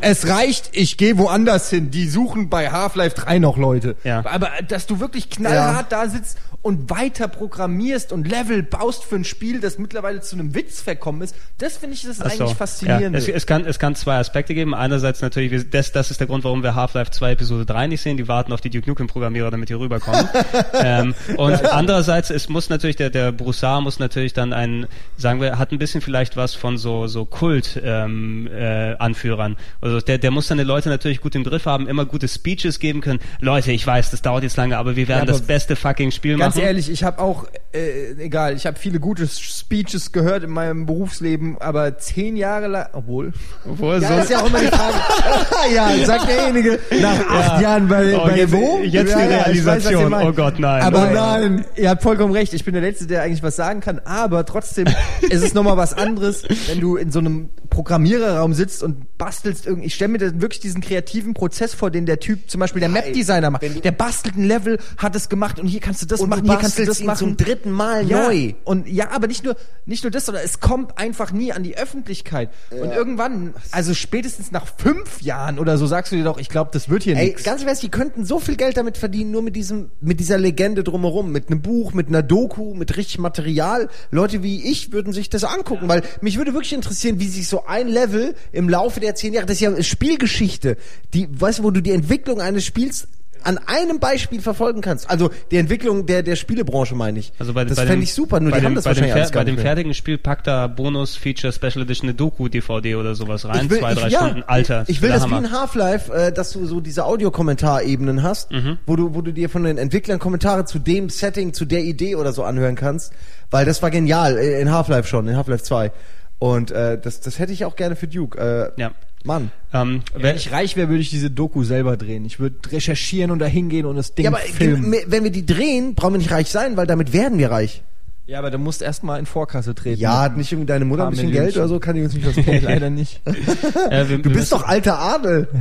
es 0.00 0.28
reicht, 0.28 0.70
ich 0.72 0.98
gehe 0.98 1.16
woanders 1.16 1.70
hin. 1.70 1.92
Die 1.92 2.08
suchen 2.08 2.50
bei 2.50 2.70
Half-Life 2.72 3.14
3 3.16 3.38
noch 3.38 3.56
Leute. 3.56 3.96
Ja. 4.02 4.24
Aber 4.26 4.50
dass 4.68 4.86
du 4.86 4.98
wirklich 4.98 5.30
knallhart 5.30 5.92
da 5.92 6.08
sitzt 6.08 6.38
und 6.64 6.88
weiter 6.88 7.28
programmierst 7.28 8.10
und 8.10 8.26
Level 8.26 8.62
baust 8.62 9.04
für 9.04 9.16
ein 9.16 9.24
Spiel, 9.24 9.60
das 9.60 9.76
mittlerweile 9.76 10.22
zu 10.22 10.34
einem 10.34 10.54
Witz 10.54 10.80
verkommen 10.80 11.20
ist, 11.20 11.36
das 11.58 11.76
finde 11.76 11.94
ich 11.94 12.02
das 12.02 12.22
Ach 12.22 12.30
so. 12.30 12.44
eigentlich 12.44 12.56
faszinierend. 12.56 13.14
Ja, 13.14 13.18
es, 13.18 13.28
es, 13.28 13.46
kann, 13.46 13.66
es 13.66 13.78
kann 13.78 13.94
zwei 13.94 14.16
Aspekte 14.16 14.54
geben. 14.54 14.74
Einerseits 14.74 15.20
natürlich, 15.20 15.68
das, 15.68 15.92
das 15.92 16.10
ist 16.10 16.20
der 16.20 16.26
Grund, 16.26 16.42
warum 16.42 16.62
wir 16.62 16.74
Half-Life 16.74 17.10
2 17.10 17.32
Episode 17.32 17.66
3 17.66 17.88
nicht 17.88 18.00
sehen. 18.00 18.16
Die 18.16 18.28
warten 18.28 18.50
auf 18.50 18.62
die 18.62 18.70
Duke 18.70 18.88
Nukem 18.88 19.08
Programmierer, 19.08 19.50
damit 19.50 19.68
die 19.68 19.74
rüberkommen. 19.74 20.26
ähm, 20.72 21.14
und 21.36 21.70
andererseits, 21.70 22.30
es 22.30 22.48
muss 22.48 22.70
natürlich, 22.70 22.96
der, 22.96 23.10
der 23.10 23.30
Broussard 23.30 23.82
muss 23.82 23.98
natürlich 23.98 24.32
dann 24.32 24.54
ein, 24.54 24.86
sagen 25.18 25.42
wir, 25.42 25.58
hat 25.58 25.70
ein 25.70 25.78
bisschen 25.78 26.00
vielleicht 26.00 26.34
was 26.38 26.54
von 26.54 26.78
so, 26.78 27.08
so 27.08 27.26
Kult, 27.26 27.78
ähm, 27.84 28.46
äh, 28.46 28.94
Anführern. 28.94 29.58
Also 29.82 30.00
der, 30.00 30.16
der 30.16 30.30
muss 30.30 30.48
seine 30.48 30.64
Leute 30.64 30.88
natürlich 30.88 31.20
gut 31.20 31.34
im 31.34 31.44
Griff 31.44 31.66
haben, 31.66 31.86
immer 31.88 32.06
gute 32.06 32.26
Speeches 32.26 32.78
geben 32.78 33.02
können. 33.02 33.20
Leute, 33.40 33.70
ich 33.70 33.86
weiß, 33.86 34.12
das 34.12 34.22
dauert 34.22 34.44
jetzt 34.44 34.56
lange, 34.56 34.78
aber 34.78 34.96
wir 34.96 35.08
werden 35.08 35.20
Ja, 35.20 35.26
das 35.26 35.38
aber 35.38 35.46
beste 35.48 35.76
fucking 35.76 36.10
Spiel 36.10 36.38
Ganz 36.54 36.64
ehrlich, 36.66 36.90
ich 36.90 37.02
habe 37.04 37.18
auch, 37.20 37.46
äh, 37.72 38.12
egal, 38.18 38.54
ich 38.54 38.66
habe 38.66 38.78
viele 38.78 39.00
gute 39.00 39.26
Speeches 39.26 40.12
gehört 40.12 40.44
in 40.44 40.50
meinem 40.50 40.86
Berufsleben, 40.86 41.56
aber 41.60 41.98
zehn 41.98 42.36
Jahre 42.36 42.68
lang, 42.68 42.86
obwohl, 42.92 43.32
Obwohl, 43.68 44.00
Ja, 44.00 44.08
so, 44.08 44.14
das 44.14 44.24
ist 44.24 44.30
ja 44.30 44.40
auch 44.40 44.46
immer 44.46 44.60
die 44.60 44.66
Frage. 44.68 44.94
ja, 45.74 46.06
sagt 46.06 46.28
derjenige 46.28 46.78
nach 47.00 47.28
acht 47.28 47.60
Jahren 47.62 47.88
bei, 47.88 48.16
Oh, 48.16 48.24
bei 48.26 48.36
jetzt- 48.36 48.52
wo? 48.52 48.78
jetzt 48.82 48.94
ja, 48.94 49.02
die 49.02 49.08
ja, 49.10 49.16
weiß, 49.18 49.46
Realisation. 49.46 50.10
meint. 50.10 50.28
Oh 50.28 50.32
Gott, 50.32 50.58
nein. 50.58 50.82
Aber 50.82 51.08
Oh 51.10 51.14
nein. 51.14 51.64
ihr 51.76 51.90
habt 51.90 52.02
vollkommen 52.02 52.32
recht, 52.32 52.54
ich 52.54 52.64
bin 52.64 52.74
der 52.74 52.82
Letzte, 52.82 53.06
der 53.06 53.22
eigentlich 53.22 53.42
was 53.42 53.56
sagen 53.56 53.80
kann, 53.80 54.00
aber 54.04 54.44
trotzdem 54.46 54.86
ist 55.22 55.42
es 55.42 55.54
nochmal 55.54 55.76
was 55.76 55.92
anderes, 55.94 56.44
wenn 56.68 56.80
du 56.80 56.96
in 56.96 57.10
so 57.10 57.18
einem 57.18 57.48
Programmiererraum 57.74 58.54
sitzt 58.54 58.84
und 58.84 59.18
bastelst 59.18 59.66
irgendwie, 59.66 59.88
ich 59.88 59.94
stelle 59.96 60.12
mir 60.12 60.18
da 60.18 60.40
wirklich 60.40 60.60
diesen 60.60 60.80
kreativen 60.80 61.34
Prozess 61.34 61.74
vor, 61.74 61.90
den 61.90 62.06
der 62.06 62.20
Typ, 62.20 62.48
zum 62.48 62.60
Beispiel 62.60 62.78
der 62.78 62.88
Map-Designer 62.88 63.50
macht. 63.50 63.84
Der 63.84 63.90
bastelt 63.90 64.36
ein 64.36 64.44
Level, 64.44 64.78
hat 64.96 65.16
es 65.16 65.28
gemacht 65.28 65.58
und 65.58 65.66
hier 65.66 65.80
kannst 65.80 66.00
du 66.00 66.06
das 66.06 66.20
Und 66.20 66.30
machen, 66.30 66.44
du 66.44 66.50
hier 66.52 66.60
kannst 66.60 66.78
du 66.78 66.84
das 66.84 67.02
machen. 67.02 67.18
zum 67.18 67.36
dritten 67.36 67.72
Mal 67.72 68.06
ja, 68.08 68.28
neu. 68.28 68.54
Und 68.62 68.88
ja, 68.88 69.10
aber 69.10 69.26
nicht 69.26 69.44
nur, 69.44 69.56
nicht 69.86 70.04
nur 70.04 70.12
das, 70.12 70.26
sondern 70.26 70.44
es 70.44 70.60
kommt 70.60 70.98
einfach 70.98 71.32
nie 71.32 71.52
an 71.52 71.64
die 71.64 71.76
Öffentlichkeit. 71.76 72.50
Und 72.70 72.92
irgendwann, 72.92 73.54
also 73.72 73.92
spätestens 73.92 74.52
nach 74.52 74.66
fünf 74.78 75.20
Jahren 75.20 75.58
oder 75.58 75.76
so, 75.76 75.86
sagst 75.86 76.12
du 76.12 76.16
dir 76.16 76.24
doch, 76.24 76.38
ich 76.38 76.48
glaube, 76.48 76.70
das 76.72 76.88
wird 76.88 77.02
hier 77.02 77.16
Ey, 77.16 77.26
nichts. 77.26 77.42
ganz 77.42 77.62
ehrlich, 77.62 77.80
die 77.80 77.90
könnten 77.90 78.24
so 78.24 78.38
viel 78.38 78.54
Geld 78.56 78.76
damit 78.76 78.98
verdienen, 78.98 79.32
nur 79.32 79.42
mit 79.42 79.56
diesem, 79.56 79.90
mit 80.00 80.20
dieser 80.20 80.38
Legende 80.38 80.84
drumherum, 80.84 81.32
mit 81.32 81.50
einem 81.50 81.60
Buch, 81.60 81.92
mit 81.92 82.06
einer 82.06 82.22
Doku, 82.22 82.74
mit 82.74 82.96
richtig 82.96 83.18
Material. 83.18 83.88
Leute 84.12 84.44
wie 84.44 84.70
ich 84.70 84.92
würden 84.92 85.12
sich 85.12 85.28
das 85.28 85.42
angucken, 85.42 85.88
weil 85.88 86.02
mich 86.20 86.38
würde 86.38 86.52
wirklich 86.54 86.72
interessieren, 86.72 87.18
wie 87.18 87.28
sich 87.28 87.48
so 87.48 87.63
ein 87.66 87.88
Level 87.88 88.34
im 88.52 88.68
Laufe 88.68 89.00
der 89.00 89.14
zehn 89.14 89.32
Jahre, 89.34 89.46
das 89.46 89.56
ist 89.56 89.60
ja 89.62 89.82
Spielgeschichte, 89.82 90.76
die, 91.12 91.28
weißt 91.30 91.60
du, 91.60 91.62
wo 91.64 91.70
du 91.70 91.80
die 91.80 91.92
Entwicklung 91.92 92.40
eines 92.40 92.64
Spiels 92.64 93.08
an 93.42 93.58
einem 93.66 93.98
Beispiel 94.00 94.40
verfolgen 94.40 94.80
kannst. 94.80 95.10
Also 95.10 95.28
die 95.50 95.58
Entwicklung 95.58 96.06
der 96.06 96.22
der 96.22 96.34
Spielebranche 96.34 96.94
meine 96.94 97.18
ich. 97.18 97.30
Also 97.38 97.52
bei, 97.52 97.66
das 97.66 97.78
fände 97.78 97.96
dem- 97.96 98.02
ich 98.02 98.14
super, 98.14 98.40
nur 98.40 98.50
die 98.52 98.58
dem, 98.58 98.64
haben 98.64 98.74
das 98.74 98.86
wahrscheinlich 98.86 99.12
alles 99.12 99.32
gar 99.32 99.42
bei 99.42 99.44
dem 99.50 99.56
mehr. 99.56 99.64
fertigen 99.64 99.92
Spiel 99.92 100.16
packt 100.16 100.46
da 100.46 100.66
Bonus 100.66 101.14
Feature 101.16 101.52
Special 101.52 101.82
Edition 101.82 102.08
eine 102.08 102.14
Doku 102.16 102.48
DVD 102.48 102.94
oder 102.94 103.14
sowas 103.14 103.44
rein, 103.44 103.68
will, 103.68 103.80
zwei, 103.80 103.92
drei 103.92 104.06
ich, 104.06 104.12
ja, 104.14 104.20
Stunden. 104.20 104.44
Alter, 104.46 104.84
Ich 104.86 105.02
will 105.02 105.10
das 105.10 105.28
wie 105.28 105.34
in 105.36 105.50
Half-Life, 105.50 106.10
äh, 106.10 106.32
dass 106.32 106.52
du 106.52 106.64
so 106.64 106.80
diese 106.80 107.04
Audiokommentarebenen 107.04 108.22
hast, 108.22 108.50
Mhm. 108.50 108.78
wo 108.86 108.96
du, 108.96 109.14
wo 109.14 109.20
du 109.20 109.30
dir 109.30 109.50
von 109.50 109.64
den 109.64 109.76
Entwicklern 109.76 110.18
Kommentare 110.18 110.64
zu 110.64 110.78
dem 110.78 111.10
Setting, 111.10 111.52
zu 111.52 111.66
der 111.66 111.82
Idee 111.82 112.14
oder 112.16 112.32
so 112.32 112.44
anhören 112.44 112.76
kannst, 112.76 113.12
weil 113.50 113.66
das 113.66 113.82
war 113.82 113.90
genial 113.90 114.38
äh, 114.38 114.58
in 114.62 114.70
Half-Life 114.72 115.06
schon, 115.06 115.28
in 115.28 115.36
Half-Life 115.36 115.64
2. 115.64 115.92
Und 116.38 116.70
äh, 116.70 116.98
das, 117.00 117.20
das 117.20 117.38
hätte 117.38 117.52
ich 117.52 117.64
auch 117.64 117.76
gerne 117.76 117.96
für 117.96 118.06
Duke. 118.08 118.72
Äh, 118.76 118.80
Ja. 118.80 118.92
Mann. 119.26 119.50
Ähm, 119.72 120.02
Wenn 120.14 120.36
ich 120.36 120.52
reich 120.52 120.76
wäre, 120.76 120.90
würde 120.90 121.00
ich 121.00 121.08
diese 121.08 121.30
Doku 121.30 121.64
selber 121.64 121.96
drehen. 121.96 122.26
Ich 122.26 122.40
würde 122.40 122.56
recherchieren 122.70 123.30
und 123.30 123.38
da 123.38 123.46
hingehen 123.46 123.86
und 123.86 123.96
das 123.96 124.14
Ding 124.14 124.24
Ja, 124.24 124.30
aber 124.30 124.40
filmen. 124.40 124.94
wenn 125.06 125.24
wir 125.24 125.30
die 125.30 125.46
drehen, 125.46 125.94
brauchen 125.94 126.12
wir 126.14 126.18
nicht 126.18 126.30
reich 126.30 126.50
sein, 126.50 126.76
weil 126.76 126.86
damit 126.86 127.14
werden 127.14 127.38
wir 127.38 127.50
reich. 127.50 127.82
Ja, 128.26 128.38
aber 128.38 128.50
du 128.50 128.56
musst 128.56 128.80
erstmal 128.80 129.18
in 129.18 129.26
Vorkasse 129.26 129.74
treten. 129.74 130.00
Ja, 130.00 130.22
hat 130.22 130.36
nicht 130.38 130.50
irgendwie 130.50 130.66
deine 130.66 130.86
Mutter 130.86 131.04
ein 131.04 131.10
bisschen. 131.10 131.30
Geld 131.30 131.54
oder 131.58 131.68
so, 131.68 131.78
kann 131.78 131.94
ich 131.96 132.04
uns 132.04 132.14
nicht 132.14 132.26
was 132.26 132.34
tun. 132.42 132.58
leider 132.62 132.88
nicht. 132.88 133.20
äh, 133.90 134.08
wir, 134.08 134.16
Du 134.18 134.30
bist 134.30 134.50
doch 134.50 134.66
alter 134.66 134.98
Adel. 134.98 135.48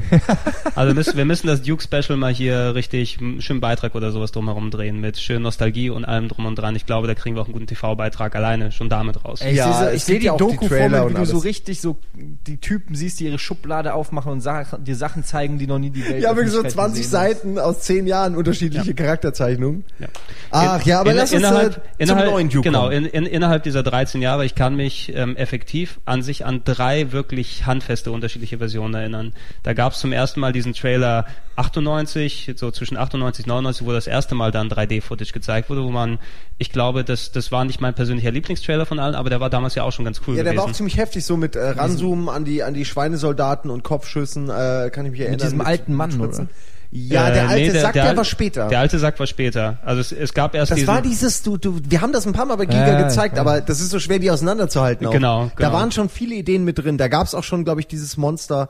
Also 0.76 0.88
wir 0.88 0.96
müssen, 0.96 1.18
wir 1.18 1.26
müssen 1.26 1.48
das 1.48 1.62
Duke 1.62 1.84
Special 1.84 2.18
mal 2.18 2.34
hier 2.34 2.74
richtig 2.74 3.20
einen 3.20 3.42
schönen 3.42 3.60
Beitrag 3.62 3.94
oder 3.94 4.12
sowas 4.12 4.32
drumherum 4.32 4.72
drehen 4.72 5.00
mit 5.00 5.20
schön 5.20 5.42
Nostalgie 5.44 5.92
und 5.92 6.04
allem 6.04 6.30
drum 6.30 6.46
und 6.48 6.56
dran. 6.56 6.76
Ich 6.76 6.88
glaube, 6.88 7.06
da 7.06 7.14
kriegen 7.14 7.36
wir 7.36 7.42
auch 7.42 7.46
einen 7.46 7.54
guten 7.54 7.68
TV-Beitrag 7.68 8.36
alleine 8.36 8.72
schon 8.72 8.90
damit 8.90 9.24
raus. 9.24 9.42
Ey, 9.42 9.52
ich 9.52 9.58
Ja, 9.58 9.92
ich 9.92 10.04
sehe 10.04 10.16
gibt 10.16 10.24
die 10.24 10.28
ja 10.28 10.38
Doku 10.38 10.68
vor 10.68 10.90
mir, 10.90 11.02
wie 11.02 11.06
und 11.06 11.18
du 11.18 11.26
so 11.26 11.38
richtig 11.38 11.80
so 11.82 11.98
die 12.16 12.58
Typen 12.58 12.96
siehst, 12.96 13.20
die 13.20 13.26
ihre 13.26 13.38
Schublade 13.38 13.94
aufmachen 13.94 14.32
und 14.32 14.44
dir 14.44 14.96
Sachen 14.96 15.24
zeigen, 15.24 15.60
die 15.60 15.68
noch 15.68 15.78
nie 15.80 15.92
die 15.92 16.08
Welt 16.10 16.24
Ja, 16.24 16.36
wirklich 16.36 16.52
so 16.54 16.60
Öffentlichkeit 16.60 16.86
20 16.86 17.04
gesehen 17.04 17.20
hat. 17.20 17.30
Seiten 17.30 17.60
aus 17.60 17.80
10 17.82 18.08
Jahren 18.08 18.36
unterschiedliche 18.36 18.96
Charakterzeichnungen. 18.96 19.84
Ja. 20.00 20.08
Ach 20.50 20.82
ja, 20.84 21.02
aber 21.02 21.12
In- 21.12 21.18
lass 21.18 21.32
uns 21.34 21.42
innerhalb, 21.42 21.74
zum 21.74 21.82
innerhalb, 22.00 22.30
Duke 22.54 22.70
Genau, 22.70 22.84
kommen. 22.84 22.94
in, 22.94 23.06
in, 23.06 23.26
innerhalb 23.26 23.64
dieser 23.64 23.84
13 23.84 24.22
Jahre, 24.22 24.46
ich 24.46 24.56
kann 24.56 24.76
mich 24.76 25.12
ähm, 25.16 25.36
effektiv 25.36 26.00
an 26.06 26.22
sich 26.22 26.46
an 26.46 26.62
drei 26.64 27.12
wirklich 27.12 27.66
handfeste 27.66 28.12
unterschiedliche 28.12 28.58
Versionen 28.60 28.94
erinnern. 28.94 29.34
Da 29.64 29.74
gab 29.74 29.94
es 29.94 30.00
zum 30.00 30.12
ersten 30.12 30.40
Mal 30.40 30.54
diesen 30.54 30.74
Trailer 30.74 31.26
98, 31.56 32.54
so 32.56 32.72
zwischen 32.72 32.98
98 32.98 33.46
und 33.46 33.50
99, 33.50 33.86
wo 33.88 33.92
das 33.92 34.08
erste 34.08 34.36
Mal 34.36 34.52
dann 34.52 34.70
3D-Footage 34.70 35.32
gezeigt 35.34 35.70
wurde, 35.70 35.84
wo 35.84 35.92
man, 35.92 36.20
ich 36.58 36.72
glaube, 36.72 37.04
das, 37.04 37.32
das 37.32 37.52
war 37.52 37.66
nicht 37.66 37.82
mein 37.82 37.94
persönlicher 37.94 38.32
Lieblingstrailer 38.32 38.86
von 38.86 39.00
allen, 39.00 39.16
aber 39.16 39.30
der 39.30 39.40
war 39.40 39.50
damals 39.50 39.76
ja 39.76 39.84
auch 39.84 39.92
schon 39.92 40.06
ganz 40.06 40.22
cool 40.28 40.36
Ja, 40.36 40.44
der 40.44 40.52
gewesen. 40.54 40.58
war 40.64 40.70
auch 40.72 40.76
ziemlich 40.76 40.98
heftig, 40.98 41.26
so 41.26 41.38
mit 41.38 41.56
äh, 41.56 41.70
Ranzoomen 41.70 42.30
an 42.30 42.46
die, 42.46 42.64
an 42.64 42.74
die 42.74 42.86
Schweinesoldaten 42.86 43.70
und 43.72 43.84
Kopfschüssen, 43.84 44.50
äh, 44.50 44.90
kann 44.92 45.06
ich 45.06 45.12
mich 45.12 45.22
erinnern. 45.22 45.40
diesem 45.40 45.62
alten 45.62 45.94
Mann, 45.94 46.20
oder? 46.20 46.48
Ja, 46.96 47.30
Äh, 47.30 47.34
der 47.34 47.50
alte 47.50 47.74
nee, 47.74 47.80
Sack, 47.80 47.94
der, 47.94 48.04
Al- 48.06 48.18
war 48.18 48.24
später. 48.24 48.68
Der 48.68 48.80
alte 48.80 49.00
Sack 49.00 49.20
war 49.20 49.26
später. 49.26 49.80
Also 49.84 50.02
es, 50.02 50.12
es 50.12 50.32
gab 50.34 50.54
erst 50.54 50.72
das 50.72 50.76
diesen, 50.76 50.88
war 50.88 51.02
dieses, 51.02 51.42
du, 51.42 51.58
du, 51.58 51.80
wir 51.90 52.02
haben 52.02 52.14
das 52.14 52.28
ein 52.28 52.34
paar 52.34 52.46
Mal 52.46 52.56
bei 52.56 52.66
Giga 52.68 52.88
Ja, 52.88 53.02
gezeigt, 53.02 53.36
ja. 53.36 53.42
aber 53.42 53.62
das 53.62 53.80
ist 53.82 53.90
so 53.90 54.00
schwer, 54.00 54.20
die 54.20 54.30
auseinanderzuhalten. 54.30 55.08
Auch. 55.08 55.12
Genau, 55.12 55.46
Da 55.58 55.66
genau. 55.68 55.74
waren 55.74 55.92
schon 55.92 56.08
viele 56.10 56.36
Ideen 56.36 56.64
mit 56.64 56.78
drin. 56.78 57.00
Da 57.00 57.08
gab 57.08 57.26
es 57.26 57.34
auch 57.34 57.44
schon, 57.44 57.64
glaube 57.64 57.82
ich, 57.82 57.88
dieses 57.88 58.16
Monster 58.18 58.70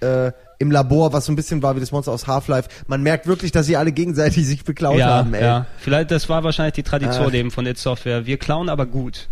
äh, 0.00 0.32
im 0.58 0.70
Labor, 0.72 1.12
was 1.12 1.26
so 1.26 1.32
ein 1.32 1.36
bisschen 1.36 1.62
war 1.62 1.76
wie 1.76 1.80
das 1.80 1.92
Monster 1.92 2.10
aus 2.12 2.26
Half-Life. 2.26 2.68
Man 2.88 3.02
merkt 3.04 3.26
wirklich, 3.28 3.52
dass 3.52 3.66
sie 3.66 3.76
alle 3.76 3.92
gegenseitig 3.92 4.46
sich 4.46 4.64
beklaut 4.64 4.98
ja, 4.98 5.06
haben. 5.08 5.32
Ey. 5.34 5.42
ja. 5.44 5.66
Vielleicht, 5.78 6.10
das 6.10 6.28
war 6.28 6.42
wahrscheinlich 6.42 6.74
die 6.74 6.82
Tradition 6.82 7.32
eben 7.34 7.50
von 7.52 7.66
It 7.66 7.78
Software. 7.78 8.26
Wir 8.26 8.36
klauen 8.36 8.68
aber 8.68 8.86
gut. 8.86 9.28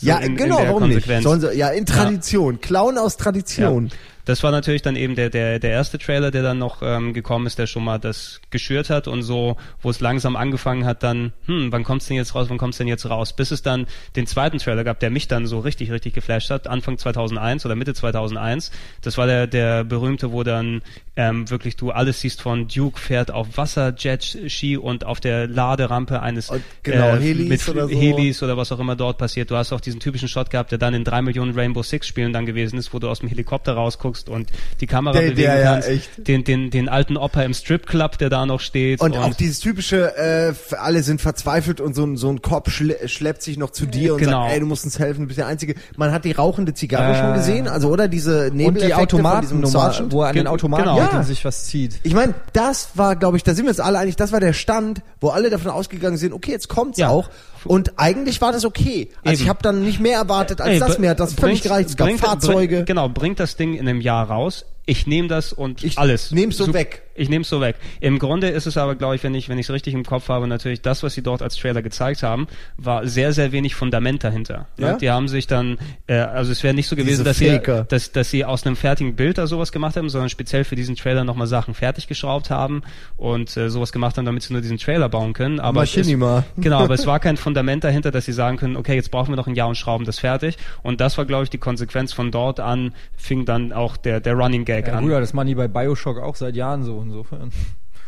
So 0.00 0.06
ja, 0.06 0.16
in- 0.18 0.32
in 0.32 0.36
genau, 0.36 0.56
der 0.56 0.68
warum 0.68 0.80
Konsequenz. 0.82 1.08
nicht? 1.18 1.22
Sollen 1.24 1.40
sie, 1.42 1.52
ja, 1.58 1.68
in 1.68 1.84
Tradition. 1.86 2.60
Klauen 2.60 2.96
aus 2.98 3.16
Tradition. 3.18 3.90
Das 4.26 4.42
war 4.42 4.50
natürlich 4.50 4.82
dann 4.82 4.96
eben 4.96 5.14
der, 5.14 5.30
der, 5.30 5.60
der 5.60 5.70
erste 5.70 5.98
Trailer, 5.98 6.32
der 6.32 6.42
dann 6.42 6.58
noch 6.58 6.82
ähm, 6.82 7.14
gekommen 7.14 7.46
ist, 7.46 7.60
der 7.60 7.68
schon 7.68 7.84
mal 7.84 7.98
das 7.98 8.40
geschürt 8.50 8.90
hat 8.90 9.06
und 9.06 9.22
so, 9.22 9.56
wo 9.80 9.88
es 9.88 10.00
langsam 10.00 10.34
angefangen 10.34 10.84
hat, 10.84 11.04
dann, 11.04 11.32
hm, 11.46 11.70
wann 11.70 11.84
kommt's 11.84 12.08
denn 12.08 12.16
jetzt 12.16 12.34
raus, 12.34 12.48
wann 12.50 12.58
kommt's 12.58 12.76
denn 12.76 12.88
jetzt 12.88 13.08
raus? 13.08 13.34
Bis 13.34 13.52
es 13.52 13.62
dann 13.62 13.86
den 14.16 14.26
zweiten 14.26 14.58
Trailer 14.58 14.82
gab, 14.82 14.98
der 14.98 15.10
mich 15.10 15.28
dann 15.28 15.46
so 15.46 15.60
richtig, 15.60 15.92
richtig 15.92 16.12
geflasht 16.12 16.50
hat, 16.50 16.66
Anfang 16.66 16.98
2001 16.98 17.64
oder 17.66 17.76
Mitte 17.76 17.94
2001. 17.94 18.72
Das 19.00 19.16
war 19.16 19.28
der, 19.28 19.46
der 19.46 19.84
berühmte, 19.84 20.32
wo 20.32 20.42
dann 20.42 20.82
ähm, 21.14 21.48
wirklich 21.48 21.76
du 21.76 21.92
alles 21.92 22.20
siehst 22.20 22.42
von 22.42 22.66
Duke 22.66 22.98
fährt 22.98 23.30
auf 23.30 23.56
Wasser, 23.56 23.94
Jet, 23.96 24.38
Ski 24.48 24.76
und 24.76 25.04
auf 25.04 25.20
der 25.20 25.46
Laderampe 25.46 26.20
eines 26.20 26.50
Und 26.50 26.62
genau, 26.82 27.14
äh, 27.14 27.20
Helis 27.20 27.48
mit 27.48 27.68
oder 27.68 27.88
so. 27.88 27.94
Helis 27.96 28.42
oder 28.42 28.56
was 28.56 28.72
auch 28.72 28.80
immer 28.80 28.96
dort 28.96 29.18
passiert. 29.18 29.52
Du 29.52 29.56
hast 29.56 29.72
auch 29.72 29.80
diesen 29.80 30.00
typischen 30.00 30.28
Shot 30.28 30.50
gehabt, 30.50 30.72
der 30.72 30.78
dann 30.78 30.94
in 30.94 31.04
drei 31.04 31.22
Millionen 31.22 31.56
Rainbow 31.56 31.84
Six 31.84 32.08
Spielen 32.08 32.32
dann 32.32 32.44
gewesen 32.44 32.76
ist, 32.76 32.92
wo 32.92 32.98
du 32.98 33.08
aus 33.08 33.20
dem 33.20 33.28
Helikopter 33.28 33.74
rausguckst 33.74 34.15
und 34.28 34.50
die 34.80 34.86
Kamera 34.86 35.12
Der- 35.14 35.20
bewegen 35.30 35.36
der, 35.42 35.58
ja, 35.58 35.72
kannst. 35.74 35.88
echt. 35.88 36.10
Den, 36.28 36.44
den, 36.44 36.70
den 36.70 36.88
alten 36.88 37.16
Opa 37.16 37.42
im 37.42 37.54
Stripclub, 37.54 38.18
der 38.18 38.30
da 38.30 38.46
noch 38.46 38.60
steht. 38.60 39.00
Und, 39.00 39.16
auch 39.16 39.34
dieses 39.34 39.60
typische, 39.60 40.16
äh, 40.16 40.52
alle 40.78 41.02
sind 41.02 41.20
verzweifelt 41.20 41.80
und 41.80 41.94
so 41.94 42.04
ein, 42.04 42.16
so 42.16 42.28
ein 42.30 42.42
Cop 42.42 42.70
schle 42.70 43.08
schleppt 43.08 43.42
sich 43.42 43.56
noch 43.58 43.70
zu 43.70 43.86
dir 43.86 44.14
und 44.14 44.20
Genau. 44.20 44.42
sagt, 44.42 44.52
ey, 44.54 44.60
du 44.60 44.66
musst 44.66 44.84
uns 44.84 44.98
helfen, 44.98 45.22
du 45.22 45.26
bist 45.26 45.38
der 45.38 45.46
Einzige. 45.46 45.74
Man 45.96 46.12
hat 46.12 46.24
die 46.24 46.32
rauchende 46.32 46.74
Zigarre 46.74 47.12
Äh. 47.14 47.20
schon 47.20 47.34
gesehen, 47.34 47.68
also 47.68 47.88
oder 47.88 48.08
diese 48.08 48.50
Und 48.50 48.58
die 48.58 48.80
Sergeant. 48.80 50.12
wo 50.12 50.22
er 50.22 50.28
an 50.28 50.34
den 50.34 50.46
Automaten 50.46 50.84
genau. 50.84 50.98
Ja. 50.98 51.08
und 51.18 51.24
sich 51.24 51.44
was 51.44 51.66
zieht. 51.66 52.00
Ich 52.02 52.14
meine, 52.14 52.34
das 52.52 52.90
war, 52.94 53.16
glaube 53.16 53.36
ich, 53.36 53.42
da 53.42 53.54
sind 53.54 53.64
wir 53.64 53.70
uns 53.70 53.80
alle 53.80 53.98
einig, 53.98 54.16
das 54.16 54.32
war 54.32 54.40
der 54.40 54.52
Stand, 54.52 55.02
wo 55.20 55.28
alle 55.28 55.50
davon 55.50 55.70
ausgegangen 55.70 56.16
sind, 56.16 56.32
okay, 56.32 56.50
jetzt 56.52 56.68
kommt's 56.68 56.98
Ja. 56.98 57.08
auch. 57.08 57.28
Und 57.66 57.92
eigentlich 57.98 58.40
war 58.40 58.52
das 58.52 58.64
okay. 58.64 59.10
Also 59.24 59.34
Eben. 59.34 59.42
ich 59.42 59.48
habe 59.48 59.58
dann 59.62 59.82
nicht 59.82 60.00
mehr 60.00 60.18
erwartet 60.18 60.60
als 60.60 60.70
Ey, 60.70 60.78
das. 60.78 60.98
hat 60.98 61.20
das 61.20 61.34
völlig 61.34 61.60
bringt- 61.60 61.62
gereicht. 61.62 61.90
Es 61.90 61.96
gab 61.96 62.06
bringt- 62.08 62.20
Fahrzeuge. 62.20 62.76
Bring, 62.76 62.84
genau, 62.86 63.08
bringt 63.08 63.40
das 63.40 63.56
Ding 63.56 63.74
in 63.74 63.88
einem 63.88 64.00
Jahr 64.00 64.28
raus. 64.30 64.64
Ich 64.88 65.06
nehme 65.06 65.26
das 65.28 65.52
und 65.52 65.82
Ich 65.82 65.98
alles. 65.98 66.30
nehm's 66.30 66.56
so 66.56 66.64
Sup- 66.66 66.74
weg. 66.74 67.02
Ich 67.18 67.30
nehme 67.30 67.42
es 67.42 67.48
so 67.48 67.62
weg. 67.62 67.76
Im 68.00 68.18
Grunde 68.18 68.48
ist 68.50 68.66
es 68.66 68.76
aber, 68.76 68.94
glaube 68.94 69.16
ich, 69.16 69.24
wenn 69.24 69.34
ich 69.34 69.48
wenn 69.48 69.58
ich 69.58 69.66
es 69.66 69.72
richtig 69.72 69.94
im 69.94 70.04
Kopf 70.04 70.28
habe, 70.28 70.46
natürlich 70.46 70.82
das, 70.82 71.02
was 71.02 71.14
sie 71.14 71.22
dort 71.22 71.40
als 71.40 71.56
Trailer 71.56 71.80
gezeigt 71.80 72.22
haben, 72.22 72.46
war 72.76 73.06
sehr 73.08 73.32
sehr 73.32 73.52
wenig 73.52 73.74
Fundament 73.74 74.22
dahinter. 74.22 74.68
Ne? 74.76 74.86
Ja? 74.88 74.96
Die 74.98 75.10
haben 75.10 75.26
sich 75.26 75.46
dann, 75.46 75.78
äh, 76.06 76.16
also 76.18 76.52
es 76.52 76.62
wäre 76.62 76.74
nicht 76.74 76.88
so 76.88 76.94
gewesen, 76.94 77.24
Diese 77.24 77.24
dass 77.24 77.38
sie, 77.38 77.58
dass, 77.88 78.12
dass 78.12 78.30
sie 78.30 78.44
aus 78.44 78.66
einem 78.66 78.76
fertigen 78.76 79.16
Bild 79.16 79.38
da 79.38 79.46
sowas 79.46 79.72
gemacht 79.72 79.96
haben, 79.96 80.10
sondern 80.10 80.28
speziell 80.28 80.64
für 80.64 80.76
diesen 80.76 80.94
Trailer 80.94 81.24
nochmal 81.24 81.46
Sachen 81.46 81.72
fertig 81.74 82.06
geschraubt 82.06 82.50
haben 82.50 82.82
und 83.16 83.56
äh, 83.56 83.70
sowas 83.70 83.92
gemacht 83.92 84.18
haben, 84.18 84.26
damit 84.26 84.42
sie 84.42 84.52
nur 84.52 84.60
diesen 84.62 84.76
Trailer 84.78 85.08
bauen 85.08 85.32
können. 85.32 85.58
Aber 85.58 85.82
es 85.82 85.90
ist, 85.90 85.96
Machinima. 86.06 86.44
Genau, 86.58 86.80
aber 86.80 86.94
es 86.94 87.06
war 87.06 87.18
kein 87.18 87.36
Fundament 87.46 87.82
dahinter, 87.82 88.10
dass 88.10 88.26
sie 88.26 88.32
sagen 88.32 88.58
können, 88.58 88.76
okay, 88.76 88.94
jetzt 88.94 89.10
brauchen 89.10 89.32
wir 89.32 89.36
noch 89.36 89.46
ein 89.46 89.54
Jahr 89.54 89.68
und 89.68 89.76
schrauben 89.76 90.04
das 90.04 90.18
fertig. 90.18 90.56
Und 90.82 91.00
das 91.00 91.16
war, 91.16 91.24
glaube 91.24 91.44
ich, 91.44 91.50
die 91.50 91.58
Konsequenz 91.58 92.12
von 92.12 92.30
dort 92.30 92.60
an, 92.60 92.92
fing 93.16 93.46
dann 93.46 93.72
auch 93.72 93.96
der, 93.96 94.20
der 94.20 94.34
Running 94.34 94.64
Gag 94.82 94.88
Ja, 94.88 94.94
an. 94.98 95.04
Bruder, 95.04 95.20
das 95.20 95.32
machen 95.34 95.48
die 95.48 95.54
bei 95.54 95.68
Bioshock 95.68 96.18
auch 96.18 96.36
seit 96.36 96.56
Jahren 96.56 96.84
so 96.84 97.00
insofern. 97.00 97.50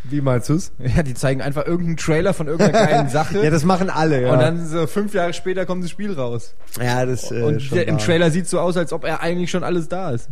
Wie 0.04 0.20
meinst 0.20 0.48
du's? 0.48 0.72
Ja, 0.96 1.02
die 1.02 1.14
zeigen 1.14 1.42
einfach 1.42 1.66
irgendeinen 1.66 1.96
Trailer 1.96 2.32
von 2.32 2.46
irgendeiner 2.46 2.86
geilen 2.86 3.08
Sache. 3.10 3.42
Ja, 3.42 3.50
das 3.50 3.64
machen 3.64 3.90
alle, 3.90 4.22
ja. 4.22 4.32
Und 4.32 4.38
dann 4.38 4.64
so 4.66 4.86
fünf 4.86 5.12
Jahre 5.12 5.32
später 5.32 5.66
kommt 5.66 5.82
das 5.84 5.90
Spiel 5.90 6.12
raus. 6.14 6.54
ja, 6.80 7.04
das, 7.04 7.30
äh, 7.32 7.42
Und 7.42 7.60
schon 7.62 7.76
der, 7.78 7.88
im. 7.88 7.98
Trailer 7.98 8.30
sieht 8.30 8.46
so 8.48 8.60
aus, 8.60 8.76
als 8.76 8.92
ob 8.92 9.04
er 9.04 9.20
eigentlich 9.22 9.50
schon 9.50 9.64
alles 9.64 9.88
da 9.88 10.12
ist. 10.12 10.28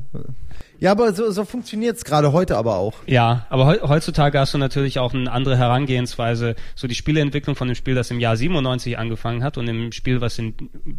Ja, 0.78 0.90
aber 0.92 1.12
so, 1.14 1.30
so 1.30 1.44
funktioniert's 1.44 2.04
gerade 2.04 2.32
heute 2.32 2.56
aber 2.56 2.76
auch. 2.76 2.94
Ja, 3.06 3.46
aber 3.48 3.66
heu- 3.66 3.80
heutzutage 3.88 4.38
hast 4.38 4.52
du 4.54 4.58
natürlich 4.58 4.98
auch 4.98 5.14
eine 5.14 5.30
andere 5.32 5.56
Herangehensweise. 5.56 6.54
So 6.74 6.86
die 6.86 6.94
Spieleentwicklung 6.94 7.56
von 7.56 7.68
dem 7.68 7.74
Spiel, 7.74 7.94
das 7.94 8.10
im 8.10 8.20
Jahr 8.20 8.36
97 8.36 8.98
angefangen 8.98 9.42
hat 9.42 9.56
und 9.58 9.68
im 9.68 9.92
Spiel, 9.92 10.20
was 10.20 10.38
in, 10.38 10.54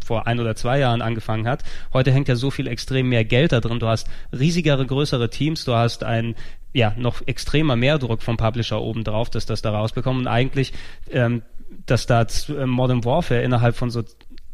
vor 0.05 0.25
ein 0.27 0.39
oder 0.39 0.55
zwei 0.55 0.79
Jahren 0.79 1.01
angefangen 1.01 1.47
hat. 1.47 1.63
Heute 1.93 2.11
hängt 2.11 2.27
ja 2.27 2.35
so 2.35 2.49
viel 2.49 2.67
extrem 2.67 3.09
mehr 3.09 3.23
Geld 3.25 3.51
da 3.51 3.59
drin. 3.59 3.79
Du 3.79 3.87
hast 3.87 4.07
riesigere, 4.37 4.85
größere 4.85 5.29
Teams, 5.29 5.65
du 5.65 5.73
hast 5.73 6.03
ein 6.03 6.35
ja, 6.73 6.93
noch 6.97 7.21
extremer 7.25 7.75
Mehrdruck 7.75 8.21
vom 8.21 8.37
Publisher 8.37 8.81
oben 8.81 9.03
drauf, 9.03 9.29
dass 9.29 9.45
das 9.45 9.61
da 9.61 9.71
rausbekommt. 9.71 10.19
Und 10.19 10.27
eigentlich, 10.27 10.73
ähm, 11.11 11.41
dass 11.85 12.05
da 12.05 12.21
äh, 12.23 12.65
Modern 12.65 13.03
Warfare 13.05 13.41
innerhalb 13.41 13.75
von 13.75 13.89
so 13.89 14.03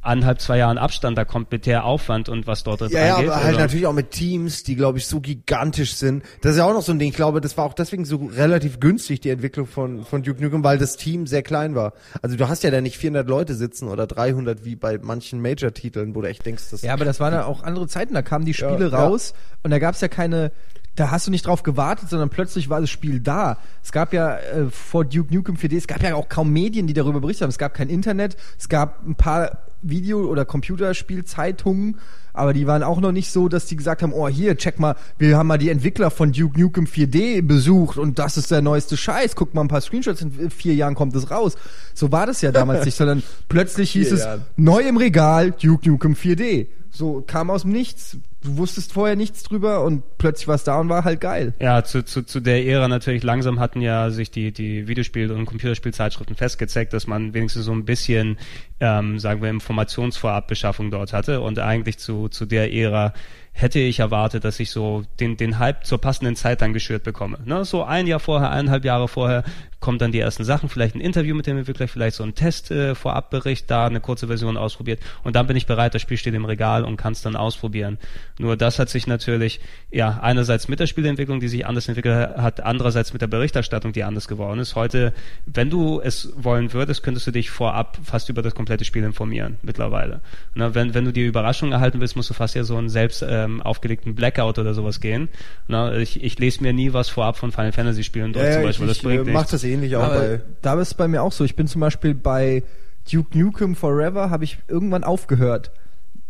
anderthalb, 0.03 0.41
zwei 0.41 0.57
Jahren 0.57 0.77
Abstand 0.77 1.17
da 1.17 1.25
kommt 1.25 1.51
mit 1.51 1.65
der 1.65 1.85
Aufwand 1.85 2.29
und 2.29 2.45
was 2.47 2.63
dort 2.63 2.81
drin 2.81 2.89
Ja, 2.91 2.99
ja, 3.05 3.13
reingeht. 3.15 3.31
aber 3.31 3.43
halt 3.43 3.57
natürlich 3.57 3.87
auch 3.87 3.93
mit 3.93 4.11
Teams, 4.11 4.63
die, 4.63 4.75
glaube 4.75 4.97
ich, 4.97 5.07
so 5.07 5.19
gigantisch 5.21 5.95
sind. 5.95 6.23
Das 6.41 6.51
ist 6.53 6.57
ja 6.57 6.65
auch 6.65 6.73
noch 6.73 6.81
so 6.81 6.91
ein 6.91 6.99
Ding. 6.99 7.09
Ich 7.09 7.15
glaube, 7.15 7.41
das 7.41 7.57
war 7.57 7.65
auch 7.65 7.73
deswegen 7.73 8.05
so 8.05 8.17
relativ 8.35 8.79
günstig, 8.79 9.21
die 9.21 9.29
Entwicklung 9.29 9.65
von, 9.67 10.03
von 10.05 10.23
Duke 10.23 10.43
Nukem, 10.43 10.63
weil 10.63 10.77
das 10.77 10.97
Team 10.97 11.25
sehr 11.27 11.43
klein 11.43 11.75
war. 11.75 11.93
Also 12.21 12.35
du 12.35 12.47
hast 12.49 12.63
ja 12.63 12.71
da 12.71 12.81
nicht 12.81 12.97
400 12.97 13.27
Leute 13.27 13.55
sitzen 13.55 13.87
oder 13.87 14.05
300 14.07 14.65
wie 14.65 14.75
bei 14.75 14.99
manchen 15.01 15.41
Major-Titeln, 15.41 16.15
wo 16.15 16.21
du 16.21 16.27
echt 16.29 16.45
denkst, 16.45 16.63
das 16.71 16.81
Ja, 16.81 16.93
aber 16.93 17.05
das 17.05 17.19
waren 17.19 17.33
ja 17.33 17.45
auch 17.45 17.63
andere 17.63 17.87
Zeiten. 17.87 18.13
Da 18.13 18.21
kamen 18.21 18.45
die 18.45 18.53
Spiele 18.53 18.85
Ja, 18.85 18.97
ja. 18.97 19.03
raus 19.05 19.33
und 19.63 19.71
da 19.71 19.79
gab's 19.79 20.01
ja 20.01 20.07
keine. 20.07 20.51
Da 20.95 21.09
hast 21.09 21.25
du 21.25 21.31
nicht 21.31 21.47
drauf 21.47 21.63
gewartet, 21.63 22.09
sondern 22.09 22.29
plötzlich 22.29 22.69
war 22.69 22.79
das 22.79 22.89
Spiel 22.91 23.19
da. 23.19 23.57
Es 23.83 23.91
gab 23.91 24.13
ja 24.13 24.37
äh, 24.37 24.69
vor 24.69 25.05
Duke 25.05 25.33
Nukem 25.33 25.55
4D, 25.55 25.77
es 25.77 25.87
gab 25.87 26.03
ja 26.03 26.13
auch 26.13 26.29
kaum 26.29 26.53
Medien, 26.53 26.85
die 26.85 26.93
darüber 26.93 27.19
berichtet 27.19 27.43
haben. 27.43 27.49
Es 27.49 27.57
gab 27.57 27.73
kein 27.73 27.89
Internet, 27.89 28.37
es 28.59 28.69
gab 28.69 29.05
ein 29.07 29.15
paar 29.15 29.63
Video- 29.81 30.27
oder 30.27 30.45
Computerspielzeitungen, 30.45 31.97
aber 32.31 32.53
die 32.53 32.67
waren 32.67 32.83
auch 32.83 32.99
noch 32.99 33.11
nicht 33.11 33.31
so, 33.31 33.49
dass 33.49 33.65
die 33.65 33.75
gesagt 33.75 34.03
haben, 34.03 34.13
oh 34.13 34.27
hier, 34.27 34.55
check 34.55 34.79
mal, 34.79 34.95
wir 35.17 35.37
haben 35.37 35.47
mal 35.47 35.57
die 35.57 35.69
Entwickler 35.69 36.11
von 36.11 36.31
Duke 36.31 36.59
Nukem 36.59 36.85
4D 36.85 37.41
besucht 37.41 37.97
und 37.97 38.19
das 38.19 38.37
ist 38.37 38.51
der 38.51 38.61
neueste 38.61 38.95
Scheiß. 38.95 39.35
Guck 39.35 39.53
mal 39.53 39.61
ein 39.61 39.67
paar 39.67 39.81
Screenshots, 39.81 40.21
in 40.21 40.49
vier 40.51 40.75
Jahren 40.75 40.95
kommt 40.95 41.15
es 41.15 41.31
raus. 41.31 41.55
So 41.93 42.11
war 42.11 42.27
das 42.27 42.41
ja 42.41 42.51
damals 42.51 42.85
nicht, 42.85 42.95
sondern 42.97 43.23
plötzlich 43.49 43.91
hieß 43.91 44.11
es, 44.11 44.19
Jahren. 44.21 44.41
neu 44.57 44.81
im 44.81 44.97
Regal, 44.97 45.51
Duke 45.51 45.89
Nukem 45.89 46.13
4D. 46.13 46.67
So 46.95 47.23
kam 47.25 47.49
aus 47.49 47.63
dem 47.63 47.71
Nichts. 47.71 48.17
Du 48.43 48.57
wusstest 48.57 48.93
vorher 48.93 49.15
nichts 49.15 49.41
drüber 49.41 49.83
und 49.83 50.03
plötzlich 50.19 50.47
war 50.47 50.55
es 50.55 50.63
da 50.63 50.79
und 50.79 50.89
war 50.89 51.03
halt 51.03 51.21
geil. 51.21 51.53
Ja, 51.59 51.83
zu, 51.83 52.03
zu, 52.03 52.23
zu 52.23 52.39
der 52.39 52.65
Ära 52.65 52.87
natürlich 52.87 53.23
langsam 53.23 53.59
hatten 53.59 53.81
ja 53.81 54.11
sich 54.11 54.29
die, 54.29 54.51
die 54.51 54.87
Videospiel- 54.87 55.31
und 55.31 55.45
Computerspielzeitschriften 55.45 56.35
festgezeigt, 56.35 56.93
dass 56.93 57.07
man 57.07 57.33
wenigstens 57.33 57.65
so 57.65 57.71
ein 57.71 57.85
bisschen, 57.85 58.37
ähm, 58.79 59.17
sagen 59.17 59.41
wir, 59.41 59.49
Informationsvorabbeschaffung 59.49 60.91
dort 60.91 61.13
hatte 61.13 61.41
und 61.41 61.57
eigentlich 61.57 61.97
zu, 61.97 62.27
zu 62.27 62.45
der 62.45 62.71
Ära 62.71 63.13
hätte 63.53 63.79
ich 63.79 63.99
erwartet, 63.99 64.43
dass 64.43 64.59
ich 64.59 64.71
so 64.71 65.03
den, 65.19 65.37
den 65.37 65.59
Hype 65.59 65.85
zur 65.85 66.01
passenden 66.01 66.35
Zeit 66.35 66.61
dann 66.61 66.73
geschürt 66.73 67.03
bekomme. 67.03 67.37
Ne? 67.45 67.63
So 67.65 67.83
ein 67.83 68.07
Jahr 68.07 68.19
vorher, 68.19 68.51
eineinhalb 68.51 68.83
Jahre 68.83 69.07
vorher 69.07 69.43
kommt 69.79 70.01
dann 70.01 70.13
die 70.13 70.19
ersten 70.19 70.45
Sachen, 70.45 70.69
vielleicht 70.69 70.95
ein 70.95 71.01
Interview 71.01 71.35
mit 71.35 71.45
dem 71.45 71.57
Entwickler, 71.57 71.89
vielleicht 71.89 72.15
so 72.15 72.23
ein 72.23 72.35
Test 72.35 72.71
äh, 72.71 72.95
Vorabbericht, 72.95 73.69
da 73.69 73.85
eine 73.85 73.99
kurze 73.99 74.27
Version 74.27 74.55
ausprobiert 74.55 75.01
und 75.23 75.35
dann 75.35 75.45
bin 75.45 75.57
ich 75.57 75.67
bereit, 75.67 75.93
das 75.93 76.01
Spiel 76.01 76.15
steht 76.15 76.33
im 76.33 76.45
Regal 76.45 76.85
und 76.85 76.95
kann 76.95 77.11
es 77.11 77.21
dann 77.21 77.35
ausprobieren. 77.35 77.97
Nur 78.39 78.55
das 78.55 78.79
hat 78.79 78.89
sich 78.89 79.07
natürlich, 79.07 79.59
ja, 79.91 80.19
einerseits 80.21 80.69
mit 80.69 80.79
der 80.79 80.87
Spielentwicklung, 80.87 81.41
die 81.41 81.49
sich 81.49 81.65
anders 81.65 81.89
entwickelt 81.89 82.37
hat, 82.37 82.61
andererseits 82.61 83.11
mit 83.11 83.21
der 83.21 83.27
Berichterstattung, 83.27 83.91
die 83.91 84.05
anders 84.05 84.29
geworden 84.29 84.59
ist. 84.59 84.75
Heute, 84.75 85.13
wenn 85.45 85.69
du 85.69 85.99
es 85.99 86.31
wollen 86.37 86.71
würdest, 86.71 87.03
könntest 87.03 87.27
du 87.27 87.31
dich 87.31 87.51
vorab 87.51 87.99
fast 88.05 88.29
über 88.29 88.41
das 88.41 88.55
komplette 88.55 88.85
Spiel 88.85 89.03
informieren, 89.03 89.57
mittlerweile. 89.63 90.21
Ne? 90.55 90.73
Wenn, 90.73 90.93
wenn 90.93 91.03
du 91.03 91.11
die 91.11 91.25
Überraschung 91.25 91.73
erhalten 91.73 91.99
willst, 91.99 92.15
musst 92.15 92.29
du 92.29 92.33
fast 92.33 92.55
ja 92.55 92.63
so 92.63 92.77
einen 92.77 92.87
selbst 92.87 93.21
ähm, 93.43 93.61
aufgelegten 93.61 94.15
Blackout 94.15 94.59
oder 94.59 94.73
sowas 94.73 94.99
gehen. 94.99 95.29
Ne? 95.67 96.01
Ich, 96.01 96.23
ich 96.23 96.39
lese 96.39 96.61
mir 96.61 96.73
nie 96.73 96.93
was 96.93 97.09
vorab 97.09 97.37
von 97.37 97.51
Final 97.51 97.71
Fantasy 97.71 98.03
Spielen 98.03 98.33
durch 98.33 98.53
zum 98.53 98.63
Beispiel, 98.63 98.87
das 98.87 98.99
bringt 98.99 99.21
äh, 99.21 99.23
nichts. 99.25 99.33
mach 99.33 99.49
das 99.49 99.63
ähnlich 99.63 99.95
auch 99.95 100.03
Aber 100.03 100.19
bei 100.19 100.41
da 100.61 100.73
ist 100.75 100.89
es 100.89 100.93
bei 100.93 101.07
mir 101.07 101.21
auch 101.21 101.31
so. 101.31 101.43
Ich 101.43 101.55
bin 101.55 101.67
zum 101.67 101.81
Beispiel 101.81 102.13
bei 102.13 102.63
Duke 103.11 103.37
Nukem 103.37 103.75
Forever, 103.75 104.29
habe 104.29 104.43
ich 104.43 104.59
irgendwann 104.67 105.03
aufgehört. 105.03 105.71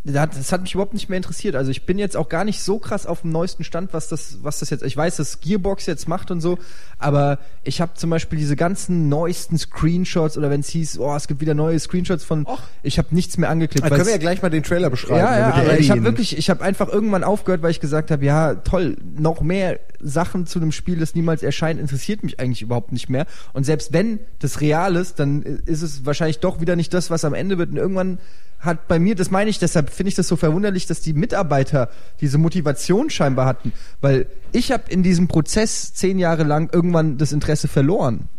Das 0.05 0.51
hat, 0.51 0.61
mich 0.61 0.73
überhaupt 0.73 0.93
nicht 0.93 1.07
mehr 1.07 1.15
interessiert. 1.15 1.55
Also 1.55 1.71
ich 1.71 1.85
bin 1.85 1.97
jetzt 1.97 2.17
auch 2.17 2.27
gar 2.27 2.43
nicht 2.43 2.61
so 2.61 2.77
krass 2.77 3.05
auf 3.05 3.21
dem 3.21 3.31
neuesten 3.31 3.63
Stand, 3.63 3.93
was 3.93 4.09
das, 4.09 4.39
was 4.41 4.59
das 4.59 4.69
jetzt. 4.69 4.83
Ich 4.83 4.97
weiß, 4.97 5.15
dass 5.15 5.39
Gearbox 5.39 5.85
jetzt 5.85 6.09
macht 6.09 6.29
und 6.29 6.41
so, 6.41 6.57
aber 6.99 7.39
ich 7.63 7.79
habe 7.79 7.93
zum 7.93 8.09
Beispiel 8.09 8.37
diese 8.37 8.57
ganzen 8.57 9.07
neuesten 9.07 9.57
Screenshots 9.57 10.37
oder 10.37 10.49
wenn 10.49 10.59
es 10.59 10.67
hieß, 10.67 10.99
oh, 10.99 11.15
es 11.15 11.29
gibt 11.29 11.39
wieder 11.39 11.53
neue 11.53 11.79
Screenshots 11.79 12.25
von. 12.25 12.45
ich 12.83 12.97
habe 12.97 13.15
nichts 13.15 13.37
mehr 13.37 13.49
angeklickt. 13.49 13.85
Da 13.85 13.89
können 13.89 14.05
wir 14.05 14.11
ja 14.11 14.17
gleich 14.17 14.41
mal 14.41 14.49
den 14.49 14.63
Trailer 14.63 14.89
beschreiben. 14.89 15.19
ja, 15.19 15.39
ja, 15.39 15.53
aber 15.53 15.79
ich 15.79 15.89
habe 15.89 16.03
wirklich, 16.03 16.37
ich 16.37 16.49
habe 16.49 16.61
einfach 16.65 16.89
irgendwann 16.89 17.23
aufgehört, 17.23 17.61
weil 17.61 17.71
ich 17.71 17.79
gesagt 17.79 18.11
habe, 18.11 18.25
ja, 18.25 18.55
toll, 18.55 18.97
noch 19.15 19.39
mehr 19.39 19.79
Sachen 20.01 20.45
zu 20.45 20.59
einem 20.59 20.73
Spiel, 20.73 20.99
das 20.99 21.15
niemals 21.15 21.43
erscheint, 21.43 21.79
interessiert 21.79 22.23
mich 22.23 22.41
eigentlich 22.41 22.61
überhaupt 22.61 22.91
nicht 22.91 23.07
mehr. 23.09 23.25
Und 23.53 23.63
selbst 23.63 23.93
wenn 23.93 24.19
das 24.39 24.59
real 24.59 24.97
ist, 24.97 25.19
dann 25.19 25.43
ist 25.43 25.81
es 25.81 26.05
wahrscheinlich 26.05 26.39
doch 26.39 26.59
wieder 26.59 26.75
nicht 26.75 26.93
das, 26.93 27.09
was 27.09 27.23
am 27.23 27.33
Ende 27.33 27.57
wird. 27.57 27.69
Und 27.69 27.77
irgendwann 27.77 28.19
hat 28.63 28.87
bei 28.87 28.97
mir, 28.99 29.15
das 29.15 29.29
meine 29.29 29.49
ich, 29.49 29.59
deshalb 29.59 29.89
finde 29.89 30.09
ich 30.09 30.15
das 30.15 30.27
so 30.27 30.35
verwunderlich, 30.35 30.87
dass 30.87 31.01
die 31.01 31.13
Mitarbeiter 31.13 31.89
diese 32.21 32.37
Motivation 32.37 33.09
scheinbar 33.09 33.45
hatten, 33.45 33.73
weil 34.01 34.25
ich 34.51 34.71
habe 34.71 34.83
in 34.89 35.03
diesem 35.03 35.27
Prozess 35.27 35.93
zehn 35.93 36.17
Jahre 36.19 36.43
lang 36.43 36.69
irgendwann 36.73 37.17
das 37.17 37.31
Interesse 37.33 37.67
verloren. 37.67 38.29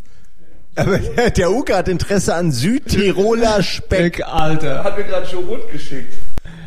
Aber 0.76 0.98
der, 0.98 1.30
der 1.30 1.52
Uke 1.52 1.76
hat 1.76 1.88
Interesse 1.88 2.34
an 2.34 2.50
Südtiroler 2.50 3.62
Speck. 3.62 4.26
Alter. 4.26 4.82
Hat 4.82 4.96
mir 4.98 5.04
gerade 5.04 5.26
Joe 5.30 5.46
Wood 5.46 5.70
geschickt. 5.70 6.14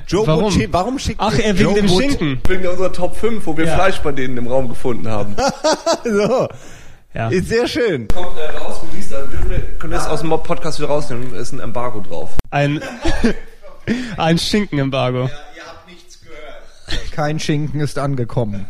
Joe 0.07 0.25
Warum? 0.25 0.45
Wood 0.55 0.67
warum 0.71 0.99
schickt 0.99 1.19
Ach, 1.19 1.37
er 1.37 1.53
wegen 1.59 1.69
Joe 1.69 1.73
dem 1.75 1.89
Wood- 1.89 2.01
Schinken. 2.03 2.39
Wegen 2.47 2.67
unserer 2.67 2.93
Top 2.93 3.17
5, 3.17 3.45
wo 3.45 3.57
wir 3.57 3.65
Ja. 3.65 3.75
Fleisch 3.75 3.97
bei 3.99 4.13
denen 4.13 4.37
im 4.37 4.47
Raum 4.47 4.69
gefunden 4.69 5.09
haben. 5.09 5.35
So, 6.05 6.47
Ja. 7.13 7.27
ist 7.29 7.49
sehr 7.49 7.67
schön. 7.67 8.07
Kommt 8.07 8.37
äh, 8.37 8.57
raus, 8.81 8.87
released, 8.91 9.11
dann 9.11 9.29
dürfen 9.29 9.49
wir, 9.49 9.59
können 9.79 9.91
wir 9.93 9.97
das 9.99 10.07
aus 10.07 10.21
dem 10.21 10.29
Podcast 10.29 10.79
wieder 10.79 10.89
rausnehmen. 10.89 11.33
Ist 11.35 11.51
ein 11.53 11.59
Embargo 11.59 12.01
drauf. 12.01 12.31
Ein, 12.51 12.81
ein 14.17 14.37
Schinkenembargo. 14.37 15.23
Ihr 15.55 15.63
habt 15.65 15.87
nichts 15.89 16.19
gehört. 16.21 17.11
Kein 17.11 17.39
Schinken 17.39 17.79
ist 17.79 17.97
angekommen. 17.97 18.65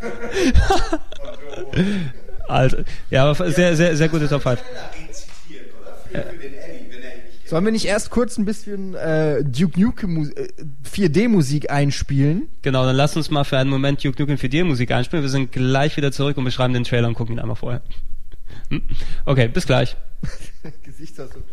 Alter. 2.47 2.83
Ja, 3.09 3.25
aber 3.29 3.51
sehr, 3.51 3.75
sehr, 3.75 3.95
sehr 3.97 4.09
gute 4.09 4.27
Top 4.29 4.43
5. 4.43 4.59
Sollen 7.45 7.63
wir 7.63 7.71
nicht 7.71 7.85
erst 7.85 8.09
kurz 8.09 8.37
ein 8.37 8.43
bisschen 8.43 8.93
äh, 8.95 9.41
Duke 9.41 9.79
Nukem 9.79 10.13
Mu- 10.15 10.27
äh, 10.35 10.49
4D 10.93 11.29
Musik 11.29 11.71
einspielen? 11.71 12.49
Genau, 12.61 12.85
dann 12.85 12.95
lass 12.95 13.15
uns 13.15 13.29
mal 13.29 13.45
für 13.45 13.57
einen 13.57 13.69
Moment 13.69 14.03
Duke 14.03 14.21
Nukem 14.21 14.35
4D 14.35 14.65
Musik 14.65 14.91
einspielen. 14.91 15.23
Wir 15.23 15.29
sind 15.29 15.53
gleich 15.53 15.95
wieder 15.95 16.11
zurück 16.11 16.37
und 16.37 16.43
beschreiben 16.43 16.73
den 16.73 16.83
Trailer 16.83 17.07
und 17.07 17.13
gucken 17.13 17.35
ihn 17.35 17.39
einmal 17.39 17.55
vorher. 17.55 17.81
Hm? 18.69 18.81
Okay, 19.27 19.49
bis 19.49 19.65
gleich. 19.65 19.97
Gesichtsausdruck. 20.83 21.43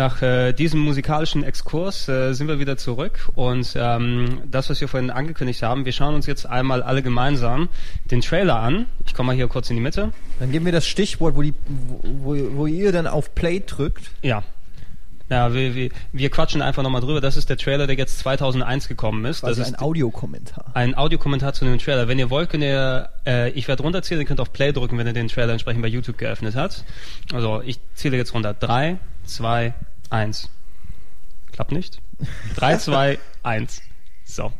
Nach 0.00 0.22
äh, 0.22 0.54
diesem 0.54 0.80
musikalischen 0.80 1.44
Exkurs 1.44 2.08
äh, 2.08 2.32
sind 2.32 2.48
wir 2.48 2.58
wieder 2.58 2.78
zurück 2.78 3.28
und 3.34 3.74
ähm, 3.76 4.40
das, 4.50 4.70
was 4.70 4.80
wir 4.80 4.88
vorhin 4.88 5.10
angekündigt 5.10 5.62
haben, 5.62 5.84
wir 5.84 5.92
schauen 5.92 6.14
uns 6.14 6.24
jetzt 6.24 6.46
einmal 6.46 6.82
alle 6.82 7.02
gemeinsam 7.02 7.68
den 8.10 8.22
Trailer 8.22 8.60
an. 8.60 8.86
Ich 9.04 9.12
komme 9.12 9.26
mal 9.26 9.36
hier 9.36 9.46
kurz 9.46 9.68
in 9.68 9.76
die 9.76 9.82
Mitte. 9.82 10.12
Dann 10.38 10.52
geben 10.52 10.64
wir 10.64 10.72
das 10.72 10.86
Stichwort, 10.86 11.36
wo, 11.36 11.42
die, 11.42 11.52
wo, 11.68 12.34
wo 12.56 12.66
ihr 12.66 12.92
dann 12.92 13.06
auf 13.06 13.34
Play 13.34 13.60
drückt. 13.60 14.10
Ja. 14.22 14.42
Ja, 15.28 15.52
wir, 15.52 15.74
wir, 15.74 15.90
wir 16.12 16.30
quatschen 16.30 16.62
einfach 16.62 16.82
nochmal 16.82 17.02
drüber. 17.02 17.20
Das 17.20 17.36
ist 17.36 17.50
der 17.50 17.58
Trailer, 17.58 17.86
der 17.86 17.96
jetzt 17.96 18.18
2001 18.20 18.88
gekommen 18.88 19.26
ist. 19.26 19.44
Also 19.44 19.60
das 19.60 19.68
ein 19.68 19.74
ist 19.74 19.80
Audiokommentar. 19.82 20.70
ein 20.72 20.96
Audiokommentar 20.96 21.52
zu 21.52 21.66
dem 21.66 21.78
Trailer. 21.78 22.08
Wenn 22.08 22.18
ihr 22.18 22.30
wollt, 22.30 22.48
könnt 22.48 22.64
ihr, 22.64 23.10
äh, 23.26 23.50
ich 23.50 23.68
werde 23.68 23.82
runterzählen, 23.82 24.22
ihr 24.22 24.26
könnt 24.26 24.40
auf 24.40 24.52
Play 24.52 24.72
drücken, 24.72 24.96
wenn 24.96 25.06
ihr 25.06 25.12
den 25.12 25.28
Trailer 25.28 25.52
entsprechend 25.52 25.82
bei 25.82 25.88
YouTube 25.88 26.16
geöffnet 26.16 26.56
habt. 26.56 26.84
Also 27.34 27.62
ich 27.64 27.78
zähle 27.94 28.16
jetzt 28.16 28.32
runter. 28.32 28.54
Drei, 28.54 28.96
zwei, 29.24 29.74
eins. 30.10 30.50
Klappt 31.52 31.72
nicht? 31.72 32.00
Drei, 32.56 32.76
zwei, 32.76 33.18
eins. 33.42 33.82
So, 34.24 34.52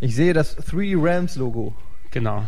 Ich 0.00 0.14
sehe 0.14 0.32
das 0.32 0.54
Three 0.56 0.94
Rams 0.96 1.36
Logo. 1.36 1.74
genau. 2.10 2.46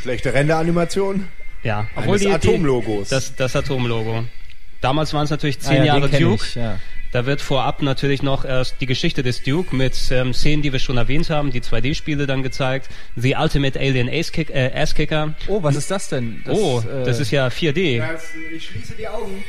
Schlechte 0.00 0.32
Renderanimation. 0.32 1.28
Ja, 1.62 1.88
Eines 1.96 2.24
Atomlogos. 2.26 3.08
Das, 3.08 3.34
das 3.34 3.56
Atomlogo. 3.56 4.24
Damals 4.80 5.12
waren 5.14 5.24
es 5.24 5.30
natürlich 5.30 5.58
zehn 5.58 5.80
Ah 5.82 5.84
ja, 5.84 5.96
Jahre 5.96 6.08
Duke. 6.08 6.44
ich, 6.44 6.54
ja. 6.54 6.78
Da 7.12 7.26
wird 7.26 7.40
vorab 7.40 7.82
natürlich 7.82 8.22
noch 8.22 8.44
erst 8.44 8.76
die 8.80 8.86
Geschichte 8.86 9.22
des 9.22 9.42
Duke 9.42 9.74
mit 9.74 9.96
ähm, 10.10 10.34
Szenen, 10.34 10.62
die 10.62 10.72
wir 10.72 10.78
schon 10.78 10.96
erwähnt 10.96 11.30
haben, 11.30 11.50
die 11.50 11.60
2D-Spiele 11.60 12.26
dann 12.26 12.42
gezeigt. 12.42 12.88
The 13.16 13.36
Ultimate 13.38 13.78
Alien 13.78 14.08
Ace 14.08 14.32
Kick, 14.32 14.50
äh, 14.50 14.70
Ass 14.74 14.94
Kicker. 14.94 15.34
Oh, 15.46 15.62
was 15.62 15.76
ist 15.76 15.90
das 15.90 16.08
denn? 16.08 16.42
Das, 16.44 16.58
oh, 16.58 16.80
äh, 16.80 17.04
das 17.04 17.20
ist 17.20 17.30
ja 17.30 17.46
4D. 17.46 18.02
Ich 18.54 18.66
schließe 18.66 18.94
die 18.94 19.08
Augen. 19.08 19.44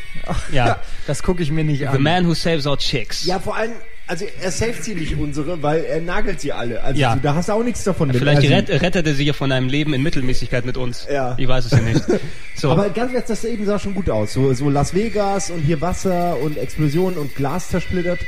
Ja. 0.51 0.79
Das 1.05 1.23
gucke 1.23 1.41
ich 1.41 1.51
mir 1.51 1.63
nicht 1.63 1.79
The 1.79 1.87
an. 1.87 2.01
Man 2.01 2.27
Who 2.27 2.33
Saves 2.33 2.65
Our 2.65 2.77
Chicks. 2.77 3.25
Ja, 3.25 3.39
vor 3.39 3.55
allem, 3.55 3.71
also 4.07 4.25
er 4.41 4.51
saved 4.51 4.83
sie 4.83 4.95
nicht 4.95 5.15
unsere, 5.17 5.61
weil 5.61 5.83
er 5.83 6.01
nagelt 6.01 6.39
sie 6.41 6.51
alle. 6.53 6.81
Also 6.83 6.99
Ja. 6.99 7.15
du, 7.15 7.21
da 7.21 7.35
hast 7.35 7.49
du 7.49 7.53
auch 7.53 7.63
nichts 7.63 7.83
davon. 7.83 8.11
Vielleicht 8.13 8.41
sie- 8.41 8.47
rett, 8.47 8.69
rettet 8.69 9.05
er 9.05 9.13
sich 9.13 9.27
ja 9.27 9.33
von 9.33 9.51
einem 9.51 9.67
Leben 9.69 9.93
in 9.93 10.01
Mittelmäßigkeit 10.01 10.65
mit 10.65 10.77
uns. 10.77 11.05
Ja. 11.11 11.35
Ich 11.37 11.47
weiß 11.47 11.65
es 11.65 11.71
ja 11.71 11.79
nicht. 11.81 12.01
So. 12.55 12.71
Aber 12.71 12.89
ganz 12.89 13.11
ehrlich, 13.13 13.27
das 13.27 13.43
eben 13.43 13.65
sah 13.67 13.77
schon 13.77 13.93
gut 13.93 14.09
aus. 14.09 14.33
So, 14.33 14.51
so 14.53 14.67
Las 14.71 14.95
Vegas 14.95 15.51
und 15.51 15.59
hier 15.61 15.79
Wasser 15.79 16.37
und 16.39 16.57
Explosionen 16.57 17.19
und 17.19 17.35
Glas 17.35 17.69
zersplittert. 17.69 18.19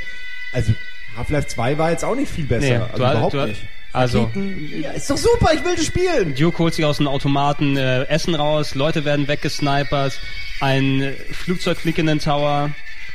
Also 0.52 0.72
Half-Life 1.16 1.48
2 1.48 1.78
war 1.78 1.90
jetzt 1.90 2.04
auch 2.04 2.14
nicht 2.14 2.30
viel 2.30 2.44
besser. 2.44 2.66
Nee, 2.68 2.74
also 2.76 2.92
du 2.92 2.96
überhaupt 2.98 3.34
du 3.34 3.46
nicht. 3.46 3.62
also- 3.92 4.20
Raketen, 4.22 4.82
ja, 4.82 4.90
ist 4.92 5.10
doch 5.10 5.16
super, 5.16 5.50
ich 5.52 5.64
will 5.64 5.74
das 5.74 5.84
spielen. 5.84 6.36
Duke 6.36 6.58
holt 6.60 6.74
sich 6.74 6.84
aus 6.84 6.98
dem 6.98 7.08
Automaten 7.08 7.76
äh, 7.76 8.04
Essen 8.04 8.36
raus, 8.36 8.76
Leute 8.76 9.04
werden 9.04 9.26
weggesnipert, 9.26 10.20
ein 10.60 11.02
äh, 11.02 11.12
Flugzeug 11.32 11.78
fliegt 11.78 11.98
in 11.98 12.06
den 12.06 12.20
Tower, 12.20 12.70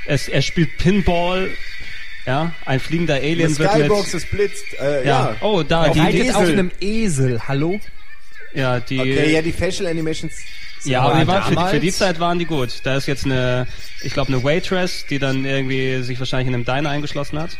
es, 0.07 0.27
er 0.27 0.41
spielt 0.41 0.77
Pinball, 0.77 1.49
ja, 2.25 2.51
ein 2.65 2.79
fliegender 2.79 3.15
Alien 3.15 3.57
wird 3.57 3.71
Skybox, 3.71 4.13
mit, 4.13 4.23
es 4.23 4.29
blitzt. 4.29 4.65
Äh, 4.79 5.05
ja. 5.05 5.31
ja. 5.31 5.35
oh, 5.41 5.63
da, 5.63 5.85
Auf 5.85 5.93
die, 5.93 5.99
Reitet 5.99 6.21
Esel. 6.21 6.35
auf 6.35 6.47
einem 6.47 6.71
Esel, 6.81 7.41
hallo? 7.47 7.79
ja, 8.53 8.79
die, 8.79 8.99
Okay, 8.99 9.33
ja, 9.33 9.41
die 9.41 9.51
Facial 9.51 9.89
Animations 9.89 10.33
Ja, 10.83 11.01
aber 11.01 11.19
die 11.19 11.27
war, 11.27 11.43
für, 11.43 11.55
die, 11.55 11.65
für 11.69 11.79
die 11.79 11.91
Zeit 11.91 12.19
waren 12.19 12.39
die 12.39 12.45
gut. 12.45 12.81
Da 12.83 12.95
ist 12.95 13.07
jetzt 13.07 13.25
eine, 13.25 13.67
ich 14.01 14.13
glaube, 14.13 14.33
eine 14.33 14.43
Waitress, 14.43 15.05
die 15.07 15.19
dann 15.19 15.45
irgendwie 15.45 16.01
sich 16.03 16.19
wahrscheinlich 16.19 16.47
in 16.47 16.53
einem 16.55 16.65
Diner 16.65 16.89
eingeschlossen 16.89 17.39
hat. 17.39 17.57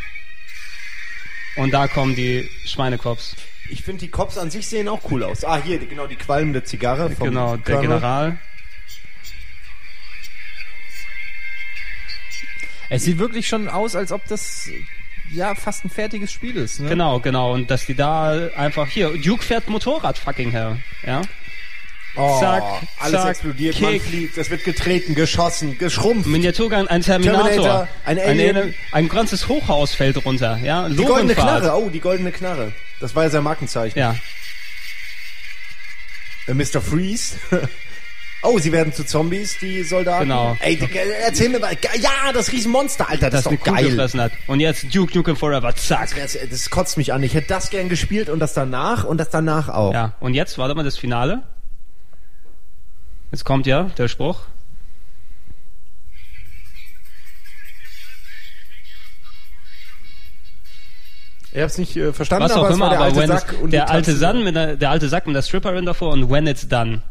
Und 1.56 1.74
da 1.74 1.88
kommen 1.88 2.16
die 2.16 2.50
Schweinekops. 2.66 3.36
Ich 3.70 3.82
finde, 3.82 4.02
die 4.02 4.10
Cops 4.10 4.38
an 4.38 4.52
sich 4.52 4.68
sehen 4.68 4.88
auch 4.88 5.02
cool 5.10 5.24
aus. 5.24 5.44
Ah, 5.44 5.60
hier, 5.64 5.80
genau, 5.80 6.06
die 6.06 6.18
qualmende 6.18 6.64
Zigarre 6.64 7.10
vom 7.10 7.30
Genau, 7.30 7.56
der 7.58 7.76
Colonel. 7.76 7.82
General. 7.82 8.38
Es 12.90 13.04
sieht 13.04 13.18
wirklich 13.18 13.48
schon 13.48 13.68
aus, 13.68 13.96
als 13.96 14.12
ob 14.12 14.26
das 14.28 14.70
ja 15.32 15.56
fast 15.56 15.86
ein 15.86 15.90
fertiges 15.90 16.32
Spiel 16.32 16.56
ist. 16.58 16.80
Ne? 16.80 16.90
Genau, 16.90 17.20
genau. 17.20 17.54
Und 17.54 17.72
dass 17.72 17.86
die 17.86 17.96
da 17.96 18.50
einfach, 18.56 18.88
hier, 18.88 19.18
Duke 19.18 19.44
fährt 19.44 19.70
Motorrad, 19.70 20.18
fucking 20.18 20.52
hell. 20.52 20.78
Ja. 21.06 21.22
Oh, 22.18 22.40
Zack, 22.40 22.64
alles 23.00 23.22
zack, 23.22 23.30
explodiert, 23.32 23.82
man 23.82 23.92
Kick. 23.92 24.04
fliegt, 24.04 24.38
es 24.38 24.50
wird 24.50 24.64
getreten, 24.64 25.16
geschossen, 25.16 25.78
geschrumpft. 25.78 26.28
Miniaturgang, 26.28 26.88
ein 26.88 27.02
Terminator. 27.02 27.44
Terminator, 27.44 27.88
ein 28.06 28.20
Alien. 28.20 28.58
ein, 28.58 28.76
ein 28.94 29.10
ganzes 29.10 29.50
Hochhaus 29.50 29.94
fällt 29.94 30.24
runter, 30.24 30.58
ja. 30.64 30.88
die 30.88 31.04
goldene. 31.04 31.36
Knarre, 31.36 31.76
oh, 31.76 31.90
die 31.90 32.00
goldene 32.00 32.32
Knarre. 32.32 32.72
Das 33.02 33.16
war 33.16 33.24
ja 33.24 33.30
sein 33.30 33.44
Markenzeichen. 33.44 34.00
Ja. 34.00 34.16
Äh, 36.48 36.54
Mr. 36.54 36.82
Freeze. 36.82 37.38
oh, 38.46 38.60
sie 38.60 38.72
werden 38.72 38.94
zu 38.94 39.06
Zombies, 39.06 39.58
die 39.60 39.84
Soldaten. 39.84 40.24
Genau. 40.24 40.56
Ey, 40.60 40.78
die, 40.78 40.88
erzähl 41.24 41.50
mir 41.50 41.60
mal. 41.60 41.76
Ja, 42.00 42.32
das 42.34 42.52
Riesenmonster, 42.52 43.10
Alter, 43.10 43.30
das, 43.30 43.44
Das 43.44 43.54
ist 43.54 43.60
doch 43.60 43.74
geil. 43.74 43.86
gefressen 43.90 44.22
hat. 44.22 44.32
Und 44.48 44.60
jetzt 44.60 44.94
Duke 44.96 45.18
Nukem 45.18 45.36
Forever, 45.36 45.76
zack. 45.76 46.16
Das, 46.16 46.38
das 46.50 46.70
kotzt 46.70 46.98
mich 46.98 47.14
an. 47.14 47.24
Ich 47.24 47.34
hätte 47.34 47.48
das 47.48 47.70
gern 47.70 47.90
gespielt 47.90 48.30
und 48.30 48.40
das 48.40 48.54
danach 48.54 49.04
und 49.04 49.18
das 49.18 49.30
danach 49.30 49.70
auch. 49.70 49.94
Ja, 49.94 50.14
und 50.20 50.34
jetzt, 50.34 50.58
warte 50.58 50.76
mal, 50.76 50.84
das 50.84 50.98
Finale. 50.98 51.44
Jetzt 53.32 53.44
kommt 53.44 53.66
ja 53.68 53.84
der 53.98 54.08
Spruch. 54.08 54.42
Ich 61.52 61.62
hab's 61.62 61.78
nicht 61.78 61.96
äh, 61.96 62.12
verstanden, 62.12 62.46
Was 62.46 62.52
aber 62.52 62.64
auch 62.64 62.70
es 62.70 62.76
immer, 62.76 62.86
war 62.86 62.90
der 62.92 63.00
aber 63.00 63.22
alte 63.22 63.28
Sack 63.28 63.56
der 63.72 63.90
alte. 63.90 64.16
Sack 64.16 64.36
mit 64.36 64.56
der, 64.56 64.76
der 64.76 64.90
alte 64.90 65.08
Sack 65.08 65.26
mit 65.26 65.36
der 65.38 65.42
Stripperin 65.42 65.86
davor 65.86 66.12
und 66.12 66.30
when 66.30 66.48
it's 66.48 66.68
done. 66.68 67.02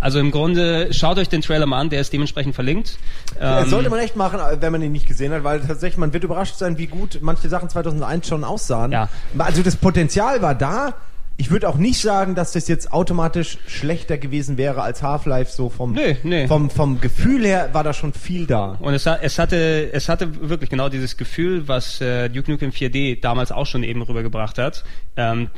Also 0.00 0.18
im 0.18 0.30
Grunde, 0.30 0.92
schaut 0.92 1.18
euch 1.18 1.28
den 1.28 1.40
Trailer 1.40 1.66
mal 1.66 1.80
an, 1.80 1.90
der 1.90 2.00
ist 2.00 2.12
dementsprechend 2.12 2.54
verlinkt. 2.54 2.98
Das 3.38 3.64
Ähm, 3.64 3.70
sollte 3.70 3.90
man 3.90 4.00
echt 4.00 4.16
machen, 4.16 4.38
wenn 4.60 4.72
man 4.72 4.82
ihn 4.82 4.92
nicht 4.92 5.06
gesehen 5.06 5.32
hat, 5.32 5.44
weil 5.44 5.60
tatsächlich, 5.60 5.98
man 5.98 6.12
wird 6.12 6.24
überrascht 6.24 6.56
sein, 6.56 6.78
wie 6.78 6.86
gut 6.86 7.18
manche 7.22 7.48
Sachen 7.48 7.68
2001 7.68 8.28
schon 8.28 8.44
aussahen. 8.44 8.92
Ja. 8.92 9.08
Also 9.38 9.62
das 9.62 9.76
Potenzial 9.76 10.42
war 10.42 10.54
da. 10.54 10.94
Ich 11.36 11.50
würde 11.50 11.68
auch 11.68 11.74
nicht 11.76 12.00
sagen, 12.00 12.36
dass 12.36 12.52
das 12.52 12.68
jetzt 12.68 12.92
automatisch 12.92 13.58
schlechter 13.66 14.18
gewesen 14.18 14.56
wäre 14.56 14.82
als 14.82 15.02
Half-Life 15.02 15.50
so 15.50 15.68
vom, 15.68 15.92
Nee, 15.92 16.16
nee. 16.22 16.46
vom, 16.46 16.70
vom 16.70 17.00
Gefühl 17.00 17.44
her 17.44 17.70
war 17.72 17.82
da 17.82 17.92
schon 17.92 18.12
viel 18.12 18.46
da. 18.46 18.76
Und 18.80 18.94
es, 18.94 19.04
es 19.04 19.38
hatte, 19.40 19.90
es 19.92 20.08
hatte 20.08 20.48
wirklich 20.48 20.70
genau 20.70 20.88
dieses 20.88 21.16
Gefühl, 21.16 21.66
was 21.66 22.00
äh, 22.00 22.28
Duke 22.28 22.52
Nukem 22.52 22.70
4D 22.70 23.20
damals 23.20 23.50
auch 23.50 23.66
schon 23.66 23.82
eben 23.82 24.02
rübergebracht 24.02 24.58
hat. 24.58 24.84
Ähm, 25.16 25.48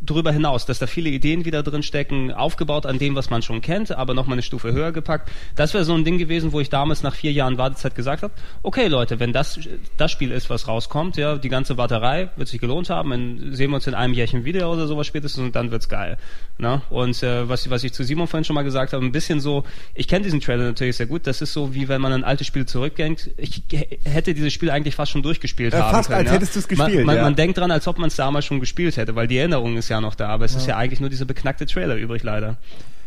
darüber 0.00 0.32
hinaus, 0.32 0.66
dass 0.66 0.78
da 0.78 0.86
viele 0.86 1.10
Ideen 1.10 1.44
wieder 1.44 1.62
drin 1.62 1.82
stecken, 1.82 2.32
aufgebaut 2.32 2.86
an 2.86 2.98
dem, 2.98 3.14
was 3.14 3.30
man 3.30 3.42
schon 3.42 3.60
kennt, 3.60 3.92
aber 3.92 4.14
nochmal 4.14 4.34
eine 4.34 4.42
Stufe 4.42 4.72
höher 4.72 4.92
gepackt. 4.92 5.30
Das 5.56 5.74
wäre 5.74 5.84
so 5.84 5.94
ein 5.94 6.04
Ding 6.04 6.18
gewesen, 6.18 6.52
wo 6.52 6.60
ich 6.60 6.70
damals 6.70 7.02
nach 7.02 7.14
vier 7.14 7.32
Jahren 7.32 7.58
Wartezeit 7.58 7.94
gesagt 7.94 8.22
habe, 8.22 8.32
okay 8.62 8.88
Leute, 8.88 9.20
wenn 9.20 9.32
das 9.32 9.58
das 9.96 10.10
Spiel 10.10 10.30
ist, 10.32 10.50
was 10.50 10.68
rauskommt, 10.68 11.16
ja, 11.16 11.36
die 11.36 11.48
ganze 11.48 11.76
Warterei 11.76 12.30
wird 12.36 12.48
sich 12.48 12.60
gelohnt 12.60 12.90
haben, 12.90 13.10
dann 13.10 13.54
sehen 13.54 13.70
wir 13.70 13.76
uns 13.76 13.86
in 13.86 13.94
einem 13.94 14.14
Jährchen 14.14 14.44
wieder 14.44 14.70
oder 14.70 14.86
sowas 14.86 15.06
spätestens 15.06 15.42
und 15.44 15.56
dann 15.56 15.70
wird's 15.70 15.88
geil. 15.88 16.18
Ne? 16.58 16.82
Und 16.90 17.22
äh, 17.22 17.48
was, 17.48 17.68
was 17.70 17.84
ich 17.84 17.92
zu 17.92 18.04
Simon 18.04 18.26
vorhin 18.26 18.44
schon 18.44 18.54
mal 18.54 18.62
gesagt 18.62 18.92
habe, 18.92 19.04
ein 19.04 19.12
bisschen 19.12 19.40
so, 19.40 19.64
ich 19.94 20.08
kenne 20.08 20.24
diesen 20.24 20.40
Trailer 20.40 20.64
natürlich 20.64 20.96
sehr 20.96 21.06
gut, 21.06 21.26
das 21.26 21.40
ist 21.42 21.52
so, 21.52 21.74
wie 21.74 21.88
wenn 21.88 22.00
man 22.00 22.12
an 22.12 22.24
alte 22.24 22.44
Spiele 22.44 22.66
zurückdenkt. 22.66 23.30
Ich 23.36 23.62
hätte 24.04 24.34
dieses 24.34 24.52
Spiel 24.52 24.70
eigentlich 24.70 24.94
fast 24.94 25.12
schon 25.12 25.22
durchgespielt 25.22 25.72
Äh, 25.74 25.78
haben 25.78 25.90
fast, 25.90 26.08
können. 26.08 26.20
als 26.20 26.28
ja. 26.28 26.34
hättest 26.34 26.56
du's 26.56 26.68
gespielt, 26.68 26.96
Man, 26.98 27.06
man, 27.06 27.16
ja. 27.16 27.22
man 27.22 27.34
denkt 27.36 27.58
dran, 27.58 27.70
als 27.70 27.86
ob 27.88 27.98
man 27.98 28.08
es 28.08 28.16
damals 28.16 28.44
schon 28.44 28.60
gespielt 28.60 28.96
hätte, 28.96 29.14
weil 29.16 29.26
die 29.26 29.38
Erinnerung 29.38 29.76
ist 29.80 29.88
ja 29.88 30.00
noch 30.00 30.14
da, 30.14 30.28
aber 30.28 30.44
es 30.44 30.54
ist 30.54 30.66
ja 30.66 30.76
eigentlich 30.76 31.00
nur 31.00 31.10
dieser 31.10 31.24
beknackte 31.24 31.66
Trailer 31.66 31.96
übrig 31.96 32.22
leider. 32.22 32.56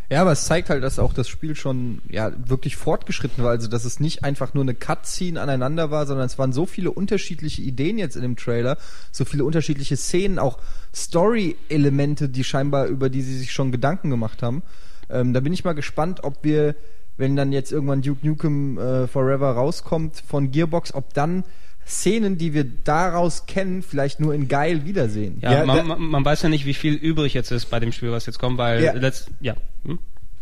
Ja, 0.10 0.22
aber 0.22 0.34
es 0.34 0.46
zeigt 0.46 0.70
halt, 0.70 0.84
dass 0.84 1.00
auch 1.00 1.14
das 1.14 1.28
Spiel 1.28 1.56
schon 1.56 2.02
ja 2.10 2.32
wirklich 2.48 2.76
fortgeschritten 2.76 3.44
war. 3.44 3.52
Also 3.52 3.68
dass 3.68 3.86
es 3.86 4.00
nicht 4.00 4.24
einfach 4.24 4.54
nur 4.54 4.64
eine 4.64 4.76
Cutscene 4.76 5.42
aneinander 5.42 5.92
war, 5.92 6.06
sondern 6.06 6.26
es 6.26 6.38
waren 6.38 6.54
so 6.54 6.66
viele 6.66 6.92
unterschiedliche 6.92 7.62
Ideen 7.62 7.98
jetzt 7.98 8.16
in 8.16 8.22
dem 8.22 8.36
Trailer, 8.36 8.78
so 9.12 9.26
viele 9.26 9.46
unterschiedliche 9.46 9.98
Szenen, 9.98 10.40
auch 10.40 10.60
Story-Elemente, 10.94 12.30
die 12.30 12.44
scheinbar 12.44 12.88
über 12.88 13.10
die 13.10 13.22
sie 13.22 13.38
sich 13.38 13.54
schon 13.54 13.72
Gedanken 13.72 14.10
gemacht 14.10 14.44
haben. 14.44 14.62
Ähm, 15.10 15.34
da 15.34 15.40
bin 15.40 15.54
ich 15.54 15.64
mal 15.64 15.74
gespannt, 15.74 16.24
ob 16.24 16.44
wir, 16.44 16.76
wenn 17.18 17.36
dann 17.36 17.52
jetzt 17.52 17.72
irgendwann 17.72 18.02
Duke 18.02 18.28
Nukem 18.28 18.78
äh, 18.78 19.08
Forever 19.08 19.52
rauskommt 19.52 20.22
von 20.28 20.52
Gearbox, 20.52 20.94
ob 20.94 21.14
dann 21.14 21.44
Szenen, 21.86 22.38
die 22.38 22.54
wir 22.54 22.64
daraus 22.64 23.46
kennen, 23.46 23.82
vielleicht 23.84 24.20
nur 24.20 24.34
in 24.34 24.48
geil 24.48 24.86
wiedersehen. 24.86 25.40
Ja, 25.42 25.52
Ja, 25.60 25.66
man, 25.66 25.86
man, 25.88 26.02
man 26.02 26.26
weiß 26.26 26.42
ja 26.44 26.50
nicht, 26.50 26.66
wie 26.66 26.74
viel 26.74 26.94
übrig 26.94 27.34
jetzt 27.34 27.52
ist 27.52 27.66
bei 27.66 27.80
dem 27.80 27.92
Spiel, 27.92 28.12
was 28.12 28.26
jetzt 28.26 28.40
kommt, 28.40 28.58
weil 28.58 28.84
Ja. 28.84 28.94
letzt, 28.94 29.30
ja. 29.42 29.56
Hm? 29.86 30.00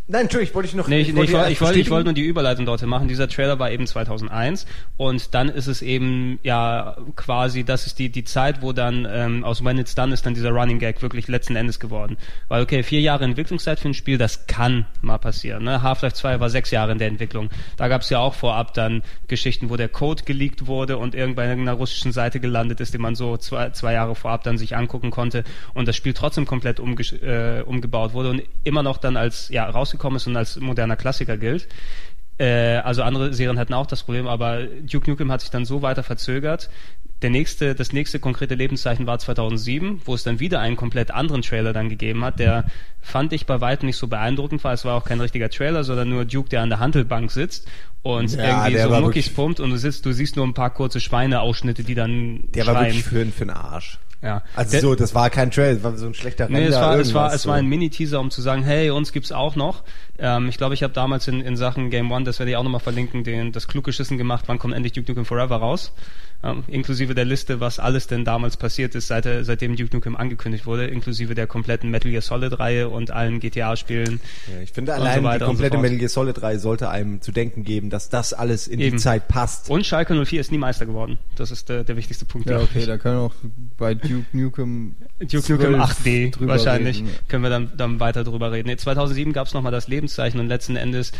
Nein, 0.08 0.22
Entschuldigung, 0.22 0.56
wollte 0.56 0.68
ich 0.68 0.74
noch 0.74 0.88
Nee, 0.88 1.00
ich, 1.00 1.12
nee, 1.12 1.22
ich, 1.22 1.32
wollte 1.32 1.32
wollte, 1.32 1.52
ich, 1.52 1.60
wollte, 1.60 1.78
ich 1.78 1.90
wollte 1.90 2.04
nur 2.06 2.14
die 2.14 2.22
Überleitung 2.26 2.66
dort 2.66 2.82
machen. 2.82 3.06
Dieser 3.06 3.28
Trailer 3.28 3.60
war 3.60 3.70
eben 3.70 3.86
2001 3.86 4.66
und 4.96 5.32
dann 5.32 5.48
ist 5.48 5.68
es 5.68 5.80
eben 5.80 6.40
ja 6.42 6.96
quasi, 7.14 7.62
das 7.62 7.86
ist 7.86 8.00
die 8.00 8.08
die 8.08 8.24
Zeit, 8.24 8.62
wo 8.62 8.72
dann 8.72 9.06
ähm, 9.08 9.44
aus 9.44 9.64
When 9.64 9.78
It's 9.78 9.94
Done 9.94 10.12
ist 10.12 10.26
dann 10.26 10.34
dieser 10.34 10.50
Running 10.50 10.80
Gag 10.80 11.02
wirklich 11.02 11.28
letzten 11.28 11.54
Endes 11.54 11.78
geworden. 11.78 12.16
Weil 12.48 12.62
okay, 12.62 12.82
vier 12.82 13.00
Jahre 13.00 13.24
Entwicklungszeit 13.24 13.78
für 13.78 13.88
ein 13.88 13.94
Spiel, 13.94 14.18
das 14.18 14.48
kann 14.48 14.86
mal 15.02 15.18
passieren. 15.18 15.62
Ne? 15.62 15.82
Half-Life 15.82 16.16
2 16.16 16.40
war 16.40 16.50
sechs 16.50 16.72
Jahre 16.72 16.90
in 16.90 16.98
der 16.98 17.08
Entwicklung. 17.08 17.48
Da 17.76 17.86
gab 17.86 18.02
es 18.02 18.10
ja 18.10 18.18
auch 18.18 18.34
vorab 18.34 18.74
dann 18.74 19.02
Geschichten, 19.28 19.70
wo 19.70 19.76
der 19.76 19.88
Code 19.88 20.24
geleakt 20.24 20.66
wurde 20.66 20.98
und 20.98 21.14
irgendwann 21.14 21.48
in 21.50 21.60
einer 21.60 21.74
russischen 21.74 22.10
Seite 22.10 22.40
gelandet 22.40 22.80
ist, 22.80 22.92
den 22.92 23.02
man 23.02 23.14
so 23.14 23.36
zwei, 23.36 23.70
zwei 23.70 23.92
Jahre 23.92 24.16
vorab 24.16 24.42
dann 24.42 24.58
sich 24.58 24.74
angucken 24.76 25.12
konnte 25.12 25.44
und 25.74 25.86
das 25.86 25.94
Spiel 25.94 26.12
trotzdem 26.12 26.44
komplett 26.44 26.80
umgesch- 26.80 27.22
äh, 27.22 27.62
umgebaut 27.62 28.14
wurde 28.14 28.30
und 28.30 28.42
immer 28.64 28.82
noch 28.82 28.98
dann 28.98 29.16
als 29.16 29.48
ja 29.48 29.68
rausgekommen 29.92 30.16
ist 30.16 30.26
und 30.26 30.36
als 30.36 30.58
moderner 30.58 30.96
Klassiker 30.96 31.36
gilt. 31.36 31.68
Äh, 32.38 32.76
also 32.78 33.02
andere 33.02 33.32
Serien 33.34 33.58
hatten 33.58 33.74
auch 33.74 33.86
das 33.86 34.02
Problem, 34.02 34.26
aber 34.26 34.64
Duke 34.64 35.10
Nukem 35.10 35.30
hat 35.30 35.40
sich 35.42 35.50
dann 35.50 35.64
so 35.64 35.82
weiter 35.82 36.02
verzögert. 36.02 36.70
Der 37.20 37.30
nächste, 37.30 37.76
das 37.76 37.92
nächste 37.92 38.18
konkrete 38.18 38.56
Lebenszeichen 38.56 39.06
war 39.06 39.16
2007, 39.18 40.00
wo 40.06 40.14
es 40.14 40.24
dann 40.24 40.40
wieder 40.40 40.58
einen 40.58 40.74
komplett 40.74 41.12
anderen 41.12 41.42
Trailer 41.42 41.72
dann 41.72 41.88
gegeben 41.88 42.24
hat, 42.24 42.40
der 42.40 42.64
fand 43.00 43.32
ich 43.32 43.46
bei 43.46 43.60
weitem 43.60 43.86
nicht 43.86 43.96
so 43.96 44.08
beeindruckend 44.08 44.64
war. 44.64 44.72
Es 44.72 44.84
war 44.84 44.96
auch 44.96 45.04
kein 45.04 45.20
richtiger 45.20 45.48
Trailer, 45.48 45.84
sondern 45.84 46.08
nur 46.08 46.24
Duke, 46.24 46.48
der 46.48 46.62
an 46.62 46.70
der 46.70 46.80
Handelbank 46.80 47.30
sitzt 47.30 47.68
und 48.02 48.32
Ja, 48.34 48.66
irgendwie 48.66 48.82
so 48.82 48.90
war 48.90 49.00
Muckis 49.02 49.28
pumpt 49.32 49.60
und 49.60 49.70
du 49.70 49.76
sitzt, 49.76 50.04
du 50.04 50.12
siehst 50.12 50.34
nur 50.34 50.44
ein 50.46 50.54
paar 50.54 50.70
kurze 50.70 50.98
Schweineausschnitte, 50.98 51.84
die 51.84 51.94
dann 51.94 52.48
Der 52.54 52.66
war 52.66 52.74
schreien. 52.74 52.86
wirklich 52.96 53.04
für, 53.04 53.24
für 53.26 53.44
den 53.44 53.50
Arsch. 53.50 53.98
Ja. 54.22 54.42
Also 54.54 54.78
so, 54.78 54.94
das 54.94 55.14
war 55.14 55.30
kein 55.30 55.50
Trail, 55.50 55.74
das 55.74 55.84
war 55.84 55.96
so 55.96 56.06
ein 56.06 56.14
schlechter 56.14 56.48
Nee, 56.48 56.64
Render, 56.64 56.76
es 56.76 56.80
war, 56.82 56.98
es 56.98 57.14
war, 57.14 57.34
es 57.34 57.46
war 57.46 57.56
ein 57.56 57.66
Mini-Teaser, 57.66 58.20
um 58.20 58.30
zu 58.30 58.40
sagen, 58.40 58.62
hey, 58.62 58.90
uns 58.90 59.12
gibt's 59.12 59.32
auch 59.32 59.56
noch. 59.56 59.82
Ähm, 60.18 60.48
ich 60.48 60.56
glaube, 60.56 60.74
ich 60.74 60.82
habe 60.82 60.92
damals 60.92 61.26
in, 61.28 61.40
in 61.40 61.56
Sachen 61.56 61.90
Game 61.90 62.10
One, 62.12 62.24
das 62.24 62.38
werde 62.38 62.50
ich 62.50 62.56
auch 62.56 62.62
nochmal 62.62 62.80
verlinken, 62.80 63.24
den, 63.24 63.50
das 63.52 63.66
kluge 63.66 63.92
Schissen 63.92 64.18
gemacht, 64.18 64.44
wann 64.46 64.58
kommt 64.58 64.74
endlich 64.74 64.92
Duke 64.92 65.10
Nukem 65.10 65.24
Forever 65.24 65.56
raus. 65.56 65.92
Ähm, 66.44 66.64
inklusive 66.66 67.14
der 67.14 67.24
Liste, 67.24 67.60
was 67.60 67.78
alles 67.78 68.08
denn 68.08 68.24
damals 68.24 68.56
passiert 68.56 68.96
ist, 68.96 69.06
seit, 69.06 69.28
seitdem 69.42 69.76
Duke 69.76 69.94
Nukem 69.94 70.16
angekündigt 70.16 70.66
wurde, 70.66 70.86
inklusive 70.86 71.36
der 71.36 71.46
kompletten 71.46 71.90
Metal 71.90 72.10
Gear 72.10 72.22
Solid-Reihe 72.22 72.88
und 72.88 73.12
allen 73.12 73.38
GTA-Spielen. 73.38 74.20
Ja, 74.52 74.62
ich 74.62 74.72
finde 74.72 74.92
so 74.92 75.00
allein 75.00 75.22
weiter 75.22 75.38
die 75.38 75.44
so 75.44 75.46
komplette 75.46 75.74
fort. 75.74 75.82
Metal 75.82 75.98
Gear 75.98 76.08
Solid 76.08 76.40
3 76.40 76.58
sollte 76.58 76.90
einem 76.90 77.20
zu 77.20 77.30
denken 77.30 77.62
geben, 77.62 77.90
dass 77.90 78.08
das 78.08 78.32
alles 78.32 78.66
in 78.66 78.80
Eben. 78.80 78.96
die 78.96 79.02
Zeit 79.02 79.28
passt. 79.28 79.70
Und 79.70 79.86
Schalke 79.86 80.14
04 80.24 80.40
ist 80.40 80.50
nie 80.50 80.58
Meister 80.58 80.84
geworden. 80.84 81.18
Das 81.36 81.52
ist 81.52 81.68
der, 81.68 81.84
der 81.84 81.96
wichtigste 81.96 82.24
Punkt. 82.24 82.50
Ja, 82.50 82.58
okay, 82.60 82.80
ich. 82.80 82.86
da 82.86 82.98
können 82.98 83.16
wir 83.16 83.22
auch 83.22 83.34
bei 83.78 83.94
Duke 83.94 84.26
Nukem 84.32 84.96
Duke 85.20 85.52
Nukem 85.52 85.74
12 85.74 85.76
8D 85.76 86.30
drüber 86.32 86.52
wahrscheinlich. 86.54 86.98
reden. 86.98 87.10
Können 87.28 87.42
wir 87.44 87.50
dann, 87.50 87.70
dann 87.76 88.00
weiter 88.00 88.24
drüber 88.24 88.50
reden. 88.50 88.68
Nee, 88.68 88.76
2007 88.76 89.32
gab 89.32 89.46
es 89.46 89.54
nochmal 89.54 89.72
das 89.72 89.86
Lebenszeichen 89.86 90.40
und 90.40 90.48
letzten 90.48 90.74
Endes 90.74 91.12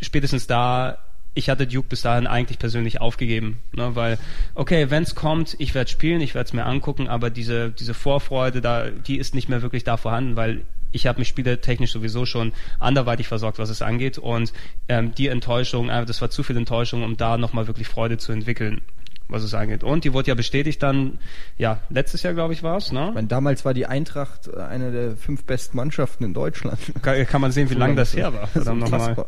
spätestens 0.00 0.46
da 0.46 0.98
ich 1.38 1.48
hatte 1.48 1.66
Duke 1.66 1.88
bis 1.88 2.02
dahin 2.02 2.26
eigentlich 2.26 2.58
persönlich 2.58 3.00
aufgegeben, 3.00 3.58
ne, 3.72 3.94
weil 3.94 4.18
okay, 4.54 4.90
wenn's 4.90 5.14
kommt, 5.14 5.54
ich 5.58 5.74
werde 5.74 5.88
spielen, 5.88 6.20
ich 6.20 6.34
werde 6.34 6.48
es 6.48 6.52
mir 6.52 6.66
angucken, 6.66 7.08
aber 7.08 7.30
diese 7.30 7.70
diese 7.70 7.94
Vorfreude 7.94 8.60
da, 8.60 8.90
die 8.90 9.18
ist 9.18 9.34
nicht 9.34 9.48
mehr 9.48 9.62
wirklich 9.62 9.84
da 9.84 9.96
vorhanden, 9.96 10.34
weil 10.36 10.64
ich 10.90 11.06
habe 11.06 11.18
mich 11.18 11.28
spieletechnisch 11.28 11.92
sowieso 11.92 12.26
schon 12.26 12.52
anderweitig 12.78 13.28
versorgt, 13.28 13.58
was 13.58 13.68
es 13.68 13.82
angeht. 13.82 14.18
Und 14.18 14.52
ähm, 14.88 15.14
die 15.14 15.28
Enttäuschung, 15.28 15.90
äh, 15.90 16.04
das 16.06 16.20
war 16.20 16.30
zu 16.30 16.42
viel 16.42 16.56
Enttäuschung, 16.56 17.02
um 17.02 17.16
da 17.16 17.36
nochmal 17.36 17.66
wirklich 17.66 17.88
Freude 17.88 18.16
zu 18.16 18.32
entwickeln, 18.32 18.80
was 19.28 19.42
es 19.42 19.52
angeht. 19.54 19.84
Und 19.84 20.04
die 20.04 20.12
wurde 20.12 20.28
ja 20.28 20.34
bestätigt 20.34 20.82
dann, 20.82 21.18
ja, 21.56 21.80
letztes 21.90 22.22
Jahr 22.22 22.34
glaube 22.34 22.54
ich 22.54 22.62
war 22.62 22.76
es, 22.78 22.92
ne? 22.92 23.08
Ich 23.08 23.14
meine, 23.14 23.28
damals 23.28 23.64
war 23.64 23.74
die 23.74 23.86
Eintracht 23.86 24.48
äh, 24.48 24.60
eine 24.60 24.90
der 24.90 25.16
fünf 25.16 25.44
besten 25.44 25.76
Mannschaften 25.76 26.24
in 26.24 26.34
Deutschland. 26.34 26.78
Kann, 27.02 27.26
kann 27.26 27.40
man 27.40 27.52
sehen, 27.52 27.68
wie 27.70 27.74
lange 27.74 27.92
lang 27.92 27.96
das 27.96 28.14
her 28.16 28.32
war. 28.32 28.40
Das 28.54 28.56
ist 28.56 28.62
Verdammt 28.64 28.80
nochmal. 28.80 29.00
unfassbar. 29.10 29.26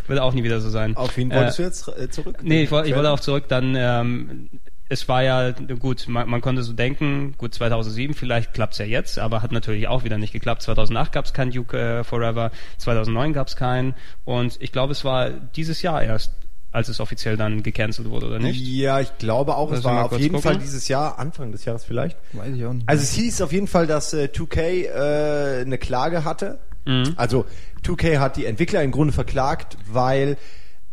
Wird 0.07 0.19
auch 0.21 0.33
nie 0.33 0.45
wieder 0.45 0.61
so 0.61 0.69
sein. 0.71 0.97
Auf 0.97 1.17
wen 1.17 1.31
Äh, 1.31 1.37
wolltest 1.37 1.59
du 1.59 1.63
jetzt 1.63 1.89
äh, 1.89 2.09
zurück? 2.11 2.39
Nee, 2.43 2.63
ich, 2.65 2.71
woll- 2.71 2.87
ich 2.87 2.95
wollte 2.95 3.11
auch 3.11 3.21
zurück 3.21 3.45
dann, 3.49 3.75
ähm, 3.77 4.51
es 4.89 5.09
war 5.09 5.23
ja 5.25 5.51
gut, 5.51 6.07
man, 6.07 6.29
man 6.29 6.41
konnte 6.41 6.63
so 6.63 6.73
denken, 6.73 7.35
gut 7.39 7.53
2007 7.55 8.15
vielleicht 8.15 8.55
klappt's 8.55 8.79
ja 8.79 8.85
jetzt, 8.85 9.19
aber 9.19 9.43
hat 9.43 9.51
natürlich 9.51 9.89
auch 9.89 10.05
wieder 10.05 10.17
nicht 10.19 10.33
geklappt. 10.33 10.63
2008 10.63 11.11
gab's 11.13 11.33
kein 11.33 11.51
Duke 11.51 11.77
äh, 11.77 12.05
Forever, 12.05 12.53
2009 12.79 13.33
gab's 13.33 13.57
keinen 13.57 13.95
und 14.25 14.57
ich 14.61 14.71
glaube, 14.71 14.93
es 14.93 15.05
war 15.05 15.31
dieses 15.31 15.83
Jahr 15.83 16.03
erst, 16.05 16.33
als 16.73 16.89
es 16.89 17.01
offiziell 17.01 17.37
dann 17.37 17.63
gecancelt 17.63 18.11
wurde, 18.11 18.27
oder 18.27 18.39
nicht? 18.39 18.61
Ja, 18.61 19.01
ich 19.01 19.17
glaube 19.19 19.57
auch, 19.57 19.71
es 19.71 19.77
Lass 19.77 19.85
mal 19.85 19.97
war 19.97 20.05
auf 20.07 20.19
jeden 20.19 20.35
gucken. 20.35 20.43
Fall 20.53 20.59
dieses 20.59 20.89
Jahr, 20.89 21.19
Anfang 21.19 21.53
des 21.53 21.65
Jahres 21.65 21.85
vielleicht. 21.85 22.19
Weiß 22.33 22.55
ich 22.55 22.65
auch 22.67 22.73
nicht. 22.75 22.89
Also 22.89 23.03
es 23.03 23.13
hieß 23.13 23.41
auf 23.43 23.53
jeden 23.53 23.67
Fall, 23.69 23.87
dass 23.87 24.13
äh, 24.13 24.29
2K 24.33 24.61
äh, 24.61 25.61
eine 25.63 25.79
Klage 25.79 26.25
hatte. 26.25 26.59
Mhm. 26.85 27.15
Also 27.17 27.47
2K 27.85 28.19
hat 28.19 28.37
die 28.37 28.45
Entwickler 28.47 28.83
im 28.83 28.91
Grunde 28.91 29.13
verklagt, 29.13 29.77
weil 29.91 30.37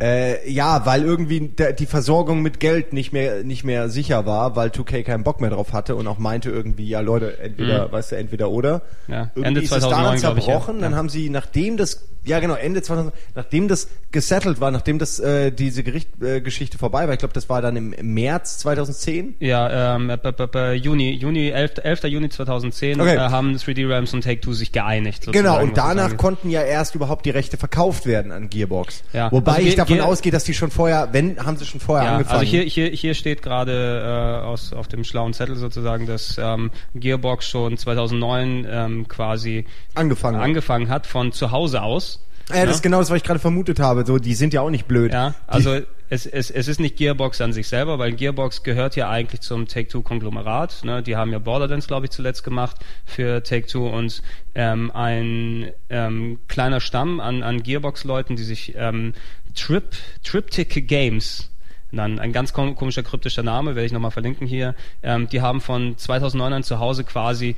äh, 0.01 0.49
ja, 0.51 0.85
weil 0.87 1.03
irgendwie 1.03 1.49
der, 1.49 1.71
die 1.73 1.85
Versorgung 1.85 2.41
mit 2.41 2.59
Geld 2.59 2.93
nicht 2.93 3.13
mehr 3.13 3.43
nicht 3.43 3.63
mehr 3.63 3.89
sicher 3.89 4.25
war, 4.25 4.55
weil 4.55 4.69
2K 4.69 5.03
keinen 5.03 5.23
Bock 5.23 5.39
mehr 5.39 5.51
drauf 5.51 5.71
hatte 5.71 5.95
und 5.95 6.07
auch 6.07 6.17
meinte 6.17 6.49
irgendwie, 6.49 6.87
ja 6.89 6.99
Leute, 7.01 7.39
entweder, 7.39 7.91
weißt 7.91 8.13
du, 8.13 8.15
entweder 8.17 8.49
oder. 8.49 8.81
Mhm. 9.07 9.13
Ja, 9.13 9.21
Irgendwie 9.35 9.47
Ende 9.49 9.61
ist 9.61 9.71
es 9.71 9.79
2009, 9.81 10.03
daran 10.03 10.19
glaub 10.19 10.37
ich, 10.37 10.45
ja. 10.47 10.53
zerbrochen, 10.53 10.81
dann 10.81 10.91
Ja. 10.93 10.97
haben 10.97 11.09
sie, 11.09 11.29
nachdem 11.29 11.77
das, 11.77 12.07
ja 12.25 12.39
genau, 12.39 12.53
Ende 12.55 12.81
2000, 12.81 13.13
nachdem 13.35 13.67
das 13.67 13.87
gesettelt 14.11 14.59
war, 14.61 14.71
nachdem 14.71 14.99
das 14.99 15.19
äh, 15.19 15.51
diese 15.51 15.83
Gericht, 15.83 16.09
äh, 16.21 16.41
Geschichte 16.41 16.77
vorbei 16.77 17.05
war, 17.07 17.13
ich 17.13 17.19
glaube, 17.19 17.33
das 17.33 17.49
war 17.49 17.61
dann 17.61 17.75
im, 17.75 17.93
im 17.93 18.13
März 18.13 18.59
2010. 18.59 19.35
Ja, 19.39 19.95
ähm, 19.95 20.07
b- 20.07 20.31
b- 20.31 20.47
b- 20.47 20.73
Juni, 20.73 21.11
Juni 21.13 21.49
11. 21.49 21.73
11. 21.83 22.03
Juni 22.05 22.29
2010 22.29 23.01
Okay. 23.01 23.15
äh, 23.15 23.19
haben 23.19 23.55
3D 23.55 23.87
Realms 23.87 24.13
und 24.13 24.23
Take-Two 24.23 24.53
sich 24.53 24.71
geeinigt. 24.71 25.31
Genau, 25.31 25.61
und 25.61 25.77
danach 25.77 26.15
konnten 26.17 26.49
ja 26.49 26.61
erst 26.61 26.95
überhaupt 26.95 27.25
die 27.25 27.29
Rechte 27.31 27.57
verkauft 27.57 28.05
werden 28.05 28.31
an 28.31 28.49
Gearbox. 28.49 29.03
Ja. 29.13 29.31
Wobei 29.31 29.53
Also 29.53 29.67
ich 29.67 29.75
davon 29.75 29.95
Ge- 29.97 30.03
ausgehe, 30.05 30.31
dass 30.31 30.43
die 30.43 30.53
schon 30.53 30.71
vorher, 30.71 31.09
wenn, 31.11 31.37
haben 31.43 31.57
sie 31.57 31.65
schon 31.65 31.79
vorher 31.79 32.05
Ja, 32.05 32.11
angefangen. 32.13 32.39
also 32.39 32.49
hier, 32.49 32.63
hier, 32.63 32.87
hier 32.89 33.13
steht 33.15 33.41
gerade 33.41 34.41
äh, 34.43 34.45
aus, 34.45 34.73
auf 34.73 34.87
dem 34.87 35.03
schlauen 35.03 35.33
Zettel 35.33 35.55
sozusagen, 35.55 36.05
dass 36.05 36.37
ähm, 36.37 36.71
Gearbox 36.95 37.47
schon 37.47 37.77
2009 37.77 38.67
ähm, 38.69 39.07
quasi 39.07 39.65
angefangen. 39.95 40.39
angefangen 40.39 40.89
hat 40.89 41.07
von 41.07 41.31
zu 41.31 41.51
Hause 41.51 41.81
aus. 41.81 42.12
Ja, 42.49 42.65
das 42.65 42.77
ist 42.77 42.81
genau 42.83 42.99
das, 42.99 43.09
was 43.09 43.17
ich 43.17 43.23
gerade 43.23 43.39
vermutet 43.39 43.79
habe. 43.79 44.05
So, 44.05 44.17
die 44.17 44.33
sind 44.35 44.53
ja 44.53 44.61
auch 44.61 44.69
nicht 44.69 44.87
blöd. 44.87 45.11
Ja, 45.13 45.29
Die- 45.31 45.35
also 45.47 45.79
es, 46.09 46.25
es, 46.27 46.51
es 46.51 46.67
ist 46.67 46.79
nicht 46.79 46.97
Gearbox 46.97 47.41
an 47.41 47.53
sich 47.53 47.67
selber, 47.67 47.97
weil 47.97 48.11
Gearbox 48.13 48.63
gehört 48.63 48.95
ja 48.95 49.09
eigentlich 49.09 49.41
zum 49.41 49.67
Take-Two-Konglomerat. 49.67 50.83
Ne? 50.83 51.01
Die 51.01 51.15
haben 51.15 51.31
ja 51.31 51.39
Borderlands, 51.39 51.87
glaube 51.87 52.05
ich, 52.05 52.11
zuletzt 52.11 52.43
gemacht 52.43 52.77
für 53.05 53.41
Take-Two 53.43 53.87
und 53.87 54.21
ähm, 54.53 54.91
ein 54.91 55.71
ähm, 55.89 56.39
kleiner 56.47 56.81
Stamm 56.81 57.19
an, 57.19 57.41
an 57.41 57.63
Gearbox-Leuten, 57.63 58.35
die 58.35 58.43
sich 58.43 58.73
ähm, 58.77 59.13
Trip, 59.55 59.85
Triptych 60.23 60.87
Games 60.87 61.49
dann 61.97 62.19
ein 62.19 62.31
ganz 62.33 62.53
kom 62.53 62.75
komischer 62.75 63.03
kryptischer 63.03 63.43
Name, 63.43 63.75
werde 63.75 63.85
ich 63.85 63.91
nochmal 63.93 64.11
verlinken 64.11 64.47
hier. 64.47 64.75
Ähm, 65.03 65.27
die 65.29 65.41
haben 65.41 65.61
von 65.61 65.97
2009 65.97 66.53
an 66.53 66.63
zu 66.63 66.79
Hause 66.79 67.03
quasi, 67.03 67.55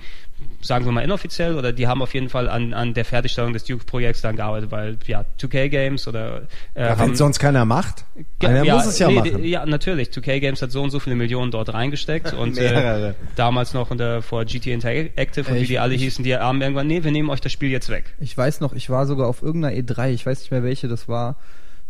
sagen 0.61 0.83
wir 0.85 0.91
mal 0.91 1.01
inoffiziell, 1.01 1.55
oder 1.57 1.71
die 1.71 1.87
haben 1.87 2.01
auf 2.01 2.13
jeden 2.13 2.29
Fall 2.29 2.49
an, 2.49 2.73
an 2.73 2.93
der 2.93 3.05
Fertigstellung 3.05 3.53
des 3.53 3.63
Duke-Projekts 3.63 4.21
dann 4.21 4.35
gearbeitet, 4.35 4.71
weil 4.71 4.97
ja 5.07 5.23
2K 5.39 5.69
Games 5.69 6.07
oder 6.07 6.41
äh, 6.73 6.81
ja, 6.83 6.89
wenn 6.91 6.97
haben- 6.99 7.15
sonst 7.15 7.39
keiner 7.39 7.63
macht. 7.65 8.03
Ge- 8.39 8.49
Einer 8.49 8.73
muss 8.75 8.85
es 8.85 8.99
ja 8.99 9.07
nee, 9.07 9.15
machen. 9.15 9.43
Ja, 9.45 9.65
natürlich. 9.65 10.09
2K 10.09 10.39
Games 10.39 10.61
hat 10.61 10.71
so 10.71 10.81
und 10.81 10.89
so 10.91 10.99
viele 10.99 11.15
Millionen 11.15 11.51
dort 11.51 11.73
reingesteckt 11.73 12.33
und 12.37 12.57
äh, 12.57 13.13
damals 13.35 13.73
noch 13.73 13.91
unter 13.91 14.21
vor 14.21 14.43
GT 14.45 14.67
Interactive 14.67 15.49
und 15.49 15.57
Äh, 15.57 15.61
wie 15.61 15.67
die 15.67 15.79
alle 15.79 15.95
hießen, 15.95 16.23
die 16.23 16.35
haben 16.35 16.61
irgendwann, 16.61 16.87
nee, 16.87 17.03
wir 17.03 17.11
nehmen 17.11 17.29
euch 17.29 17.41
das 17.41 17.51
Spiel 17.51 17.69
jetzt 17.69 17.89
weg. 17.89 18.13
Ich 18.19 18.37
weiß 18.37 18.59
noch, 18.61 18.73
ich 18.73 18.89
war 18.89 19.05
sogar 19.05 19.27
auf 19.27 19.41
irgendeiner 19.41 19.75
E3, 19.77 20.11
ich 20.11 20.25
weiß 20.25 20.39
nicht 20.41 20.51
mehr 20.51 20.63
welche 20.63 20.87
das 20.87 21.07
war, 21.07 21.35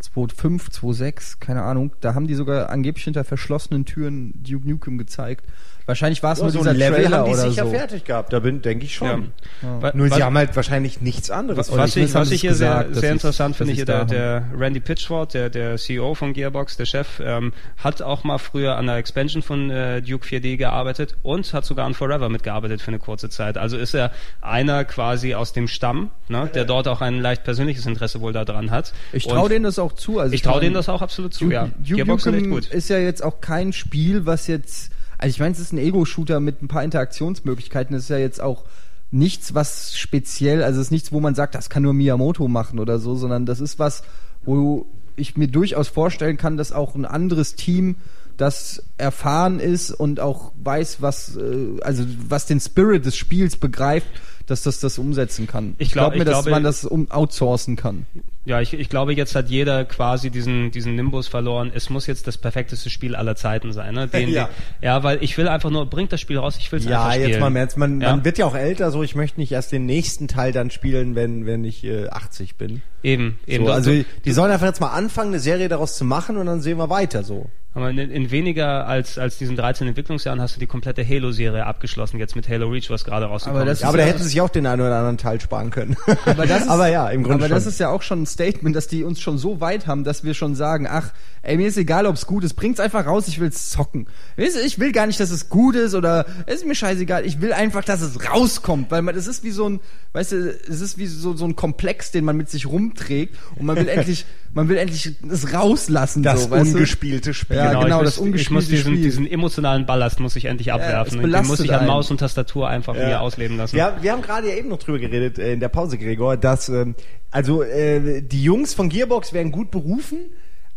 2005, 0.00 0.70
2006, 0.70 1.40
keine 1.40 1.62
Ahnung. 1.62 1.92
Da 2.00 2.14
haben 2.14 2.26
die 2.26 2.34
sogar 2.34 2.70
angeblich 2.70 3.04
hinter 3.04 3.24
verschlossenen 3.24 3.84
Türen 3.84 4.42
Duke 4.42 4.68
Nukem 4.68 4.98
gezeigt. 4.98 5.44
Wahrscheinlich 5.86 6.20
war 6.22 6.32
es 6.32 6.40
nur 6.40 6.50
so 6.50 6.58
dieser 6.58 6.70
ein 6.72 6.76
Level 6.76 7.00
Trailer 7.02 7.18
haben 7.18 7.24
die 7.26 7.30
oder 7.32 7.48
sicher 7.50 7.64
so. 7.64 7.70
fertig 7.70 8.04
gehabt. 8.04 8.32
Da 8.32 8.40
bin, 8.40 8.60
denke 8.60 8.84
ich 8.84 8.94
schon. 8.96 9.32
Wa- 9.62 9.92
Nur 9.94 10.10
was, 10.10 10.16
sie 10.16 10.22
haben 10.24 10.36
halt 10.36 10.54
wahrscheinlich 10.56 11.00
nichts 11.00 11.30
anderes. 11.30 11.70
Oder 11.70 11.84
was, 11.84 11.94
ich, 11.94 12.12
was 12.12 12.30
ich 12.32 12.40
hier 12.40 12.50
gesagt, 12.50 12.92
sehr, 12.94 13.00
sehr 13.02 13.12
interessant 13.12 13.54
finde, 13.56 13.72
hier 13.72 13.84
der, 13.84 14.04
der 14.04 14.44
Randy 14.58 14.80
Pitchford, 14.80 15.32
der, 15.34 15.48
der 15.48 15.76
CEO 15.76 16.14
von 16.16 16.32
Gearbox, 16.32 16.76
der 16.76 16.86
Chef, 16.86 17.20
ähm, 17.24 17.52
hat 17.76 18.02
auch 18.02 18.24
mal 18.24 18.38
früher 18.38 18.76
an 18.76 18.86
der 18.86 18.96
Expansion 18.96 19.42
von 19.42 19.70
äh, 19.70 20.02
Duke 20.02 20.26
4D 20.26 20.56
gearbeitet 20.56 21.14
und 21.22 21.52
hat 21.52 21.64
sogar 21.64 21.86
an 21.86 21.94
Forever 21.94 22.28
mitgearbeitet 22.28 22.80
für 22.82 22.88
eine 22.88 22.98
kurze 22.98 23.28
Zeit. 23.30 23.56
Also 23.56 23.76
ist 23.78 23.94
er 23.94 24.10
einer 24.42 24.84
quasi 24.84 25.34
aus 25.34 25.52
dem 25.52 25.68
Stamm, 25.68 26.10
ne, 26.28 26.50
der 26.52 26.64
dort 26.64 26.88
auch 26.88 27.00
ein 27.00 27.20
leicht 27.20 27.44
persönliches 27.44 27.86
Interesse 27.86 28.20
wohl 28.20 28.32
daran 28.32 28.72
hat. 28.72 28.92
Ich 29.12 29.24
traue 29.26 29.48
denen 29.48 29.62
das 29.64 29.78
auch 29.78 29.92
zu. 29.92 30.18
Also 30.18 30.34
Ich 30.34 30.42
traue 30.42 30.60
denen 30.60 30.74
das 30.74 30.88
auch 30.88 31.00
absolut 31.02 31.32
zu, 31.32 31.44
Duke, 31.44 31.54
ja. 31.54 31.68
Duke 31.78 31.94
Gearbox 31.94 32.24
sind 32.24 32.34
echt 32.34 32.50
gut. 32.50 32.66
ist 32.66 32.88
ja 32.90 32.98
jetzt 32.98 33.22
auch 33.22 33.40
kein 33.40 33.72
Spiel, 33.72 34.26
was 34.26 34.48
jetzt, 34.48 34.90
also 35.18 35.30
ich 35.34 35.40
meine, 35.40 35.52
es 35.52 35.58
ist 35.60 35.72
ein 35.72 35.78
Ego-Shooter 35.78 36.40
mit 36.40 36.62
ein 36.62 36.68
paar 36.68 36.84
Interaktionsmöglichkeiten. 36.84 37.94
Das 37.94 38.04
ist 38.04 38.08
ja 38.10 38.18
jetzt 38.18 38.40
auch 38.40 38.64
nichts, 39.10 39.54
was 39.54 39.96
speziell, 39.96 40.62
also 40.62 40.80
es 40.80 40.88
ist 40.88 40.90
nichts, 40.90 41.12
wo 41.12 41.20
man 41.20 41.34
sagt, 41.34 41.54
das 41.54 41.70
kann 41.70 41.82
nur 41.82 41.94
Miyamoto 41.94 42.48
machen 42.48 42.78
oder 42.78 42.98
so, 42.98 43.14
sondern 43.14 43.46
das 43.46 43.60
ist 43.60 43.78
was, 43.78 44.02
wo 44.44 44.86
ich 45.16 45.36
mir 45.36 45.48
durchaus 45.48 45.88
vorstellen 45.88 46.36
kann, 46.36 46.56
dass 46.56 46.72
auch 46.72 46.94
ein 46.94 47.04
anderes 47.06 47.54
Team 47.54 47.96
das 48.36 48.82
erfahren 48.98 49.60
ist 49.60 49.90
und 49.92 50.20
auch 50.20 50.52
weiß, 50.62 51.00
was, 51.00 51.36
äh, 51.36 51.80
also 51.82 52.04
was 52.28 52.44
den 52.46 52.60
Spirit 52.60 53.06
des 53.06 53.16
Spiels 53.16 53.56
begreift, 53.56 54.08
dass 54.46 54.62
das 54.62 54.78
das 54.80 54.98
umsetzen 54.98 55.46
kann. 55.46 55.74
Ich 55.78 55.92
glaub- 55.92 56.12
mir, 56.12 56.18
ich 56.18 56.24
dass 56.24 56.32
glaube- 56.42 56.50
man 56.50 56.62
das 56.62 56.84
um 56.84 57.10
outsourcen 57.10 57.76
kann. 57.76 58.04
Ja, 58.46 58.60
ich, 58.60 58.72
ich 58.72 58.88
glaube, 58.88 59.12
jetzt 59.12 59.34
hat 59.34 59.48
jeder 59.48 59.84
quasi 59.84 60.30
diesen, 60.30 60.70
diesen 60.70 60.94
Nimbus 60.94 61.26
verloren. 61.28 61.70
Es 61.74 61.90
muss 61.90 62.06
jetzt 62.06 62.26
das 62.28 62.38
perfekteste 62.38 62.88
Spiel 62.90 63.14
aller 63.16 63.36
Zeiten 63.36 63.72
sein. 63.72 63.92
Ne? 63.94 64.06
Den, 64.12 64.28
Ja. 64.28 64.42
ja. 64.42 64.48
ja, 64.96 65.02
weil 65.02 65.22
ich 65.22 65.36
will 65.36 65.48
einfach 65.48 65.68
nur, 65.70 65.84
bringt 65.86 66.12
das 66.12 66.20
Spiel 66.20 66.38
raus, 66.38 66.56
ich 66.58 66.70
will 66.72 66.78
es 66.78 66.84
Ja, 66.86 67.00
einfach 67.02 67.12
spielen. 67.14 67.28
jetzt 67.30 67.40
mal 67.40 67.48
im 67.48 67.56
Ernst. 67.56 67.76
Man, 67.76 68.00
Ja. 68.00 68.10
man 68.12 68.24
wird 68.24 68.38
ja 68.38 68.46
auch 68.46 68.54
älter, 68.54 68.90
so 68.92 69.02
ich 69.02 69.14
möchte 69.16 69.40
nicht 69.40 69.50
erst 69.52 69.72
den 69.72 69.84
nächsten 69.84 70.28
Teil 70.28 70.52
dann 70.52 70.70
spielen, 70.70 71.14
wenn, 71.16 71.44
wenn 71.44 71.64
ich 71.64 71.82
äh, 71.84 72.06
80 72.08 72.56
bin. 72.56 72.82
Eben, 73.02 73.38
eben. 73.46 73.64
So, 73.64 73.68
Das- 73.68 73.76
also 73.88 74.04
die 74.24 74.32
sollen 74.32 74.50
einfach 74.52 74.66
jetzt 74.66 74.80
mal 74.80 74.90
anfangen, 74.92 75.30
eine 75.32 75.40
Serie 75.40 75.68
daraus 75.68 75.96
zu 75.96 76.04
machen 76.04 76.36
und 76.36 76.46
dann 76.46 76.60
sehen 76.60 76.78
wir 76.78 76.88
weiter 76.88 77.24
so. 77.24 77.50
Aber 77.74 77.90
in, 77.90 77.98
in 77.98 78.30
weniger 78.30 78.86
als, 78.86 79.18
als 79.18 79.36
diesen 79.36 79.54
13 79.54 79.86
Entwicklungsjahren 79.88 80.40
hast 80.40 80.56
du 80.56 80.60
die 80.60 80.66
komplette 80.66 81.06
Halo-Serie 81.06 81.66
abgeschlossen, 81.66 82.18
jetzt 82.18 82.34
mit 82.34 82.48
Halo 82.48 82.68
Reach, 82.68 82.88
was 82.88 83.04
gerade 83.04 83.26
rausgekommen 83.26 83.60
Aber 83.60 83.68
das 83.68 83.78
ist. 83.78 83.82
Ja, 83.82 83.88
aber 83.88 83.98
da 83.98 84.04
hätten 84.04 84.22
sie 84.22 84.30
sich 84.30 84.40
auch 84.40 84.48
den 84.48 84.64
einen 84.66 84.80
oder 84.80 84.96
anderen 84.96 85.18
Teil 85.18 85.38
sparen 85.42 85.68
können. 85.70 85.94
Aber, 86.24 86.46
das 86.46 86.62
ist, 86.62 86.68
aber 86.70 86.88
ja, 86.88 87.10
im 87.10 87.22
Grunde 87.22 87.44
Aber 87.44 87.54
das 87.54 87.64
schon. 87.64 87.72
ist 87.72 87.78
ja 87.78 87.90
auch 87.90 88.00
schon 88.00 88.22
ein 88.22 88.26
Statement, 88.36 88.76
dass 88.76 88.86
die 88.86 89.02
uns 89.02 89.18
schon 89.18 89.38
so 89.38 89.62
weit 89.62 89.86
haben, 89.86 90.04
dass 90.04 90.24
wir 90.24 90.34
schon 90.34 90.54
sagen, 90.54 90.86
ach, 90.86 91.12
ey, 91.40 91.56
mir 91.56 91.68
ist 91.68 91.78
egal, 91.78 92.06
ob's 92.06 92.26
gut 92.26 92.44
ist, 92.44 92.54
bringt's 92.54 92.80
einfach 92.80 93.06
raus, 93.06 93.28
ich 93.28 93.40
will's 93.40 93.70
zocken. 93.70 94.06
Ich 94.36 94.78
will 94.78 94.92
gar 94.92 95.06
nicht, 95.06 95.18
dass 95.18 95.30
es 95.30 95.48
gut 95.48 95.74
ist 95.74 95.94
oder 95.94 96.26
es 96.44 96.56
ist 96.56 96.66
mir 96.66 96.74
scheißegal, 96.74 97.24
ich 97.24 97.40
will 97.40 97.52
einfach, 97.52 97.82
dass 97.82 98.02
es 98.02 98.30
rauskommt, 98.30 98.90
weil 98.90 99.00
man, 99.00 99.14
das 99.14 99.26
ist 99.26 99.42
wie 99.42 99.50
so 99.50 99.68
ein, 99.68 99.80
weißt 100.12 100.32
du, 100.32 100.50
es 100.68 100.80
ist 100.80 100.98
wie 100.98 101.06
so, 101.06 101.34
so 101.34 101.46
ein 101.46 101.56
Komplex, 101.56 102.10
den 102.10 102.24
man 102.24 102.36
mit 102.36 102.50
sich 102.50 102.66
rumträgt 102.66 103.36
und 103.56 103.64
man 103.64 103.76
will 103.76 103.88
endlich, 103.88 104.26
man 104.52 104.68
will 104.68 104.76
endlich 104.76 105.14
es 105.30 105.54
rauslassen, 105.54 106.22
das 106.22 106.44
so, 106.44 106.50
weißt 106.50 106.72
du? 106.72 106.76
ungespielte 106.76 107.32
Spiel. 107.32 107.56
Ja, 107.56 107.82
genau, 107.82 108.00
ich 108.00 108.04
das 108.04 108.20
muss, 108.20 108.34
ich 108.34 108.50
muss 108.50 108.64
ungespielte 108.64 108.70
diesen, 108.70 108.92
Spiel. 108.92 109.02
diesen 109.02 109.26
emotionalen 109.30 109.86
Ballast 109.86 110.20
muss 110.20 110.36
ich 110.36 110.44
endlich 110.44 110.72
abwerfen. 110.72 111.20
Und 111.24 111.32
den 111.32 111.46
muss 111.46 111.60
ich 111.60 111.72
an 111.72 111.80
einen. 111.80 111.88
Maus 111.88 112.10
und 112.10 112.18
Tastatur 112.18 112.68
einfach 112.68 112.94
mir 112.94 113.20
ausleben 113.20 113.56
lassen. 113.56 113.76
Ja, 113.76 113.96
wir 114.00 114.12
haben 114.12 114.22
gerade 114.22 114.48
ja 114.48 114.56
eben 114.56 114.68
noch 114.68 114.78
drüber 114.78 114.98
geredet 114.98 115.38
äh, 115.38 115.52
in 115.52 115.60
der 115.60 115.68
Pause, 115.68 115.98
Gregor, 115.98 116.36
dass 116.36 116.68
ähm, 116.68 116.94
also 117.30 117.62
äh, 117.62 118.22
die 118.30 118.42
Jungs 118.42 118.74
von 118.74 118.88
Gearbox 118.88 119.32
wären 119.32 119.52
gut 119.52 119.70
berufen, 119.70 120.30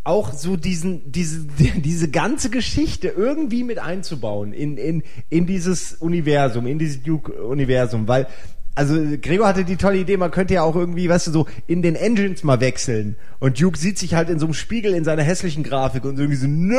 auch 0.04 0.32
so 0.32 0.56
diesen 0.56 1.12
diese 1.12 1.46
diese 1.76 2.10
ganze 2.10 2.50
Geschichte 2.50 3.08
irgendwie 3.08 3.64
mit 3.64 3.78
einzubauen 3.78 4.52
in 4.52 4.76
in 4.76 5.02
in 5.28 5.46
dieses 5.46 5.94
Universum, 5.94 6.66
in 6.66 6.78
dieses 6.78 7.02
Duke 7.02 7.32
Universum, 7.32 8.08
weil 8.08 8.26
also 8.74 8.94
Gregor 9.20 9.46
hatte 9.48 9.64
die 9.64 9.76
tolle 9.76 9.98
Idee, 9.98 10.16
man 10.16 10.30
könnte 10.30 10.54
ja 10.54 10.62
auch 10.62 10.76
irgendwie, 10.76 11.08
weißt 11.08 11.26
du, 11.26 11.30
so 11.32 11.46
in 11.66 11.82
den 11.82 11.96
Engines 11.96 12.44
mal 12.44 12.60
wechseln. 12.60 13.16
Und 13.40 13.60
Duke 13.60 13.78
sieht 13.78 13.98
sich 13.98 14.14
halt 14.14 14.28
in 14.28 14.38
so 14.38 14.46
einem 14.46 14.54
Spiegel 14.54 14.94
in 14.94 15.02
seiner 15.02 15.22
hässlichen 15.22 15.62
Grafik 15.64 16.04
und 16.04 16.18
irgendwie 16.18 16.36
so, 16.36 16.46
no! 16.46 16.76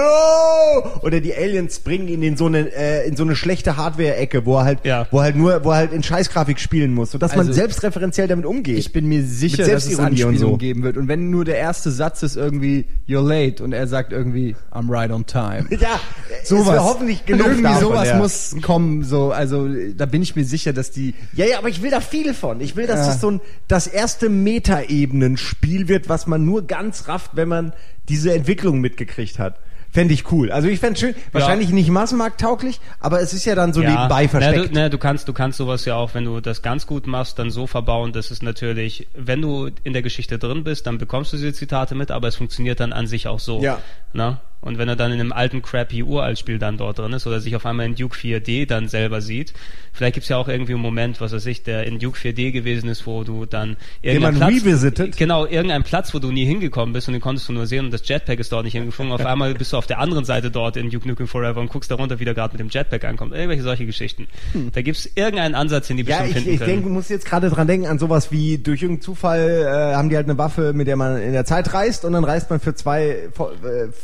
Oder 1.02 1.20
die 1.20 1.34
Aliens 1.36 1.80
bringen 1.80 2.08
ihn 2.08 2.22
in 2.24 2.38
so 2.38 2.46
eine, 2.46 2.72
äh, 2.74 3.08
in 3.08 3.16
so 3.16 3.24
eine 3.24 3.36
schlechte 3.36 3.78
Hardware-Ecke, 3.78 4.46
wo 4.46 4.58
er 4.58 4.66
halt, 4.66 4.80
Ja. 4.84 5.08
wo 5.12 5.18
er 5.20 5.24
halt 5.24 5.36
nur, 5.36 5.64
wo 5.64 5.72
er 5.72 5.78
halt 5.78 5.92
in 5.94 6.04
Scheißgrafik 6.04 6.60
spielen 6.60 6.94
muss, 6.94 7.12
sodass 7.12 7.32
man 7.32 7.48
Also, 7.48 7.54
selbstreferenziell 7.54 8.28
damit 8.28 8.46
umgeht. 8.46 8.78
Ich 8.78 8.94
bin 8.94 9.08
mir 9.08 9.24
sicher, 9.24 9.66
dass 9.66 9.88
es 9.88 9.98
und 9.98 10.06
Anspielungen 10.06 10.38
so. 10.40 10.58
geben 10.58 10.84
wird. 10.84 10.98
Und 10.98 11.08
wenn 11.08 11.30
nur 11.32 11.46
der 11.46 11.58
erste 11.58 11.90
Satz 11.92 12.22
ist 12.24 12.36
irgendwie 12.36 12.86
You're 13.08 13.28
late 13.28 13.64
und 13.64 13.74
er 13.74 13.88
sagt 13.88 14.12
irgendwie 14.14 14.56
I'm 14.72 14.90
right 14.92 15.12
on 15.12 15.26
time. 15.26 15.66
ja, 15.80 16.00
sowas. 16.44 16.76
ist 16.76 16.84
hoffentlich 16.84 17.26
genug 17.26 17.48
Irgendwie 17.48 17.64
davon, 17.64 17.82
sowas 17.82 18.08
ja. 18.08 18.18
muss 18.18 18.56
kommen. 18.62 19.04
So, 19.04 19.32
also 19.32 19.68
da 19.98 20.06
bin 20.06 20.22
ich 20.22 20.36
mir 20.36 20.46
sicher, 20.46 20.74
dass 20.74 20.92
die. 20.92 21.16
Ja, 21.34 21.46
ja, 21.46 21.58
aber 21.58 21.70
ich 21.70 21.81
will 21.82 21.92
da 21.92 22.00
viel 22.02 22.34
von. 22.34 22.62
Ich 22.62 22.76
will, 22.76 22.88
dass 22.88 23.00
Ja. 23.02 23.06
das 23.08 23.22
so 23.22 23.32
ein, 23.32 23.42
das 23.68 23.88
erste 23.88 24.30
Metaebenen-Spiel 24.30 25.88
wird, 25.88 26.10
was 26.10 26.28
man 26.28 26.46
nur 26.46 26.68
ganz 26.68 27.08
rafft, 27.08 27.32
wenn 27.36 27.48
man 27.50 27.74
diese 28.10 28.34
Entwicklung 28.34 28.80
mitgekriegt 28.80 29.40
hat. 29.40 29.60
Fände 29.94 30.14
ich 30.14 30.32
cool. 30.32 30.54
Also 30.54 30.70
ich 30.70 30.80
fände 30.80 30.98
schön, 30.98 31.16
wahrscheinlich 31.34 31.70
nicht 31.72 31.90
massenmarkttauglich, 31.90 32.80
aber 33.02 33.20
es 33.22 33.34
ist 33.34 33.44
ja 33.44 33.56
dann 33.56 33.74
so 33.74 33.82
nebenbei 33.82 34.24
Na, 34.24 34.30
versteckt. 34.30 34.70
du, 34.70 34.74
na, 34.74 34.88
du 34.88 34.98
kannst, 34.98 35.28
du 35.28 35.34
kannst 35.34 35.58
sowas 35.58 35.84
ja 35.84 35.96
auch, 35.96 36.14
wenn 36.14 36.24
du 36.24 36.40
das 36.40 36.62
ganz 36.62 36.88
gut 36.88 37.08
machst, 37.08 37.38
dann 37.40 37.52
so 37.52 37.68
verbauen, 37.68 38.14
dass 38.14 38.32
es 38.32 38.42
natürlich, 38.42 39.08
wenn 39.14 39.42
du 39.42 39.70
in 39.84 39.92
der 39.92 40.02
Geschichte 40.02 40.40
drin 40.40 40.64
bist, 40.64 40.88
dann 40.88 40.98
bekommst 40.98 41.34
du 41.34 41.38
diese 41.38 41.52
Zitate 41.52 41.96
mit, 41.96 42.10
aber 42.10 42.30
es 42.30 42.38
funktioniert 42.38 42.80
dann 42.80 42.94
an 42.94 43.06
sich 43.06 43.28
auch 43.28 43.40
so. 43.42 43.62
Ja. 43.62 43.80
Na? 44.14 44.40
Und 44.62 44.78
wenn 44.78 44.88
er 44.88 44.96
dann 44.96 45.12
in 45.12 45.20
einem 45.20 45.32
alten, 45.32 45.62
crappy 45.62 46.04
Uraltspiel 46.04 46.60
dann 46.60 46.78
dort 46.78 47.00
drin 47.00 47.14
ist 47.14 47.26
oder 47.26 47.40
sich 47.40 47.56
auf 47.56 47.66
einmal 47.66 47.88
in 47.88 47.96
Duke 47.96 48.16
4D 48.16 48.68
dann 48.68 48.88
selber 48.88 49.20
sieht, 49.22 49.54
vielleicht 49.92 50.14
gibt's 50.14 50.30
ja 50.30 50.38
auch 50.38 50.48
irgendwie 50.48 50.74
einen 50.74 50.82
Moment, 50.82 51.20
was 51.20 51.32
weiß 51.34 51.46
ich, 51.48 51.64
der 51.64 51.86
in 51.86 51.98
Duke 52.00 52.18
4D 52.18 52.52
gewesen 52.52 52.88
ist, 52.90 53.08
wo 53.08 53.24
du 53.24 53.46
dann 53.46 53.76
irgendeinen 54.02 54.40
man 54.40 54.50
Platz, 54.50 54.64
revisited? 54.66 55.18
genau, 55.18 55.46
irgendein 55.46 55.84
Platz, 55.84 56.14
wo 56.14 56.20
du 56.20 56.32
nie 56.32 56.46
hingekommen 56.46 56.94
bist 56.94 57.08
und 57.08 57.14
den 57.14 57.22
konntest 57.22 57.50
du 57.50 57.54
nur 57.54 57.66
sehen 57.66 57.86
und 57.86 57.92
das 57.92 58.08
Jetpack 58.08 58.40
ist 58.40 58.52
dort 58.52 58.66
nicht 58.66 58.74
hingeflogen. 58.74 59.12
Auf 59.12 59.26
einmal 59.26 59.54
bist 59.56 59.74
du 59.74 59.78
auf 59.78 59.88
der 59.88 60.00
anderen 60.00 60.26
Seite 60.26 60.52
dort 60.52 60.78
in 60.78 60.90
Duke 60.92 61.08
Nukem 61.08 61.28
Forever 61.28 61.60
und 61.60 61.70
guckst 61.70 61.90
darunter, 61.90 62.20
wie 62.20 62.26
der 62.26 62.34
gerade 62.36 62.54
mit 62.54 62.60
dem 62.60 62.70
Jetpack 62.70 63.04
ankommt. 63.04 63.34
Irgendwelche 63.34 63.64
solche 63.64 63.86
Geschichten. 63.88 64.28
Da 64.74 64.82
gibt's 64.84 65.10
irgendeinen 65.16 65.56
Ansatz, 65.56 65.88
den 65.88 65.98
die 65.98 66.04
Ja, 66.04 66.18
bestimmt 66.20 66.30
ich, 66.30 66.34
finden 66.36 66.54
ich 66.54 66.60
können. 66.60 66.72
denke, 66.72 66.90
muss 66.90 67.10
jetzt 67.10 67.26
gerade 67.26 67.50
dran 67.50 67.66
denken 67.68 67.88
an 67.88 67.98
sowas 67.98 68.32
wie 68.32 68.60
durch 68.60 68.84
irgendeinen 68.84 69.02
Zufall 69.02 69.66
äh, 69.66 69.96
haben 69.96 70.10
die 70.10 70.16
halt 70.16 70.28
eine 70.28 70.38
Waffe, 70.38 70.74
mit 70.74 70.88
der 70.88 70.98
man 70.98 71.20
in 71.20 71.34
der 71.34 71.46
Zeit 71.46 71.74
reist 71.74 72.06
und 72.06 72.14
dann 72.14 72.24
reist 72.24 72.50
man 72.52 72.60
für 72.60 72.76
zwei, 72.76 73.08
äh, 73.10 73.30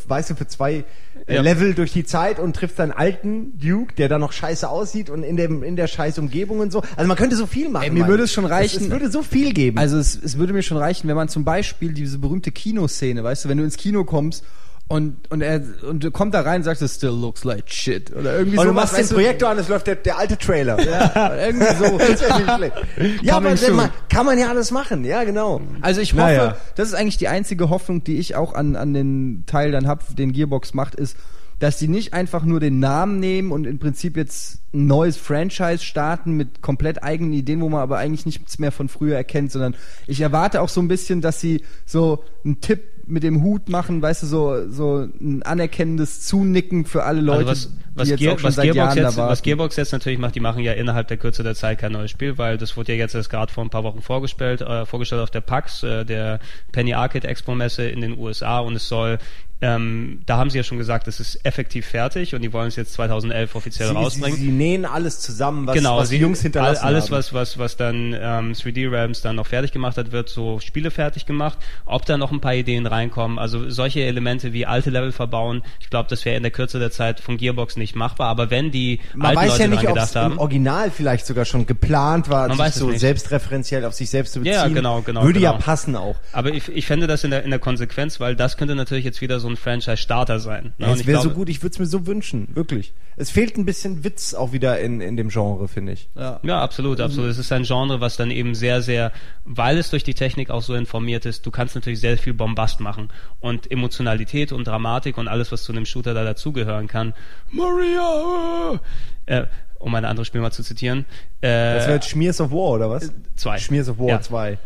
weißt 0.08 0.32
du, 0.32 0.36
für 0.36 0.47
zwei 0.48 0.84
äh, 1.26 1.36
Ja. 1.36 1.42
Level 1.42 1.74
durch 1.74 1.92
die 1.94 2.04
Zeit 2.04 2.40
und 2.40 2.56
trifft 2.56 2.78
seinen 2.78 2.92
alten 2.92 3.58
Duke, 3.60 3.94
der 3.96 4.08
dann 4.10 4.22
noch 4.22 4.32
scheiße 4.32 4.70
aussieht 4.70 5.10
und 5.10 5.24
in 5.24 5.36
dem 5.38 5.64
in 5.64 5.76
der 5.76 5.88
scheiß 5.88 6.20
Umgebung 6.20 6.60
und 6.60 6.72
so. 6.72 6.82
Also 6.96 7.08
man 7.08 7.18
könnte 7.18 7.36
so 7.36 7.46
viel 7.46 7.70
machen. 7.70 7.84
Ey, 7.84 7.90
mir 7.92 8.02
Mann. 8.02 8.10
würde 8.10 8.24
es 8.24 8.32
schon 8.34 8.46
reichen- 8.46 8.78
Es, 8.78 8.84
es 8.86 8.90
würde 8.92 9.10
so 9.12 9.24
viel 9.24 9.54
geben. 9.54 9.78
Also 9.78 9.98
es, 9.98 10.16
es 10.22 10.38
würde 10.38 10.54
mir 10.54 10.64
schon 10.64 10.78
reichen, 10.78 11.08
wenn 11.08 11.16
man 11.16 11.30
zum 11.30 11.44
Beispiel 11.44 11.94
diese 11.94 12.18
berühmte 12.20 12.52
Kinoszene, 12.52 13.24
weißt 13.24 13.46
du, 13.46 13.50
wenn 13.50 13.58
du 13.58 13.64
ins 13.64 13.78
Kino 13.78 14.04
kommst 14.04 14.44
und 14.90 15.30
und 15.32 15.42
er 15.42 15.62
und 15.88 16.04
du 16.04 16.12
kommt 16.12 16.34
da 16.34 16.42
rein 16.42 16.62
und 16.62 16.64
sagst, 16.64 16.82
it 16.82 16.90
still 16.90 17.10
looks 17.10 17.44
like 17.44 17.70
shit 17.70 18.16
oder 18.16 18.38
irgendwie 18.38 18.58
und 18.58 18.64
so. 18.64 18.70
du 18.70 18.74
machst 18.74 18.98
den 18.98 19.08
Projektor 19.10 19.50
an, 19.50 19.58
es 19.60 19.68
läuft 19.68 19.88
der, 19.88 19.96
der 19.96 20.18
alte 20.18 20.38
Trailer. 20.38 20.80
Ja, 20.82 21.36
irgendwie 21.36 21.76
so. 21.76 22.00
Ja, 23.22 23.38
aber 23.38 23.56
man, 23.74 23.90
kann 24.10 24.26
man 24.26 24.40
ja 24.40 24.50
alles 24.50 24.72
machen. 24.72 25.04
Ja, 25.04 25.24
genau. 25.24 25.62
Also 25.82 26.00
ich 26.02 26.14
hoffe, 26.14 26.22
Naja. 26.22 26.58
das 26.76 26.88
ist 26.88 26.94
eigentlich 26.94 27.18
die 27.18 27.28
einzige 27.28 27.70
Hoffnung, 27.70 28.04
die 28.04 28.18
ich 28.18 28.36
auch 28.36 28.54
an, 28.54 28.76
an 28.76 28.94
den 28.94 29.44
Teil 29.46 29.72
dann 29.72 29.88
hab, 29.88 30.16
den 30.16 30.32
Gearbox 30.32 30.74
macht, 30.74 30.96
ist, 30.96 31.18
dass 31.60 31.78
die 31.78 31.88
nicht 31.88 32.14
einfach 32.14 32.44
nur 32.44 32.60
den 32.60 32.80
Namen 32.80 33.20
nehmen 33.20 33.52
und 33.52 33.66
im 33.66 33.80
Prinzip 33.80 34.16
jetzt 34.16 34.60
ein 34.74 34.88
neues 34.88 35.18
Franchise 35.18 35.84
starten 35.84 36.34
mit 36.34 36.62
komplett 36.62 37.04
eigenen 37.04 37.34
Ideen, 37.34 37.62
wo 37.62 37.70
man 37.70 37.82
aber 37.82 37.98
eigentlich 37.98 38.26
nichts 38.26 38.60
mehr 38.60 38.72
von 38.72 38.90
früher 38.90 39.16
erkennt, 39.16 39.52
sondern 39.52 39.76
ich 40.06 40.22
erwarte 40.22 40.62
auch 40.62 40.70
so 40.70 40.82
ein 40.82 40.88
bisschen, 40.88 41.22
dass 41.22 41.42
sie 41.42 41.64
so 41.86 42.24
einen 42.46 42.62
Tipp 42.62 42.84
mit 43.08 43.24
dem 43.24 43.42
Hut 43.42 43.70
machen, 43.70 44.02
weißt 44.02 44.24
du, 44.24 44.28
so, 44.28 44.70
so 44.70 45.08
ein 45.20 45.42
anerkennendes 45.44 46.22
Zunicken 46.22 46.86
für 46.86 47.04
alle 47.04 47.22
Leute, 47.22 47.48
Also 47.48 47.52
was, 47.52 47.72
was, 47.96 48.04
die 48.06 48.12
jetzt 48.12 48.20
Gear, 48.20 48.34
auch 48.34 48.40
schon 48.40 48.48
was, 48.50 48.56
seit 48.56 48.64
Gearbox 48.66 48.96
Jahren 48.96 49.06
jetzt, 49.08 49.18
da 49.18 49.30
was 49.30 49.42
Gearbox 49.42 49.76
jetzt 49.78 49.92
natürlich 49.94 50.20
macht, 50.20 50.36
die 50.36 50.40
machen 50.40 50.62
ja 50.62 50.74
innerhalb 50.74 51.08
der 51.08 51.18
Kürze 51.18 51.44
der 51.44 51.56
Zeit 51.56 51.80
kein 51.80 51.94
neues 51.94 52.12
Spiel, 52.12 52.38
weil 52.38 52.58
das 52.58 52.76
wurde 52.78 52.94
ja 52.94 53.00
jetzt 53.00 53.16
erst 53.16 53.30
gerade 53.30 53.52
vor 53.52 53.64
ein 53.64 53.70
paar 53.70 53.84
Wochen 53.84 54.02
vorgestellt, 54.02 54.62
äh, 54.62 54.86
vorgestellt 54.86 55.22
auf 55.22 55.32
der 55.32 55.42
PAX, 55.42 55.84
äh, 55.84 56.04
der 56.04 56.40
Penny 56.72 56.94
Arcade 56.94 57.28
Expo 57.28 57.56
Messe 57.56 57.88
in 57.88 58.02
den 58.02 58.18
USA 58.18 58.60
und 58.60 58.76
es 58.76 58.88
soll 58.88 59.18
ähm, 59.60 60.22
da 60.28 60.38
haben 60.38 60.50
sie 60.52 60.58
ja 60.58 60.64
schon 60.64 60.78
gesagt, 60.78 61.08
es 61.08 61.20
ist 61.20 61.44
effektiv 61.44 61.86
fertig 61.88 62.36
und 62.36 62.42
die 62.44 62.54
wollen 62.54 62.68
es 62.68 62.76
jetzt 62.76 62.94
2011 62.94 63.56
offiziell 63.56 63.88
Sie, 63.88 63.94
sie, 63.94 63.98
rausbringen. 64.00 64.38
sie 64.38 64.50
nähen 64.50 64.86
alles 64.86 65.20
zusammen, 65.20 65.66
was, 65.66 65.74
genau, 65.76 65.98
was 65.98 66.10
die 66.10 66.18
sie, 66.18 66.22
Jungs 66.22 66.42
hinterlassen 66.42 66.84
all- 66.86 66.94
alles, 66.94 67.06
haben. 67.06 67.12
was, 67.18 67.34
was, 67.34 67.58
was 67.58 67.76
dann 67.76 68.14
ähm, 68.14 68.54
3D 68.54 68.92
Realms 68.92 69.22
dann 69.22 69.36
noch 69.36 69.48
fertig 69.48 69.72
gemacht 69.72 69.98
hat, 69.98 70.12
wird 70.12 70.30
so 70.30 70.60
Spiele 70.60 70.92
fertig 70.92 71.26
gemacht. 71.26 71.58
Ob 71.86 72.06
da 72.06 72.18
noch 72.18 72.32
ein 72.32 72.40
paar 72.40 72.54
Ideen 72.54 72.86
reinkommen, 72.86 73.40
also 73.40 73.68
solche 73.70 74.02
Elemente 74.02 74.54
wie 74.54 74.66
alte 74.68 74.92
Level 74.92 75.12
verbauen, 75.12 75.64
ich 75.80 75.90
glaube, 75.90 76.08
das 76.10 76.24
wäre 76.26 76.36
in 76.38 76.44
der 76.44 76.52
Kürze 76.52 76.78
der 76.78 76.92
Zeit 76.92 77.20
von 77.20 77.38
Gearbox 77.38 77.78
nicht 77.78 77.96
machbar. 77.96 78.28
Aber 78.30 78.52
wenn 78.52 78.70
die 78.70 79.00
Man 79.16 79.28
alten 79.30 79.40
weiß 79.40 79.50
Leute 79.50 79.62
ja 79.64 79.68
nicht, 79.70 79.80
ob 79.80 79.84
es 79.86 79.94
gedacht 79.94 80.16
haben, 80.18 80.34
im 80.34 80.40
Original 80.40 80.92
vielleicht 80.92 81.26
sogar 81.26 81.46
schon 81.46 81.66
geplant 81.66 82.30
war, 82.30 82.48
Man 82.54 82.68
sich 82.72 82.76
so 82.80 82.90
nicht. 82.90 83.00
selbstreferenziell 83.00 83.86
auf 83.86 83.94
sich 83.96 84.10
selbst 84.12 84.34
zu 84.34 84.40
beziehen. 84.42 84.54
Ja, 84.54 84.68
genau, 84.68 85.02
genau, 85.02 85.24
Würde 85.24 85.40
ja 85.40 85.52
genau. 85.54 85.64
passen 85.64 85.96
auch. 85.96 86.16
aber 86.32 86.52
ich, 86.54 86.68
ich 86.70 86.86
fände 86.86 87.08
das 87.08 87.24
in 87.24 87.32
der, 87.32 87.44
in 87.44 87.50
der 87.50 87.60
Konsequenz, 87.60 88.20
weil 88.20 88.36
das 88.36 88.56
könnte 88.58 88.76
natürlich 88.76 89.04
jetzt 89.06 89.20
wieder 89.22 89.40
so 89.40 89.47
ein 89.50 89.56
Franchise-Starter 89.58 90.40
sein. 90.40 90.74
ne? 90.78 90.88
Ja, 90.88 90.94
es 90.94 91.06
wäre 91.08 91.22
so 91.22 91.32
gut, 91.32 91.50
ich 91.50 91.62
würde 91.64 91.74
es 91.74 91.80
mir 91.80 91.86
so 91.86 92.06
wünschen, 92.08 92.50
wirklich. 92.56 92.94
Es 93.16 93.32
fehlt 93.32 93.58
ein 93.58 93.66
bisschen 93.66 94.04
Witz 94.04 94.34
auch 94.36 94.52
wieder 94.52 94.80
in, 94.80 95.02
in 95.02 95.18
dem 95.18 95.30
Genre, 95.30 95.68
finde 95.68 95.94
ich. 95.94 96.10
ja. 96.16 96.40
Ja, 96.44 96.62
absolut, 96.62 97.02
absolut. 97.02 97.30
Es 97.32 97.38
ist 97.40 97.52
ein 97.52 97.64
Genre, 97.64 98.00
was 98.00 98.16
dann 98.18 98.30
eben 98.32 98.54
sehr, 98.56 98.82
sehr, 98.82 99.12
weil 99.46 99.78
es 99.78 99.90
durch 99.90 100.04
die 100.04 100.14
Technik 100.14 100.50
auch 100.52 100.62
so 100.62 100.76
informiert 100.76 101.26
ist, 101.26 101.46
du 101.46 101.52
kannst 101.52 101.74
natürlich 101.76 102.00
sehr 102.00 102.18
viel 102.18 102.34
Bombast 102.34 102.80
machen 102.80 103.10
und 103.40 103.72
Emotionalität 103.72 104.52
und 104.52 104.68
Dramatik 104.68 105.18
und 105.18 105.28
alles, 105.28 105.52
was 105.52 105.64
zu 105.64 105.72
einem 105.72 105.86
Shooter 105.86 106.14
da 106.14 106.24
dazugehören 106.24 106.88
kann. 106.88 107.14
Maria! 107.52 108.80
Äh, 109.26 109.44
um 109.80 109.94
ein 109.96 110.06
anderes 110.06 110.28
Spiel 110.28 110.42
mal 110.42 110.52
zu 110.52 110.64
zitieren. 110.64 111.06
Äh, 111.42 111.76
Das 111.76 111.84
wäre 111.86 111.96
jetzt 111.96 112.10
Schmiers 112.10 112.42
of 112.42 112.52
War, 112.52 112.72
oder 112.72 112.90
was? 112.90 113.12
zwei. 113.36 113.58
Schmiers 113.60 113.90
of 113.90 114.00
War 114.00 114.08
Ja. 114.10 114.22
2. 114.22 114.58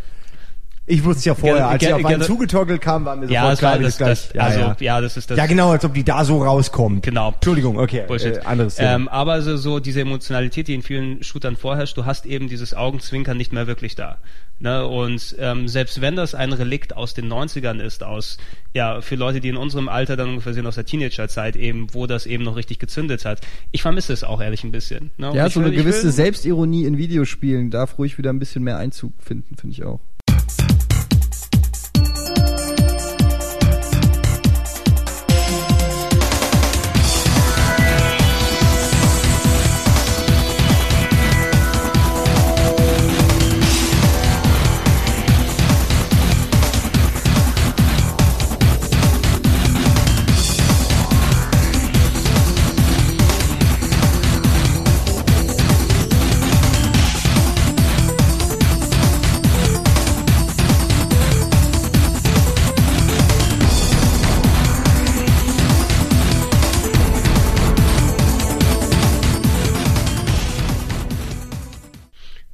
Ich 0.91 1.03
wusste 1.05 1.19
es 1.19 1.25
ja 1.25 1.35
vorher, 1.35 1.67
als 1.69 1.81
ich 1.83 1.93
auf 1.93 2.03
einen 2.03 2.19
ge- 2.19 2.27
zugetorkelt 2.27 2.81
kam, 2.81 3.05
war 3.05 3.15
mir 3.15 3.27
sofort 3.27 3.31
ja, 3.33 3.49
das 3.49 3.59
klar, 3.59 3.79
das, 3.79 3.97
gleich- 3.97 4.29
das, 4.33 4.37
also, 4.41 4.75
ja. 4.79 4.99
das 5.01 5.15
ist 5.17 5.31
das. 5.31 5.37
ja, 5.37 5.45
genau, 5.45 5.71
als 5.71 5.85
ob 5.85 5.93
die 5.93 6.03
da 6.03 6.25
so 6.25 6.43
rauskommt. 6.43 7.03
Genau. 7.03 7.31
Entschuldigung, 7.31 7.77
okay. 7.79 8.03
Bullshit. 8.07 8.37
Äh, 8.37 8.41
anderes 8.41 8.75
Thema. 8.75 8.95
ähm, 8.95 9.07
aber 9.07 9.41
so, 9.41 9.55
so 9.57 9.79
diese 9.79 10.01
Emotionalität, 10.01 10.67
die 10.67 10.73
in 10.75 10.81
vielen 10.81 11.23
Shootern 11.23 11.55
vorherrscht, 11.55 11.95
du 11.97 12.05
hast 12.05 12.25
eben 12.25 12.49
dieses 12.49 12.73
Augenzwinkern 12.73 13.37
nicht 13.37 13.53
mehr 13.53 13.67
wirklich 13.67 13.95
da. 13.95 14.17
Ne? 14.59 14.85
Und 14.85 15.35
ähm, 15.39 15.67
selbst 15.67 16.01
wenn 16.01 16.15
das 16.15 16.35
ein 16.35 16.53
Relikt 16.53 16.95
aus 16.95 17.13
den 17.13 17.31
90ern 17.31 17.79
ist, 17.79 18.03
aus, 18.03 18.37
ja, 18.73 19.01
für 19.01 19.15
Leute, 19.15 19.39
die 19.39 19.49
in 19.49 19.57
unserem 19.57 19.89
Alter 19.89 20.17
dann 20.17 20.29
ungefähr 20.29 20.53
sind, 20.53 20.67
aus 20.67 20.75
der 20.75 20.85
Teenagerzeit 20.85 21.55
eben, 21.55 21.87
wo 21.93 22.05
das 22.05 22.25
eben 22.27 22.43
noch 22.43 22.55
richtig 22.57 22.77
gezündet 22.79 23.25
hat. 23.25 23.41
Ich 23.71 23.81
vermisse 23.81 24.13
es 24.13 24.23
auch 24.23 24.39
ehrlich 24.41 24.63
ein 24.63 24.71
bisschen. 24.71 25.09
Ne? 25.17 25.31
Ja, 25.33 25.49
so 25.49 25.61
will- 25.61 25.67
eine 25.67 25.75
gewisse 25.75 26.03
will- 26.03 26.11
Selbstironie 26.11 26.85
in 26.85 26.97
Videospielen 26.97 27.71
darf 27.71 27.97
ruhig 27.97 28.17
wieder 28.19 28.29
ein 28.31 28.37
bisschen 28.39 28.63
mehr 28.63 28.77
Einzug 28.77 29.13
finden, 29.19 29.55
finde 29.55 29.73
ich 29.73 29.83
auch. 29.83 29.99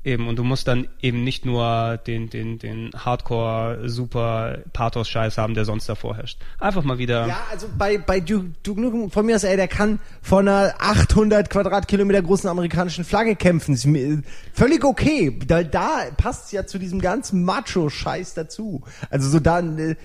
Eben, 0.08 0.30
und 0.30 0.38
du 0.38 0.46
musst 0.46 0.70
dann 0.70 0.88
eben 1.02 1.26
nicht 1.26 1.46
nur 1.46 1.98
den, 2.08 2.30
den, 2.30 2.60
den 2.60 2.92
Hardcore, 2.96 3.90
super 3.90 4.60
Pathos-Scheiß 4.72 5.38
haben, 5.38 5.54
der 5.54 5.66
sonst 5.66 5.90
davor 5.90 6.16
herrscht. 6.16 6.40
Einfach 6.60 6.82
mal 6.86 6.98
wieder. 6.98 7.28
Ja, 7.28 7.40
also 7.52 7.68
bei, 7.78 7.98
bei 7.98 8.22
Duke, 8.22 8.52
Duke 8.64 8.80
Nukem, 8.80 9.12
von 9.12 9.26
mir 9.26 9.36
aus, 9.36 9.44
ey, 9.44 9.58
der 9.58 9.68
kann 9.68 10.00
von 10.22 10.48
einer 10.48 10.76
800 10.80 11.50
Quadratkilometer 11.50 12.22
großen 12.22 12.50
amerikanischen 12.50 13.04
Flagge 13.04 13.36
kämpfen. 13.36 13.74
Ist 13.74 13.86
mir, 13.86 14.24
völlig 14.54 14.86
okay. 14.86 15.38
Da, 15.46 15.64
da 15.64 16.06
passt 16.16 16.54
ja 16.54 16.66
zu 16.66 16.80
diesem 16.80 17.02
ganzen 17.02 17.44
Macho-Scheiß 17.44 18.34
dazu. 18.34 18.84
Also 19.10 19.28
so 19.28 19.42
da, 19.42 19.60
äh, 19.60 19.96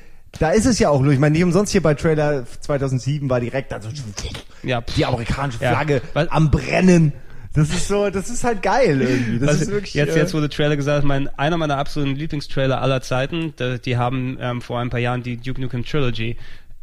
da 0.40 0.50
ist 0.50 0.66
es 0.66 0.80
ja 0.80 0.88
auch 0.90 1.00
nur. 1.00 1.12
Ich 1.12 1.20
meine, 1.20 1.34
nicht 1.34 1.44
umsonst 1.44 1.70
hier 1.70 1.80
bei 1.80 1.94
Trailer 1.94 2.44
2007 2.44 3.30
war 3.30 3.38
direkt 3.38 3.72
also 3.72 3.88
Ja. 4.64 4.80
die 4.96 5.06
amerikanische 5.06 5.62
Ja. 5.62 5.70
Flagge 5.70 6.02
Was- 6.12 6.26
am 6.28 6.50
Brennen. 6.50 7.12
Das 7.54 7.68
ist 7.68 7.88
so, 7.88 8.08
das 8.08 8.30
ist 8.30 8.44
halt 8.44 8.62
geil 8.62 9.00
irgendwie. 9.02 9.38
Das 9.38 9.48
Was, 9.50 9.60
ist 9.62 9.70
wirklich. 9.70 9.94
jetzt, 9.94 10.16
äh, 10.16 10.20
jetzt 10.20 10.32
wurde 10.32 10.48
Trailer 10.48 10.76
gesagt, 10.76 11.04
mein, 11.04 11.28
einer 11.38 11.58
meiner 11.58 11.76
absoluten 11.76 12.16
Lieblingstrailer 12.16 12.80
aller 12.80 13.02
Zeiten, 13.02 13.52
da, 13.56 13.76
die 13.76 13.96
haben 13.96 14.38
ähm, 14.40 14.62
vor 14.62 14.80
ein 14.80 14.90
paar 14.90 15.00
Jahren 15.00 15.22
die 15.22 15.36
Duke 15.36 15.60
Nukem 15.60 15.84
Trilogy 15.84 16.36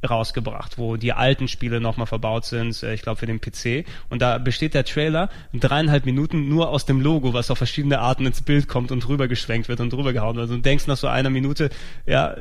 rausgebracht, 0.07 0.77
wo 0.77 0.95
die 0.95 1.11
alten 1.11 1.47
Spiele 1.47 1.81
nochmal 1.81 2.07
verbaut 2.07 2.45
sind, 2.45 2.83
äh, 2.83 2.93
ich 2.93 3.01
glaube 3.01 3.19
für 3.19 3.25
den 3.25 3.41
PC. 3.41 3.85
Und 4.09 4.21
da 4.21 4.37
besteht 4.37 4.73
der 4.73 4.85
Trailer 4.85 5.29
dreieinhalb 5.53 6.05
Minuten 6.05 6.47
nur 6.47 6.69
aus 6.69 6.85
dem 6.85 7.01
Logo, 7.01 7.33
was 7.33 7.51
auf 7.51 7.57
verschiedene 7.57 7.99
Arten 7.99 8.25
ins 8.25 8.41
Bild 8.41 8.67
kommt 8.67 8.91
und 8.91 9.07
rübergeschwenkt 9.07 9.67
wird 9.69 9.81
und 9.81 9.91
drübergehauen 9.91 10.37
wird. 10.37 10.49
Und 10.49 10.57
du 10.57 10.61
denkst 10.61 10.87
nach 10.87 10.97
so 10.97 11.07
einer 11.07 11.29
Minute, 11.29 11.69
ja, 12.05 12.35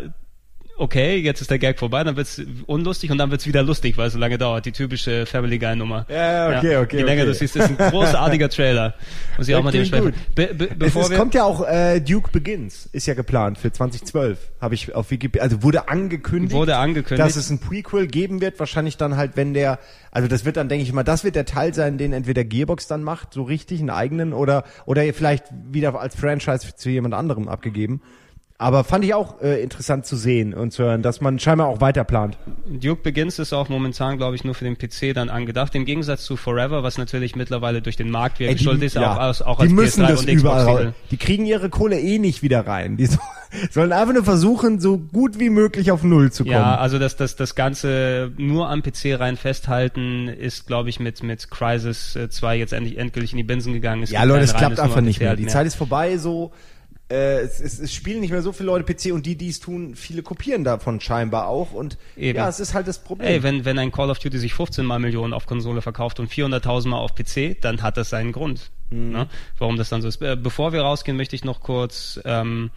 okay, 0.78 1.16
jetzt 1.16 1.40
ist 1.40 1.50
der 1.50 1.58
Gag 1.58 1.78
vorbei, 1.78 2.02
dann 2.04 2.16
wird's 2.16 2.40
unlustig 2.66 3.10
und 3.10 3.18
dann 3.18 3.30
wird's 3.30 3.46
wieder 3.46 3.62
lustig, 3.62 3.96
weil 3.96 4.06
es 4.08 4.12
so 4.12 4.18
lange 4.18 4.38
dauert. 4.38 4.66
Die 4.66 4.72
typische 4.72 5.26
Family 5.26 5.58
Guy 5.58 5.76
Nummer. 5.76 6.06
Ja, 6.08 6.58
okay, 6.58 6.76
okay, 6.76 6.98
Je 6.98 7.02
länger 7.02 7.22
okay. 7.22 7.32
du 7.32 7.34
siehst, 7.34 7.56
ist 7.56 7.68
ein 7.68 7.76
großartiger 7.76 8.48
Trailer. 8.48 8.94
Muss 9.36 9.48
ich 9.48 9.54
auch 9.54 9.62
mal 9.62 9.70
klingt 9.70 9.92
dementsprechend. 9.92 10.34
Be, 10.34 10.54
be, 10.54 10.68
Es, 10.70 10.78
bevor 10.78 11.02
es 11.02 11.10
wir, 11.10 11.18
kommt 11.18 11.34
ja 11.34 11.44
auch 11.44 11.66
äh, 11.66 12.00
Duke 12.00 12.30
Begins, 12.30 12.86
ist 12.92 13.06
ja 13.06 13.14
geplant 13.14 13.58
für 13.58 13.72
2012, 13.72 14.38
habe 14.60 14.74
ich 14.74 14.94
auf 14.94 15.10
Wikipedia, 15.10 15.42
also 15.42 15.62
wurde 15.62 15.88
angekündigt, 15.88 16.54
Wurde 16.54 16.76
angekündigt. 16.76 17.26
dass 17.26 17.36
es 17.36 17.50
ein 17.50 17.58
Prequel 17.58 18.06
geben 18.06 18.40
wird, 18.40 18.58
wahrscheinlich 18.58 18.96
dann 18.96 19.16
halt, 19.16 19.32
wenn 19.36 19.54
der, 19.54 19.78
also 20.10 20.28
das 20.28 20.44
wird 20.44 20.56
dann, 20.56 20.68
denke 20.68 20.84
ich 20.84 20.92
mal, 20.92 21.02
das 21.02 21.24
wird 21.24 21.34
der 21.36 21.44
Teil 21.44 21.74
sein, 21.74 21.98
den 21.98 22.12
entweder 22.12 22.44
Gearbox 22.44 22.86
dann 22.86 23.02
macht, 23.02 23.34
so 23.34 23.42
richtig, 23.42 23.80
einen 23.80 23.90
eigenen, 23.90 24.32
oder 24.32 24.64
oder 24.86 25.02
vielleicht 25.12 25.44
wieder 25.70 25.98
als 25.98 26.16
Franchise 26.16 26.74
zu 26.74 26.90
jemand 26.90 27.14
anderem 27.14 27.48
abgegeben. 27.48 28.00
Aber 28.60 28.82
fand 28.82 29.04
ich 29.04 29.14
auch 29.14 29.40
äh, 29.40 29.62
interessant 29.62 30.04
zu 30.04 30.16
sehen 30.16 30.52
und 30.52 30.72
zu 30.72 30.82
hören, 30.82 31.00
dass 31.00 31.20
man 31.20 31.38
scheinbar 31.38 31.68
auch 31.68 31.80
weiter 31.80 32.02
plant. 32.02 32.36
Duke 32.66 33.02
Begins 33.04 33.38
ist 33.38 33.52
auch 33.52 33.68
momentan, 33.68 34.18
glaube 34.18 34.34
ich, 34.34 34.42
nur 34.42 34.56
für 34.56 34.64
den 34.64 34.76
PC 34.76 35.14
dann 35.14 35.28
angedacht. 35.30 35.76
Im 35.76 35.84
Gegensatz 35.84 36.24
zu 36.24 36.36
Forever, 36.36 36.82
was 36.82 36.98
natürlich 36.98 37.36
mittlerweile 37.36 37.82
durch 37.82 37.94
den 37.94 38.10
Markt 38.10 38.40
wieder 38.40 38.50
die- 38.50 38.56
geschuldet 38.56 38.82
ist, 38.82 38.94
ja. 38.96 39.12
auch, 39.14 39.18
als- 39.20 39.42
auch 39.42 39.58
die 39.58 39.62
als 39.66 39.72
müssen 39.72 40.02
PS3 40.04 40.08
das 40.08 40.20
und 40.22 40.28
überall 40.30 40.64
Xbox 40.64 40.80
raus. 40.86 40.92
Die 41.12 41.16
kriegen 41.18 41.46
ihre 41.46 41.70
Kohle 41.70 42.00
eh 42.00 42.18
nicht 42.18 42.42
wieder 42.42 42.66
rein. 42.66 42.96
Die 42.96 43.06
so, 43.06 43.18
sollen 43.70 43.92
einfach 43.92 44.14
nur 44.14 44.24
versuchen, 44.24 44.80
so 44.80 44.98
gut 44.98 45.38
wie 45.38 45.50
möglich 45.50 45.92
auf 45.92 46.02
Null 46.02 46.32
zu 46.32 46.42
kommen. 46.42 46.56
Ja, 46.56 46.78
also 46.78 46.98
das, 46.98 47.14
das, 47.14 47.36
das 47.36 47.54
Ganze 47.54 48.32
nur 48.38 48.68
am 48.68 48.82
PC 48.82 49.20
rein 49.20 49.36
festhalten 49.36 50.26
ist, 50.26 50.66
glaube 50.66 50.88
ich, 50.88 50.98
mit, 50.98 51.22
mit 51.22 51.48
Crysis 51.48 52.16
äh, 52.16 52.28
2 52.28 52.56
jetzt 52.58 52.72
endlich 52.72 52.98
endgültig 52.98 53.30
in 53.34 53.36
die 53.36 53.44
Binsen 53.44 53.72
gegangen. 53.72 54.02
Es 54.02 54.10
Ja, 54.10 54.24
Leute, 54.24 54.42
es 54.42 54.54
klappt 54.56 54.80
einfach 54.80 55.00
nicht 55.00 55.20
mehr. 55.20 55.36
Die 55.36 55.46
Zeit 55.46 55.64
ist 55.68 55.76
vorbei, 55.76 56.16
so. 56.18 56.50
Äh, 57.10 57.40
es, 57.40 57.60
es, 57.60 57.78
es 57.78 57.92
spielen 57.94 58.20
nicht 58.20 58.30
mehr 58.30 58.42
so 58.42 58.52
viele 58.52 58.66
Leute 58.66 58.84
PC 58.92 59.12
und 59.14 59.24
die, 59.24 59.34
die 59.34 59.48
es 59.48 59.60
tun, 59.60 59.94
viele 59.96 60.22
kopieren 60.22 60.62
davon 60.64 61.00
scheinbar 61.00 61.46
auch. 61.48 61.72
Und 61.72 61.96
Eben. 62.16 62.36
ja, 62.36 62.48
es 62.48 62.60
ist 62.60 62.74
halt 62.74 62.86
das 62.86 62.98
Problem. 62.98 63.28
Ey, 63.28 63.42
wenn, 63.42 63.64
wenn 63.64 63.78
ein 63.78 63.90
Call 63.92 64.10
of 64.10 64.18
Duty 64.18 64.38
sich 64.38 64.52
15 64.52 64.84
mal 64.84 64.98
Millionen 64.98 65.32
auf 65.32 65.46
Konsole 65.46 65.80
verkauft 65.80 66.20
und 66.20 66.30
400.000 66.30 66.88
mal 66.88 66.98
auf 66.98 67.14
PC, 67.14 67.60
dann 67.60 67.82
hat 67.82 67.96
das 67.96 68.10
seinen 68.10 68.32
Grund, 68.32 68.70
Mhm. 68.90 69.10
ne? 69.12 69.26
warum 69.58 69.76
das 69.76 69.88
dann 69.88 70.02
so 70.02 70.08
ist. 70.08 70.20
Äh, 70.22 70.36
Bevor 70.36 70.72
wir 70.72 70.82
rausgehen, 70.82 71.16
möchte 71.16 71.34
ich 71.36 71.44
noch 71.44 71.60
kurz 71.60 72.20
ähm, 72.24 72.70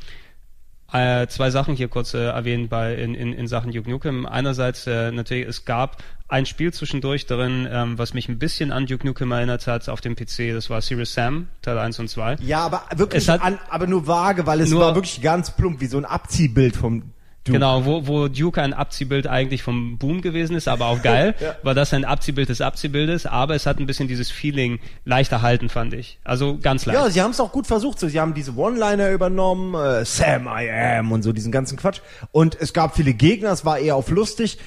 äh, 0.93 1.27
zwei 1.27 1.49
Sachen 1.51 1.75
hier 1.75 1.87
kurz 1.87 2.13
äh, 2.13 2.25
erwähnen 2.25 2.67
bei 2.67 2.95
in, 2.95 3.15
in, 3.15 3.33
in 3.33 3.47
Sachen 3.47 3.71
Duke 3.71 3.89
Nukem. 3.89 4.25
Einerseits 4.25 4.87
äh, 4.87 5.11
natürlich, 5.11 5.47
es 5.47 5.65
gab 5.65 5.97
ein 6.27 6.45
Spiel 6.45 6.73
zwischendurch 6.73 7.25
drin, 7.25 7.67
ähm, 7.69 7.97
was 7.97 8.13
mich 8.13 8.29
ein 8.29 8.39
bisschen 8.39 8.71
an 8.71 8.85
Duke 8.85 9.05
Nukem 9.05 9.31
erinnert 9.31 9.67
hat 9.67 9.89
auf 9.89 10.01
dem 10.01 10.15
PC. 10.15 10.53
Das 10.53 10.69
war 10.69 10.81
Serious 10.81 11.13
Sam, 11.13 11.47
Teil 11.61 11.77
1 11.77 11.99
und 11.99 12.07
2. 12.09 12.37
ja, 12.41 12.59
aber 12.59 12.83
wirklich, 12.95 13.29
an, 13.29 13.59
aber 13.69 13.87
nur 13.87 14.07
vage, 14.07 14.45
weil 14.45 14.61
es 14.61 14.69
Nur- 14.69 14.81
war 14.81 14.95
wirklich 14.95 15.21
ganz 15.21 15.51
plump, 15.51 15.81
wie 15.81 15.87
so 15.87 15.97
ein 15.97 16.05
Abziehbild 16.05 16.75
vom 16.75 17.03
Duke. 17.43 17.57
Genau, 17.57 17.85
wo, 17.85 18.05
wo 18.05 18.27
Duke 18.27 18.61
ein 18.61 18.73
Abziehbild 18.73 19.25
eigentlich 19.25 19.63
vom 19.63 19.97
Boom 19.97 20.21
gewesen 20.21 20.55
ist, 20.55 20.67
aber 20.67 20.85
auch 20.87 21.01
geil, 21.03 21.33
war 21.63 21.73
das 21.73 21.91
ein 21.91 22.05
Abziehbild 22.05 22.49
des 22.49 22.61
Abziehbildes, 22.61 23.25
aber 23.25 23.55
es 23.55 23.65
hat 23.65 23.79
ein 23.79 23.87
bisschen 23.87 24.07
dieses 24.07 24.29
Feeling 24.29 24.79
leicht 25.05 25.31
erhalten, 25.31 25.67
fand 25.67 25.93
ich. 25.93 26.19
Also 26.23 26.59
ganz 26.59 26.85
leicht. 26.85 26.99
Ja, 26.99 27.09
sie 27.09 27.19
haben 27.21 27.31
es 27.31 27.39
auch 27.39 27.51
gut 27.51 27.65
versucht. 27.65 27.99
So, 27.99 28.07
sie 28.07 28.19
haben 28.19 28.35
diese 28.35 28.55
One-Liner 28.55 29.09
übernommen, 29.09 29.73
äh, 29.73 30.05
Sam 30.05 30.47
I 30.47 30.69
am 30.69 31.11
und 31.11 31.23
so 31.23 31.33
diesen 31.33 31.51
ganzen 31.51 31.77
Quatsch. 31.77 32.01
Und 32.31 32.55
es 32.59 32.73
gab 32.73 32.95
viele 32.95 33.13
Gegner, 33.13 33.51
es 33.51 33.65
war 33.65 33.79
eher 33.79 33.95
auf 33.95 34.09
lustig. 34.11 34.59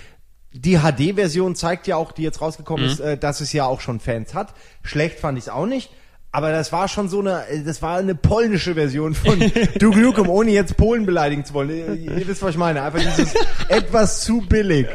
Die 0.52 0.78
HD-Version 0.78 1.54
zeigt 1.54 1.86
ja 1.86 1.96
auch, 1.96 2.10
die 2.10 2.22
jetzt 2.22 2.40
rausgekommen 2.40 2.86
ist, 2.86 2.98
äh, 2.98 3.16
dass 3.16 3.40
es 3.40 3.52
ja 3.52 3.66
auch 3.66 3.80
schon 3.80 4.00
Fans 4.00 4.34
hat. 4.34 4.52
Schlecht 4.82 5.20
fand 5.20 5.38
ich 5.38 5.44
es 5.44 5.48
auch 5.48 5.66
nicht. 5.66 5.90
Aber 6.34 6.50
das 6.50 6.72
war 6.72 6.88
schon 6.88 7.08
so 7.08 7.20
eine, 7.20 7.46
äh, 7.46 7.62
das 7.62 7.80
war 7.80 7.98
eine 7.98 8.16
polnische 8.16 8.74
Version 8.74 9.14
von 9.14 9.38
Duke 9.78 10.00
Nukem, 10.00 10.28
ohne 10.28 10.50
jetzt 10.50 10.76
Polen 10.76 11.06
beleidigen 11.06 11.44
zu 11.44 11.54
wollen. 11.54 11.70
Ihr, 11.70 11.94
ihr 11.94 12.26
wisst, 12.26 12.42
was 12.42 12.50
ich 12.50 12.56
meine. 12.56 12.82
Einfach 12.82 12.98
dieses 12.98 13.32
etwas 13.68 14.22
zu 14.22 14.40
billig. 14.40 14.88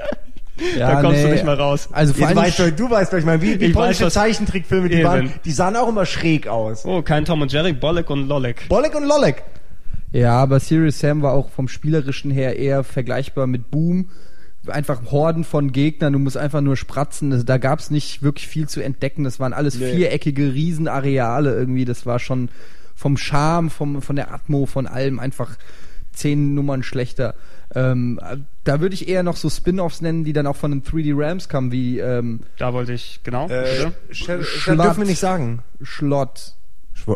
Ja, 0.78 0.96
da 0.96 1.02
kommst 1.02 1.24
du 1.24 1.30
nicht 1.30 1.46
mehr 1.46 1.58
raus. 1.58 1.88
Also 1.94 2.14
vor 2.14 2.36
weißt 2.36 2.60
du, 2.60 2.74
du 2.74 2.90
weißt, 2.90 3.14
was 3.14 3.20
ich 3.20 3.26
meine. 3.26 3.42
Wie, 3.42 3.58
wie 3.58 3.70
polnische 3.70 4.08
weiß, 4.08 4.14
Zeichentrickfilme, 4.16 4.90
die, 4.90 4.96
Eben. 4.96 5.04
waren, 5.06 5.34
die 5.46 5.52
sahen 5.54 5.78
auch 5.78 5.88
immer 5.88 6.06
schräg 6.06 6.50
aus. 6.50 6.86
Oh, 6.86 7.02
kein 7.04 7.24
Tom 7.24 7.42
und 7.42 7.54
Jerry, 7.54 7.72
Bolek 7.72 8.10
und 8.10 8.28
Lolek. 8.28 8.68
Bolek 8.68 8.94
und 8.96 9.06
Lolek. 9.06 9.44
ja, 10.12 10.34
aber 10.34 10.60
Serious 10.60 11.00
Sam 11.00 11.22
war 11.22 11.32
auch 11.32 11.50
vom 11.52 11.70
spielerischen 11.70 12.32
her 12.32 12.58
eher 12.58 12.84
vergleichbar 12.84 13.48
mit 13.48 13.72
Boom. 13.72 14.10
Einfach 14.68 15.02
Horden 15.12 15.44
von 15.46 15.72
Gegnern, 15.72 16.14
du 16.14 16.20
musst 16.20 16.36
einfach 16.38 16.62
nur 16.62 16.76
spratzen. 16.76 17.30
Das- 17.32 17.46
Da 17.46 17.58
gab's 17.58 17.90
nicht 17.92 18.22
wirklich 18.24 18.48
viel 18.48 18.68
zu 18.68 18.82
entdecken. 18.82 19.24
Das 19.24 19.40
waren 19.40 19.54
alles 19.54 19.76
Nee. 19.76 19.94
viereckige 19.94 20.54
Riesenareale 20.54 21.54
irgendwie. 21.54 21.86
Das 21.86 22.06
war 22.06 22.20
schon 22.20 22.50
vom 22.96 23.16
Charme, 23.18 23.70
vom, 23.70 24.02
von 24.02 24.16
der 24.18 24.34
Atmo, 24.34 24.66
von 24.66 24.86
allem 24.86 25.20
einfach 25.20 25.52
zehn 26.12 26.54
Nummern 26.54 26.84
schlechter. 26.84 27.36
Ähm, 27.74 28.20
da 28.66 28.82
würde 28.82 28.96
ich 28.96 29.08
eher 29.08 29.24
noch 29.24 29.38
so 29.38 29.50
Spin-offs 29.50 30.02
nennen, 30.02 30.24
die 30.26 30.34
dann 30.34 30.48
auch 30.48 30.56
von 30.58 30.72
den 30.72 30.84
3D 30.84 31.14
Rams 31.16 31.48
kamen, 31.48 31.72
wie 31.72 32.00
ähm, 32.00 32.42
Da 32.58 32.74
wollte 32.74 32.92
ich, 32.94 33.22
genau. 33.24 33.48
Äh, 33.48 33.64
bitte. 33.64 33.94
Sch- 34.12 34.44
Schlatt. 34.44 34.86
dürfen 34.88 35.02
wir 35.04 35.08
nicht 35.08 35.20
sagen. 35.20 35.60
Schlott, 35.82 36.56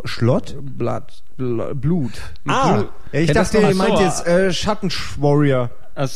Schlott? 0.06 0.56
Blood, 0.62 1.24
Bl- 1.38 1.74
Blut. 1.74 2.12
Ah, 2.48 2.74
Blut. 2.78 2.90
ich 3.12 3.28
Ja, 3.28 3.34
das 3.34 3.52
dachte, 3.52 3.68
ihr 3.68 3.76
meint 3.76 3.98
so, 3.98 4.04
jetzt 4.04 4.28
äh, 4.28 4.54
Schattenwarrior. 4.54 5.70
Ach, 5.96 6.10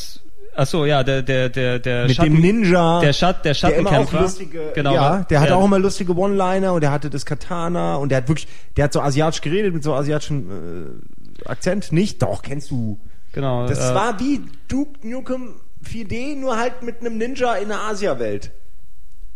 ach 0.57 0.67
so, 0.67 0.85
ja, 0.85 1.03
der, 1.03 1.21
der, 1.21 1.49
der, 1.49 1.79
der 1.79 2.07
Mit 2.07 2.15
Schatten, 2.15 2.33
dem 2.33 2.41
Ninja. 2.41 2.99
der, 2.99 3.13
Schat, 3.13 3.45
der 3.45 3.53
der 3.53 3.75
immer 3.77 3.89
auch 3.89 3.93
Schattenkämpfer. 3.93 4.21
lustige, 4.21 4.71
genau, 4.75 4.93
ja, 4.93 5.19
der 5.29 5.39
hatte 5.39 5.51
ja, 5.51 5.55
auch 5.55 5.63
immer 5.65 5.79
lustige 5.79 6.15
One-Liner 6.15 6.73
und 6.73 6.81
der 6.81 6.91
hatte 6.91 7.09
das 7.09 7.25
Katana 7.25 7.95
und 7.95 8.09
der 8.09 8.17
hat 8.19 8.27
wirklich, 8.27 8.47
der 8.75 8.85
hat 8.85 8.93
so 8.93 9.01
asiatisch 9.01 9.41
geredet 9.41 9.73
mit 9.73 9.83
so 9.83 9.93
asiatischen 9.93 10.99
äh, 11.45 11.47
Akzent. 11.49 11.91
Nicht? 11.91 12.21
Doch, 12.21 12.41
kennst 12.41 12.71
du. 12.71 12.99
Genau. 13.31 13.67
Das 13.67 13.91
äh, 13.91 13.95
war 13.95 14.19
wie 14.19 14.41
Duke 14.67 15.07
Nukem 15.07 15.53
4D, 15.85 16.35
nur 16.35 16.57
halt 16.57 16.81
mit 16.83 16.99
einem 17.01 17.17
Ninja 17.17 17.53
in 17.55 17.69
der 17.69 17.79
Asia-Welt. 17.81 18.51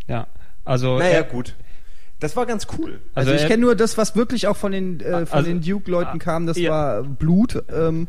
ja. 0.07 0.27
Also, 0.63 0.99
Naja, 0.99 1.21
äh, 1.21 1.23
gut. 1.23 1.55
Das 2.19 2.35
war 2.37 2.45
ganz 2.45 2.67
cool. 2.77 2.99
Also, 3.15 3.31
ich 3.33 3.41
er- 3.41 3.47
kenne 3.47 3.61
nur 3.63 3.75
das, 3.75 3.97
was 3.97 4.15
wirklich 4.15 4.45
auch 4.47 4.55
von 4.57 4.71
den 4.71 4.99
äh, 4.99 5.25
von 5.25 5.39
Also- 5.39 5.49
den 5.49 5.61
Duke-Leuten 5.61 6.17
ah, 6.17 6.23
kam. 6.23 6.45
Das 6.45 6.55
ja. 6.57 6.69
war 6.69 7.03
Blut 7.03 7.63
ähm, 7.75 8.07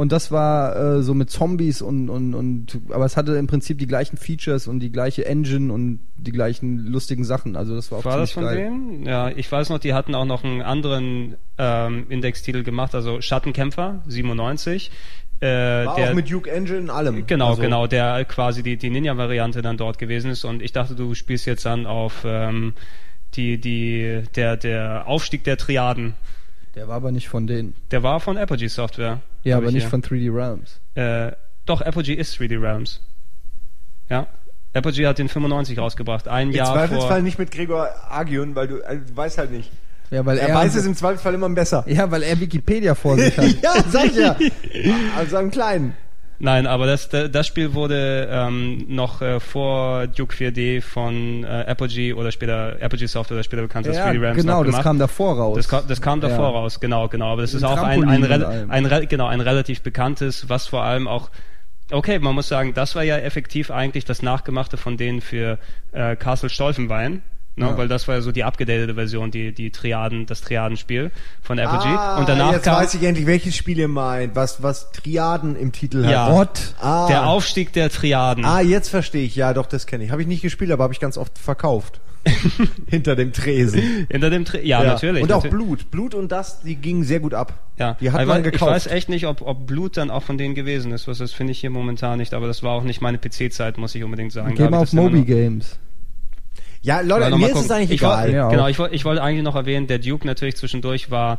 und 0.00 0.12
das 0.12 0.32
war 0.32 0.74
äh, 0.96 1.02
so 1.02 1.12
mit 1.12 1.28
Zombies 1.28 1.82
und 1.82 2.08
und 2.08 2.34
und. 2.34 2.78
Aber 2.90 3.04
es 3.04 3.16
hatte 3.18 3.34
im 3.36 3.46
Prinzip 3.46 3.78
die 3.78 3.86
gleichen 3.86 4.16
Features 4.16 4.66
und 4.66 4.80
die 4.80 4.90
gleiche 4.90 5.26
Engine 5.26 5.70
und 5.70 6.00
die 6.16 6.32
gleichen 6.32 6.78
lustigen 6.86 7.22
Sachen. 7.24 7.54
Also 7.54 7.74
das 7.76 7.92
war 7.92 7.98
auch 7.98 8.04
War 8.06 8.16
das 8.16 8.32
von 8.32 8.44
geil. 8.44 8.56
denen? 8.56 9.04
Ja, 9.04 9.28
ich 9.28 9.50
weiß 9.52 9.68
noch, 9.68 9.78
die 9.78 9.92
hatten 9.92 10.14
auch 10.14 10.24
noch 10.24 10.42
einen 10.42 10.62
anderen 10.62 11.36
ähm, 11.58 12.06
Indextitel 12.08 12.62
gemacht, 12.62 12.94
also 12.94 13.20
Schattenkämpfer 13.20 14.02
97. 14.06 14.90
Äh, 15.40 15.46
War 15.86 15.96
der, 15.96 16.10
auch 16.10 16.14
mit 16.14 16.30
Duke 16.30 16.50
Engine 16.50 16.80
und 16.80 16.90
allem. 16.90 17.26
Genau, 17.26 17.50
Also- 17.50 17.62
genau, 17.62 17.86
der 17.86 18.24
quasi 18.24 18.62
die, 18.62 18.76
die 18.78 18.88
Ninja-Variante 18.90 19.60
dann 19.62 19.76
dort 19.76 19.98
gewesen 19.98 20.30
ist 20.30 20.44
und 20.44 20.62
ich 20.62 20.72
dachte, 20.72 20.94
du 20.94 21.14
spielst 21.14 21.44
jetzt 21.46 21.64
dann 21.66 21.84
auf 21.86 22.22
ähm, 22.26 22.72
die, 23.34 23.58
die, 23.60 24.22
der, 24.34 24.56
der 24.56 25.06
Aufstieg 25.06 25.44
der 25.44 25.56
Triaden. 25.56 26.14
Der 26.74 26.88
war 26.88 26.96
aber 26.96 27.10
nicht 27.12 27.28
von 27.28 27.46
denen. 27.46 27.74
Der 27.90 28.02
war 28.02 28.20
von 28.20 28.36
Apogee 28.38 28.68
Software. 28.68 29.20
Ja, 29.42 29.56
aber 29.56 29.66
ich 29.66 29.74
nicht 29.74 29.82
hier. 29.82 29.90
von 29.90 30.02
3D 30.02 30.34
Realms. 30.34 30.80
Äh, 30.94 31.32
doch, 31.66 31.80
Apogee 31.80 32.14
ist 32.14 32.36
3D 32.38 32.60
Realms. 32.60 33.00
Ja. 34.08 34.26
Apogee 34.72 35.06
hat 35.06 35.18
den 35.18 35.28
95 35.28 35.78
rausgebracht, 35.78 36.28
ein 36.28 36.50
Im 36.50 36.54
Jahr 36.54 36.72
Zweifelsfall 36.72 37.08
vor. 37.08 37.20
nicht 37.22 37.38
mit 37.38 37.50
Gregor 37.50 37.88
Agion, 38.08 38.54
weil 38.54 38.68
du, 38.68 38.86
also, 38.86 39.02
du 39.04 39.16
weißt 39.16 39.38
halt 39.38 39.50
nicht. 39.50 39.70
Ja, 40.10 40.24
weil 40.26 40.38
Er, 40.38 40.48
er, 40.48 40.54
weiß 40.56 40.74
es 40.76 40.86
im 40.86 40.94
Zweifelsfall 40.96 41.34
immer 41.34 41.48
besser. 41.50 41.84
ja, 41.88 42.10
weil 42.10 42.22
er 42.22 42.38
Wikipedia 42.40 42.94
vor 42.94 43.16
sich 43.16 43.36
hat. 43.36 43.46
ja, 43.62 43.74
sag 43.88 44.06
ich 44.06 44.16
ja. 44.16 44.36
Also 45.16 45.36
einen 45.36 45.50
kleinen. 45.50 45.94
Nein, 46.42 46.66
aber 46.66 46.86
das, 46.86 47.10
das 47.10 47.46
Spiel 47.46 47.74
wurde 47.74 48.26
ähm, 48.32 48.86
noch 48.88 49.20
äh, 49.20 49.40
vor 49.40 50.06
Duke 50.06 50.34
4D 50.34 50.80
von 50.80 51.44
äh, 51.44 51.46
Apogee 51.68 52.14
oder 52.14 52.32
später 52.32 52.76
Apogee 52.80 53.06
Software 53.06 53.36
oder 53.36 53.44
später 53.44 53.60
bekannt 53.60 53.86
als 53.86 53.98
Ja, 53.98 54.06
3D 54.06 54.20
Realms 54.22 54.40
genau, 54.40 54.64
das 54.64 54.80
kam 54.82 54.98
davor 54.98 55.36
raus. 55.36 55.56
Das 55.58 55.68
kam, 55.68 55.86
das 55.86 56.00
kam 56.00 56.22
davor 56.22 56.46
Ja. 56.46 56.50
raus, 56.60 56.80
genau, 56.80 57.08
genau. 57.08 57.32
Aber 57.32 57.42
das 57.42 57.52
ist 57.52 57.62
auch 57.62 57.76
ein, 57.82 58.04
ein, 58.08 58.24
ein, 58.24 58.86
rel- 58.86 59.06
genau, 59.06 59.26
ein 59.26 59.42
relativ 59.42 59.82
bekanntes, 59.82 60.48
was 60.48 60.66
vor 60.66 60.82
allem 60.82 61.08
auch, 61.08 61.30
okay, 61.90 62.18
man 62.18 62.34
muss 62.34 62.48
sagen, 62.48 62.72
das 62.72 62.94
war 62.96 63.02
ja 63.02 63.18
effektiv 63.18 63.70
eigentlich 63.70 64.06
das 64.06 64.22
Nachgemachte 64.22 64.78
von 64.78 64.96
denen 64.96 65.20
für 65.20 65.58
äh, 65.92 66.16
Castle 66.16 66.48
Stolfenbein. 66.48 67.20
Ne, 67.56 67.66
Ja. 67.66 67.76
Weil 67.76 67.88
das 67.88 68.06
war 68.08 68.14
ja 68.14 68.20
so 68.20 68.32
die 68.32 68.44
abgedatete 68.44 68.94
Version, 68.94 69.30
die, 69.30 69.52
die 69.52 69.70
Triaden, 69.70 70.24
das 70.26 70.40
Triadenspiel 70.40 71.10
von 71.42 71.58
Apogee. 71.58 71.88
Ah, 71.88 72.18
und 72.18 72.28
danach 72.28 72.52
jetzt 72.52 72.64
kam 72.64 72.76
weiß 72.76 72.94
ich 72.94 73.02
endlich, 73.02 73.26
welches 73.26 73.56
Spiel 73.56 73.78
ihr 73.78 73.88
meint, 73.88 74.36
was, 74.36 74.62
was 74.62 74.92
Triaden 74.92 75.56
im 75.56 75.72
Titel 75.72 76.04
Ja. 76.04 76.26
hat. 76.26 76.30
Gott. 76.32 76.74
Ah. 76.80 77.06
der 77.08 77.26
Aufstieg 77.26 77.72
der 77.72 77.90
Triaden. 77.90 78.44
Ah, 78.44 78.60
jetzt 78.60 78.88
verstehe 78.88 79.24
ich. 79.24 79.34
Ja, 79.36 79.52
doch, 79.52 79.66
das 79.66 79.86
kenne 79.86 80.04
ich. 80.04 80.10
Habe 80.10 80.22
ich 80.22 80.28
nicht 80.28 80.42
gespielt, 80.42 80.70
aber 80.70 80.84
habe 80.84 80.94
ich 80.94 81.00
ganz 81.00 81.18
oft 81.18 81.38
verkauft. 81.38 82.00
Hinter 82.88 83.16
dem 83.16 83.32
Tresen. 83.32 84.06
Hinter 84.10 84.28
dem 84.30 84.44
Tri 84.44 84.60
ja, 84.66 84.82
natürlich. 84.82 85.22
Und 85.22 85.32
auch 85.32 85.42
natürlich. 85.42 85.64
Blut. 85.66 85.90
Blut 85.90 86.14
und 86.14 86.30
das, 86.30 86.60
die 86.60 86.76
gingen 86.76 87.02
sehr 87.02 87.18
gut 87.18 87.32
ab. 87.32 87.54
Ja, 87.78 87.96
Die 88.00 88.10
hat 88.10 88.20
ich 88.20 88.26
man 88.26 88.44
weiß, 88.44 88.52
gekauft. 88.52 88.70
Ich 88.76 88.86
weiß 88.86 88.86
echt 88.88 89.08
nicht, 89.08 89.26
ob, 89.26 89.40
ob 89.42 89.66
Blut 89.66 89.96
dann 89.96 90.10
auch 90.10 90.22
von 90.22 90.36
denen 90.36 90.54
gewesen 90.54 90.92
ist. 90.92 91.08
Was 91.08 91.18
das 91.18 91.32
finde 91.32 91.52
ich 91.52 91.60
hier 91.60 91.70
momentan 91.70 92.18
nicht, 92.18 92.34
aber 92.34 92.46
das 92.46 92.62
war 92.62 92.72
auch 92.72 92.82
nicht 92.84 93.00
meine 93.00 93.16
PC-Zeit, 93.18 93.78
muss 93.78 93.94
ich 93.94 94.04
unbedingt 94.04 94.32
sagen. 94.32 94.58
Hab 94.62 94.72
auf 94.74 94.92
Moby 94.92 95.22
Games. 95.22 95.78
Ja, 96.82 97.00
Leute, 97.00 97.36
mir 97.36 97.48
ist 97.50 97.56
es 97.64 97.70
eigentlich 97.70 97.90
ich 97.90 98.00
egal. 98.00 98.24
Wollte, 98.24 98.36
Ja, 98.36 98.48
genau, 98.48 98.68
ich 98.68 98.78
wollte, 98.78 98.94
ich 98.94 99.04
wollte 99.04 99.22
eigentlich 99.22 99.42
noch 99.44 99.56
erwähnen, 99.56 99.86
der 99.86 99.98
Duke 99.98 100.26
natürlich 100.26 100.56
zwischendurch 100.56 101.10
war 101.10 101.38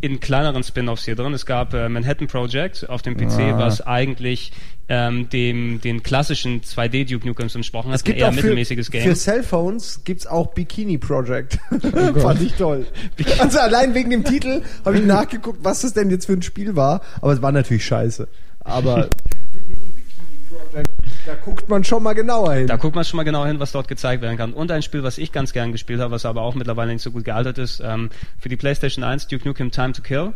in 0.00 0.18
kleineren 0.20 0.62
Spin-offs 0.64 1.04
hier 1.04 1.14
drin. 1.14 1.32
Es 1.32 1.46
gab 1.46 1.74
äh, 1.74 1.88
Manhattan 1.88 2.26
Project 2.26 2.88
auf 2.88 3.02
dem 3.02 3.16
PC, 3.16 3.38
Ah. 3.52 3.58
was 3.58 3.80
eigentlich 3.80 4.52
ähm, 4.88 5.28
dem 5.28 5.80
den 5.80 6.02
klassischen 6.02 6.60
2D 6.62 7.08
Duke 7.08 7.26
Nukems 7.26 7.54
entsprochen 7.54 7.90
hat. 7.90 7.96
Es 7.96 8.04
gibt 8.04 8.16
ein 8.16 8.20
eher 8.22 8.28
auch 8.28 8.32
für, 8.32 8.42
mittelmäßiges 8.42 8.90
Game. 8.90 9.02
für 9.04 9.14
Cellphones 9.14 10.02
gibt's 10.04 10.26
auch 10.26 10.48
Bikini 10.54 10.98
Project. 10.98 11.58
Oh 11.70 11.78
Fand 12.20 12.42
ich 12.42 12.52
toll. 12.54 12.86
Also 13.38 13.60
allein 13.60 13.94
wegen 13.94 14.10
dem 14.10 14.24
Titel 14.24 14.62
habe 14.84 14.98
ich 14.98 15.04
nachgeguckt, 15.04 15.60
was 15.62 15.82
das 15.82 15.94
denn 15.94 16.10
jetzt 16.10 16.26
für 16.26 16.32
ein 16.32 16.42
Spiel 16.42 16.74
war. 16.74 17.00
Aber 17.20 17.32
es 17.32 17.40
war 17.40 17.52
natürlich 17.52 17.84
scheiße. 17.84 18.26
Aber 18.60 19.08
da 21.26 21.34
guckt 21.34 21.68
man 21.68 21.84
schon 21.84 22.02
mal 22.02 22.14
genauer 22.14 22.54
hin. 22.54 22.66
Da 22.66 22.76
guckt 22.76 22.94
man 22.94 23.04
schon 23.04 23.16
mal 23.16 23.22
genau 23.22 23.46
hin, 23.46 23.60
was 23.60 23.72
dort 23.72 23.88
gezeigt 23.88 24.22
werden 24.22 24.36
kann. 24.36 24.52
Und 24.52 24.70
ein 24.70 24.82
Spiel, 24.82 25.02
was 25.02 25.18
ich 25.18 25.32
ganz 25.32 25.52
gern 25.52 25.72
gespielt 25.72 26.00
habe, 26.00 26.10
was 26.10 26.24
aber 26.24 26.42
auch 26.42 26.54
mittlerweile 26.54 26.92
nicht 26.92 27.02
so 27.02 27.10
gut 27.10 27.24
gealtert 27.24 27.58
ist, 27.58 27.80
ähm, 27.80 28.10
für 28.38 28.48
die 28.48 28.56
PlayStation 28.56 29.04
1, 29.04 29.28
Duke 29.28 29.46
Nukem 29.46 29.70
Time 29.70 29.92
to 29.92 30.02
Kill. 30.02 30.32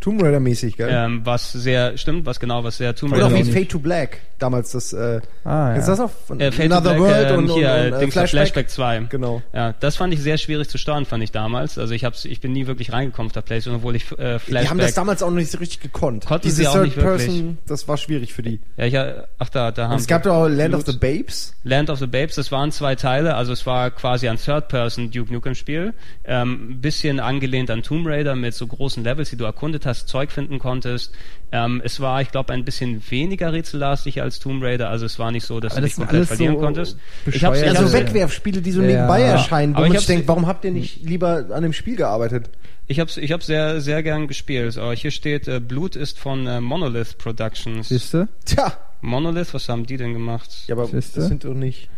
Tomb 0.00 0.22
Raider 0.22 0.40
mäßig, 0.40 0.76
gell? 0.76 0.88
ähm, 0.90 1.20
was 1.24 1.52
sehr, 1.52 1.96
stimmt, 1.98 2.26
was 2.26 2.40
genau, 2.40 2.64
was 2.64 2.78
sehr 2.78 2.94
Tomb 2.96 3.12
Oder 3.12 3.24
Raider 3.26 3.34
wie 3.36 3.40
auch 3.40 3.44
nicht. 3.44 3.52
Fade 3.54 3.68
to 3.68 3.78
Black, 3.78 4.18
damals 4.38 4.72
das, 4.72 4.92
äh, 4.92 5.20
Ah, 5.44 5.74
ist 5.74 5.82
ja. 5.84 5.90
das 5.92 5.98
noch? 5.98 6.10
Von 6.26 6.40
Äh, 6.40 6.50
Fate 6.52 6.68
to 6.70 6.76
Another 6.76 6.94
Black, 6.94 7.00
World 7.00 7.30
ähm, 7.30 7.38
und, 7.38 7.50
und, 7.50 7.56
hier, 7.56 7.68
und, 7.70 7.74
äh, 7.74 7.98
Dings, 8.00 8.12
Flashback. 8.14 8.30
Flashback 8.30 8.70
2. 8.70 8.98
Genau. 9.10 9.42
Ja, 9.52 9.72
das 9.78 9.96
fand 9.96 10.12
ich 10.14 10.20
sehr 10.20 10.38
schwierig 10.38 10.68
zu 10.68 10.78
steuern, 10.78 11.04
fand 11.06 11.22
ich 11.22 11.32
damals. 11.32 11.78
Also 11.78 11.92
ich 11.94 12.04
hab's, 12.04 12.24
ich 12.24 12.40
bin 12.40 12.52
nie 12.52 12.66
wirklich 12.66 12.92
reingekommen 12.92 13.28
auf 13.28 13.32
der 13.34 13.42
Playstation, 13.42 13.76
obwohl 13.80 13.96
ich 13.96 14.10
äh, 14.12 14.38
Flashback. 14.38 14.62
Die 14.62 14.68
haben 14.68 14.78
das 14.78 14.94
damals 14.94 15.22
auch 15.22 15.28
noch 15.30 15.36
nicht 15.36 15.50
so 15.50 15.58
richtig 15.58 15.80
gekonnt. 15.80 16.24
Konnten 16.26 16.44
Diese 16.48 16.56
sie 16.62 16.68
auch 16.68 16.82
nicht 16.82 16.94
Third 16.94 17.04
wirklich. 17.04 17.26
Person, 17.28 17.58
das 17.66 17.86
war 17.88 17.96
schwierig 17.96 18.32
für 18.32 18.42
die. 18.42 18.60
ja, 18.76 18.86
ich, 18.86 18.94
äh, 18.94 19.22
ach 19.38 19.48
da, 19.50 19.70
da 19.72 19.84
haben 19.84 19.92
Und 19.92 20.00
es 20.00 20.06
gab 20.06 20.22
doch 20.22 20.34
auch 20.34 20.48
Land 20.48 20.74
of 20.74 20.86
Loot. 20.86 20.94
the 20.94 20.98
Babes. 20.98 21.54
Land 21.64 21.90
of 21.90 21.98
the 21.98 22.06
Babes, 22.06 22.36
das 22.36 22.50
waren 22.50 22.72
zwei 22.72 22.94
Teile, 22.94 23.34
also 23.34 23.52
es 23.52 23.66
war 23.66 23.90
quasi 23.90 24.28
ein 24.28 24.38
Third-Person 24.38 25.10
Duke 25.10 25.32
Nukem 25.32 25.54
Spiel, 25.54 25.92
ähm, 26.24 26.70
ein 26.70 26.80
bisschen 26.80 27.20
angelehnt 27.20 27.70
an 27.70 27.82
Tomb 27.82 28.06
Raider 28.06 28.34
mit 28.34 28.54
so 28.54 28.66
großen 28.66 29.04
Levels, 29.04 29.28
die 29.30 29.36
du 29.36 29.44
erkundet 29.44 29.84
hast, 29.84 29.89
Zeug 30.06 30.30
finden 30.32 30.58
konntest. 30.58 31.12
Ähm, 31.52 31.80
es 31.84 32.00
war, 32.00 32.22
ich 32.22 32.30
glaube, 32.30 32.52
ein 32.52 32.64
bisschen 32.64 33.02
weniger 33.10 33.52
rätsellastig 33.52 34.22
als 34.22 34.38
Tomb 34.38 34.62
Raider, 34.62 34.88
also 34.88 35.06
es 35.06 35.18
war 35.18 35.30
nicht 35.32 35.44
so, 35.44 35.58
dass 35.60 35.72
Aber 35.72 35.80
du 35.80 35.86
das 35.86 35.90
dich 35.90 35.96
komplett 35.96 36.16
alles 36.18 36.28
verlieren 36.28 36.54
so 36.56 36.60
konntest. 36.60 36.96
ich 37.26 37.40
Ja, 37.40 37.48
hab's, 37.48 37.58
so 37.60 37.64
Ja, 37.66 37.92
Wegwerfspiele, 37.92 38.62
die 38.62 38.70
so 38.70 38.80
Ja. 38.82 38.86
nebenbei 38.86 39.22
erscheinen, 39.22 39.74
wo 39.74 39.78
Aber 39.78 39.86
ich 39.86 39.92
man 39.92 39.98
sich 39.98 40.06
denkt, 40.06 40.28
warum 40.28 40.46
habt 40.46 40.64
ihr 40.64 40.70
nicht 40.70 41.02
lieber 41.02 41.46
an 41.50 41.62
dem 41.62 41.72
Spiel 41.72 41.96
gearbeitet? 41.96 42.50
ich 42.86 42.98
hab's, 43.00 43.16
ich 43.16 43.30
hab's 43.32 43.46
sehr, 43.46 43.80
sehr 43.80 44.02
gern 44.02 44.26
gespielt. 44.28 44.76
Aber 44.78 44.94
hier 44.94 45.10
steht, 45.12 45.46
äh, 45.48 45.60
Blut 45.60 45.94
ist 45.96 46.18
von 46.18 46.46
äh, 46.46 46.60
Monolith 46.60 47.18
Productions. 47.18 47.88
Siehste? 47.88 48.28
Tja, 48.44 48.72
Monolith, 49.00 49.54
was 49.54 49.68
haben 49.68 49.86
die 49.86 49.96
denn 49.96 50.12
gemacht? 50.12 50.50
ja, 50.66 50.74
aber 50.74 50.86
Siehste? 50.86 51.20
das 51.20 51.28
sind 51.28 51.44
doch 51.44 51.54
nicht. 51.54 51.88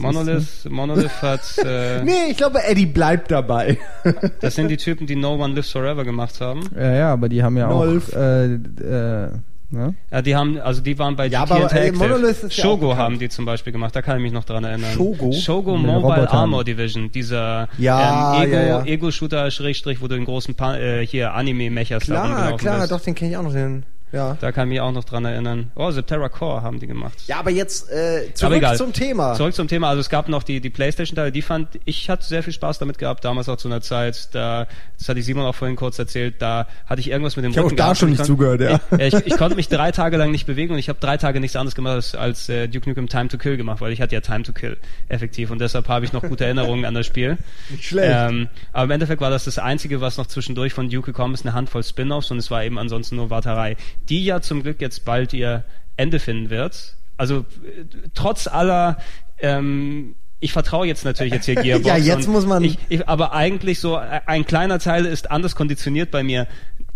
Monolith, 0.00 0.68
Monolith 0.68 1.22
hat, 1.22 1.40
äh, 1.64 2.02
Nee, 2.04 2.30
ich 2.30 2.36
glaube, 2.36 2.62
Eddie 2.64 2.86
bleibt 2.86 3.30
dabei. 3.30 3.78
das 4.40 4.54
sind 4.54 4.68
die 4.68 4.76
Typen, 4.76 5.06
die 5.06 5.16
No 5.16 5.34
One 5.34 5.54
Lives 5.54 5.70
Forever 5.70 6.04
gemacht 6.04 6.40
haben. 6.40 6.60
Ja, 6.76 6.92
ja, 6.94 7.12
aber 7.12 7.28
die 7.28 7.42
haben 7.42 7.56
ja 7.56 7.68
Nolf. 7.68 8.12
auch, 8.14 8.16
äh, 8.18 8.44
äh, 8.54 9.28
ne? 9.72 9.94
Ja, 10.10 10.22
die 10.22 10.34
haben, 10.34 10.58
also 10.60 10.80
die 10.80 10.98
waren 10.98 11.14
bei 11.16 11.26
Ja, 11.26 11.44
GT 11.44 11.52
aber, 11.52 11.72
äh, 11.72 11.92
Monolith 11.92 12.42
ist 12.42 12.56
ja 12.56 12.64
Shogo 12.64 12.88
bekannt. 12.88 12.98
haben 13.00 13.18
die 13.20 13.28
zum 13.28 13.44
Beispiel 13.44 13.72
gemacht, 13.72 13.94
da 13.94 14.02
kann 14.02 14.16
ich 14.16 14.22
mich 14.22 14.32
noch 14.32 14.44
dran 14.44 14.64
erinnern. 14.64 14.90
Shogo? 14.94 15.32
Shogo 15.32 15.76
den 15.76 15.86
Mobile. 15.86 16.28
Armor 16.30 16.64
Division, 16.64 17.10
dieser 17.12 17.68
Ja, 17.78 18.34
ähm, 18.36 18.42
Ego, 18.48 18.56
ja, 18.56 18.62
ja. 18.66 18.84
Ego-Shooter, 18.84 19.50
Schrägstrich, 19.50 20.00
wo 20.02 20.08
du 20.08 20.16
den 20.16 20.24
großen 20.24 20.54
pa 20.56 20.76
äh, 20.76 21.06
hier 21.06 21.34
Anime-Mechas 21.34 22.06
da 22.06 22.12
Klar, 22.14 22.26
rumgelaufen 22.28 22.58
klar, 22.58 22.78
bist. 22.80 22.92
doch, 22.92 23.00
den 23.00 23.14
kenne 23.14 23.30
ich 23.30 23.36
auch 23.36 23.42
noch. 23.44 23.52
Den, 23.52 23.84
ja. 24.12 24.36
Da 24.40 24.52
kann 24.52 24.68
ich 24.68 24.74
mich 24.74 24.80
auch 24.80 24.92
noch 24.92 25.04
dran 25.04 25.24
erinnern. 25.24 25.70
Oh, 25.74 25.90
Septerra 25.90 26.28
Core 26.28 26.62
haben 26.62 26.80
die 26.80 26.86
gemacht. 26.86 27.14
ja, 27.26 27.38
aber 27.38 27.50
jetzt 27.50 27.90
äh, 27.90 28.24
Aber 28.24 28.34
zurück 28.34 28.56
egal. 28.56 28.76
zum 28.76 28.92
Thema. 28.92 29.34
Zurück 29.34 29.54
zum 29.54 29.68
Thema. 29.68 29.88
Also 29.88 30.00
es 30.00 30.08
gab 30.10 30.28
noch 30.28 30.42
die, 30.42 30.60
die 30.60 30.70
Playstation-Teile, 30.70 31.32
die 31.32 31.42
fand, 31.42 31.68
ich 31.84 32.10
hatte 32.10 32.24
sehr 32.24 32.42
viel 32.42 32.52
Spaß 32.52 32.78
damit 32.78 32.98
gehabt, 32.98 33.24
damals 33.24 33.48
auch 33.48 33.56
zu 33.56 33.68
einer 33.68 33.80
Zeit, 33.80 34.28
da, 34.32 34.66
das 34.98 35.08
hatte 35.08 35.20
ich 35.20 35.26
Simon 35.26 35.44
auch 35.44 35.54
vorhin 35.54 35.76
kurz 35.76 35.98
erzählt, 35.98 36.36
da 36.40 36.66
hatte 36.86 37.00
ich 37.00 37.10
irgendwas 37.10 37.36
mit 37.36 37.44
dem 37.44 37.52
Ich 37.52 37.58
hab 37.58 37.64
auch 37.64 37.68
Rücken 37.68 37.76
da 37.76 37.84
gehabt 37.84 37.98
schon 37.98 38.10
nicht 38.10 38.20
ich 38.20 38.26
zugehört, 38.26 38.60
ja. 38.60 38.80
Ich, 38.98 39.14
ich, 39.14 39.26
ich 39.26 39.36
konnte 39.36 39.56
mich 39.56 39.68
drei 39.68 39.92
Tage 39.92 40.16
lang 40.16 40.30
nicht 40.30 40.46
bewegen 40.46 40.72
und 40.72 40.78
ich 40.78 40.88
habe 40.88 40.98
drei 41.00 41.16
Tage 41.16 41.40
nichts 41.40 41.56
anderes 41.56 41.74
gemacht 41.74 41.94
als, 41.94 42.14
als 42.14 42.48
äh, 42.48 42.68
Duke 42.68 42.88
Nukem 42.88 43.08
Time 43.08 43.28
to 43.28 43.38
Kill 43.38 43.56
gemacht, 43.56 43.80
weil 43.80 43.92
ich 43.92 44.00
hatte 44.00 44.14
ja 44.14 44.20
Time 44.20 44.42
to 44.42 44.52
Kill 44.52 44.76
effektiv 45.08 45.50
und 45.50 45.60
deshalb 45.60 45.88
habe 45.88 46.04
ich 46.04 46.12
noch 46.12 46.22
gute 46.22 46.44
Erinnerungen 46.44 46.84
an 46.84 46.94
das 46.94 47.06
Spiel. 47.06 47.38
Nicht 47.70 47.84
schlecht. 47.84 48.12
Ähm, 48.14 48.48
aber 48.72 48.84
im 48.84 48.90
Endeffekt 48.90 49.20
war 49.20 49.30
das 49.30 49.44
das 49.44 49.58
Einzige, 49.58 50.00
was 50.00 50.18
noch 50.18 50.26
zwischendurch 50.26 50.72
von 50.72 50.90
Duke 50.90 51.06
gekommen 51.06 51.34
ist, 51.34 51.44
eine 51.46 51.54
Handvoll 51.54 51.82
Spin-offs 51.82 52.30
und 52.30 52.38
es 52.38 52.50
war 52.50 52.64
eben 52.64 52.78
ansonsten 52.78 53.16
nur 53.16 53.30
Warterei, 53.30 53.76
die 54.10 54.24
ja 54.24 54.40
zum 54.40 54.62
Glück 54.62 54.80
jetzt 54.80 55.04
bald 55.04 55.32
ihr 55.32 55.64
Ende 55.96 56.18
finden 56.18 56.50
wird. 56.50 56.96
Also 57.16 57.38
äh, 57.38 57.84
trotz 58.14 58.46
aller 58.46 58.98
ähm, 59.38 60.14
ich 60.42 60.52
vertraue 60.52 60.86
jetzt 60.86 61.04
natürlich 61.04 61.34
jetzt 61.34 61.44
hier 61.44 61.54
Gearbox. 61.62 61.86
Ja, 61.86 61.96
jetzt 61.96 62.26
muss 62.28 62.46
man- 62.46 62.64
Ich, 62.64 62.78
ich, 62.88 63.06
aber 63.08 63.32
eigentlich 63.34 63.78
so, 63.78 63.96
äh, 63.98 64.20
ein 64.26 64.46
kleiner 64.46 64.78
Teil 64.78 65.04
ist 65.04 65.30
anders 65.30 65.54
konditioniert 65.54 66.10
bei 66.10 66.22
mir. 66.22 66.46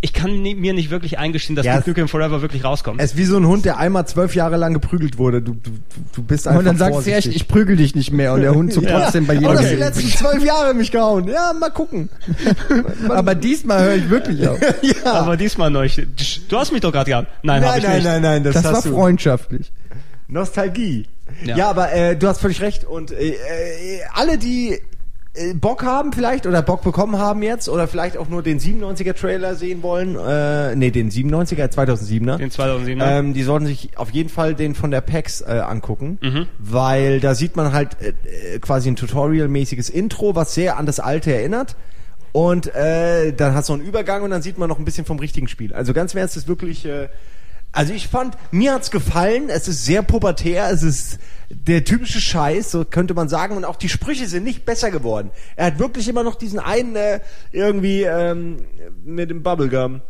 Ich 0.04 0.12
kann 0.12 0.42
nie, 0.42 0.54
mir 0.54 0.74
nicht 0.74 0.90
wirklich 0.90 1.18
eingestehen, 1.18 1.56
dass 1.56 1.64
Ja, 1.64 1.76
Duke 1.78 1.88
Nukem 1.92 2.08
Forever 2.08 2.42
wirklich 2.42 2.62
rauskommt. 2.62 3.00
Es 3.00 3.12
ist 3.12 3.16
wie 3.16 3.24
so 3.24 3.38
ein 3.38 3.46
Hund, 3.46 3.64
der 3.64 3.78
einmal 3.78 4.06
zwölf 4.06 4.34
Jahre 4.34 4.58
lang 4.58 4.74
geprügelt 4.74 5.16
wurde. 5.16 5.40
Du, 5.40 5.54
du, 5.54 5.70
du 6.14 6.22
bist 6.22 6.46
einfach 6.46 6.58
Und 6.58 6.66
dann 6.66 6.76
sagst 6.76 7.06
du 7.06 7.10
echt, 7.10 7.28
ich 7.28 7.48
prügel 7.48 7.76
dich 7.76 7.94
nicht 7.94 8.12
mehr 8.12 8.34
und 8.34 8.42
der 8.42 8.54
Hund 8.54 8.70
zuckt 8.70 8.86
trotzdem 8.90 9.26
bei 9.26 9.34
Oh, 9.38 9.40
jeder 9.40 9.54
das 9.54 9.68
die 9.70 9.76
letzten 9.76 10.08
zwölf 10.08 10.44
Jahre 10.44 10.74
mich 10.74 10.90
gehauen. 10.90 11.26
Ja, 11.26 11.54
mal 11.58 11.70
gucken. 11.70 12.10
Aber 13.08 13.34
diesmal 13.34 13.82
höre 13.82 13.94
ich 13.94 14.10
wirklich 14.10 14.46
auf. 14.46 14.58
ja. 14.82 15.12
aber 15.14 15.38
diesmal 15.38 15.70
neu. 15.70 15.88
Du 16.50 16.56
hast 16.58 16.70
mich 16.70 16.82
doch 16.82 16.92
gerade 16.92 17.08
gehabt. 17.10 17.28
Nein, 17.42 17.62
hab 17.64 17.70
nein, 17.70 17.78
ich 17.78 17.84
nein, 17.84 17.94
nicht. 17.96 18.04
nein, 18.04 18.22
nein, 18.22 18.44
das, 18.44 18.54
Das 18.56 18.64
hast 18.66 18.72
war 18.74 18.82
du. 18.82 18.90
freundschaftlich. 18.98 19.72
Nostalgie. 20.28 21.06
Ja, 21.44 21.56
Ja. 21.56 21.70
aber 21.70 21.92
äh, 21.94 22.14
du 22.16 22.28
hast 22.28 22.40
völlig 22.40 22.60
recht. 22.60 22.84
Und 22.84 23.10
äh, 23.10 23.30
äh, 23.30 23.36
alle, 24.12 24.36
die 24.36 24.78
Bock 25.56 25.82
haben 25.82 26.12
vielleicht 26.12 26.46
oder 26.46 26.62
Bock 26.62 26.82
bekommen 26.82 27.18
haben 27.18 27.42
jetzt 27.42 27.68
oder 27.68 27.88
vielleicht 27.88 28.16
auch 28.16 28.28
nur 28.28 28.42
den 28.44 28.60
97er 28.60 29.14
Trailer 29.14 29.56
sehen 29.56 29.82
wollen, 29.82 30.16
äh, 30.16 30.76
nee, 30.76 30.92
den 30.92 31.10
97er, 31.10 31.66
2007er. 31.72 32.36
Den 32.38 32.50
2007er. 32.50 33.18
Ähm, 33.18 33.34
die 33.34 33.42
sollten 33.42 33.66
sich 33.66 33.98
auf 33.98 34.10
jeden 34.10 34.28
Fall 34.28 34.54
den 34.54 34.76
von 34.76 34.92
der 34.92 35.00
PAX 35.00 35.40
äh, 35.40 35.60
angucken, 35.66 36.18
Mhm. 36.22 36.46
weil 36.60 37.18
da 37.18 37.34
sieht 37.34 37.56
man 37.56 37.72
halt 37.72 37.96
äh, 38.00 38.12
äh, 38.54 38.58
quasi 38.60 38.88
ein 38.88 38.94
Tutorial-mäßiges 38.96 39.90
Intro, 39.90 40.36
was 40.36 40.54
sehr 40.54 40.76
an 40.78 40.86
das 40.86 41.00
alte 41.00 41.34
erinnert. 41.34 41.74
Und 42.30 42.72
äh, 42.74 43.32
dann 43.32 43.54
hast 43.54 43.68
du 43.68 43.72
einen 43.72 43.82
Übergang 43.82 44.22
und 44.22 44.30
dann 44.30 44.42
sieht 44.42 44.58
man 44.58 44.68
noch 44.68 44.78
ein 44.78 44.84
bisschen 44.84 45.04
vom 45.04 45.18
richtigen 45.18 45.48
Spiel. 45.48 45.72
Also 45.74 45.92
ganz 45.92 46.14
im 46.14 46.18
Ernst, 46.18 46.36
ist 46.36 46.46
wirklich... 46.48 46.86
Äh, 46.86 47.08
also 47.74 47.92
ich 47.92 48.08
fand, 48.08 48.36
mir 48.50 48.72
hat's 48.72 48.90
gefallen, 48.90 49.48
es 49.48 49.68
ist 49.68 49.84
sehr 49.84 50.02
pubertär, 50.02 50.70
es 50.70 50.82
ist 50.82 51.18
der 51.50 51.84
typische 51.84 52.20
Scheiß, 52.20 52.70
so 52.70 52.84
könnte 52.84 53.14
man 53.14 53.28
sagen, 53.28 53.56
und 53.56 53.64
auch 53.64 53.76
die 53.76 53.88
Sprüche 53.88 54.26
sind 54.26 54.44
nicht 54.44 54.64
besser 54.64 54.90
geworden. 54.90 55.30
Er 55.56 55.66
hat 55.66 55.78
wirklich 55.78 56.08
immer 56.08 56.22
noch 56.22 56.36
diesen 56.36 56.58
einen 56.58 56.96
äh, 56.96 57.20
irgendwie 57.52 58.02
ähm, 58.02 58.64
mit 59.04 59.30
dem 59.30 59.42
Bubblegum. 59.42 60.00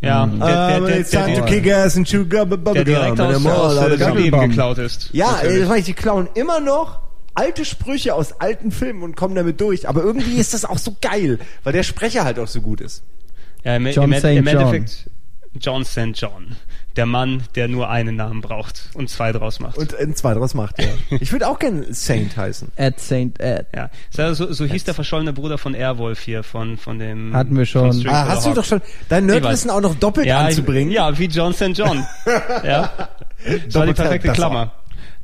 ja, 0.00 0.26
der, 0.26 0.36
der, 0.38 0.78
Um, 0.78 0.86
der, 0.86 0.96
der, 0.96 1.04
time 1.04 1.34
to 1.38 1.44
der, 1.46 1.60
kick 1.60 1.72
ass 1.72 1.96
and 1.96 2.06
chew 2.06 2.24
gum, 2.24 2.48
bubblegum. 2.50 2.74
der 2.74 2.84
direkt 2.84 3.20
aus, 3.20 3.36
I'm 3.36 3.48
all 3.48 3.56
aus 3.60 3.76
äh, 3.76 3.78
of 3.78 3.86
dem. 3.86 3.90
Leben 3.98 4.12
Gummelbaum. 4.12 4.48
geklaut 4.48 4.78
ist. 4.78 5.10
Ja, 5.12 5.32
Natürlich. 5.32 5.70
ich, 5.70 5.84
die 5.84 5.94
klauen 5.94 6.28
immer 6.34 6.60
noch 6.60 7.00
alte 7.34 7.64
Sprüche 7.64 8.14
aus 8.14 8.40
alten 8.40 8.70
Filmen 8.70 9.02
und 9.02 9.16
kommen 9.16 9.34
damit 9.34 9.60
durch. 9.60 9.88
Aber 9.88 10.02
irgendwie 10.02 10.38
ist 10.38 10.54
das 10.54 10.64
auch 10.64 10.78
so 10.78 10.96
geil, 11.00 11.38
weil 11.64 11.72
der 11.72 11.82
Sprecher 11.82 12.24
halt 12.24 12.38
auch 12.38 12.48
so 12.48 12.60
gut 12.60 12.80
ist. 12.80 13.02
Ja, 13.64 13.76
im, 13.76 13.86
John 13.88 14.12
im, 14.12 14.18
St. 14.18 14.24
im 14.26 14.36
John. 14.36 14.46
Endeffekt 14.46 15.10
John 15.60 15.84
St. 15.84 16.10
John. 16.14 16.56
Der 16.96 17.06
Mann, 17.06 17.42
der 17.54 17.66
nur 17.68 17.90
einen 17.90 18.16
Namen 18.16 18.40
braucht 18.40 18.90
und 18.94 19.10
zwei 19.10 19.32
draus 19.32 19.58
macht. 19.58 19.78
Und 19.78 19.96
ein 19.96 20.14
zwei 20.14 20.34
draus 20.34 20.54
macht, 20.54 20.80
ja. 20.80 20.88
Ich 21.20 21.32
würde 21.32 21.48
auch 21.48 21.58
gern 21.58 21.84
Saint 21.92 22.36
heißen. 22.36 22.70
At 22.76 23.00
St. 23.00 23.40
Ed. 23.40 23.66
ja, 23.74 23.90
so, 24.10 24.52
so 24.52 24.64
hieß 24.64 24.84
der 24.84 24.94
verschollene 24.94 25.32
Bruder 25.32 25.58
von 25.58 25.74
Airwolf 25.74 26.20
hier, 26.20 26.42
von, 26.42 26.76
von 26.76 26.98
dem... 26.98 27.34
Hatten 27.34 27.56
wir 27.56 27.66
schon. 27.66 28.06
Ah, 28.06 28.28
hast 28.28 28.46
du 28.46 28.54
doch 28.54 28.64
schon 28.64 28.80
dein 29.08 29.26
Nerdwissen 29.26 29.70
auch 29.70 29.80
noch 29.80 29.94
doppelt 29.96 30.26
ja, 30.26 30.40
anzubringen. 30.40 30.90
Ich, 30.90 30.96
ja, 30.96 31.18
wie 31.18 31.26
John 31.26 31.52
St. 31.52 31.70
John. 31.74 32.04
ja. 32.64 32.92
Das 33.66 33.74
war 33.74 33.86
die 33.86 33.92
perfekte. 33.92 34.32
Klammer. 34.32 34.72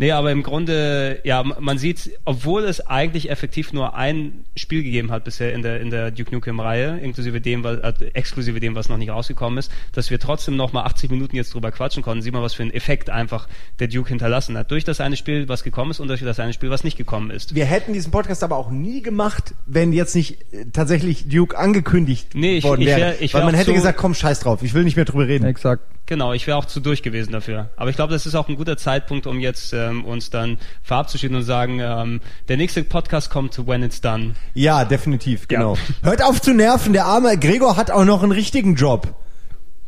Nee, 0.01 0.13
aber 0.13 0.33
im 0.33 0.43
Grunde, 0.43 1.21
ja, 1.25 1.43
man 1.43 1.77
sieht, 1.77 2.11
obwohl 2.25 2.65
es 2.65 2.81
eigentlich 2.87 3.29
effektiv 3.29 3.75
nur 3.75 3.95
ein 3.95 4.47
Spiel 4.57 4.83
gegeben 4.83 5.11
hat 5.11 5.25
bisher 5.25 5.53
in 5.53 5.61
der, 5.61 5.79
in 5.83 5.91
der 5.91 6.11
Duke 6.11 6.35
Nukem-Reihe, 6.35 6.99
inklusive 7.01 7.43
dem, 7.43 7.65
was, 7.65 7.79
äh, 7.81 7.93
exklusive 8.15 8.61
dem, 8.61 8.75
was 8.75 8.89
noch 8.89 8.97
nicht 8.97 9.11
rausgekommen 9.11 9.59
ist, 9.59 9.71
dass 9.93 10.11
wir 10.11 10.19
trotzdem 10.19 10.57
noch 10.57 10.73
mal 10.73 10.85
80 10.85 11.11
Minuten 11.11 11.37
jetzt 11.37 11.53
drüber 11.53 11.71
quatschen 11.71 12.03
konnten. 12.03 12.23
Sieh 12.23 12.31
mal, 12.31 12.41
was 12.43 12.55
für 12.55 12.63
einen 12.63 12.73
Effekt 12.73 13.11
einfach 13.11 13.47
der 13.79 13.89
Duke 13.89 14.09
hinterlassen 14.09 14.57
hat. 14.57 14.71
Durch 14.71 14.85
das 14.85 15.03
eine 15.03 15.19
Spiel, 15.19 15.49
was 15.51 15.63
gekommen 15.65 15.91
ist 15.91 16.01
und 16.01 16.09
durch 16.09 16.21
das 16.23 16.41
eine 16.41 16.55
Spiel, 16.55 16.71
was 16.71 16.83
nicht 16.83 16.97
gekommen 16.97 17.31
ist. 17.31 17.55
Wir 17.55 17.67
hätten 17.67 17.93
diesen 17.93 18.11
Podcast 18.11 18.43
aber 18.43 18.57
auch 18.57 18.71
nie 18.71 19.03
gemacht, 19.03 19.55
wenn 19.67 19.93
jetzt 19.93 20.17
nicht 20.17 20.39
äh, 20.55 20.65
tatsächlich 20.73 21.29
Duke 21.29 21.59
angekündigt 21.59 22.29
Nee, 22.35 22.57
ich- 22.57 22.65
worden 22.65 22.81
ich 22.81 22.87
wäre. 22.87 23.01
wär- 23.01 23.21
ich 23.21 23.35
Weil 23.35 23.41
wär 23.43 23.47
man 23.47 23.55
auch 23.55 23.59
hätte 23.61 23.75
gesagt, 23.75 23.99
komm, 23.99 24.15
scheiß 24.15 24.41
drauf, 24.41 24.63
ich 24.63 24.73
will 24.73 24.85
nicht 24.85 24.97
mehr 24.97 25.05
drüber 25.05 25.29
reden. 25.29 25.45
Exakt. 25.45 25.83
Genau, 26.11 26.33
ich 26.33 26.49
wäre 26.49 26.57
auch 26.59 26.65
zu 26.65 26.81
durch 26.81 27.05
gewesen 27.05 27.31
dafür. 27.31 27.71
Aber 27.77 27.89
ich 27.89 27.95
glaube, 27.95 28.13
das 28.13 28.27
ist 28.27 28.35
auch 28.35 28.49
ein 28.49 28.57
guter 28.57 28.77
Zeitpunkt, 28.77 29.29
um 29.29 29.39
jetzt 29.39 29.73
ähm, 29.73 30.05
uns 30.05 30.29
dann 30.29 30.59
verabzuschieden 30.83 31.37
und 31.37 31.45
sagen, 31.45 31.79
ähm, 31.81 32.21
der 32.49 32.57
nächste 32.57 32.83
Podcast 32.83 33.31
kommt 33.31 33.65
when 33.69 33.85
it's 33.85 34.01
done. 34.01 34.33
Ja, 34.53 34.85
definitiv, 34.85 35.43
Ja. 35.49 35.59
genau. 35.61 35.77
Hört 36.03 36.25
auf 36.25 36.43
zu 36.43 36.53
nerven, 36.53 36.95
der 36.95 37.05
arme 37.07 37.39
Gregor 37.39 37.77
hat 37.77 37.93
auch 37.93 38.05
noch 38.05 38.25
einen 38.25 38.33
richtigen 38.33 38.75
Job. 38.75 39.15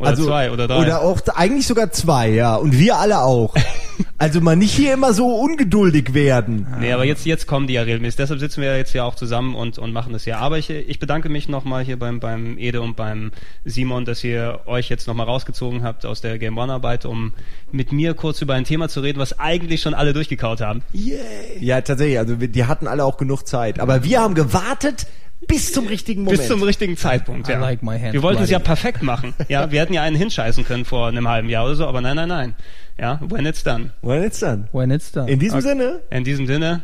Oder 0.02 0.16
zwei 0.16 0.50
oder 0.50 0.68
drei. 0.68 0.74
Also, 0.74 0.86
Oder 0.86 1.00
auch 1.02 1.20
eigentlich 1.34 1.66
sogar 1.66 1.90
zwei, 1.92 2.30
ja. 2.30 2.56
Und 2.56 2.78
wir 2.78 2.96
alle 2.96 3.20
auch. 3.20 3.54
also 4.18 4.40
mal 4.40 4.56
nicht 4.56 4.72
hier 4.72 4.94
immer 4.94 5.14
so 5.14 5.26
ungeduldig 5.26 6.14
werden. 6.14 6.66
Nee, 6.80 6.92
aber 6.92 7.04
jetzt, 7.04 7.24
jetzt 7.24 7.46
kommen 7.46 7.66
die 7.66 7.74
ja 7.74 7.82
regelmäßig. 7.82 8.16
Deshalb 8.16 8.40
sitzen 8.40 8.60
wir 8.62 8.70
ja 8.70 8.76
jetzt 8.76 8.92
hier 8.92 9.04
auch 9.04 9.14
zusammen 9.14 9.54
und, 9.54 9.78
und 9.78 9.92
machen 9.92 10.12
das 10.12 10.24
hier. 10.24 10.38
Aber 10.38 10.58
ich, 10.58 10.70
ich 10.70 10.98
bedanke 10.98 11.28
mich 11.28 11.48
nochmal 11.48 11.84
hier 11.84 11.98
beim, 11.98 12.20
beim 12.20 12.58
Ede 12.58 12.82
und 12.82 12.96
beim 12.96 13.32
Simon, 13.64 14.04
dass 14.04 14.24
ihr 14.24 14.60
euch 14.66 14.88
jetzt 14.88 15.06
nochmal 15.06 15.26
rausgezogen 15.26 15.82
habt 15.82 16.04
aus 16.06 16.20
der 16.20 16.38
Game 16.38 16.58
One-Arbeit, 16.58 17.04
um 17.04 17.32
mit 17.70 17.92
mir 17.92 18.14
kurz 18.14 18.42
über 18.42 18.54
ein 18.54 18.64
Thema 18.64 18.88
zu 18.88 19.00
reden, 19.00 19.18
was 19.18 19.38
eigentlich 19.38 19.80
schon 19.80 19.94
alle 19.94 20.12
durchgekaut 20.12 20.60
haben. 20.60 20.82
Ja, 20.92 21.80
tatsächlich. 21.80 22.18
Also 22.18 22.40
wir, 22.40 22.48
die 22.48 22.64
hatten 22.64 22.86
alle 22.86 23.04
auch 23.04 23.16
genug 23.16 23.46
Zeit. 23.46 23.80
Aber 23.80 24.04
wir 24.04 24.20
haben 24.20 24.34
gewartet 24.34 25.06
bis 25.46 25.72
zum 25.72 25.86
richtigen 25.86 26.22
Moment. 26.22 26.38
Bis 26.40 26.48
zum 26.48 26.62
richtigen 26.62 26.96
Zeitpunkt, 26.96 27.48
I 27.48 27.52
ja. 27.52 27.58
like 27.60 27.82
my 27.82 27.98
hands 27.98 28.12
wir 28.12 28.22
wollten 28.22 28.42
es 28.42 28.50
ja 28.50 28.58
perfekt 28.58 29.02
machen. 29.02 29.34
Ja, 29.48 29.70
wir 29.70 29.80
hätten 29.80 29.92
ja 29.92 30.02
einen 30.02 30.16
hinscheißen 30.16 30.64
können 30.64 30.84
vor 30.84 31.08
einem 31.08 31.28
halben 31.28 31.48
Jahr 31.48 31.64
oder 31.64 31.74
so, 31.74 31.86
aber 31.86 32.00
nein, 32.00 32.16
nein, 32.16 32.28
nein. 32.28 32.54
Ja, 32.98 33.20
when 33.28 33.46
it's 33.46 33.62
done. 33.62 33.90
Well, 34.02 34.22
it's 34.22 34.40
done. 34.40 34.68
When 34.72 34.90
it's 34.90 35.10
done. 35.12 35.30
In 35.30 35.38
diesem 35.38 35.60
Sinne, 35.60 36.00
In 36.10 36.24
diesem 36.24 36.46
Sinne, 36.46 36.82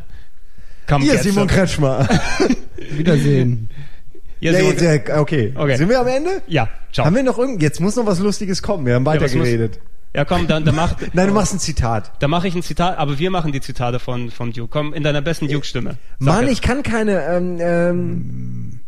come 0.86 1.04
ihr 1.04 1.18
Simon 1.18 1.34
some. 1.34 1.46
Kretschmer. 1.46 2.08
Wiedersehen. 2.90 3.68
Ja, 4.40 4.52
Simon- 4.52 4.70
jetzt, 4.70 4.82
ja, 4.82 5.20
okay. 5.20 5.52
Okay. 5.54 5.76
Sind 5.76 5.88
wir 5.88 6.00
am 6.00 6.06
Ende? 6.06 6.42
ja, 6.46 6.68
ciao. 6.92 7.06
Haben 7.06 7.16
wir 7.16 7.22
noch 7.22 7.38
irgend, 7.38 7.62
jetzt 7.62 7.80
muss 7.80 7.96
noch 7.96 8.06
was 8.06 8.18
Lustiges 8.20 8.62
kommen. 8.62 8.86
Wir 8.86 8.94
haben 8.94 9.04
Ja, 9.04 9.12
weitergeredet. 9.12 9.76
Ja, 9.76 9.80
komm, 10.24 10.46
dann, 10.46 10.64
dann 10.64 10.74
mach, 10.74 10.96
Nein, 11.12 11.28
du 11.28 11.34
machst 11.34 11.54
ein 11.54 11.58
Zitat. 11.58 12.12
dann 12.20 12.30
mach 12.30 12.44
ich 12.44 12.54
ein 12.54 12.62
Zitat, 12.62 12.98
aber 12.98 13.18
wir 13.18 13.30
machen 13.30 13.52
die 13.52 13.60
Zitate 13.60 13.98
von, 13.98 14.30
von 14.30 14.52
Duke. 14.52 14.68
Komm, 14.70 14.94
in 14.94 15.02
deiner 15.02 15.20
besten 15.20 15.48
Duke-Stimme. 15.48 15.96
Mann, 16.18 16.42
jetzt. 16.42 16.52
ich 16.52 16.62
kann 16.62 16.82
keine, 16.82 17.24
ähm, 17.26 18.80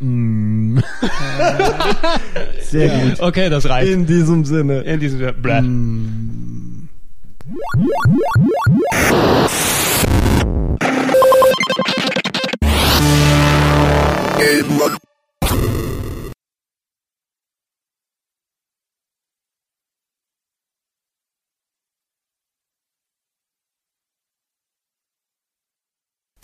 ähm, 0.00 0.76
mm. 0.76 0.78
Sehr 2.60 2.88
gut. 2.88 3.20
Okay, 3.20 3.48
das 3.48 3.68
reicht. 3.68 3.92
In 3.92 4.06
diesem 4.06 4.44
Sinne. 4.44 4.80
In 4.80 5.00
diesem 5.00 5.18
Sinne, 5.18 5.32
Brad. 5.32 5.64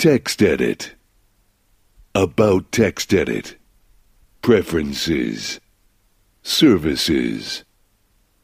Text 0.02 0.42
edit. 0.42 0.96
About 2.12 2.72
text 2.72 3.14
edit. 3.14 3.54
Preferences. 4.40 5.60
Services. 6.42 7.62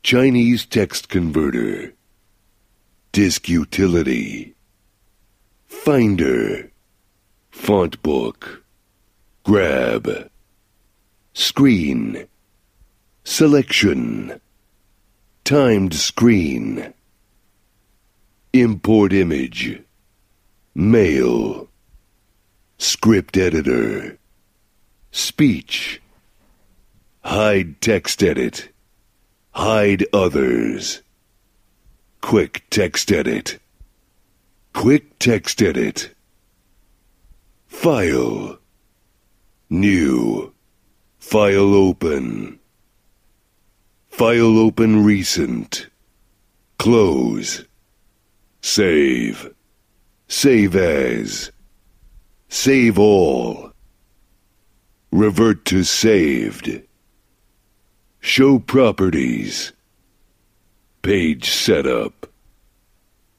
Chinese 0.04 0.64
text 0.64 1.08
converter. 1.08 1.94
Disk 3.10 3.48
utility. 3.48 4.54
Finder. 5.66 6.70
Font 7.50 8.00
book. 8.04 8.62
Grab. 9.42 10.30
Screen. 11.32 12.28
Selection. 13.24 14.40
Timed 15.42 15.92
screen. 15.92 16.94
Import 18.52 19.12
image. 19.12 19.82
Mail. 20.78 21.66
Script 22.78 23.36
editor. 23.36 24.16
Speech. 25.10 26.00
Hide 27.24 27.80
text 27.80 28.22
edit. 28.22 28.68
Hide 29.50 30.06
others. 30.12 31.02
Quick 32.20 32.62
text 32.70 33.10
edit. 33.10 33.58
Quick 34.72 35.18
text 35.18 35.60
edit. 35.62 36.14
File. 37.66 38.60
New. 39.68 40.54
File 41.18 41.74
open. 41.74 42.60
File 44.06 44.56
open 44.56 45.02
recent. 45.04 45.88
Close. 46.78 47.64
Save. 48.60 49.52
Save 50.28 50.76
as. 50.76 51.50
Save 52.48 52.98
all. 52.98 53.72
Revert 55.10 55.64
to 55.66 55.84
saved. 55.84 56.82
Show 58.20 58.58
properties. 58.58 59.72
Page 61.00 61.48
setup. 61.48 62.30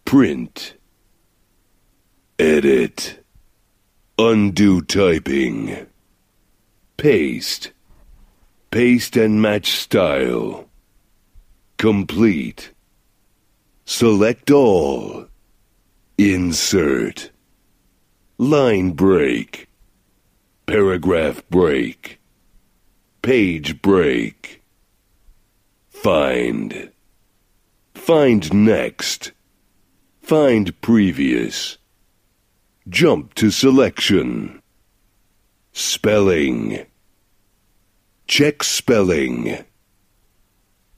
Print. 0.03 0.73
Edit. 2.39 3.23
Undo 4.17 4.81
typing. 4.81 5.85
Paste. 6.97 7.71
Paste 8.71 9.15
and 9.15 9.41
match 9.41 9.71
style. 9.71 10.65
Complete. 11.77 12.71
Select 13.85 14.49
all. 14.49 15.28
Insert. 16.19 17.31
Line 18.37 18.91
break. 18.91 19.69
Paragraph 20.65 21.41
break. 21.49 22.19
Page 23.21 23.81
break. 23.81 24.61
Find. 25.87 26.91
Find 27.93 28.53
next. 28.53 29.31
Find 30.21 30.81
previous. 30.81 31.77
Jump 32.89 33.33
to 33.35 33.49
selection. 33.49 34.61
Spelling. 35.71 36.85
Check 38.27 38.63
spelling. 38.63 39.63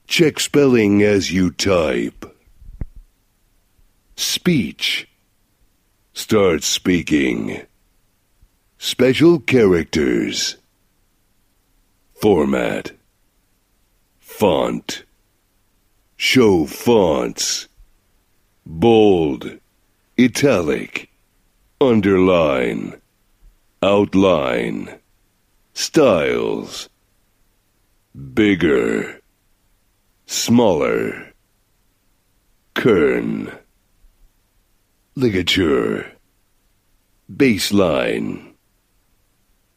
Check 0.07 0.39
spelling 0.39 1.03
as 1.03 1.31
you 1.31 1.52
type. 1.52 2.26
Speech. 4.15 5.07
Start 6.14 6.64
speaking. 6.64 7.62
Special 8.78 9.40
characters. 9.40 10.58
Format. 12.22 12.92
Font. 14.20 15.04
Show 16.18 16.66
fonts. 16.66 17.70
Bold. 18.66 19.58
Italic. 20.20 21.10
Underline. 21.80 23.00
Outline. 23.82 25.00
Styles. 25.74 26.90
Bigger. 28.34 29.22
Smaller. 30.26 31.34
Kern. 32.76 33.61
Ligature. 35.16 36.10
Baseline. 37.30 38.54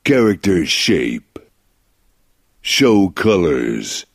Character 0.05 0.65
shape. 0.65 1.41
Show 2.61 3.09
colors. 3.09 4.07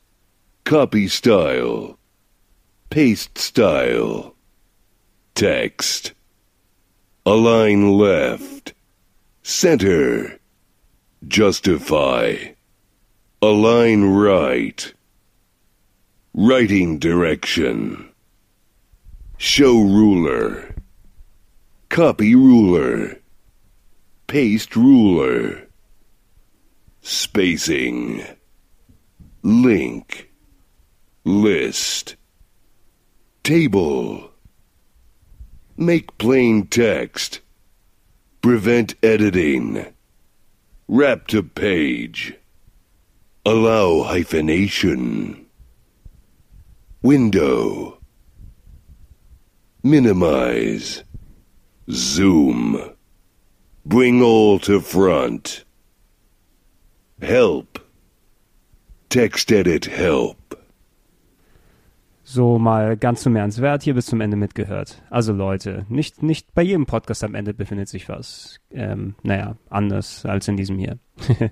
Copy 0.64 1.10
style. 1.10 2.00
Paste 2.90 3.38
style. 3.38 4.34
Text. 5.36 6.14
Align 7.26 7.98
left. 7.98 8.74
Center. 9.44 10.40
Justify. 11.28 12.36
Align 13.42 14.06
right. 14.06 14.94
Writing 16.34 16.98
direction. 16.98 18.10
Show 19.38 19.82
ruler. 19.82 20.76
Copy 21.90 22.36
ruler. 22.36 23.20
Paste 24.28 24.76
ruler. 24.76 25.68
Spacing. 27.02 28.24
Link. 29.42 30.30
List. 31.24 32.16
Table. 33.42 34.30
Make 35.78 36.16
plain 36.20 36.68
text. 36.68 37.40
Prevent 38.42 38.94
editing. 39.02 39.88
Wrap 40.88 41.26
to 41.28 41.42
page. 41.42 42.36
Allow 43.46 44.04
hyphenation. 44.04 45.48
Window. 47.02 47.98
Minimize. 49.82 51.04
Zoom. 51.92 52.80
Bring 53.84 54.22
all 54.22 54.60
to 54.60 54.80
front. 54.80 55.66
Help. 57.20 57.80
Text 59.10 59.52
edit 59.52 59.86
help. 59.86 60.38
So 62.24 62.60
mal 62.60 62.96
ganz 62.96 63.24
zum 63.24 63.36
Ernst. 63.36 63.60
Wer 63.60 63.72
hat 63.72 63.82
hier 63.82 63.96
bis 63.96 64.06
zum 64.06 64.22
Ende 64.22 64.38
mitgehört? 64.38 65.02
Also 65.10 65.34
Leute, 65.34 65.88
nicht, 65.90 66.22
nicht 66.22 66.54
bei 66.54 66.62
jedem 66.62 66.86
Podcast 66.86 67.24
am 67.24 67.34
Ende 67.34 67.56
befindet 67.56 67.90
sich 67.90 68.08
was. 68.08 68.60
Ähm, 68.70 69.16
naja, 69.24 69.56
anders 69.72 70.28
als 70.28 70.48
in 70.48 70.58
diesem 70.58 70.78
hier. 70.78 71.00